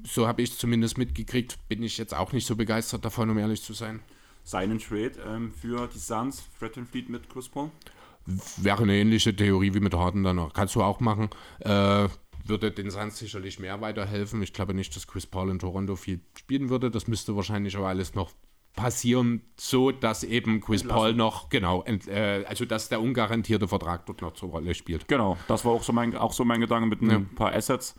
so 0.03 0.27
habe 0.27 0.43
ich 0.43 0.51
es 0.51 0.57
zumindest 0.57 0.97
mitgekriegt. 0.99 1.57
Bin 1.67 1.81
ich 1.81 1.97
jetzt 1.97 2.13
auch 2.13 2.31
nicht 2.31 2.45
so 2.45 2.55
begeistert 2.55 3.03
davon, 3.03 3.31
um 3.31 3.37
ehrlich 3.39 3.63
zu 3.63 3.73
sein. 3.73 3.99
Seinen 4.49 4.79
Trade 4.79 5.11
ähm, 5.27 5.51
für 5.51 5.87
die 5.93 5.99
Suns, 5.99 6.41
Fred 6.57 6.73
Fleet 6.73 7.07
mit 7.07 7.29
Chris 7.29 7.47
Paul? 7.47 7.69
Wäre 8.57 8.81
eine 8.81 8.95
ähnliche 8.95 9.35
Theorie 9.35 9.75
wie 9.75 9.79
mit 9.79 9.93
Harden 9.93 10.23
dann 10.23 10.37
noch. 10.37 10.53
Kannst 10.53 10.73
du 10.73 10.81
auch 10.81 10.99
machen. 10.99 11.29
Äh, 11.59 12.07
würde 12.45 12.71
den 12.71 12.89
Suns 12.89 13.19
sicherlich 13.19 13.59
mehr 13.59 13.79
weiterhelfen. 13.79 14.41
Ich 14.41 14.51
glaube 14.51 14.73
nicht, 14.73 14.95
dass 14.95 15.05
Chris 15.05 15.27
Paul 15.27 15.51
in 15.51 15.59
Toronto 15.59 15.95
viel 15.95 16.21
spielen 16.35 16.71
würde. 16.71 16.89
Das 16.89 17.07
müsste 17.07 17.35
wahrscheinlich 17.35 17.77
aber 17.77 17.89
alles 17.89 18.15
noch 18.15 18.31
passieren, 18.73 19.43
so 19.55 19.91
dass 19.91 20.23
eben 20.23 20.61
Chris 20.61 20.81
Entlassen. 20.81 20.99
Paul 20.99 21.13
noch, 21.13 21.49
genau, 21.49 21.83
ent, 21.83 22.07
äh, 22.07 22.43
also 22.47 22.65
dass 22.65 22.89
der 22.89 23.01
ungarantierte 23.01 23.67
Vertrag 23.67 24.07
dort 24.07 24.23
noch 24.23 24.33
zur 24.33 24.49
Rolle 24.49 24.73
spielt. 24.73 25.07
Genau, 25.07 25.37
das 25.47 25.63
war 25.63 25.73
auch 25.73 25.83
so 25.83 25.93
mein, 25.93 26.15
auch 26.15 26.33
so 26.33 26.43
mein 26.43 26.61
Gedanke 26.61 26.87
mit 26.87 27.01
ein 27.03 27.09
ja. 27.09 27.21
paar 27.35 27.53
Assets 27.53 27.93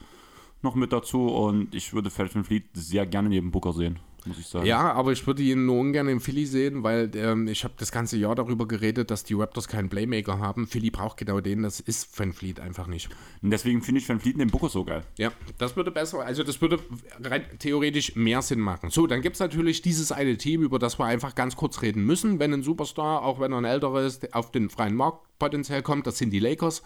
noch 0.63 0.75
mit 0.75 0.93
dazu 0.93 1.29
und 1.29 1.77
ich 1.77 1.93
würde 1.93 2.11
Felton 2.11 2.43
Fleet 2.43 2.65
sehr 2.73 3.07
gerne 3.07 3.29
neben 3.29 3.53
Booker 3.53 3.73
sehen 3.73 4.01
muss 4.27 4.39
ich 4.39 4.47
sagen. 4.47 4.67
Ja, 4.67 4.93
aber 4.93 5.13
ich 5.13 5.27
würde 5.27 5.43
ihn 5.43 5.67
nur 5.67 5.79
ungern 5.79 6.09
in 6.09 6.21
Philly 6.21 6.47
sehen, 6.47 6.83
weil 6.83 7.11
ähm, 7.15 7.49
ich 7.49 7.65
habe 7.65 7.75
das 7.79 7.93
ganze 7.93 8.17
Jahr 8.17 8.35
darüber 8.35 8.67
geredet, 8.67 9.11
dass 9.11 9.25
die 9.25 9.35
Raptors 9.35 9.69
keinen 9.69 9.89
Playmaker 9.89 10.39
haben. 10.39 10.67
Philly 10.67 10.91
braucht 10.91 11.19
genau 11.19 11.41
den, 11.41 11.63
das 11.63 11.81
ist 11.81 12.19
Van 12.19 12.33
Fleet 12.33 12.61
einfach 12.61 12.87
nicht. 12.87 13.09
Und 13.43 13.51
deswegen 13.51 13.83
finde 13.83 14.01
ich 14.01 14.09
Van 14.09 14.21
Fleet 14.21 14.35
in 14.35 14.41
den 14.41 14.51
Booker 14.51 14.69
so 14.69 14.85
geil. 14.85 15.03
Ja, 15.19 15.33
das 15.59 15.77
würde 15.77 15.91
besser, 15.91 16.21
also 16.21 16.43
das 16.43 16.61
würde 16.61 16.79
rein 17.23 17.45
theoretisch 17.59 18.17
mehr 18.17 18.43
Sinn 18.43 18.61
machen. 18.61 18.91
So, 18.91 19.07
dann 19.07 19.23
gibt 19.23 19.37
es 19.37 19.41
natürlich 19.41 19.83
dieses 19.83 20.13
eine 20.13 20.37
Team, 20.37 20.63
über 20.63 20.79
das 20.79 20.99
wir 20.99 21.07
einfach 21.07 21.35
ganz 21.35 21.57
kurz 21.57 21.83
reden 21.83 22.05
müssen, 22.05 22.39
wenn 22.39 22.53
ein 22.53 22.63
Superstar, 22.63 23.23
auch 23.23 23.41
wenn 23.41 23.53
er 23.53 23.59
ein 23.59 23.65
älterer 23.65 24.03
ist, 24.03 24.35
auf 24.35 24.51
den 24.51 24.71
freien 24.71 24.95
Markt 24.95 25.27
potenziell 25.39 25.83
kommt, 25.83 26.07
das 26.07 26.19
sind 26.19 26.31
die 26.31 26.39
Lakers. 26.39 26.83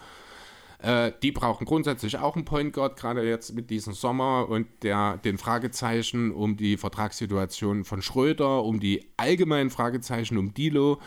Äh, 0.79 1.11
die 1.21 1.31
brauchen 1.31 1.65
grundsätzlich 1.65 2.17
auch 2.17 2.35
einen 2.35 2.45
Point 2.45 2.73
Guard, 2.73 2.97
gerade 2.97 3.27
jetzt 3.27 3.53
mit 3.53 3.69
diesem 3.69 3.93
Sommer 3.93 4.47
und 4.49 4.67
der, 4.83 5.17
den 5.17 5.37
Fragezeichen 5.37 6.31
um 6.31 6.57
die 6.57 6.77
Vertragssituation 6.77 7.85
von 7.85 8.01
Schröder, 8.01 8.63
um 8.63 8.79
die 8.79 9.11
allgemeinen 9.17 9.69
Fragezeichen 9.69 10.37
um 10.37 10.53
Dilo. 10.53 10.99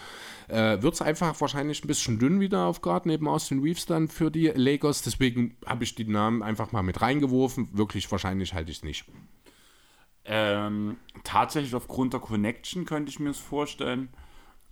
Äh, 0.48 0.82
Wird 0.82 0.94
es 0.94 1.02
einfach 1.02 1.38
wahrscheinlich 1.40 1.84
ein 1.84 1.88
bisschen 1.88 2.18
dünn 2.18 2.40
wieder 2.40 2.64
auf 2.66 2.80
Guard 2.80 3.06
neben 3.06 3.28
Austin 3.28 3.60
Reeves 3.60 3.86
dann 3.86 4.08
für 4.08 4.30
die 4.30 4.48
Lakers. 4.48 5.02
Deswegen 5.02 5.56
habe 5.66 5.84
ich 5.84 5.94
die 5.94 6.04
Namen 6.04 6.42
einfach 6.42 6.72
mal 6.72 6.82
mit 6.82 7.00
reingeworfen. 7.00 7.68
Wirklich 7.72 8.10
wahrscheinlich 8.10 8.54
halte 8.54 8.70
ich 8.70 8.78
es 8.78 8.84
nicht. 8.84 9.04
Ähm, 10.24 10.96
tatsächlich 11.24 11.74
aufgrund 11.74 12.12
der 12.12 12.20
Connection 12.20 12.84
könnte 12.84 13.10
ich 13.10 13.18
mir 13.18 13.30
es 13.30 13.38
vorstellen. 13.38 14.08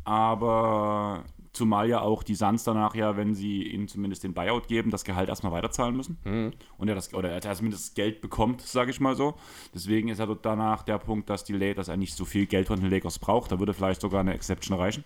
Aber 0.05 1.24
Zumal 1.57 1.89
ja 1.89 2.03
auch 2.03 2.23
die 2.23 2.35
Suns 2.35 2.65
danach 2.65 2.95
ja, 2.95 3.16
wenn 3.16 3.35
sie 3.35 3.62
ihnen 3.62 3.89
zumindest 3.89 4.24
den 4.24 4.35
Buyout 4.35 4.69
geben, 4.69 4.91
das 4.91 5.05
Gehalt 5.05 5.31
erstmal 5.31 5.53
weiterzahlen 5.53 5.97
müssen. 5.97 6.19
Mhm. 6.23 6.53
Und 6.77 6.89
er 6.89 6.95
das, 6.95 7.15
oder 7.15 7.31
er 7.31 7.41
zumindest 7.41 7.89
das 7.89 7.95
Geld 7.95 8.20
bekommt, 8.20 8.61
sage 8.61 8.91
ich 8.91 9.01
mal 9.01 9.16
so. 9.16 9.37
Deswegen 9.74 10.09
ist 10.09 10.19
er 10.19 10.27
dort 10.27 10.45
danach 10.45 10.83
der 10.83 10.99
Punkt, 10.99 11.31
dass 11.31 11.45
die 11.45 11.55
Lakers 11.55 11.89
er 11.89 11.97
nicht 11.97 12.15
so 12.15 12.27
viel 12.27 12.45
Geld 12.45 12.66
von 12.66 12.78
den 12.78 12.91
Lakers 12.91 13.19
braucht. 13.19 13.53
Da 13.53 13.59
würde 13.59 13.73
vielleicht 13.73 14.03
sogar 14.03 14.20
eine 14.20 14.35
Exception 14.35 14.77
reichen. 14.77 15.03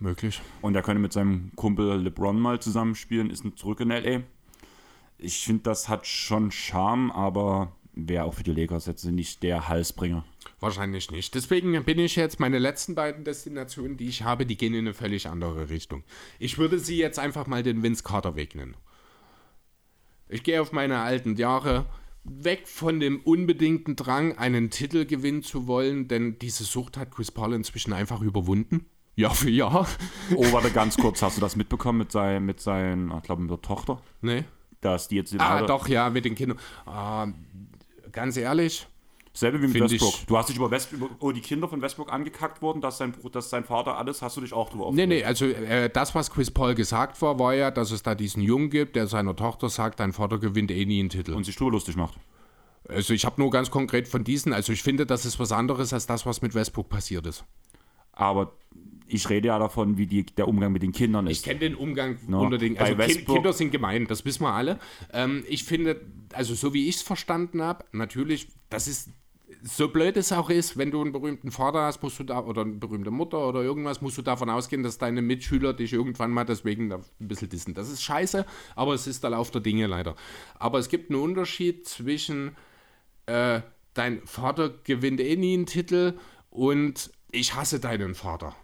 Möglich. 0.00 0.40
Und 0.62 0.74
er 0.76 0.80
könnte 0.82 1.02
mit 1.02 1.12
seinem 1.12 1.52
Kumpel 1.56 2.00
LeBron 2.00 2.40
mal 2.40 2.58
zusammenspielen, 2.58 3.28
ist 3.28 3.44
zurück 3.56 3.80
in 3.80 3.90
LA. 3.90 4.22
Ich 5.18 5.44
finde, 5.44 5.64
das 5.64 5.90
hat 5.90 6.06
schon 6.06 6.52
Charme, 6.52 7.12
aber 7.12 7.70
wäre 7.94 8.24
auch 8.24 8.34
für 8.34 8.42
die 8.42 8.52
Lakers 8.52 8.86
jetzt 8.86 9.04
nicht 9.04 9.42
der 9.42 9.68
Halsbringer. 9.68 10.24
Wahrscheinlich 10.60 11.10
nicht. 11.10 11.34
Deswegen 11.34 11.82
bin 11.84 11.98
ich 11.98 12.16
jetzt, 12.16 12.40
meine 12.40 12.58
letzten 12.58 12.94
beiden 12.94 13.24
Destinationen, 13.24 13.96
die 13.96 14.08
ich 14.08 14.22
habe, 14.22 14.46
die 14.46 14.56
gehen 14.56 14.74
in 14.74 14.80
eine 14.80 14.94
völlig 14.94 15.28
andere 15.28 15.68
Richtung. 15.70 16.04
Ich 16.38 16.58
würde 16.58 16.78
sie 16.78 16.96
jetzt 16.96 17.18
einfach 17.18 17.46
mal 17.46 17.62
den 17.62 17.82
Vince 17.82 18.02
Carter 18.02 18.36
Weg 18.36 18.54
nennen. 18.54 18.76
Ich 20.28 20.42
gehe 20.42 20.60
auf 20.60 20.72
meine 20.72 21.00
alten 21.00 21.36
Jahre, 21.36 21.86
weg 22.24 22.66
von 22.66 22.98
dem 22.98 23.20
unbedingten 23.20 23.96
Drang, 23.96 24.36
einen 24.38 24.70
Titel 24.70 25.04
gewinnen 25.04 25.42
zu 25.42 25.66
wollen, 25.66 26.08
denn 26.08 26.38
diese 26.38 26.64
Sucht 26.64 26.96
hat 26.96 27.10
Chris 27.10 27.30
Paul 27.30 27.52
inzwischen 27.52 27.92
einfach 27.92 28.22
überwunden. 28.22 28.86
Jahr 29.16 29.34
für 29.34 29.50
Jahr. 29.50 29.86
Oh, 30.34 30.52
warte, 30.52 30.70
ganz 30.70 30.96
kurz, 30.96 31.22
hast 31.22 31.36
du 31.36 31.40
das 31.40 31.54
mitbekommen 31.54 31.98
mit, 31.98 32.10
sein, 32.10 32.44
mit 32.44 32.60
seiner, 32.60 33.18
ich 33.18 33.22
glaube, 33.22 33.42
mit 33.42 33.50
der 33.50 33.62
Tochter? 33.62 34.00
Nee. 34.22 34.44
Dass 34.80 35.08
die 35.08 35.16
jetzt 35.16 35.38
Ah, 35.38 35.62
doch, 35.62 35.88
ja, 35.88 36.10
mit 36.10 36.24
den 36.24 36.34
Kindern. 36.34 36.58
Ah, 36.84 37.28
ganz 38.14 38.36
ehrlich, 38.36 38.86
Selbe 39.36 39.60
wie 39.60 39.66
mit 39.66 39.72
Find 39.72 39.90
Westbrook. 39.90 40.26
Du 40.28 40.38
hast 40.38 40.48
dich 40.48 40.56
über, 40.56 40.70
West, 40.70 40.92
über 40.92 41.10
oh, 41.18 41.32
die 41.32 41.40
Kinder 41.40 41.66
von 41.66 41.82
Westbrook 41.82 42.12
angekackt 42.12 42.62
worden, 42.62 42.80
dass 42.80 42.98
sein, 42.98 43.12
dass 43.32 43.50
sein 43.50 43.64
Vater 43.64 43.98
alles, 43.98 44.22
hast 44.22 44.36
du 44.36 44.40
dich 44.40 44.52
auch 44.52 44.70
drüber 44.70 44.86
aufgeregt? 44.86 45.08
Nee, 45.08 45.16
nee, 45.16 45.24
also 45.24 45.46
äh, 45.46 45.90
das, 45.90 46.14
was 46.14 46.30
Chris 46.30 46.52
Paul 46.52 46.76
gesagt 46.76 47.20
war, 47.20 47.36
war 47.40 47.52
ja, 47.52 47.72
dass 47.72 47.90
es 47.90 48.04
da 48.04 48.14
diesen 48.14 48.42
Jungen 48.42 48.70
gibt, 48.70 48.94
der 48.94 49.08
seiner 49.08 49.34
Tochter 49.34 49.68
sagt, 49.68 49.98
dein 49.98 50.12
Vater 50.12 50.38
gewinnt 50.38 50.70
eh 50.70 50.86
nie 50.86 51.00
einen 51.00 51.08
Titel. 51.08 51.32
Und 51.32 51.42
sich 51.42 51.56
drüber 51.56 51.72
lustig 51.72 51.96
macht. 51.96 52.14
Also 52.88 53.12
ich 53.12 53.24
habe 53.24 53.40
nur 53.40 53.50
ganz 53.50 53.72
konkret 53.72 54.06
von 54.06 54.22
diesen, 54.22 54.52
also 54.52 54.72
ich 54.72 54.84
finde, 54.84 55.04
das 55.04 55.26
ist 55.26 55.40
was 55.40 55.50
anderes 55.50 55.92
als 55.92 56.06
das, 56.06 56.24
was 56.26 56.40
mit 56.40 56.54
Westbrook 56.54 56.88
passiert 56.88 57.26
ist. 57.26 57.44
Aber 58.12 58.52
ich 59.06 59.28
rede 59.28 59.48
ja 59.48 59.58
davon, 59.58 59.98
wie 59.98 60.06
die, 60.06 60.24
der 60.24 60.48
Umgang 60.48 60.72
mit 60.72 60.82
den 60.82 60.92
Kindern 60.92 61.26
ist. 61.26 61.38
Ich 61.38 61.42
kenne 61.44 61.60
den 61.60 61.74
Umgang 61.74 62.18
no. 62.26 62.42
unter 62.42 62.58
den 62.58 62.78
also 62.78 62.96
Westbrook. 62.96 63.36
Kinder 63.36 63.52
sind 63.52 63.70
gemein, 63.70 64.06
das 64.06 64.24
wissen 64.24 64.42
wir 64.42 64.52
alle. 64.52 64.78
Ähm, 65.12 65.44
ich 65.48 65.64
finde, 65.64 66.00
also 66.32 66.54
so 66.54 66.72
wie 66.72 66.88
ich 66.88 66.96
es 66.96 67.02
verstanden 67.02 67.62
habe, 67.62 67.84
natürlich, 67.92 68.48
das 68.70 68.88
ist 68.88 69.10
so 69.62 69.88
blöd 69.88 70.16
es 70.16 70.30
auch 70.32 70.50
ist, 70.50 70.76
wenn 70.76 70.90
du 70.90 71.00
einen 71.00 71.12
berühmten 71.12 71.50
Vater 71.50 71.82
hast, 71.82 72.02
musst 72.02 72.18
du 72.18 72.24
da, 72.24 72.40
oder 72.44 72.62
eine 72.62 72.74
berühmte 72.74 73.10
Mutter 73.10 73.48
oder 73.48 73.62
irgendwas, 73.62 74.02
musst 74.02 74.18
du 74.18 74.22
davon 74.22 74.50
ausgehen, 74.50 74.82
dass 74.82 74.98
deine 74.98 75.22
Mitschüler 75.22 75.72
dich 75.72 75.92
irgendwann 75.92 76.30
mal 76.30 76.44
deswegen 76.44 76.92
ein 76.92 77.02
bisschen 77.18 77.48
dissen. 77.48 77.72
Das 77.72 77.88
ist 77.88 78.02
scheiße, 78.02 78.44
aber 78.76 78.92
es 78.94 79.06
ist 79.06 79.22
der 79.22 79.30
Lauf 79.30 79.50
der 79.50 79.62
Dinge 79.62 79.86
leider. 79.86 80.16
Aber 80.58 80.78
es 80.78 80.88
gibt 80.88 81.10
einen 81.10 81.20
Unterschied 81.20 81.88
zwischen 81.88 82.56
äh, 83.26 83.62
dein 83.94 84.26
Vater 84.26 84.70
gewinnt 84.84 85.20
eh 85.20 85.36
nie 85.36 85.54
einen 85.54 85.66
Titel 85.66 86.18
und 86.50 87.10
ich 87.30 87.54
hasse 87.54 87.80
deinen 87.80 88.14
Vater. 88.14 88.54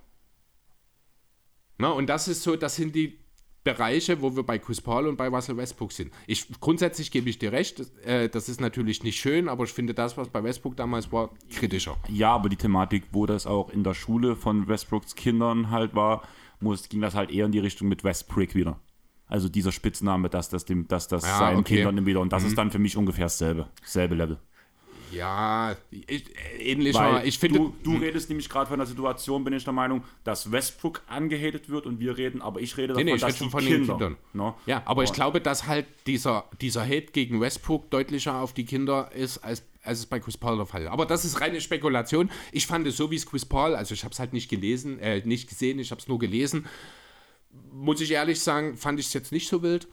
Na, 1.81 1.91
und 1.91 2.09
das 2.09 2.29
ist 2.29 2.43
so, 2.43 2.57
das 2.57 2.77
sind 2.77 2.95
die 2.95 3.19
Bereiche, 3.63 4.23
wo 4.23 4.35
wir 4.35 4.43
bei 4.43 4.59
Chris 4.59 4.81
Paul 4.81 5.07
und 5.07 5.17
bei 5.17 5.29
Russell 5.29 5.57
Westbrook 5.57 5.93
sind. 5.93 6.13
Ich, 6.27 6.47
grundsätzlich 6.61 7.11
gebe 7.11 7.29
ich 7.29 7.39
dir 7.39 7.53
recht, 7.53 7.83
äh, 8.05 8.29
das 8.29 8.49
ist 8.49 8.61
natürlich 8.61 9.03
nicht 9.03 9.21
schön, 9.21 9.49
aber 9.49 9.65
ich 9.65 9.73
finde 9.73 9.93
das, 9.93 10.17
was 10.17 10.29
bei 10.29 10.43
Westbrook 10.43 10.77
damals 10.77 11.13
war, 11.13 11.31
kritischer. 11.51 11.97
Ja, 12.09 12.33
aber 12.33 12.49
die 12.49 12.57
Thematik, 12.57 13.05
wo 13.13 13.27
das 13.27 13.47
auch 13.47 13.71
in 13.71 13.85
der 13.85 13.95
Schule 13.95 14.35
von 14.37 14.67
Westbrooks 14.67 15.15
Kindern 15.15 15.71
halt 15.71 15.95
war, 15.95 16.23
muss, 16.61 16.89
ging 16.89 17.01
das 17.01 17.15
halt 17.15 17.31
eher 17.31 17.47
in 17.47 17.53
die 17.53 17.59
Richtung 17.59 17.89
mit 17.89 18.03
Westbrick 18.03 18.55
wieder. 18.55 18.81
Also 19.27 19.49
dieser 19.49 19.73
Spitzname, 19.73 20.29
dass 20.29 20.49
das, 20.49 20.65
dem, 20.65 20.89
dass 20.89 21.07
das 21.07 21.25
ja, 21.25 21.39
seinen 21.39 21.61
okay. 21.61 21.77
Kindern 21.77 22.05
wieder. 22.05 22.21
Und 22.21 22.33
das 22.33 22.43
mhm. 22.43 22.49
ist 22.49 22.59
dann 22.59 22.71
für 22.71 22.79
mich 22.79 22.97
ungefähr 22.97 23.27
dasselbe, 23.27 23.69
dasselbe 23.81 24.15
Level. 24.15 24.39
Ja, 25.13 25.77
ich, 25.91 26.25
ähnlich. 26.59 26.95
Weil 26.95 27.27
ich 27.27 27.39
finde. 27.39 27.59
Du, 27.59 27.75
du 27.83 27.97
redest 27.97 28.29
nämlich 28.29 28.49
gerade 28.49 28.69
von 28.69 28.79
der 28.79 28.87
Situation, 28.87 29.45
bin 29.45 29.53
ich 29.53 29.65
der 29.65 29.73
Meinung, 29.73 30.05
dass 30.25 30.51
Westbrook 30.53 31.03
angehatet 31.07 31.69
wird 31.69 31.87
und 31.87 32.01
wir 32.01 32.17
reden, 32.17 32.43
aber 32.43 32.61
ich 32.61 32.77
rede 32.77 32.89
davon, 32.89 33.05
nee, 33.05 33.11
nee, 33.11 33.17
ich 33.17 33.23
dass 33.23 33.39
die 33.39 33.49
von 33.49 33.61
Kinder, 33.61 33.77
den 33.79 33.87
Kindern. 33.87 34.17
No? 34.33 34.55
Ja, 34.67 34.83
aber 34.85 35.05
ich 35.05 35.13
glaube, 35.13 35.41
dass 35.41 35.67
halt 35.67 35.87
dieser, 36.07 36.45
dieser 36.61 36.85
Hate 36.85 37.13
gegen 37.13 37.41
Westbrook 37.41 37.91
deutlicher 37.91 38.37
auf 38.37 38.53
die 38.53 38.65
Kinder 38.65 39.11
ist, 39.13 39.39
als, 39.39 39.65
als 39.83 40.01
es 40.01 40.07
bei 40.07 40.21
Chris 40.21 40.37
Paul 40.37 40.57
der 40.57 40.67
Fall 40.67 40.83
ist. 40.83 40.89
Aber 40.89 41.07
das 41.07 41.25
ist 41.25 41.41
reine 41.41 41.61
Spekulation. 41.61 42.31
Ich 42.53 42.67
fand 42.67 42.87
es 42.87 42.97
so, 42.97 43.11
wie 43.11 43.17
es 43.17 43.27
Chris 43.27 43.45
Paul, 43.45 43.75
also 43.75 43.95
ich 43.95 44.05
habe 44.05 44.13
es 44.13 44.19
halt 44.19 44.33
nicht 44.33 44.49
gelesen, 44.49 44.99
äh, 44.99 45.23
nicht 45.25 45.49
gesehen, 45.49 45.79
ich 45.79 45.91
habe 45.91 46.01
es 46.01 46.09
nur 46.09 46.19
gelesen. 46.19 46.67
Muss 47.73 48.01
ich 48.01 48.13
ehrlich 48.13 48.41
sagen, 48.41 48.77
fand 48.77 49.01
ich 49.01 49.07
es 49.07 49.13
jetzt 49.13 49.33
nicht 49.33 49.49
so 49.49 49.63
wild. 49.63 49.89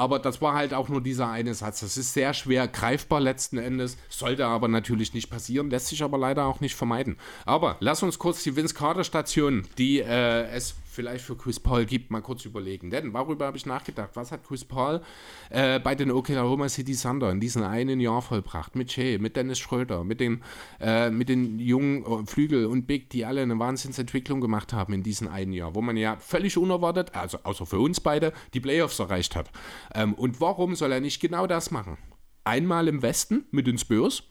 Aber 0.00 0.18
das 0.18 0.40
war 0.40 0.54
halt 0.54 0.72
auch 0.72 0.88
nur 0.88 1.02
dieser 1.02 1.28
eine 1.28 1.52
Satz. 1.52 1.80
Das 1.80 1.98
ist 1.98 2.14
sehr 2.14 2.32
schwer 2.32 2.66
greifbar 2.66 3.20
letzten 3.20 3.58
Endes, 3.58 3.98
sollte 4.08 4.46
aber 4.46 4.66
natürlich 4.66 5.12
nicht 5.12 5.28
passieren, 5.28 5.68
lässt 5.68 5.88
sich 5.88 6.02
aber 6.02 6.16
leider 6.16 6.46
auch 6.46 6.60
nicht 6.60 6.74
vermeiden. 6.74 7.18
Aber 7.44 7.76
lass 7.80 8.02
uns 8.02 8.18
kurz 8.18 8.42
die 8.42 8.56
Vince 8.56 8.74
Carter 8.74 9.04
Station, 9.04 9.68
die 9.76 10.00
äh, 10.00 10.46
es 10.52 10.74
vielleicht 10.90 11.24
für 11.24 11.36
Chris 11.36 11.60
Paul 11.60 11.84
gibt, 11.84 12.10
mal 12.10 12.20
kurz 12.20 12.44
überlegen. 12.44 12.90
Denn 12.90 13.12
worüber 13.12 13.46
habe 13.46 13.56
ich 13.56 13.66
nachgedacht? 13.66 14.10
Was 14.14 14.32
hat 14.32 14.44
Chris 14.46 14.64
Paul 14.64 15.00
äh, 15.50 15.78
bei 15.78 15.94
den 15.94 16.10
Oklahoma 16.10 16.68
City 16.68 16.94
Thunder 16.94 17.30
in 17.30 17.40
diesem 17.40 17.62
einen 17.62 18.00
Jahr 18.00 18.22
vollbracht? 18.22 18.74
Mit 18.74 18.94
Jay, 18.94 19.18
mit 19.18 19.36
Dennis 19.36 19.58
Schröder, 19.58 20.04
mit 20.04 20.20
den, 20.20 20.42
äh, 20.80 21.10
mit 21.10 21.28
den 21.28 21.58
jungen 21.58 22.04
äh, 22.04 22.26
Flügel 22.26 22.66
und 22.66 22.86
Big, 22.86 23.10
die 23.10 23.24
alle 23.24 23.42
eine 23.42 23.58
Wahnsinnsentwicklung 23.58 24.40
gemacht 24.40 24.72
haben 24.72 24.92
in 24.92 25.02
diesem 25.02 25.28
einen 25.28 25.52
Jahr, 25.52 25.74
wo 25.74 25.80
man 25.80 25.96
ja 25.96 26.16
völlig 26.16 26.58
unerwartet, 26.58 27.14
also 27.14 27.38
außer 27.42 27.66
für 27.66 27.78
uns 27.78 28.00
beide, 28.00 28.32
die 28.54 28.60
Playoffs 28.60 28.98
erreicht 28.98 29.36
hat. 29.36 29.50
Ähm, 29.94 30.14
und 30.14 30.40
warum 30.40 30.74
soll 30.74 30.92
er 30.92 31.00
nicht 31.00 31.20
genau 31.20 31.46
das 31.46 31.70
machen? 31.70 31.96
Einmal 32.44 32.88
im 32.88 33.02
Westen 33.02 33.44
mit 33.50 33.66
den 33.66 33.78
Spurs, 33.78 34.24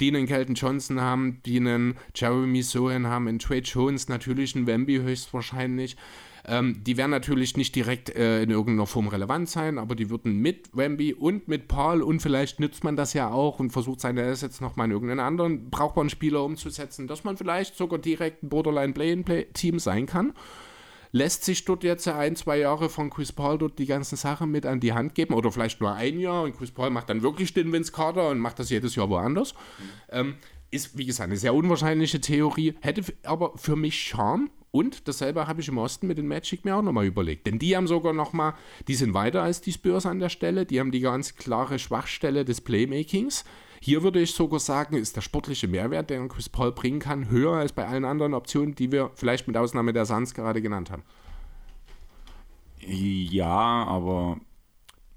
die 0.00 0.08
einen 0.08 0.26
Kelton 0.26 0.54
Johnson 0.54 1.00
haben, 1.00 1.40
die 1.46 1.56
einen 1.56 1.96
Jeremy 2.14 2.62
Sohan 2.62 3.06
haben, 3.06 3.28
einen 3.28 3.38
Trey 3.38 3.60
Jones, 3.60 4.08
natürlich 4.08 4.54
einen 4.54 4.66
Wemby 4.66 4.96
höchstwahrscheinlich. 4.96 5.96
Ähm, 6.48 6.82
die 6.84 6.96
werden 6.96 7.10
natürlich 7.10 7.56
nicht 7.56 7.74
direkt 7.74 8.14
äh, 8.14 8.42
in 8.42 8.50
irgendeiner 8.50 8.86
Form 8.86 9.08
relevant 9.08 9.48
sein, 9.48 9.78
aber 9.78 9.96
die 9.96 10.10
würden 10.10 10.40
mit 10.40 10.68
Wemby 10.76 11.12
und 11.12 11.48
mit 11.48 11.66
Paul 11.66 12.02
und 12.02 12.20
vielleicht 12.20 12.60
nützt 12.60 12.84
man 12.84 12.94
das 12.94 13.14
ja 13.14 13.30
auch 13.30 13.58
und 13.58 13.70
versucht 13.70 14.00
seine 14.00 14.22
Assets 14.22 14.60
nochmal 14.60 14.86
in 14.86 14.92
irgendeinen 14.92 15.20
anderen 15.20 15.70
brauchbaren 15.70 16.08
Spieler 16.08 16.44
umzusetzen, 16.44 17.08
dass 17.08 17.24
man 17.24 17.36
vielleicht 17.36 17.76
sogar 17.76 17.98
direkt 17.98 18.44
ein 18.44 18.48
Borderline-Play-in-Team 18.48 19.80
sein 19.80 20.06
kann 20.06 20.34
lässt 21.16 21.44
sich 21.44 21.64
dort 21.64 21.82
jetzt 21.82 22.06
ein, 22.08 22.36
zwei 22.36 22.58
Jahre 22.58 22.88
von 22.88 23.10
Chris 23.10 23.32
Paul 23.32 23.58
dort 23.58 23.78
die 23.78 23.86
ganzen 23.86 24.16
Sachen 24.16 24.50
mit 24.50 24.66
an 24.66 24.80
die 24.80 24.92
Hand 24.92 25.14
geben 25.14 25.34
oder 25.34 25.50
vielleicht 25.50 25.80
nur 25.80 25.94
ein 25.94 26.20
Jahr 26.20 26.42
und 26.42 26.56
Chris 26.56 26.70
Paul 26.70 26.90
macht 26.90 27.08
dann 27.08 27.22
wirklich 27.22 27.54
den 27.54 27.72
Vince 27.72 27.90
Carter 27.90 28.28
und 28.28 28.38
macht 28.38 28.58
das 28.58 28.70
jedes 28.70 28.94
Jahr 28.94 29.08
woanders. 29.08 29.54
Ähm, 30.10 30.34
ist, 30.70 30.98
wie 30.98 31.06
gesagt, 31.06 31.28
eine 31.30 31.38
sehr 31.38 31.54
unwahrscheinliche 31.54 32.20
Theorie, 32.20 32.74
hätte 32.80 33.02
aber 33.22 33.56
für 33.56 33.76
mich 33.76 33.98
Charme 34.02 34.50
und 34.70 35.08
dasselbe 35.08 35.46
habe 35.46 35.62
ich 35.62 35.68
im 35.68 35.78
Osten 35.78 36.06
mit 36.06 36.18
den 36.18 36.26
Magic 36.26 36.64
mir 36.66 36.76
auch 36.76 36.82
nochmal 36.82 37.06
überlegt. 37.06 37.46
Denn 37.46 37.58
die 37.58 37.76
haben 37.76 37.86
sogar 37.86 38.12
nochmal, 38.12 38.54
die 38.88 38.94
sind 38.94 39.14
weiter 39.14 39.42
als 39.42 39.62
die 39.62 39.72
Spurs 39.72 40.04
an 40.04 40.18
der 40.18 40.28
Stelle, 40.28 40.66
die 40.66 40.80
haben 40.80 40.90
die 40.90 41.00
ganz 41.00 41.36
klare 41.36 41.78
Schwachstelle 41.78 42.44
des 42.44 42.60
Playmakings. 42.60 43.44
Hier 43.80 44.02
würde 44.02 44.20
ich 44.20 44.32
sogar 44.32 44.60
sagen, 44.60 44.96
ist 44.96 45.16
der 45.16 45.20
sportliche 45.20 45.68
Mehrwert, 45.68 46.10
den 46.10 46.28
Chris 46.28 46.48
Paul 46.48 46.72
bringen 46.72 46.98
kann, 46.98 47.28
höher 47.28 47.54
als 47.54 47.72
bei 47.72 47.86
allen 47.86 48.04
anderen 48.04 48.34
Optionen, 48.34 48.74
die 48.74 48.92
wir 48.92 49.10
vielleicht 49.14 49.46
mit 49.46 49.56
Ausnahme 49.56 49.92
der 49.92 50.04
Suns 50.04 50.34
gerade 50.34 50.62
genannt 50.62 50.90
haben. 50.90 51.02
Ja, 52.78 53.84
aber 53.84 54.38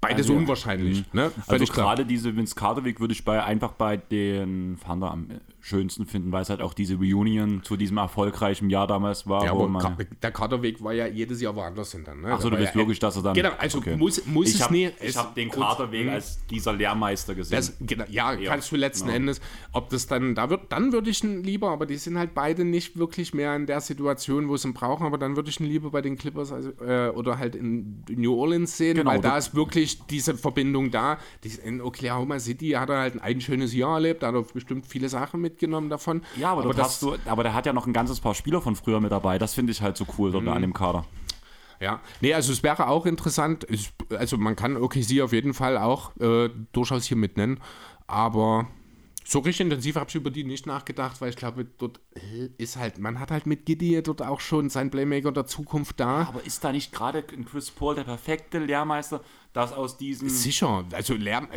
Beides 0.00 0.30
also, 0.30 0.34
unwahrscheinlich. 0.34 1.12
Ne? 1.12 1.30
Also 1.46 1.66
gerade 1.66 2.06
diese 2.06 2.34
Vince 2.34 2.54
Carter 2.54 2.84
Weg 2.84 3.00
würde 3.00 3.12
ich 3.12 3.24
bei, 3.24 3.42
einfach 3.44 3.72
bei 3.72 3.98
den 3.98 4.78
Thunder 4.84 5.10
am 5.10 5.28
schönsten 5.60 6.06
finden, 6.06 6.32
weil 6.32 6.42
es 6.42 6.50
halt 6.50 6.62
auch 6.62 6.72
diese 6.72 6.96
Reunion 6.96 7.62
zu 7.62 7.76
diesem 7.76 7.98
erfolgreichen 7.98 8.70
Jahr 8.70 8.86
damals 8.86 9.28
war. 9.28 9.44
Ja, 9.44 9.52
aber 9.52 9.96
der 10.22 10.32
Carterweg 10.32 10.82
war 10.82 10.92
ja 10.92 11.06
jedes 11.06 11.40
Jahr 11.40 11.54
woanders 11.54 11.92
hin 11.92 12.02
dann. 12.04 12.22
Ne? 12.22 12.32
Achso, 12.32 12.48
du 12.48 12.56
bist 12.56 12.74
ja, 12.74 12.80
wirklich, 12.80 12.98
dass 12.98 13.16
er 13.16 13.22
dann. 13.22 13.34
Genau, 13.34 13.50
also 13.58 13.78
okay. 13.78 13.96
muss, 13.96 14.24
muss 14.26 14.48
ich 14.48 14.54
es 14.54 14.62
hab, 14.62 14.70
nie. 14.70 14.90
Ich 15.00 15.16
habe 15.16 15.34
den 15.34 15.50
Carterweg 15.50 16.06
hm. 16.06 16.14
als 16.14 16.44
dieser 16.46 16.72
Lehrmeister 16.72 17.34
gesehen. 17.34 17.56
Das, 17.56 17.74
genau, 17.80 18.04
ja, 18.08 18.32
ja, 18.32 18.50
kannst 18.50 18.72
du 18.72 18.76
letzten 18.76 19.08
ja. 19.08 19.14
Endes, 19.14 19.40
ob 19.72 19.90
das 19.90 20.06
dann, 20.06 20.34
da 20.34 20.48
wird, 20.48 20.72
dann 20.72 20.92
würde 20.92 21.10
ich 21.10 21.22
ihn 21.22 21.42
lieber, 21.42 21.70
aber 21.70 21.84
die 21.84 21.96
sind 21.96 22.18
halt 22.18 22.34
beide 22.34 22.64
nicht 22.64 22.96
wirklich 22.98 23.34
mehr 23.34 23.54
in 23.54 23.66
der 23.66 23.80
Situation, 23.80 24.48
wo 24.48 24.56
sie 24.56 24.68
ihn 24.68 24.74
brauchen, 24.74 25.06
aber 25.06 25.18
dann 25.18 25.36
würde 25.36 25.50
ich 25.50 25.60
ihn 25.60 25.66
lieber 25.66 25.90
bei 25.90 26.00
den 26.00 26.16
Clippers 26.16 26.52
also, 26.52 26.70
äh, 26.82 27.10
oder 27.10 27.38
halt 27.38 27.54
in 27.54 28.02
New 28.08 28.34
Orleans 28.34 28.76
sehen, 28.76 28.96
genau, 28.96 29.10
weil 29.10 29.20
da 29.20 29.36
ist 29.36 29.54
wirklich 29.54 30.00
diese 30.06 30.34
Verbindung 30.34 30.90
da. 30.90 31.18
in 31.64 31.82
Oklahoma 31.82 32.38
City 32.38 32.70
hat 32.70 32.88
er 32.88 32.98
halt 32.98 33.20
ein 33.20 33.40
schönes 33.40 33.74
Jahr 33.74 33.94
erlebt, 33.94 34.22
da 34.22 34.28
hat 34.28 34.34
er 34.34 34.42
bestimmt 34.42 34.86
viele 34.86 35.08
Sachen 35.08 35.49
mitgenommen 35.50 35.90
davon. 35.90 36.22
Ja, 36.36 36.52
aber, 36.52 36.64
aber, 36.64 36.74
das, 36.74 37.00
du, 37.00 37.16
aber 37.26 37.42
der 37.42 37.54
hat 37.54 37.66
ja 37.66 37.72
noch 37.72 37.86
ein 37.86 37.92
ganzes 37.92 38.20
paar 38.20 38.34
Spieler 38.34 38.60
von 38.60 38.76
früher 38.76 39.00
mit 39.00 39.12
dabei. 39.12 39.38
Das 39.38 39.54
finde 39.54 39.72
ich 39.72 39.82
halt 39.82 39.96
so 39.96 40.06
cool 40.18 40.32
dort 40.32 40.44
mhm. 40.44 40.50
an 40.50 40.62
dem 40.62 40.72
Kader. 40.72 41.04
Ja, 41.80 42.00
nee, 42.20 42.34
also 42.34 42.52
es 42.52 42.62
wäre 42.62 42.88
auch 42.88 43.06
interessant. 43.06 43.66
Also 44.10 44.36
man 44.36 44.54
kann 44.54 44.76
OKC 44.76 45.22
auf 45.22 45.32
jeden 45.32 45.54
Fall 45.54 45.78
auch 45.78 46.14
äh, 46.20 46.50
durchaus 46.72 47.06
hier 47.06 47.16
mit 47.16 47.36
nennen. 47.38 47.58
Aber 48.06 48.68
so 49.24 49.38
richtig 49.38 49.60
intensiv 49.60 49.96
habe 49.96 50.06
ich 50.08 50.14
über 50.14 50.30
die 50.30 50.44
nicht 50.44 50.66
nachgedacht, 50.66 51.20
weil 51.20 51.30
ich 51.30 51.36
glaube, 51.36 51.64
dort 51.64 52.00
ist 52.58 52.76
halt, 52.76 52.98
man 52.98 53.18
hat 53.18 53.30
halt 53.30 53.46
mit 53.46 53.64
Giddy 53.64 54.02
dort 54.02 54.22
auch 54.22 54.40
schon 54.40 54.68
seinen 54.68 54.90
Playmaker 54.90 55.32
der 55.32 55.46
Zukunft 55.46 56.00
da. 56.00 56.26
Aber 56.26 56.44
ist 56.44 56.64
da 56.64 56.72
nicht 56.72 56.92
gerade 56.92 57.22
Chris 57.22 57.70
Paul 57.70 57.94
der 57.94 58.04
perfekte 58.04 58.58
Lehrmeister? 58.58 59.22
Dass 59.52 59.72
aus 59.72 59.96
diesen. 59.96 60.28
Sicher, 60.28 60.84
also, 60.92 61.14
Lehr 61.14 61.48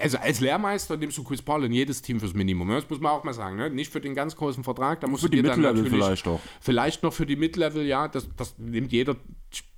also 0.00 0.18
als 0.18 0.40
Lehrmeister 0.40 0.96
nimmst 0.96 1.18
du 1.18 1.24
Chris 1.24 1.42
Paul 1.42 1.64
in 1.64 1.72
jedes 1.72 2.00
Team 2.02 2.20
fürs 2.20 2.34
Minimum. 2.34 2.68
Das 2.68 2.88
muss 2.88 3.00
man 3.00 3.12
auch 3.12 3.24
mal 3.24 3.34
sagen. 3.34 3.56
Ne? 3.56 3.70
Nicht 3.70 3.92
für 3.92 4.00
den 4.00 4.14
ganz 4.14 4.36
großen 4.36 4.62
Vertrag. 4.62 5.00
Da 5.00 5.08
musst 5.08 5.24
für 5.24 5.30
die 5.30 5.42
Mittellevel 5.42 5.84
vielleicht 5.88 6.26
doch. 6.26 6.40
Vielleicht 6.60 7.02
noch 7.02 7.12
für 7.12 7.26
die 7.26 7.36
Mittellevel, 7.36 7.84
ja. 7.84 8.08
Das, 8.08 8.28
das 8.36 8.56
nimmt 8.58 8.92
jeder 8.92 9.16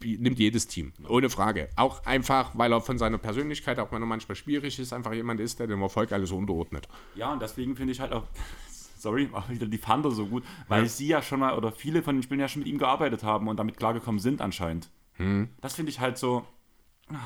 nimmt 0.05 0.39
jedes 0.39 0.67
Team, 0.67 0.93
ohne 1.09 1.31
Frage. 1.31 1.69
Auch 1.77 2.05
einfach, 2.05 2.51
weil 2.59 2.73
er 2.73 2.81
von 2.81 2.99
seiner 2.99 3.19
Persönlichkeit, 3.19 3.79
auch 3.79 3.91
wenn 3.93 4.03
er 4.03 4.07
manchmal 4.07 4.37
schwierig 4.37 4.79
ist, 4.79 4.93
einfach 4.93 5.13
jemand 5.13 5.41
ist, 5.41 5.61
der 5.61 5.67
dem 5.67 5.81
Erfolg 5.81 6.13
alles 6.13 6.31
unterordnet. 6.31 6.89
Ja, 7.15 7.33
und 7.33 7.41
deswegen 7.41 7.77
finde 7.77 7.93
ich 7.93 8.01
halt 8.01 8.13
auch, 8.13 8.25
sorry, 8.99 9.31
auch 9.33 9.49
wieder 9.49 9.67
die 9.67 9.79
Thunder 9.79 10.11
so 10.11 10.27
gut, 10.27 10.45
weil 10.69 10.83
ja. 10.83 10.89
sie 10.89 11.07
ja 11.07 11.23
schon 11.23 11.41
mal, 11.41 11.57
oder 11.57 11.73
viele 11.73 12.03
von 12.03 12.17
den 12.17 12.23
Spielen 12.23 12.41
ja 12.41 12.49
schon 12.49 12.61
mit 12.61 12.69
ihm 12.69 12.79
gearbeitet 12.79 13.23
haben 13.23 13.49
und 13.49 13.57
damit 13.57 13.77
klargekommen 13.77 14.21
sind 14.21 14.41
anscheinend. 14.41 14.91
Hm. 15.15 15.49
Das 15.61 15.75
finde 15.75 15.91
ich 15.91 16.01
halt 16.01 16.19
so, 16.19 16.45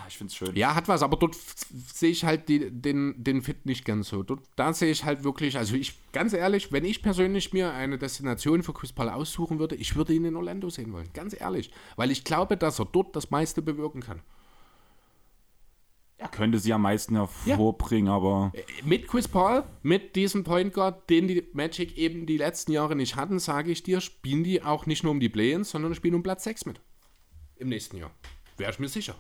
ich 0.08 0.16
finde 0.16 0.30
es 0.30 0.36
schön. 0.36 0.56
Ja, 0.56 0.74
hat 0.74 0.88
was, 0.88 1.02
aber 1.02 1.16
dort 1.16 1.36
sehe 1.36 2.10
ich 2.10 2.24
halt 2.24 2.48
die, 2.48 2.70
den, 2.70 3.14
den 3.22 3.42
Fit 3.42 3.66
nicht 3.66 3.84
ganz 3.84 4.08
so. 4.08 4.22
Dort, 4.22 4.40
da 4.56 4.72
sehe 4.72 4.90
ich 4.90 5.04
halt 5.04 5.22
wirklich, 5.22 5.56
also 5.56 5.74
ich, 5.76 5.98
ganz 6.12 6.32
ehrlich, 6.32 6.72
wenn 6.72 6.84
ich 6.84 7.02
persönlich 7.02 7.52
mir 7.52 7.72
eine 7.72 7.98
Destination 7.98 8.62
für 8.62 8.72
Chris 8.72 8.92
Paul 8.92 9.08
aussuchen 9.08 9.58
würde, 9.58 9.76
ich 9.76 9.94
würde 9.94 10.14
ihn 10.14 10.24
in 10.24 10.36
Orlando 10.36 10.70
sehen 10.70 10.92
wollen. 10.92 11.08
Ganz 11.12 11.38
ehrlich. 11.38 11.70
Weil 11.96 12.10
ich 12.10 12.24
glaube, 12.24 12.56
dass 12.56 12.78
er 12.78 12.86
dort 12.86 13.14
das 13.14 13.30
meiste 13.30 13.62
bewirken 13.62 14.00
kann. 14.00 14.22
Er 16.18 16.28
könnte 16.28 16.58
sie 16.58 16.72
am 16.72 16.82
meisten 16.82 17.14
hervorbringen, 17.14 18.06
ja. 18.06 18.16
aber. 18.16 18.50
Äh, 18.54 18.62
mit 18.84 19.06
Chris 19.06 19.28
Paul, 19.28 19.64
mit 19.82 20.16
diesem 20.16 20.44
Point 20.44 20.72
Guard, 20.72 21.10
den 21.10 21.28
die 21.28 21.46
Magic 21.52 21.96
eben 21.98 22.24
die 22.24 22.38
letzten 22.38 22.72
Jahre 22.72 22.96
nicht 22.96 23.16
hatten, 23.16 23.38
sage 23.38 23.70
ich 23.70 23.82
dir, 23.82 24.00
spielen 24.00 24.42
die 24.42 24.62
auch 24.62 24.86
nicht 24.86 25.04
nur 25.04 25.12
um 25.12 25.20
die 25.20 25.28
Play-ins, 25.28 25.70
sondern 25.70 25.94
spielen 25.94 26.14
um 26.14 26.22
Platz 26.22 26.44
6 26.44 26.64
mit. 26.64 26.80
Im 27.56 27.68
nächsten 27.68 27.98
Jahr. 27.98 28.10
Wäre 28.56 28.70
ich 28.72 28.78
mir 28.78 28.88
sicher. 28.88 29.14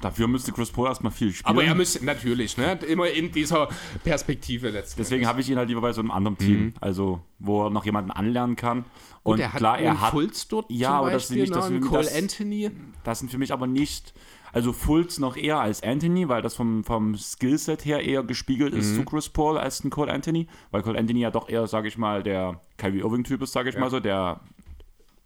Dafür 0.00 0.28
müsste 0.28 0.52
Chris 0.52 0.70
Paul 0.70 0.88
erstmal 0.88 1.12
viel 1.12 1.32
spielen. 1.32 1.50
Aber 1.50 1.64
er 1.64 1.74
müsste 1.74 2.04
natürlich, 2.04 2.56
ne? 2.56 2.78
Immer 2.88 3.08
in 3.08 3.32
dieser 3.32 3.68
Perspektive 4.02 4.70
letztendlich. 4.70 5.08
Deswegen 5.08 5.26
habe 5.26 5.40
ich 5.40 5.50
ihn 5.50 5.58
halt 5.58 5.68
lieber 5.68 5.82
bei 5.82 5.92
so 5.92 6.00
einem 6.00 6.10
anderen 6.10 6.38
Team, 6.38 6.60
mhm. 6.60 6.74
also 6.80 7.20
wo 7.38 7.66
er 7.66 7.70
noch 7.70 7.84
jemanden 7.84 8.10
anlernen 8.10 8.56
kann. 8.56 8.84
Und, 9.22 9.34
Und 9.34 9.40
er 9.40 9.50
klar, 9.50 9.78
er 9.78 10.00
hat 10.00 10.12
Fultz 10.12 10.48
dort 10.48 10.70
ja, 10.70 10.92
aber 10.92 11.10
das 11.10 11.28
sind 11.28 11.40
nicht, 11.40 11.54
das, 11.54 11.68
ne? 11.68 11.80
Cole 11.80 12.04
das, 12.04 12.14
Anthony. 12.14 12.70
Das 13.04 13.18
sind 13.18 13.30
für 13.30 13.36
mich 13.36 13.52
aber 13.52 13.66
nicht, 13.66 14.14
also 14.52 14.72
Fultz 14.72 15.18
noch 15.18 15.36
eher 15.36 15.60
als 15.60 15.82
Anthony, 15.82 16.28
weil 16.28 16.40
das 16.40 16.54
vom, 16.54 16.84
vom 16.84 17.16
Skillset 17.16 17.84
her 17.84 18.00
eher 18.00 18.22
gespiegelt 18.22 18.72
ist 18.72 18.92
mhm. 18.92 18.96
zu 18.96 19.04
Chris 19.04 19.28
Paul 19.28 19.58
als 19.58 19.84
ein 19.84 19.90
Cole 19.90 20.10
Anthony, 20.10 20.48
weil 20.70 20.82
Cole 20.82 20.98
Anthony 20.98 21.20
ja 21.20 21.30
doch 21.30 21.50
eher, 21.50 21.66
sage 21.66 21.88
ich 21.88 21.98
mal, 21.98 22.22
der 22.22 22.60
Kyrie 22.78 23.00
Irving 23.00 23.24
Typ 23.24 23.42
ist, 23.42 23.52
sage 23.52 23.68
ich 23.68 23.74
ja. 23.74 23.80
mal 23.80 23.90
so, 23.90 24.00
der 24.00 24.40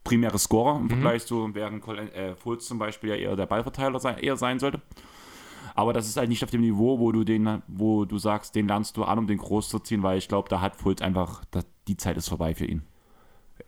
primäre 0.05 0.39
Scorer 0.39 0.77
im 0.77 0.85
mhm. 0.85 0.91
Vergleich 0.91 1.27
zu, 1.27 1.55
während 1.55 1.83
Colin, 1.83 2.13
äh, 2.13 2.37
Fultz 2.37 2.67
zum 2.67 2.79
Beispiel 2.79 3.11
ja 3.11 3.17
eher 3.17 3.37
der 3.37 3.47
Ballverteiler 3.47 3.99
sein, 3.99 4.19
eher 4.19 4.37
sein 4.37 4.59
sollte. 4.59 4.81
Aber 5.75 5.93
das 5.93 6.07
ist 6.07 6.17
halt 6.17 6.29
nicht 6.29 6.45
auf 6.45 6.51
dem 6.51 6.61
Niveau, 6.61 7.01
wo 7.01 7.11
du 7.11 7.25
den, 7.25 7.63
wo 7.67 8.05
du 8.05 8.19
sagst, 8.19 8.55
den 8.55 8.69
lernst 8.69 8.97
du 8.97 9.03
an, 9.05 9.19
um 9.19 9.27
den 9.27 9.39
groß 9.39 9.69
zu 9.69 9.81
ziehen, 9.81 10.03
weil 10.03 10.19
ich 10.19 10.29
glaube, 10.29 10.49
da 10.49 10.61
hat 10.61 10.77
Fultz 10.77 11.03
einfach, 11.03 11.45
da, 11.51 11.63
die 11.89 11.97
Zeit 11.97 12.17
ist 12.17 12.29
vorbei 12.29 12.55
für 12.55 12.67
ihn. 12.67 12.83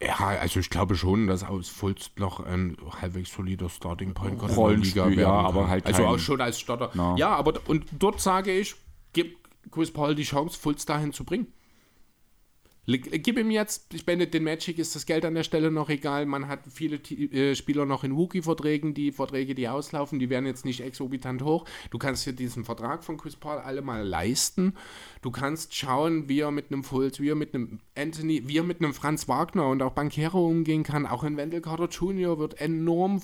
Ja, 0.03 0.17
also 0.19 0.61
ich 0.61 0.69
glaube 0.69 0.95
schon, 0.95 1.27
dass 1.27 1.43
aus 1.43 1.69
Fultz 1.69 2.11
noch 2.17 2.41
ein 2.41 2.77
halbwegs 3.01 3.33
solider 3.33 3.69
Starting 3.69 4.15
Point 4.15 4.39
Guard 4.39 4.57
Rollenliga 4.57 5.09
ja, 5.09 5.31
aber 5.31 5.69
halt 5.69 5.87
also 5.87 6.07
auch 6.07 6.19
schon 6.19 6.41
als 6.41 6.61
Starter. 6.61 6.91
No. 6.95 7.17
Ja, 7.17 7.35
aber 7.35 7.61
und 7.67 7.87
dort 7.99 8.21
sage 8.21 8.53
ich, 8.53 8.75
gib 9.13 9.39
Chris 9.71 9.91
Paul 9.91 10.15
die 10.15 10.25
Chance, 10.25 10.59
Fultz 10.59 10.85
dahin 10.87 11.13
zu 11.13 11.25
bringen. 11.25 11.47
Gib 12.87 13.37
ihm 13.37 13.51
jetzt, 13.51 13.93
ich 13.95 14.07
meine, 14.07 14.29
den 14.29 14.45
Magic 14.45 14.79
ist 14.79 14.95
das 14.95 15.07
Geld 15.07 15.25
an 15.25 15.35
der 15.35 15.43
Stelle 15.43 15.73
noch 15.73 15.89
egal. 15.89 16.25
Man 16.25 16.47
hat 16.47 16.61
viele 16.71 16.97
äh, 16.99 17.57
Spieler 17.57 17.85
noch 17.85 18.05
in 18.05 18.15
Wookie-Verträgen. 18.15 18.95
Die 18.95 19.11
Verträge, 19.11 19.57
die 19.57 19.69
auslaufen, 19.69 20.21
die 20.21 20.31
werden 20.31 20.47
jetzt 20.47 20.65
nicht 20.65 20.81
exorbitant 20.81 21.43
hoch. 21.43 21.65
Du 21.91 21.99
kannst 21.99 22.27
dir 22.27 22.33
diesen 22.33 22.65
Vertrag 22.65 23.03
von 23.03 23.17
Chris 23.17 23.35
Paul 23.35 23.59
alle 23.59 23.83
mal 23.83 24.07
leisten. 24.07 24.75
Du 25.21 25.33
kannst 25.33 25.75
schauen, 25.75 26.29
wie 26.29 26.41
er 26.41 26.53
mit 26.53 26.71
einem 26.71 26.85
Fultz, 26.85 27.19
wie 27.19 27.31
er 27.31 27.35
mit 27.35 27.55
einem 27.55 27.81
Anthony, 27.97 28.47
wie 28.47 28.59
er 28.59 28.65
mit 28.65 28.81
einem 28.81 28.95
Franz 28.95 29.27
Wagner 29.27 29.69
und 29.69 29.83
auch 29.83 29.93
Bankero 29.93 30.47
umgehen 30.47 30.85
kann. 30.85 31.07
Auch 31.07 31.25
ein 31.25 31.37
Wendell 31.37 31.63
Carter 31.63 31.89
Jr. 31.89 32.39
wird 32.39 32.61
enorm 32.61 33.21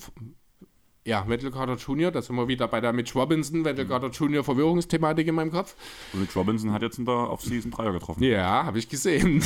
ja, 1.05 1.29
Wendell 1.29 1.51
Carter 1.51 1.75
Jr., 1.75 2.13
da 2.13 2.23
sind 2.23 2.37
wir 2.37 2.47
wieder 2.47 2.69
bei 2.69 2.81
der 2.81 2.93
Mitch 2.93 3.19
Robinson, 3.19 3.65
Wendell 3.65 3.87
mhm. 3.87 3.91
Carter 3.91 4.11
Jr. 4.11 4.45
Verwirrungsthematik 4.45 5.27
in 5.27 5.35
meinem 5.35 5.51
Kopf. 5.51 5.75
Und 6.13 6.21
Mitch 6.21 6.39
Robinson 6.39 6.73
hat 6.73 6.83
jetzt 6.83 6.99
in 6.99 7.05
der 7.05 7.15
Off-Season 7.15 7.73
Dreier 7.73 7.93
getroffen. 7.93 8.23
Ja, 8.23 8.65
habe 8.65 8.79
ich 8.79 8.89
gesehen. 8.89 9.45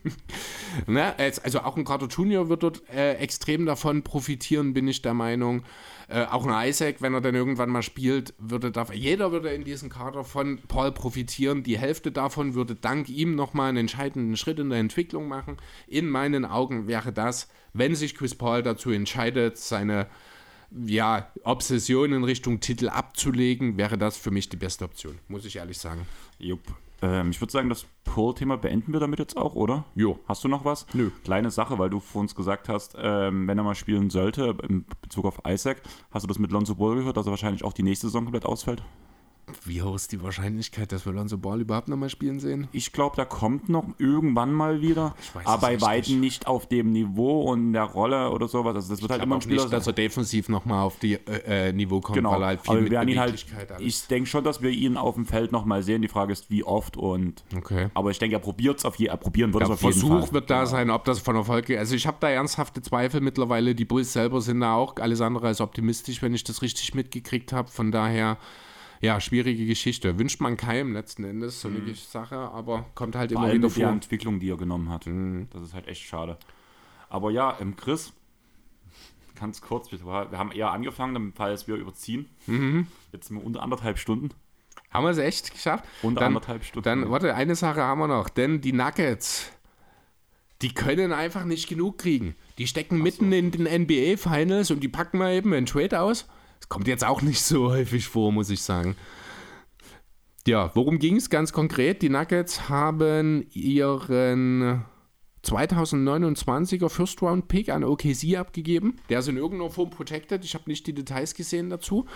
ne, 0.86 1.14
also 1.18 1.60
auch 1.60 1.76
ein 1.76 1.84
Carter 1.84 2.06
Jr. 2.06 2.48
wird 2.48 2.62
dort 2.62 2.88
äh, 2.88 3.14
extrem 3.14 3.66
davon 3.66 4.02
profitieren, 4.04 4.72
bin 4.72 4.86
ich 4.86 5.02
der 5.02 5.14
Meinung. 5.14 5.64
Äh, 6.06 6.26
auch 6.26 6.46
ein 6.46 6.68
Isaac, 6.68 7.02
wenn 7.02 7.14
er 7.14 7.20
dann 7.20 7.34
irgendwann 7.34 7.70
mal 7.70 7.82
spielt, 7.82 8.34
würde 8.38 8.70
da, 8.70 8.86
jeder 8.92 9.32
würde 9.32 9.50
in 9.50 9.64
diesem 9.64 9.90
Kader 9.90 10.22
von 10.22 10.58
Paul 10.68 10.92
profitieren. 10.92 11.64
Die 11.64 11.78
Hälfte 11.78 12.12
davon 12.12 12.54
würde 12.54 12.76
dank 12.76 13.08
ihm 13.08 13.34
nochmal 13.34 13.70
einen 13.70 13.78
entscheidenden 13.78 14.36
Schritt 14.36 14.60
in 14.60 14.70
der 14.70 14.78
Entwicklung 14.78 15.26
machen. 15.26 15.56
In 15.88 16.08
meinen 16.08 16.44
Augen 16.44 16.86
wäre 16.86 17.12
das, 17.12 17.48
wenn 17.72 17.96
sich 17.96 18.16
Chris 18.16 18.36
Paul 18.36 18.62
dazu 18.62 18.90
entscheidet, 18.90 19.56
seine 19.56 20.06
ja, 20.86 21.28
Obsession 21.44 22.12
in 22.12 22.24
Richtung 22.24 22.60
Titel 22.60 22.88
abzulegen, 22.88 23.76
wäre 23.76 23.98
das 23.98 24.16
für 24.16 24.30
mich 24.30 24.48
die 24.48 24.56
beste 24.56 24.84
Option, 24.84 25.18
muss 25.28 25.44
ich 25.44 25.56
ehrlich 25.56 25.78
sagen. 25.78 26.06
Jupp. 26.38 26.60
Ähm, 27.02 27.30
ich 27.30 27.40
würde 27.40 27.52
sagen, 27.52 27.68
das 27.68 27.86
Pull-Thema 28.04 28.56
beenden 28.56 28.92
wir 28.92 29.00
damit 29.00 29.18
jetzt 29.18 29.36
auch, 29.36 29.54
oder? 29.54 29.84
Jo. 29.94 30.18
Hast 30.26 30.44
du 30.44 30.48
noch 30.48 30.64
was? 30.64 30.86
Nö. 30.92 31.10
Kleine 31.24 31.50
Sache, 31.50 31.78
weil 31.78 31.90
du 31.90 32.00
vor 32.00 32.20
uns 32.20 32.34
gesagt 32.34 32.68
hast, 32.68 32.94
ähm, 32.98 33.48
wenn 33.48 33.58
er 33.58 33.64
mal 33.64 33.74
spielen 33.74 34.10
sollte, 34.10 34.56
in 34.68 34.84
Bezug 35.02 35.24
auf 35.24 35.40
Isaac, 35.46 35.82
hast 36.10 36.24
du 36.24 36.26
das 36.26 36.38
mit 36.38 36.52
Lonzo 36.52 36.74
Ball 36.74 36.96
gehört, 36.96 37.16
dass 37.16 37.26
er 37.26 37.30
wahrscheinlich 37.30 37.64
auch 37.64 37.72
die 37.72 37.82
nächste 37.82 38.08
Saison 38.08 38.24
komplett 38.24 38.44
ausfällt? 38.44 38.82
Wie 39.64 39.82
hoch 39.82 39.94
ist 39.96 40.12
die 40.12 40.22
Wahrscheinlichkeit, 40.22 40.92
dass 40.92 41.06
wir 41.06 41.12
Lonzo 41.12 41.38
Ball 41.38 41.60
überhaupt 41.60 41.88
nochmal 41.88 42.10
spielen 42.10 42.40
sehen? 42.40 42.68
Ich 42.72 42.92
glaube, 42.92 43.16
da 43.16 43.24
kommt 43.24 43.68
noch 43.68 43.84
irgendwann 43.98 44.52
mal 44.52 44.80
wieder, 44.80 45.14
aber 45.44 45.60
bei 45.68 45.80
weitem 45.80 46.20
nicht. 46.20 46.46
auf 46.46 46.66
dem 46.68 46.92
Niveau 46.92 47.42
und 47.50 47.72
der 47.72 47.84
Rolle 47.84 48.30
oder 48.30 48.48
sowas. 48.48 48.74
Also 48.74 48.90
das 48.90 49.02
wird 49.02 49.10
halt 49.10 49.20
Ich 49.20 49.24
immer 49.26 49.36
glaube 49.36 49.40
ein 49.40 49.42
Spieler 49.42 49.62
nicht, 49.64 49.72
dass 49.72 49.86
er 49.86 49.92
defensiv 49.92 50.48
nochmal 50.48 50.82
auf 50.84 50.98
die 50.98 51.14
äh, 51.14 51.68
äh, 51.68 51.72
Niveau 51.72 52.00
kommt, 52.00 52.16
Genau, 52.16 52.32
weil 52.32 52.42
er 52.42 52.46
halt 52.46 52.60
viel 52.62 52.70
aber 52.72 52.82
wir 52.84 52.90
werden 52.90 53.08
ihn 53.08 53.18
halt, 53.18 53.46
alles- 53.70 53.80
ich 53.80 54.06
denke 54.06 54.28
schon, 54.28 54.44
dass 54.44 54.62
wir 54.62 54.70
ihn 54.70 54.96
auf 54.96 55.14
dem 55.14 55.26
Feld 55.26 55.52
nochmal 55.52 55.82
sehen. 55.82 56.02
Die 56.02 56.08
Frage 56.08 56.32
ist, 56.32 56.50
wie 56.50 56.64
oft 56.64 56.96
und, 56.96 57.44
Okay. 57.56 57.88
aber 57.94 58.10
ich 58.10 58.18
denke, 58.18 58.36
er 58.36 58.40
probiert 58.40 58.78
es 58.78 58.84
auf, 58.84 58.96
je, 58.96 59.06
er 59.06 59.16
probieren 59.16 59.52
wird 59.52 59.62
Der 59.62 59.68
es 59.68 59.72
auf 59.74 59.82
jeden 59.82 59.92
Versuch 60.00 60.20
Fall. 60.26 60.32
wird 60.32 60.50
da 60.50 60.66
sein, 60.66 60.90
ob 60.90 61.04
das 61.04 61.18
von 61.20 61.36
Erfolg 61.36 61.66
geht. 61.66 61.78
Also 61.78 61.94
ich 61.94 62.06
habe 62.06 62.16
da 62.20 62.28
ernsthafte 62.28 62.82
Zweifel 62.82 63.20
mittlerweile. 63.20 63.74
Die 63.74 63.84
Bulls 63.84 64.12
selber 64.12 64.40
sind 64.40 64.60
da 64.60 64.74
auch 64.74 64.96
alles 64.96 65.20
andere 65.20 65.46
als 65.48 65.60
optimistisch, 65.60 66.22
wenn 66.22 66.34
ich 66.34 66.44
das 66.44 66.62
richtig 66.62 66.94
mitgekriegt 66.94 67.52
habe. 67.52 67.68
Von 67.70 67.90
daher, 67.92 68.36
ja, 69.00 69.20
schwierige 69.20 69.66
Geschichte. 69.66 70.18
Wünscht 70.18 70.40
man 70.40 70.56
keinem 70.56 70.92
letzten 70.92 71.24
Endes 71.24 71.60
so 71.60 71.68
eine 71.68 71.94
Sache, 71.94 72.36
aber 72.36 72.86
kommt 72.94 73.16
halt 73.16 73.32
Vor 73.32 73.44
immer 73.44 73.52
wieder 73.52 73.70
vor. 73.70 73.84
Entwicklung, 73.84 74.40
die 74.40 74.50
er 74.50 74.56
genommen 74.56 74.90
hat. 74.90 75.06
Das 75.52 75.62
ist 75.62 75.74
halt 75.74 75.88
echt 75.88 76.02
schade. 76.02 76.38
Aber 77.08 77.30
ja, 77.30 77.56
ähm, 77.60 77.76
Chris, 77.76 78.12
ganz 79.34 79.62
kurz, 79.62 79.90
wir 79.90 80.00
haben 80.04 80.52
eher 80.52 80.70
angefangen, 80.70 81.32
falls 81.34 81.66
wir 81.66 81.76
überziehen. 81.76 82.28
Mhm. 82.46 82.86
Jetzt 83.12 83.28
sind 83.28 83.38
wir 83.38 83.44
unter 83.44 83.62
anderthalb 83.62 83.98
Stunden. 83.98 84.30
Haben 84.90 85.04
wir 85.04 85.10
es 85.10 85.18
echt 85.18 85.52
geschafft? 85.52 85.84
Unter 86.02 86.20
dann, 86.20 86.28
anderthalb 86.28 86.64
Stunden. 86.64 86.84
Dann, 86.84 87.10
warte, 87.10 87.34
eine 87.34 87.54
Sache 87.54 87.82
haben 87.82 88.00
wir 88.00 88.08
noch, 88.08 88.28
denn 88.28 88.60
die 88.60 88.72
Nuggets, 88.72 89.50
die 90.62 90.74
können 90.74 91.12
einfach 91.12 91.44
nicht 91.44 91.68
genug 91.68 91.98
kriegen. 91.98 92.34
Die 92.58 92.66
stecken 92.66 93.02
mitten 93.02 93.32
in 93.32 93.50
den 93.50 93.62
NBA-Finals 93.82 94.70
und 94.70 94.80
die 94.80 94.88
packen 94.88 95.18
mal 95.18 95.32
eben 95.32 95.54
einen 95.54 95.66
Trade 95.66 96.00
aus. 96.00 96.28
Das 96.60 96.68
kommt 96.68 96.86
jetzt 96.86 97.04
auch 97.04 97.22
nicht 97.22 97.42
so 97.42 97.70
häufig 97.70 98.06
vor, 98.06 98.32
muss 98.32 98.50
ich 98.50 98.62
sagen. 98.62 98.96
Ja, 100.46 100.70
worum 100.74 100.98
ging 100.98 101.16
es 101.16 101.28
ganz 101.28 101.52
konkret? 101.52 102.00
Die 102.00 102.08
Nuggets 102.08 102.68
haben 102.68 103.46
ihren 103.52 104.84
2029er 105.44 106.88
First 106.88 107.22
Round 107.22 107.48
Pick 107.48 107.68
an 107.68 107.84
OKC 107.84 108.36
abgegeben. 108.36 108.96
Der 109.08 109.20
ist 109.20 109.28
in 109.28 109.36
irgendeiner 109.36 109.70
Form 109.70 109.90
protected. 109.90 110.44
Ich 110.44 110.54
habe 110.54 110.64
nicht 110.68 110.86
die 110.86 110.94
Details 110.94 111.34
gesehen 111.34 111.70
dazu. 111.70 112.06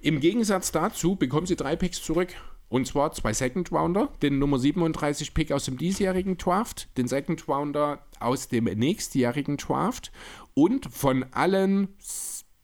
Im 0.00 0.20
Gegensatz 0.20 0.72
dazu 0.72 1.16
bekommen 1.16 1.46
sie 1.46 1.56
drei 1.56 1.76
Picks 1.76 2.02
zurück. 2.02 2.34
Und 2.68 2.86
zwar 2.86 3.12
zwei 3.12 3.32
Second 3.32 3.72
Rounder, 3.72 4.10
den 4.20 4.38
Nummer 4.38 4.58
37 4.58 5.32
Pick 5.32 5.52
aus 5.52 5.64
dem 5.64 5.78
diesjährigen 5.78 6.36
Draft, 6.36 6.88
den 6.98 7.08
Second 7.08 7.48
Rounder 7.48 8.04
aus 8.20 8.48
dem 8.48 8.64
nächstjährigen 8.64 9.56
Draft 9.56 10.12
und 10.52 10.92
von 10.92 11.24
allen 11.32 11.88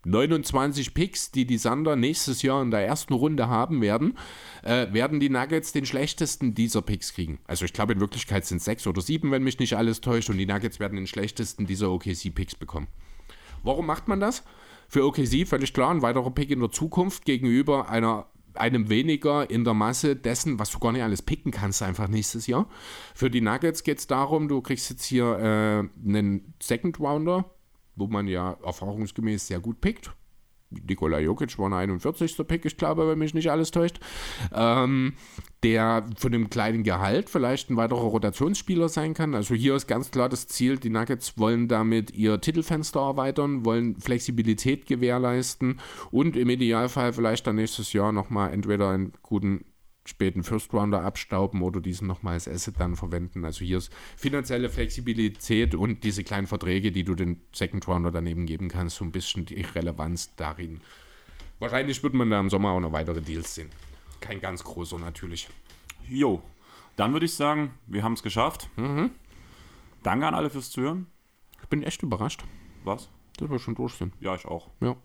29 0.05 0.94
Picks, 0.94 1.31
die 1.31 1.47
die 1.47 1.59
Sander 1.59 1.97
nächstes 1.97 2.43
Jahr 2.43 2.62
in 2.62 2.70
der 2.70 2.86
ersten 2.86 3.14
Runde 3.14 3.48
haben 3.48 3.81
werden, 3.81 4.16
äh, 4.62 4.93
werden 4.93 5.20
die 5.20 5.31
Nuggets 5.31 5.72
den 5.72 5.86
schlechtesten 5.86 6.55
dieser 6.55 6.82
Picks 6.82 7.14
kriegen. 7.14 7.39
Also 7.47 7.64
ich 7.64 7.72
glaube 7.72 7.94
in 7.94 8.01
Wirklichkeit 8.01 8.44
sind 8.44 8.59
es 8.59 8.64
sechs 8.64 8.86
oder 8.86 9.01
sieben, 9.01 9.31
wenn 9.31 9.43
mich 9.43 9.59
nicht 9.59 9.76
alles 9.76 10.01
täuscht, 10.01 10.31
und 10.31 10.39
die 10.39 10.47
Nuggets 10.47 10.81
werden 10.81 10.97
den 10.97 11.06
schlechtesten 11.06 11.66
dieser 11.66 11.90
OKC-Picks 11.90 12.55
bekommen. 12.55 12.89
Warum 13.62 13.86
macht 13.86 14.09
man 14.09 14.20
das? 14.20 14.44
Für 14.89 15.06
OKC 15.06 15.47
völlig 15.47 15.72
klar, 15.72 15.90
ein 15.90 16.02
weiterer 16.02 16.31
Pick 16.31 16.51
in 16.51 16.60
der 16.60 16.70
Zukunft 16.70 17.24
gegenüber 17.24 17.89
einer, 17.89 18.26
einem 18.55 18.90
weniger 18.90 19.48
in 19.51 19.64
der 19.64 19.74
Masse 19.74 20.14
dessen, 20.14 20.59
was 20.59 20.70
du 20.70 20.78
gar 20.78 20.93
nicht 20.93 21.02
alles 21.02 21.22
picken 21.22 21.51
kannst, 21.51 21.82
einfach 21.82 22.09
nächstes 22.09 22.47
Jahr. 22.47 22.68
Für 23.14 23.31
die 23.31 23.40
Nuggets 23.40 23.82
geht 23.82 23.98
es 23.98 24.06
darum, 24.06 24.48
du 24.48 24.60
kriegst 24.60 24.90
jetzt 24.90 25.05
hier 25.05 25.39
äh, 25.39 26.09
einen 26.09 26.55
Second 26.62 27.01
Rounder, 27.01 27.51
wo 27.96 28.06
man 28.06 28.26
ja 28.26 28.56
erfahrungsgemäß 28.64 29.46
sehr 29.46 29.60
gut 29.60 29.80
pickt. 29.80 30.12
Nikola 30.70 31.18
Jokic 31.18 31.58
war 31.58 31.66
ein 31.66 31.72
41. 31.72 32.36
Pick, 32.46 32.64
ich 32.64 32.76
glaube, 32.76 33.08
wenn 33.08 33.18
mich 33.18 33.34
nicht 33.34 33.50
alles 33.50 33.70
täuscht. 33.70 34.00
Ähm, 34.52 35.14
der 35.62 36.04
von 36.16 36.34
einem 36.34 36.50
kleinen 36.50 36.82
Gehalt 36.82 37.30
vielleicht 37.30 37.70
ein 37.70 37.76
weiterer 37.76 38.00
Rotationsspieler 38.00 38.88
sein 38.88 39.14
kann. 39.14 39.34
Also 39.34 39.54
hier 39.54 39.74
ist 39.74 39.86
ganz 39.86 40.10
klar 40.10 40.28
das 40.28 40.46
Ziel, 40.46 40.78
die 40.78 40.90
Nuggets 40.90 41.38
wollen 41.38 41.68
damit 41.68 42.10
ihr 42.12 42.40
Titelfenster 42.40 43.00
erweitern, 43.00 43.64
wollen 43.64 43.98
Flexibilität 44.00 44.86
gewährleisten 44.86 45.80
und 46.10 46.36
im 46.36 46.50
Idealfall 46.50 47.12
vielleicht 47.12 47.46
dann 47.46 47.56
nächstes 47.56 47.92
Jahr 47.92 48.12
nochmal 48.12 48.52
entweder 48.52 48.90
einen 48.90 49.12
guten 49.22 49.64
späten 50.05 50.43
First 50.43 50.72
Rounder 50.72 51.02
abstauben 51.02 51.62
oder 51.62 51.81
diesen 51.81 52.06
nochmal 52.06 52.35
als 52.35 52.48
Asset 52.48 52.78
dann 52.78 52.97
verwenden. 52.97 53.44
Also 53.44 53.64
hier 53.64 53.78
ist 53.78 53.93
finanzielle 54.16 54.68
Flexibilität 54.68 55.74
und 55.74 56.05
diese 56.05 56.24
kleinen 56.24 56.47
Verträge, 56.47 56.93
die 56.93 57.05
du 57.05 57.14
den 57.14 57.40
Second 57.52 57.86
Rounder 57.89 58.10
daneben 58.10 58.47
geben 58.47 58.68
kannst, 58.68 58.97
so 58.97 59.05
ein 59.05 59.12
bisschen 59.12 59.47
die 59.47 59.62
Relevanz 59.62 60.35
darin. 60.36 60.81
Wahrscheinlich 61.59 62.02
wird 62.02 62.14
man 62.14 62.31
da 62.31 62.40
im 62.40 62.51
Sommer 62.51 62.70
auch 62.70 62.81
noch 62.81 62.93
weitere 62.93 63.22
Deals 63.22 63.55
sehen. 63.55 63.70
Kein 64.20 64.40
ganz 64.40 64.62
großer 64.64 64.98
natürlich. 64.98 65.48
Jo, 66.09 66.43
dann 66.97 67.12
würde 67.12 67.26
ich 67.26 67.35
sagen, 67.35 67.72
wir 67.86 68.02
haben 68.02 68.12
es 68.14 68.22
geschafft. 68.22 68.68
Mhm. 68.76 69.10
Danke 70.02 70.26
an 70.26 70.35
alle 70.35 70.51
fürs 70.51 70.70
Zuhören. 70.70 71.06
Ich 71.62 71.68
bin 71.68 71.82
echt 71.82 72.02
überrascht, 72.02 72.44
Was? 72.85 73.09
dass 73.39 73.51
wir 73.51 73.59
schon 73.59 73.74
durch 73.74 73.94
sind. 73.94 74.12
Ja, 74.20 74.35
ich 74.35 74.44
auch. 74.44 74.68
Ja. 74.81 74.97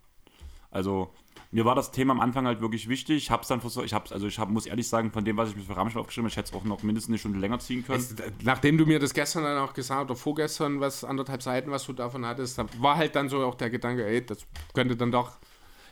Also, 0.72 1.14
mir 1.52 1.66
war 1.66 1.76
das 1.76 1.92
Thema 1.92 2.14
am 2.14 2.20
Anfang 2.20 2.46
halt 2.46 2.62
wirklich 2.62 2.90
wichtig. 2.90 3.18
Ich 3.18 3.32
hab's 3.32 3.48
dann 3.48 3.62
versucht, 3.62 3.86
ich 3.86 3.94
hab's, 3.94 4.12
also 4.12 4.28
ich 4.28 4.40
hab, 4.40 4.50
muss 4.50 4.66
ehrlich 4.66 4.88
sagen, 4.88 5.12
von 5.12 5.26
dem, 5.26 5.38
was 5.38 5.50
ich 5.50 5.56
mir 5.56 5.64
für 5.64 5.76
Rammstein 5.76 6.02
aufgeschrieben 6.02 6.26
habe, 6.26 6.32
ich 6.32 6.38
hätte 6.38 6.50
es 6.50 6.54
auch 6.56 6.64
noch 6.64 6.84
mindestens 6.84 7.12
eine 7.12 7.18
Stunde 7.18 7.40
länger 7.40 7.60
ziehen 7.60 7.86
können. 7.86 8.00
Es, 8.00 8.16
nachdem 8.44 8.78
du 8.78 8.86
mir 8.86 9.00
das 9.00 9.14
gestern 9.14 9.44
dann 9.44 9.58
auch 9.58 9.74
gesagt 9.74 10.10
oder 10.10 10.16
vorgestern, 10.16 10.80
was 10.80 11.04
anderthalb 11.04 11.42
Seiten, 11.42 11.72
was 11.72 11.86
du 11.86 11.94
davon 11.94 12.26
hattest, 12.26 12.60
war 12.82 12.98
halt 12.98 13.16
dann 13.16 13.30
so 13.30 13.44
auch 13.44 13.56
der 13.56 13.70
Gedanke, 13.70 14.06
ey, 14.06 14.26
das 14.26 14.46
könnte 14.74 14.96
dann 14.96 15.12
doch 15.12 15.38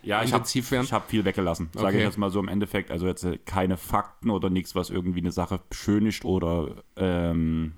ja, 0.03 0.24
ich 0.24 0.32
habe 0.32 0.45
hab 0.45 1.10
viel 1.10 1.26
weggelassen, 1.26 1.69
sage 1.74 1.88
Okay. 1.88 1.98
ich 1.98 2.03
jetzt 2.03 2.18
mal 2.18 2.30
so 2.30 2.40
im 2.40 2.48
Endeffekt. 2.48 2.91
Also 2.91 3.07
jetzt 3.07 3.24
äh, 3.24 3.38
keine 3.40 3.78
Fakten 3.78 4.30
oder 4.30 4.49
nichts, 4.49 4.76
was 4.76 4.90
irgendwie 4.90 5.19
eine 5.19 5.32
Sache 5.32 5.60
beschönigt 5.69 6.24
oder 6.24 6.84
ähm, 6.95 7.74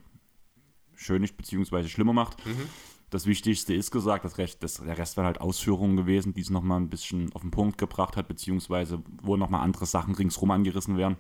schönigt 0.96 1.38
beziehungsweise 1.38 1.90
schlimmer 1.90 2.14
macht. 2.14 2.46
Mhm. 2.46 2.70
Das 3.10 3.26
Wichtigste 3.26 3.74
ist 3.74 3.92
gesagt, 3.92 4.24
das 4.24 4.38
Rest, 4.38 4.62
das, 4.62 4.76
der 4.76 4.98
Rest 4.98 5.18
waren 5.18 5.26
halt 5.26 5.42
Ausführungen 5.42 5.98
gewesen, 5.98 6.34
die 6.34 6.42
es 6.42 6.50
nochmal 6.50 6.80
ein 6.80 6.90
bisschen 6.90 7.34
auf 7.34 7.42
den 7.42 7.52
Punkt 7.52 7.78
gebracht 7.78 8.16
hat, 8.18 8.28
beziehungsweise 8.28 9.02
wo 9.22 9.36
nochmal 9.36 9.62
andere 9.62 9.86
Sachen 9.86 10.14
ringsrum 10.14 10.52
angerissen 10.52 10.98
werden. 10.98 11.18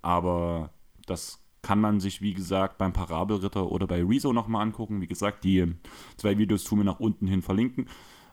Aber 0.00 0.70
das 1.06 1.40
kann 1.62 1.80
man 1.80 2.00
sich, 2.00 2.22
wie 2.22 2.34
gesagt, 2.34 2.78
beim 2.78 2.92
Parabelritter 2.92 3.70
oder 3.70 3.86
bei 3.86 4.02
Rezo 4.02 4.32
nochmal 4.32 4.62
angucken. 4.62 5.00
Wie 5.00 5.06
gesagt, 5.06 5.44
die 5.44 5.74
zwei 6.16 6.38
Videos 6.38 6.64
tun 6.64 6.78
wir 6.78 6.84
nach 6.84 7.00
unten 7.00 7.26
hin 7.26 7.42
verlinken. 7.42 7.88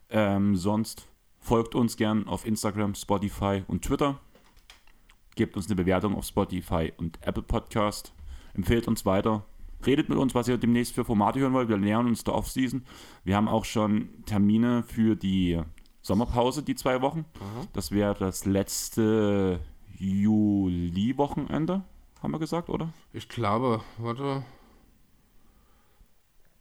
Ähm, 0.10 0.56
sonst 0.56 1.08
folgt 1.40 1.76
uns 1.76 1.98
gern 1.98 2.28
auf 2.28 2.46
Instagram, 2.46 2.96
Spotify 2.96 3.64
und 3.68 3.84
Twitter. 3.84 4.20
Gebt 5.36 5.58
uns 5.58 5.66
eine 5.66 5.76
Bewertung 5.76 6.16
auf 6.16 6.26
Spotify 6.26 6.94
und 6.98 7.20
Apple 7.22 7.44
Podcast. 7.44 8.14
Empfehlt 8.54 8.88
uns 8.88 9.06
weiter. 9.06 9.44
Redet 9.86 10.10
mit 10.10 10.18
uns, 10.18 10.36
was 10.36 10.48
ihr 10.48 10.58
demnächst 10.58 10.94
für 10.96 11.06
Formate 11.06 11.40
hören 11.40 11.54
wollt. 11.54 11.70
Wir 11.70 11.78
nähern 11.78 12.06
uns 12.08 12.24
der 12.24 12.36
Offseason. 12.36 12.84
Wir 13.24 13.36
haben 13.36 13.48
auch 13.48 13.66
schon 13.66 14.10
Termine 14.26 14.84
für 14.84 15.16
die 15.16 15.62
Sommerpause, 16.02 16.62
die 16.64 16.76
zwei 16.76 17.02
Wochen. 17.02 17.26
Das 17.74 17.92
wäre 17.92 18.14
das 18.14 18.46
letzte 18.46 19.60
Juli-Wochenende, 19.98 21.84
haben 22.22 22.32
wir 22.32 22.40
gesagt, 22.40 22.70
oder? 22.70 22.90
Ich 23.14 23.28
glaube, 23.30 23.82
warte. 23.98 24.44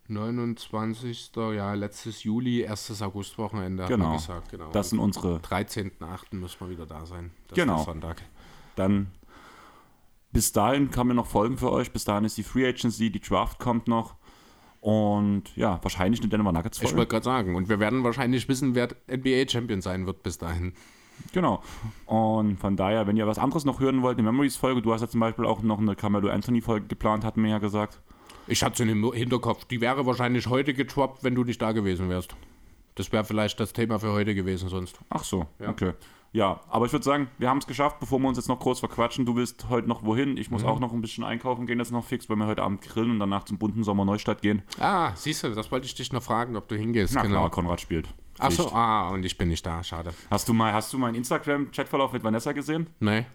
29. 0.06 1.30
Ja, 1.54 1.72
letztes 1.74 2.24
Juli, 2.24 2.60
erstes 2.60 3.00
Augustwochenende, 3.00 3.86
Genau. 3.86 4.12
gesagt. 4.12 4.50
Genau. 4.50 4.70
Das 4.70 4.90
sind 4.90 4.98
unsere 4.98 5.38
13.8. 5.40 6.36
müssen 6.36 6.60
wir 6.60 6.68
wieder 6.70 6.84
da 6.86 7.06
sein. 7.06 7.30
Das 7.48 7.56
Genau. 7.56 7.82
Sonntag. 7.82 8.20
Dann 8.76 9.06
bis 10.34 10.52
dahin 10.52 10.90
kamen 10.90 11.10
wir 11.10 11.14
noch 11.14 11.26
Folgen 11.26 11.56
für 11.56 11.72
euch. 11.72 11.90
Bis 11.92 12.04
dahin 12.04 12.24
ist 12.26 12.36
die 12.36 12.42
Free 12.42 12.66
Agency, 12.68 13.10
die 13.10 13.20
Draft 13.20 13.58
kommt 13.58 13.88
noch. 13.88 14.16
Und 14.82 15.44
ja, 15.56 15.78
wahrscheinlich 15.82 16.20
eine 16.20 16.28
Denver 16.28 16.52
Nuggets 16.52 16.76
Ich 16.76 16.82
Folge. 16.82 16.98
wollte 16.98 17.10
gerade 17.12 17.24
sagen, 17.24 17.56
und 17.56 17.70
wir 17.70 17.80
werden 17.80 18.04
wahrscheinlich 18.04 18.46
wissen, 18.50 18.74
wer 18.74 18.88
NBA-Champion 19.10 19.80
sein 19.80 20.04
wird 20.06 20.22
bis 20.22 20.36
dahin. 20.36 20.74
Genau. 21.32 21.62
Und 22.04 22.58
von 22.58 22.76
daher, 22.76 23.06
wenn 23.06 23.16
ihr 23.16 23.26
was 23.26 23.38
anderes 23.38 23.64
noch 23.64 23.80
hören 23.80 24.02
wollt, 24.02 24.18
eine 24.18 24.30
Memories-Folge, 24.30 24.82
du 24.82 24.92
hast 24.92 25.00
ja 25.00 25.08
zum 25.08 25.20
Beispiel 25.20 25.46
auch 25.46 25.62
noch 25.62 25.78
eine 25.78 25.96
Carmelo 25.96 26.28
Anthony-Folge 26.28 26.86
geplant, 26.88 27.24
hatten 27.24 27.42
wir 27.42 27.50
ja 27.50 27.58
gesagt. 27.58 28.00
Ich 28.46 28.62
hatte 28.62 28.84
sie 28.84 28.90
im 28.90 29.10
Hinterkopf. 29.12 29.64
Die 29.64 29.80
wäre 29.80 30.04
wahrscheinlich 30.04 30.48
heute 30.48 30.74
getroppt, 30.74 31.24
wenn 31.24 31.34
du 31.34 31.44
nicht 31.44 31.62
da 31.62 31.72
gewesen 31.72 32.10
wärst. 32.10 32.34
Das 32.96 33.10
wäre 33.10 33.24
vielleicht 33.24 33.58
das 33.60 33.72
Thema 33.72 33.98
für 33.98 34.12
heute 34.12 34.34
gewesen 34.34 34.68
sonst. 34.68 34.98
Ach 35.08 35.24
so, 35.24 35.46
Ja. 35.60 35.70
okay. 35.70 35.92
Ja, 36.34 36.58
aber 36.68 36.84
ich 36.86 36.92
würde 36.92 37.04
sagen, 37.04 37.28
wir 37.38 37.48
haben 37.48 37.58
es 37.58 37.66
geschafft, 37.68 38.00
bevor 38.00 38.18
wir 38.18 38.26
uns 38.28 38.36
jetzt 38.36 38.48
noch 38.48 38.58
groß 38.58 38.80
verquatschen. 38.80 39.24
Du 39.24 39.36
willst 39.36 39.68
heute 39.70 39.88
noch 39.88 40.04
wohin? 40.04 40.36
Ich 40.36 40.50
muss 40.50 40.62
Mhm. 40.62 40.68
auch 40.68 40.80
noch 40.80 40.92
ein 40.92 41.00
bisschen 41.00 41.22
einkaufen 41.22 41.64
gehen, 41.64 41.78
das 41.78 41.88
ist 41.88 41.92
noch 41.92 42.04
fix, 42.04 42.28
weil 42.28 42.36
wir 42.36 42.46
heute 42.46 42.62
Abend 42.64 42.82
grillen 42.82 43.12
und 43.12 43.20
danach 43.20 43.44
zum 43.44 43.56
bunten 43.56 43.84
Sommer 43.84 44.04
Neustadt 44.04 44.42
gehen. 44.42 44.62
Ah, 44.80 45.12
siehst 45.14 45.44
du, 45.44 45.50
das 45.54 45.70
wollte 45.70 45.86
ich 45.86 45.94
dich 45.94 46.12
noch 46.12 46.24
fragen, 46.24 46.56
ob 46.56 46.66
du 46.66 46.74
hingehst. 46.76 47.14
Na 47.14 47.22
genau. 47.22 47.36
klar, 47.38 47.50
Konrad 47.50 47.80
spielt. 47.80 48.08
Ach 48.40 48.50
so, 48.50 48.64
Pflicht. 48.64 48.74
ah, 48.74 49.10
und 49.10 49.24
ich 49.24 49.38
bin 49.38 49.48
nicht 49.48 49.64
da, 49.64 49.84
schade. 49.84 50.12
Hast 50.28 50.48
du 50.48 50.52
mal, 50.54 50.72
hast 50.72 50.92
du 50.92 50.98
meinen 50.98 51.14
Instagram-Chatverlauf 51.14 52.12
mit 52.12 52.24
Vanessa 52.24 52.50
gesehen? 52.50 52.88
Nee. 52.98 53.26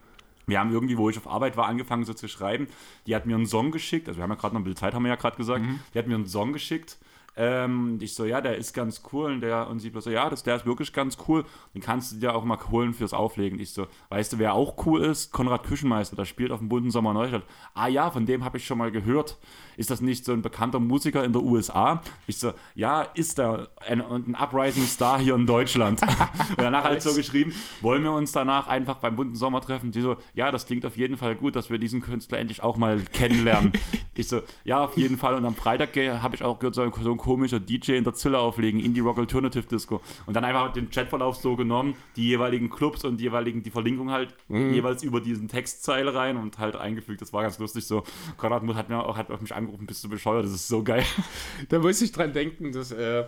Wir 0.45 0.59
haben 0.59 0.73
irgendwie, 0.73 0.97
wo 0.97 1.09
ich 1.09 1.17
auf 1.17 1.27
Arbeit 1.27 1.55
war, 1.55 1.67
angefangen 1.67 2.03
so 2.03 2.13
zu 2.13 2.27
schreiben. 2.27 2.67
Die 3.07 3.15
hat 3.15 3.25
mir 3.25 3.35
einen 3.35 3.45
Song 3.45 3.71
geschickt, 3.71 4.09
also 4.09 4.17
wir 4.17 4.23
haben 4.23 4.31
ja 4.31 4.35
gerade 4.35 4.55
noch 4.55 4.59
ein 4.59 4.65
bisschen 4.65 4.75
Zeit, 4.77 4.93
haben 4.93 5.03
wir 5.03 5.09
ja 5.09 5.15
gerade 5.15 5.37
gesagt. 5.37 5.63
Die 5.93 5.97
hat 5.99 6.07
mir 6.07 6.15
einen 6.15 6.25
Song 6.25 6.51
geschickt, 6.51 6.97
Ähm, 7.41 7.99
ich 8.01 8.15
so, 8.15 8.25
ja, 8.25 8.41
der 8.41 8.57
ist 8.57 8.73
ganz 8.73 9.01
cool. 9.13 9.31
Und, 9.31 9.41
der, 9.41 9.69
und 9.69 9.79
sie 9.79 9.93
so, 9.95 10.09
ja, 10.09 10.29
das, 10.29 10.43
der 10.43 10.57
ist 10.57 10.65
wirklich 10.65 10.91
ganz 10.91 11.17
cool. 11.29 11.45
Den 11.73 11.81
kannst 11.81 12.11
du 12.11 12.17
dir 12.17 12.35
auch 12.35 12.43
mal 12.43 12.59
holen 12.69 12.93
fürs 12.93 13.13
Auflegen. 13.13 13.59
Ich 13.59 13.71
so, 13.71 13.87
weißt 14.09 14.33
du, 14.33 14.39
wer 14.39 14.53
auch 14.53 14.85
cool 14.85 15.01
ist? 15.01 15.31
Konrad 15.31 15.63
Küchenmeister, 15.63 16.17
der 16.17 16.25
spielt 16.25 16.51
auf 16.51 16.59
dem 16.59 16.67
bunten 16.67 16.91
Sommer 16.91 17.13
Neustadt. 17.13 17.43
Ah 17.73 17.87
ja, 17.87 18.11
von 18.11 18.25
dem 18.25 18.43
habe 18.43 18.57
ich 18.57 18.65
schon 18.65 18.77
mal 18.77 18.91
gehört. 18.91 19.37
Ist 19.79 19.89
das 19.89 20.01
nicht 20.01 20.25
so 20.25 20.33
ein 20.33 20.41
bekannter 20.41 20.81
Musiker 20.81 21.23
in 21.23 21.31
der 21.31 21.41
USA? 21.41 22.01
Ich 22.27 22.37
so, 22.37 22.51
ja, 22.75 23.03
ist 23.13 23.37
der 23.37 23.69
ein, 23.87 24.01
ein 24.01 24.35
Uprising 24.35 24.83
Star 24.83 25.17
hier 25.19 25.35
in 25.35 25.45
Deutschland. 25.45 26.01
und 26.49 26.59
danach 26.59 26.83
halt 26.83 27.01
so 27.01 27.13
geschrieben, 27.13 27.53
wollen 27.79 28.03
wir 28.03 28.11
uns 28.11 28.33
danach 28.33 28.67
einfach 28.67 28.97
beim 28.97 29.15
bunten 29.15 29.35
Sommer 29.35 29.61
treffen? 29.61 29.91
Die 29.91 30.01
so, 30.01 30.17
ja, 30.33 30.51
das 30.51 30.65
klingt 30.65 30.85
auf 30.85 30.97
jeden 30.97 31.15
Fall 31.15 31.35
gut, 31.35 31.55
dass 31.55 31.69
wir 31.69 31.77
diesen 31.77 32.01
Künstler 32.01 32.39
endlich 32.39 32.61
auch 32.61 32.75
mal 32.75 32.99
kennenlernen. 33.13 33.71
ich 34.15 34.27
so, 34.27 34.41
ja, 34.65 34.83
auf 34.83 34.97
jeden 34.97 35.17
Fall. 35.17 35.35
Und 35.35 35.45
am 35.45 35.55
Freitag 35.55 35.95
habe 35.95 36.35
ich 36.35 36.43
auch 36.43 36.59
gehört, 36.59 36.75
so 36.75 36.81
ein, 36.81 36.91
so 37.01 37.11
ein 37.11 37.17
komischer 37.17 37.61
DJ 37.61 37.93
in 37.93 38.03
der 38.03 38.13
Zille 38.13 38.37
auflegen, 38.37 38.81
Indie 38.81 38.99
Rock 38.99 39.17
Alternative 39.17 39.63
Disco. 39.63 40.01
Und 40.25 40.33
dann 40.33 40.43
einfach 40.43 40.73
den 40.73 40.89
Chatverlauf 40.89 41.37
so 41.37 41.55
genommen, 41.55 41.95
die 42.17 42.27
jeweiligen 42.27 42.69
Clubs 42.69 43.05
und 43.05 43.15
die 43.15 43.23
jeweiligen, 43.23 43.63
die 43.63 43.71
Verlinkung 43.71 44.11
halt 44.11 44.35
mhm. 44.49 44.73
jeweils 44.73 45.03
über 45.03 45.21
diesen 45.21 45.47
Textzeile 45.47 46.13
rein 46.13 46.35
und 46.35 46.57
halt 46.57 46.75
eingefügt. 46.75 47.21
Das 47.21 47.31
war 47.31 47.43
ganz 47.43 47.59
lustig 47.59 47.85
so. 47.85 48.03
Konrad 48.35 48.61
hat 48.75 48.89
mir 48.89 49.05
auch 49.05 49.15
hat 49.15 49.31
auf 49.31 49.39
mich 49.41 49.55
angerufen, 49.55 49.68
bist 49.77 50.03
du 50.03 50.09
bescheuert, 50.09 50.45
das 50.45 50.53
ist 50.53 50.67
so 50.67 50.83
geil. 50.83 51.05
Da 51.69 51.79
muss 51.79 52.01
ich 52.01 52.11
dran 52.11 52.33
denken, 52.33 52.71
dass 52.71 52.91
äh, 52.91 53.25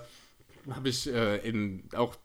habe 0.69 0.89
ich 0.89 1.11
äh, 1.11 1.37
in 1.37 1.83
auch 1.95 2.15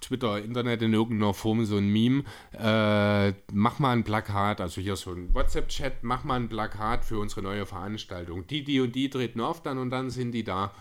Twitter, 0.00 0.42
Internet 0.42 0.82
in 0.82 0.92
irgendeiner 0.92 1.34
Form 1.34 1.64
so 1.64 1.76
ein 1.76 1.88
Meme. 1.88 2.24
Äh, 2.52 3.32
mach 3.52 3.78
mal 3.78 3.92
ein 3.92 4.04
Plakat, 4.04 4.60
also 4.60 4.80
hier 4.80 4.96
so 4.96 5.12
ein 5.12 5.34
WhatsApp-Chat, 5.34 6.02
mach 6.02 6.24
mal 6.24 6.40
ein 6.40 6.48
Plakat 6.48 7.04
für 7.04 7.18
unsere 7.18 7.42
neue 7.42 7.66
Veranstaltung. 7.66 8.46
Die, 8.46 8.64
die 8.64 8.80
und 8.80 8.94
die 8.94 9.08
treten 9.08 9.40
auf 9.40 9.62
dann 9.62 9.78
und 9.78 9.90
dann 9.90 10.10
sind 10.10 10.32
die 10.32 10.44
da. 10.44 10.72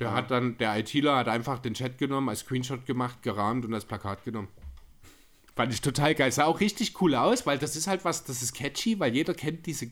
Der 0.00 0.08
ja. 0.08 0.14
hat 0.14 0.30
dann, 0.30 0.58
der 0.58 0.78
ITler 0.78 1.16
hat 1.16 1.28
einfach 1.28 1.58
den 1.58 1.74
Chat 1.74 1.98
genommen, 1.98 2.28
als 2.28 2.40
Screenshot 2.40 2.86
gemacht, 2.86 3.22
gerahmt 3.22 3.64
und 3.64 3.74
als 3.74 3.84
Plakat 3.84 4.24
genommen. 4.24 4.48
Fand 5.58 5.72
ich 5.72 5.80
total 5.80 6.14
geil. 6.14 6.30
Sah 6.30 6.44
auch 6.44 6.60
richtig 6.60 7.00
cool 7.00 7.16
aus, 7.16 7.44
weil 7.44 7.58
das 7.58 7.74
ist 7.74 7.88
halt 7.88 8.04
was, 8.04 8.22
das 8.22 8.42
ist 8.42 8.54
catchy, 8.54 9.00
weil 9.00 9.12
jeder 9.12 9.34
kennt 9.34 9.66
diese, 9.66 9.90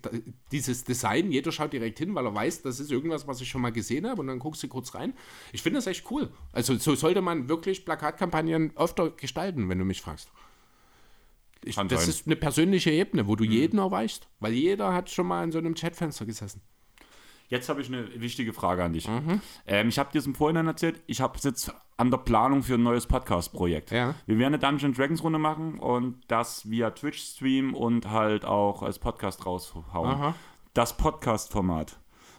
dieses 0.52 0.84
Design, 0.84 1.32
jeder 1.32 1.50
schaut 1.50 1.72
direkt 1.72 1.98
hin, 1.98 2.14
weil 2.14 2.24
er 2.24 2.32
weiß, 2.32 2.62
das 2.62 2.78
ist 2.78 2.92
irgendwas, 2.92 3.26
was 3.26 3.40
ich 3.40 3.48
schon 3.48 3.62
mal 3.62 3.72
gesehen 3.72 4.08
habe 4.08 4.20
und 4.20 4.28
dann 4.28 4.38
guckst 4.38 4.62
du 4.62 4.68
kurz 4.68 4.94
rein. 4.94 5.12
Ich 5.52 5.62
finde 5.62 5.78
das 5.78 5.88
echt 5.88 6.08
cool. 6.08 6.30
Also 6.52 6.76
so 6.76 6.94
sollte 6.94 7.20
man 7.20 7.48
wirklich 7.48 7.84
Plakatkampagnen 7.84 8.76
öfter 8.76 9.10
gestalten, 9.10 9.68
wenn 9.68 9.80
du 9.80 9.84
mich 9.84 10.02
fragst. 10.02 10.30
Ich, 11.64 11.74
das 11.74 11.88
sein. 11.88 12.10
ist 12.10 12.26
eine 12.26 12.36
persönliche 12.36 12.92
Ebene, 12.92 13.26
wo 13.26 13.34
du 13.34 13.42
mhm. 13.42 13.50
jeden 13.50 13.78
erreichst, 13.80 14.28
weil 14.38 14.52
jeder 14.52 14.94
hat 14.94 15.10
schon 15.10 15.26
mal 15.26 15.42
in 15.42 15.50
so 15.50 15.58
einem 15.58 15.74
Chatfenster 15.74 16.26
gesessen. 16.26 16.60
Jetzt 17.48 17.68
habe 17.68 17.80
ich 17.80 17.88
eine 17.88 18.20
wichtige 18.20 18.52
Frage 18.52 18.82
an 18.82 18.92
dich. 18.92 19.08
Mhm. 19.08 19.40
Ähm, 19.66 19.88
ich 19.88 19.98
habe 19.98 20.10
dir 20.12 20.18
es 20.18 20.26
im 20.26 20.34
Vorhinein 20.34 20.66
erzählt, 20.66 21.00
ich 21.06 21.20
habe 21.20 21.38
jetzt 21.42 21.72
an 21.96 22.10
der 22.10 22.18
Planung 22.18 22.62
für 22.62 22.74
ein 22.74 22.82
neues 22.82 23.06
Podcast-Projekt. 23.06 23.90
Ja. 23.90 24.14
Wir 24.26 24.38
werden 24.38 24.54
eine 24.54 24.58
Dungeon 24.58 24.92
Dragons 24.92 25.22
Runde 25.22 25.38
machen 25.38 25.78
und 25.78 26.18
das 26.28 26.68
via 26.68 26.90
Twitch 26.90 27.20
streamen 27.20 27.74
und 27.74 28.10
halt 28.10 28.44
auch 28.44 28.82
als 28.82 28.98
Podcast 28.98 29.46
raushauen. 29.46 30.10
Aha. 30.10 30.34
Das 30.74 30.96
Podcast-Format. 30.96 31.98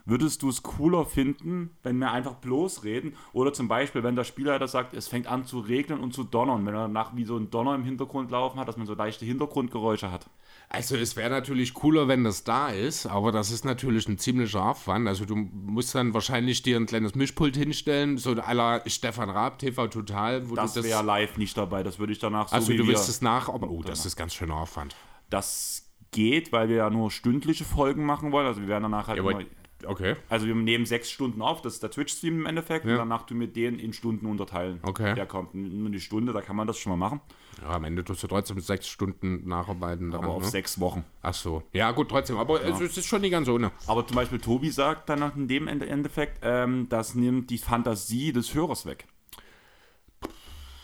Würdest 0.10 0.42
du 0.42 0.48
es 0.48 0.64
cooler 0.64 1.04
finden, 1.04 1.72
wenn 1.84 1.98
wir 1.98 2.12
einfach 2.12 2.36
bloß 2.36 2.86
reden? 2.86 3.18
Oder 3.34 3.52
zum 3.52 3.68
Beispiel, 3.68 4.04
wenn 4.04 4.16
der 4.16 4.24
Spielleiter 4.24 4.66
sagt, 4.70 4.94
es 4.94 5.10
fängt 5.10 5.28
an 5.28 5.44
zu 5.44 5.60
regnen 5.60 6.00
und 6.00 6.14
zu 6.14 6.24
donnern, 6.24 6.66
wenn 6.66 6.74
er 6.74 6.84
danach 6.84 7.14
wie 7.18 7.26
so 7.26 7.36
ein 7.36 7.50
Donner 7.50 7.76
im 7.76 7.84
Hintergrund 7.84 8.32
laufen 8.32 8.58
hat, 8.58 8.70
dass 8.70 8.78
man 8.78 8.88
so 8.88 8.94
leichte 8.94 9.26
Hintergrundgeräusche 9.26 10.10
hat? 10.10 10.30
Also 10.70 10.98
es 10.98 11.16
wäre 11.16 11.30
natürlich 11.30 11.74
cooler, 11.74 12.10
wenn 12.10 12.26
das 12.26 12.44
da 12.44 12.70
ist, 12.70 13.06
aber 13.06 13.32
das 13.32 13.52
ist 13.52 13.64
natürlich 13.64 14.08
ein 14.10 14.18
ziemlicher 14.18 14.66
Aufwand. 14.66 15.08
Also 15.08 15.24
du 15.24 15.36
musst 15.36 15.96
dann 15.96 16.14
wahrscheinlich 16.14 16.62
dir 16.62 16.76
ein 16.76 16.86
kleines 16.86 17.16
Mischpult 17.16 17.56
hinstellen, 17.56 18.18
so 18.18 18.34
aller 18.34 18.84
Stefan 18.86 19.30
Raab, 19.30 19.60
TV 19.60 19.88
Total. 19.88 20.50
Wo 20.50 20.56
das, 20.56 20.74
das 20.74 20.84
wäre 20.84 21.04
live 21.04 21.38
nicht 21.38 21.58
dabei, 21.58 21.84
das 21.84 22.00
würde 22.00 22.12
ich 22.12 22.20
danach 22.20 22.50
so 22.50 22.56
Also 22.56 22.74
du 22.74 22.86
willst 22.86 23.08
es 23.08 23.22
nach, 23.22 23.48
aber 23.48 23.70
oh, 23.70 23.82
das 23.82 24.06
ist 24.06 24.18
ganz 24.18 24.34
schöner 24.34 24.56
Aufwand. 24.56 24.96
Das 25.30 25.90
geht, 26.12 26.52
weil 26.52 26.68
wir 26.68 26.78
ja 26.78 26.90
nur 26.90 27.12
stündliche 27.12 27.64
Folgen 27.64 28.06
machen 28.06 28.34
wollen. 28.34 28.48
Also 28.48 28.60
wir 28.60 28.68
werden 28.68 28.84
danach 28.84 29.08
halt 29.08 29.18
ja, 29.18 29.30
immer 29.30 29.44
Okay. 29.86 30.16
Also 30.28 30.48
wir 30.48 30.56
nehmen 30.56 30.86
sechs 30.86 31.12
Stunden 31.12 31.42
auf, 31.42 31.62
das 31.62 31.76
ist 31.76 31.84
der 31.84 31.92
Twitch-Stream 31.92 32.40
im 32.40 32.46
Endeffekt, 32.46 32.86
ja. 32.86 32.94
und 32.94 32.98
danach 32.98 33.26
tun 33.26 33.40
wir 33.40 33.48
den 33.48 33.78
in 33.80 33.94
Stunden 33.94 34.26
unterteilen. 34.26 34.80
Okay. 34.82 35.14
Der 35.14 35.26
kommt 35.26 35.54
nur 35.54 35.88
eine 35.88 36.00
Stunde, 36.00 36.34
da 36.34 36.42
kann 36.42 36.56
man 36.56 36.68
das 36.68 36.80
schon 36.80 36.90
mal 36.92 36.98
machen. 36.98 37.22
Ja, 37.62 37.70
am 37.70 37.84
Ende 37.84 38.04
tust 38.04 38.24
du 38.24 38.28
trotzdem 38.28 38.60
sechs 38.60 38.88
Stunden 38.88 39.48
nacharbeiten. 39.48 40.12
Daran, 40.12 40.26
aber 40.26 40.36
auf 40.36 40.44
ne? 40.44 40.50
sechs 40.50 40.80
Wochen. 40.80 41.04
Ach 41.22 41.34
so. 41.34 41.64
Ja, 41.74 41.92
gut, 41.92 42.10
trotzdem. 42.10 42.38
Aber 42.38 42.62
ja. 42.62 42.80
es 42.80 42.98
ist 42.98 43.06
schon 43.06 43.22
nicht 43.22 43.32
ganz 43.32 43.48
ohne. 43.48 43.72
Aber 43.88 44.06
zum 44.06 44.16
Beispiel 44.16 44.40
Tobi 44.40 44.70
sagt 44.70 45.10
dann 45.10 45.32
in 45.36 45.48
dem 45.48 45.68
Endeffekt, 45.68 46.40
ähm, 46.44 46.88
das 46.90 47.16
nimmt 47.16 47.50
die 47.50 47.58
Fantasie 47.58 48.32
des 48.32 48.54
Hörers 48.54 48.86
weg. 48.86 49.06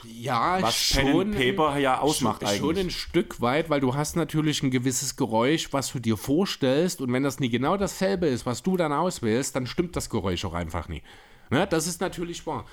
Ja, 0.05 0.61
was 0.61 0.75
schon, 0.75 1.31
Pen 1.31 1.55
Paper 1.55 1.77
ja 1.77 1.99
ausmacht 1.99 2.41
schon, 2.41 2.49
eigentlich. 2.49 2.59
Schon 2.59 2.77
ein 2.77 2.89
Stück 2.89 3.41
weit, 3.41 3.69
weil 3.69 3.79
du 3.79 3.95
hast 3.95 4.15
natürlich 4.15 4.61
ein 4.63 4.71
gewisses 4.71 5.15
Geräusch, 5.15 5.71
was 5.71 5.91
du 5.91 5.99
dir 5.99 6.17
vorstellst 6.17 7.01
und 7.01 7.13
wenn 7.13 7.23
das 7.23 7.39
nie 7.39 7.49
genau 7.49 7.77
dasselbe 7.77 8.27
ist, 8.27 8.45
was 8.45 8.63
du 8.63 8.75
dann 8.75 8.91
auswählst, 8.91 9.55
dann 9.55 9.65
stimmt 9.65 9.95
das 9.95 10.09
Geräusch 10.09 10.43
auch 10.45 10.53
einfach 10.53 10.89
nie. 10.89 11.03
Ne? 11.49 11.67
Das 11.67 11.87
ist 11.87 12.01
natürlich 12.01 12.45
wahr. 12.45 12.65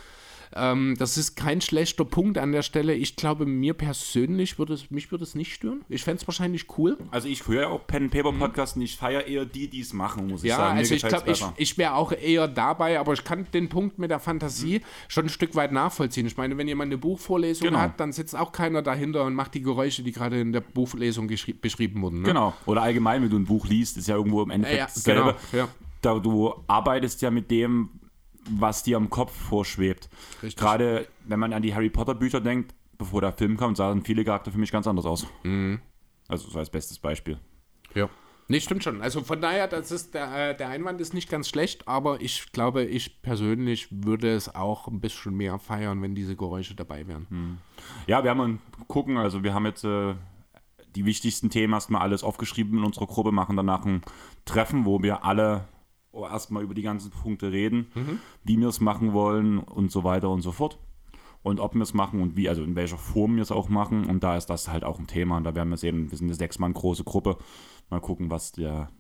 Ähm, 0.54 0.96
das 0.98 1.16
ist 1.16 1.36
kein 1.36 1.60
schlechter 1.60 2.04
Punkt 2.04 2.38
an 2.38 2.52
der 2.52 2.62
Stelle. 2.62 2.94
Ich 2.94 3.16
glaube, 3.16 3.46
mir 3.46 3.74
persönlich 3.74 4.58
würde 4.58 4.74
es, 4.74 4.90
mich 4.90 5.10
würde 5.10 5.24
es 5.24 5.34
nicht 5.34 5.54
stören. 5.54 5.82
Ich 5.88 6.02
fände 6.02 6.20
es 6.20 6.26
wahrscheinlich 6.26 6.66
cool. 6.76 6.98
Also 7.10 7.28
ich 7.28 7.46
höre 7.46 7.62
ja 7.62 7.68
auch 7.68 7.86
Pen 7.86 8.10
Paper 8.10 8.32
Podcasts 8.32 8.76
und 8.76 8.82
ich 8.82 8.96
feiere 8.96 9.26
eher 9.26 9.44
die, 9.44 9.68
die 9.68 9.80
es 9.80 9.92
machen, 9.92 10.26
muss 10.26 10.42
ja, 10.42 10.48
ich 10.48 10.56
sagen. 10.56 10.74
Ja, 10.74 10.80
also 10.80 10.94
ich 10.94 11.02
glaube, 11.02 11.30
ich, 11.30 11.44
ich 11.56 11.78
wäre 11.78 11.94
auch 11.94 12.12
eher 12.12 12.48
dabei, 12.48 12.98
aber 12.98 13.12
ich 13.12 13.22
kann 13.22 13.46
den 13.52 13.68
Punkt 13.68 13.98
mit 13.98 14.10
der 14.10 14.18
Fantasie 14.18 14.78
mhm. 14.78 14.84
schon 15.08 15.26
ein 15.26 15.28
Stück 15.28 15.54
weit 15.54 15.72
nachvollziehen. 15.72 16.26
Ich 16.26 16.36
meine, 16.36 16.56
wenn 16.58 16.66
jemand 16.66 16.88
eine 16.88 16.98
Buchvorlesung 16.98 17.68
genau. 17.68 17.80
hat, 17.80 18.00
dann 18.00 18.12
sitzt 18.12 18.36
auch 18.36 18.52
keiner 18.52 18.82
dahinter 18.82 19.24
und 19.24 19.34
macht 19.34 19.54
die 19.54 19.62
Geräusche, 19.62 20.02
die 20.02 20.12
gerade 20.12 20.40
in 20.40 20.52
der 20.52 20.60
Buchvorlesung 20.60 21.30
beschrieben 21.60 22.02
wurden. 22.02 22.22
Ne? 22.22 22.28
Genau. 22.28 22.54
Oder 22.66 22.82
allgemein, 22.82 23.22
wenn 23.22 23.30
du 23.30 23.38
ein 23.38 23.46
Buch 23.46 23.66
liest, 23.66 23.96
ist 23.96 24.08
ja 24.08 24.16
irgendwo 24.16 24.42
im 24.42 24.50
Endeffekt 24.50 24.78
ja, 24.78 24.84
ja, 24.84 24.92
dasselbe. 24.94 25.36
Genau. 25.50 25.64
Ja. 25.64 25.68
Da 26.02 26.18
du 26.18 26.54
arbeitest 26.66 27.20
ja 27.20 27.30
mit 27.30 27.50
dem, 27.50 27.90
was 28.58 28.82
dir 28.82 28.96
am 28.96 29.10
Kopf 29.10 29.32
vorschwebt. 29.32 30.08
Richtig. 30.42 30.56
Gerade 30.56 31.06
wenn 31.24 31.38
man 31.38 31.52
an 31.52 31.62
die 31.62 31.74
Harry 31.74 31.90
Potter 31.90 32.14
Bücher 32.14 32.40
denkt, 32.40 32.74
bevor 32.98 33.20
der 33.20 33.32
Film 33.32 33.56
kam, 33.56 33.74
sahen 33.74 34.04
viele 34.04 34.24
Charakter 34.24 34.50
für 34.50 34.58
mich 34.58 34.72
ganz 34.72 34.86
anders 34.86 35.06
aus. 35.06 35.26
Mhm. 35.42 35.80
Also 36.28 36.48
so 36.48 36.58
als 36.58 36.70
bestes 36.70 36.98
Beispiel. 36.98 37.38
Ja. 37.94 38.08
Nee, 38.50 38.58
stimmt 38.58 38.82
schon. 38.82 39.00
Also 39.00 39.22
von 39.22 39.40
daher, 39.40 39.68
das 39.68 39.92
ist 39.92 40.14
der, 40.14 40.50
äh, 40.50 40.56
der 40.56 40.68
Einwand 40.70 41.00
ist 41.00 41.14
nicht 41.14 41.30
ganz 41.30 41.48
schlecht, 41.48 41.86
aber 41.86 42.20
ich 42.20 42.50
glaube, 42.50 42.84
ich 42.84 43.22
persönlich 43.22 43.86
würde 43.90 44.34
es 44.34 44.52
auch 44.52 44.88
ein 44.88 45.00
bisschen 45.00 45.36
mehr 45.36 45.60
feiern, 45.60 46.02
wenn 46.02 46.16
diese 46.16 46.34
Geräusche 46.34 46.74
dabei 46.74 47.06
wären. 47.06 47.28
Hm. 47.30 47.58
Ja, 48.08 48.24
wir 48.24 48.30
haben 48.30 48.60
gucken, 48.88 49.18
also 49.18 49.44
wir 49.44 49.54
haben 49.54 49.66
jetzt 49.66 49.84
äh, 49.84 50.14
die 50.96 51.04
wichtigsten 51.04 51.50
Themen 51.50 51.72
erstmal 51.72 52.02
alles 52.02 52.24
aufgeschrieben 52.24 52.78
in 52.78 52.84
unserer 52.84 53.06
Gruppe, 53.06 53.30
machen 53.30 53.56
danach 53.56 53.84
ein 53.84 54.02
Treffen, 54.46 54.84
wo 54.84 55.00
wir 55.00 55.24
alle 55.24 55.68
erstmal 56.12 56.62
über 56.62 56.74
die 56.74 56.82
ganzen 56.82 57.10
Punkte 57.10 57.52
reden, 57.52 57.90
mhm. 57.94 58.18
wie 58.44 58.58
wir 58.58 58.68
es 58.68 58.80
machen 58.80 59.12
wollen 59.12 59.58
und 59.58 59.90
so 59.90 60.04
weiter 60.04 60.30
und 60.30 60.42
so 60.42 60.52
fort. 60.52 60.78
Und 61.42 61.58
ob 61.58 61.74
wir 61.74 61.82
es 61.82 61.94
machen 61.94 62.20
und 62.20 62.36
wie, 62.36 62.48
also 62.50 62.62
in 62.62 62.76
welcher 62.76 62.98
Form 62.98 63.36
wir 63.36 63.42
es 63.42 63.50
auch 63.50 63.70
machen. 63.70 64.04
Und 64.04 64.22
da 64.22 64.36
ist 64.36 64.46
das 64.46 64.68
halt 64.68 64.84
auch 64.84 64.98
ein 64.98 65.06
Thema. 65.06 65.38
Und 65.38 65.44
da 65.44 65.54
werden 65.54 65.70
wir 65.70 65.78
sehen, 65.78 66.10
wir 66.10 66.18
sind 66.18 66.26
eine 66.26 66.34
sechs 66.34 66.58
Mann 66.58 66.74
große 66.74 67.04
Gruppe. 67.04 67.38
Mal 67.88 68.00
gucken, 68.00 68.30
was 68.30 68.52
der, 68.52 68.90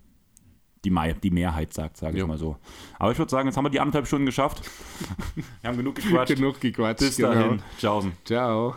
die, 0.84 0.90
die 1.22 1.30
Mehrheit 1.30 1.74
sagt, 1.74 1.98
sage 1.98 2.18
ich 2.18 2.26
mal 2.26 2.38
so. 2.38 2.56
Aber 2.98 3.12
ich 3.12 3.18
würde 3.18 3.30
sagen, 3.30 3.48
jetzt 3.48 3.58
haben 3.58 3.66
wir 3.66 3.70
die 3.70 3.80
anderthalb 3.80 4.06
Stunden 4.06 4.24
geschafft. 4.24 4.62
wir 5.60 5.68
haben 5.68 5.76
genug 5.76 5.96
gequatscht. 5.96 6.34
genug 6.36 6.60
gequatscht. 6.60 7.00
Bis 7.00 7.16
genau. 7.16 7.34
dahin. 7.34 7.62
Tschaußen. 7.78 8.12
Ciao. 8.24 8.76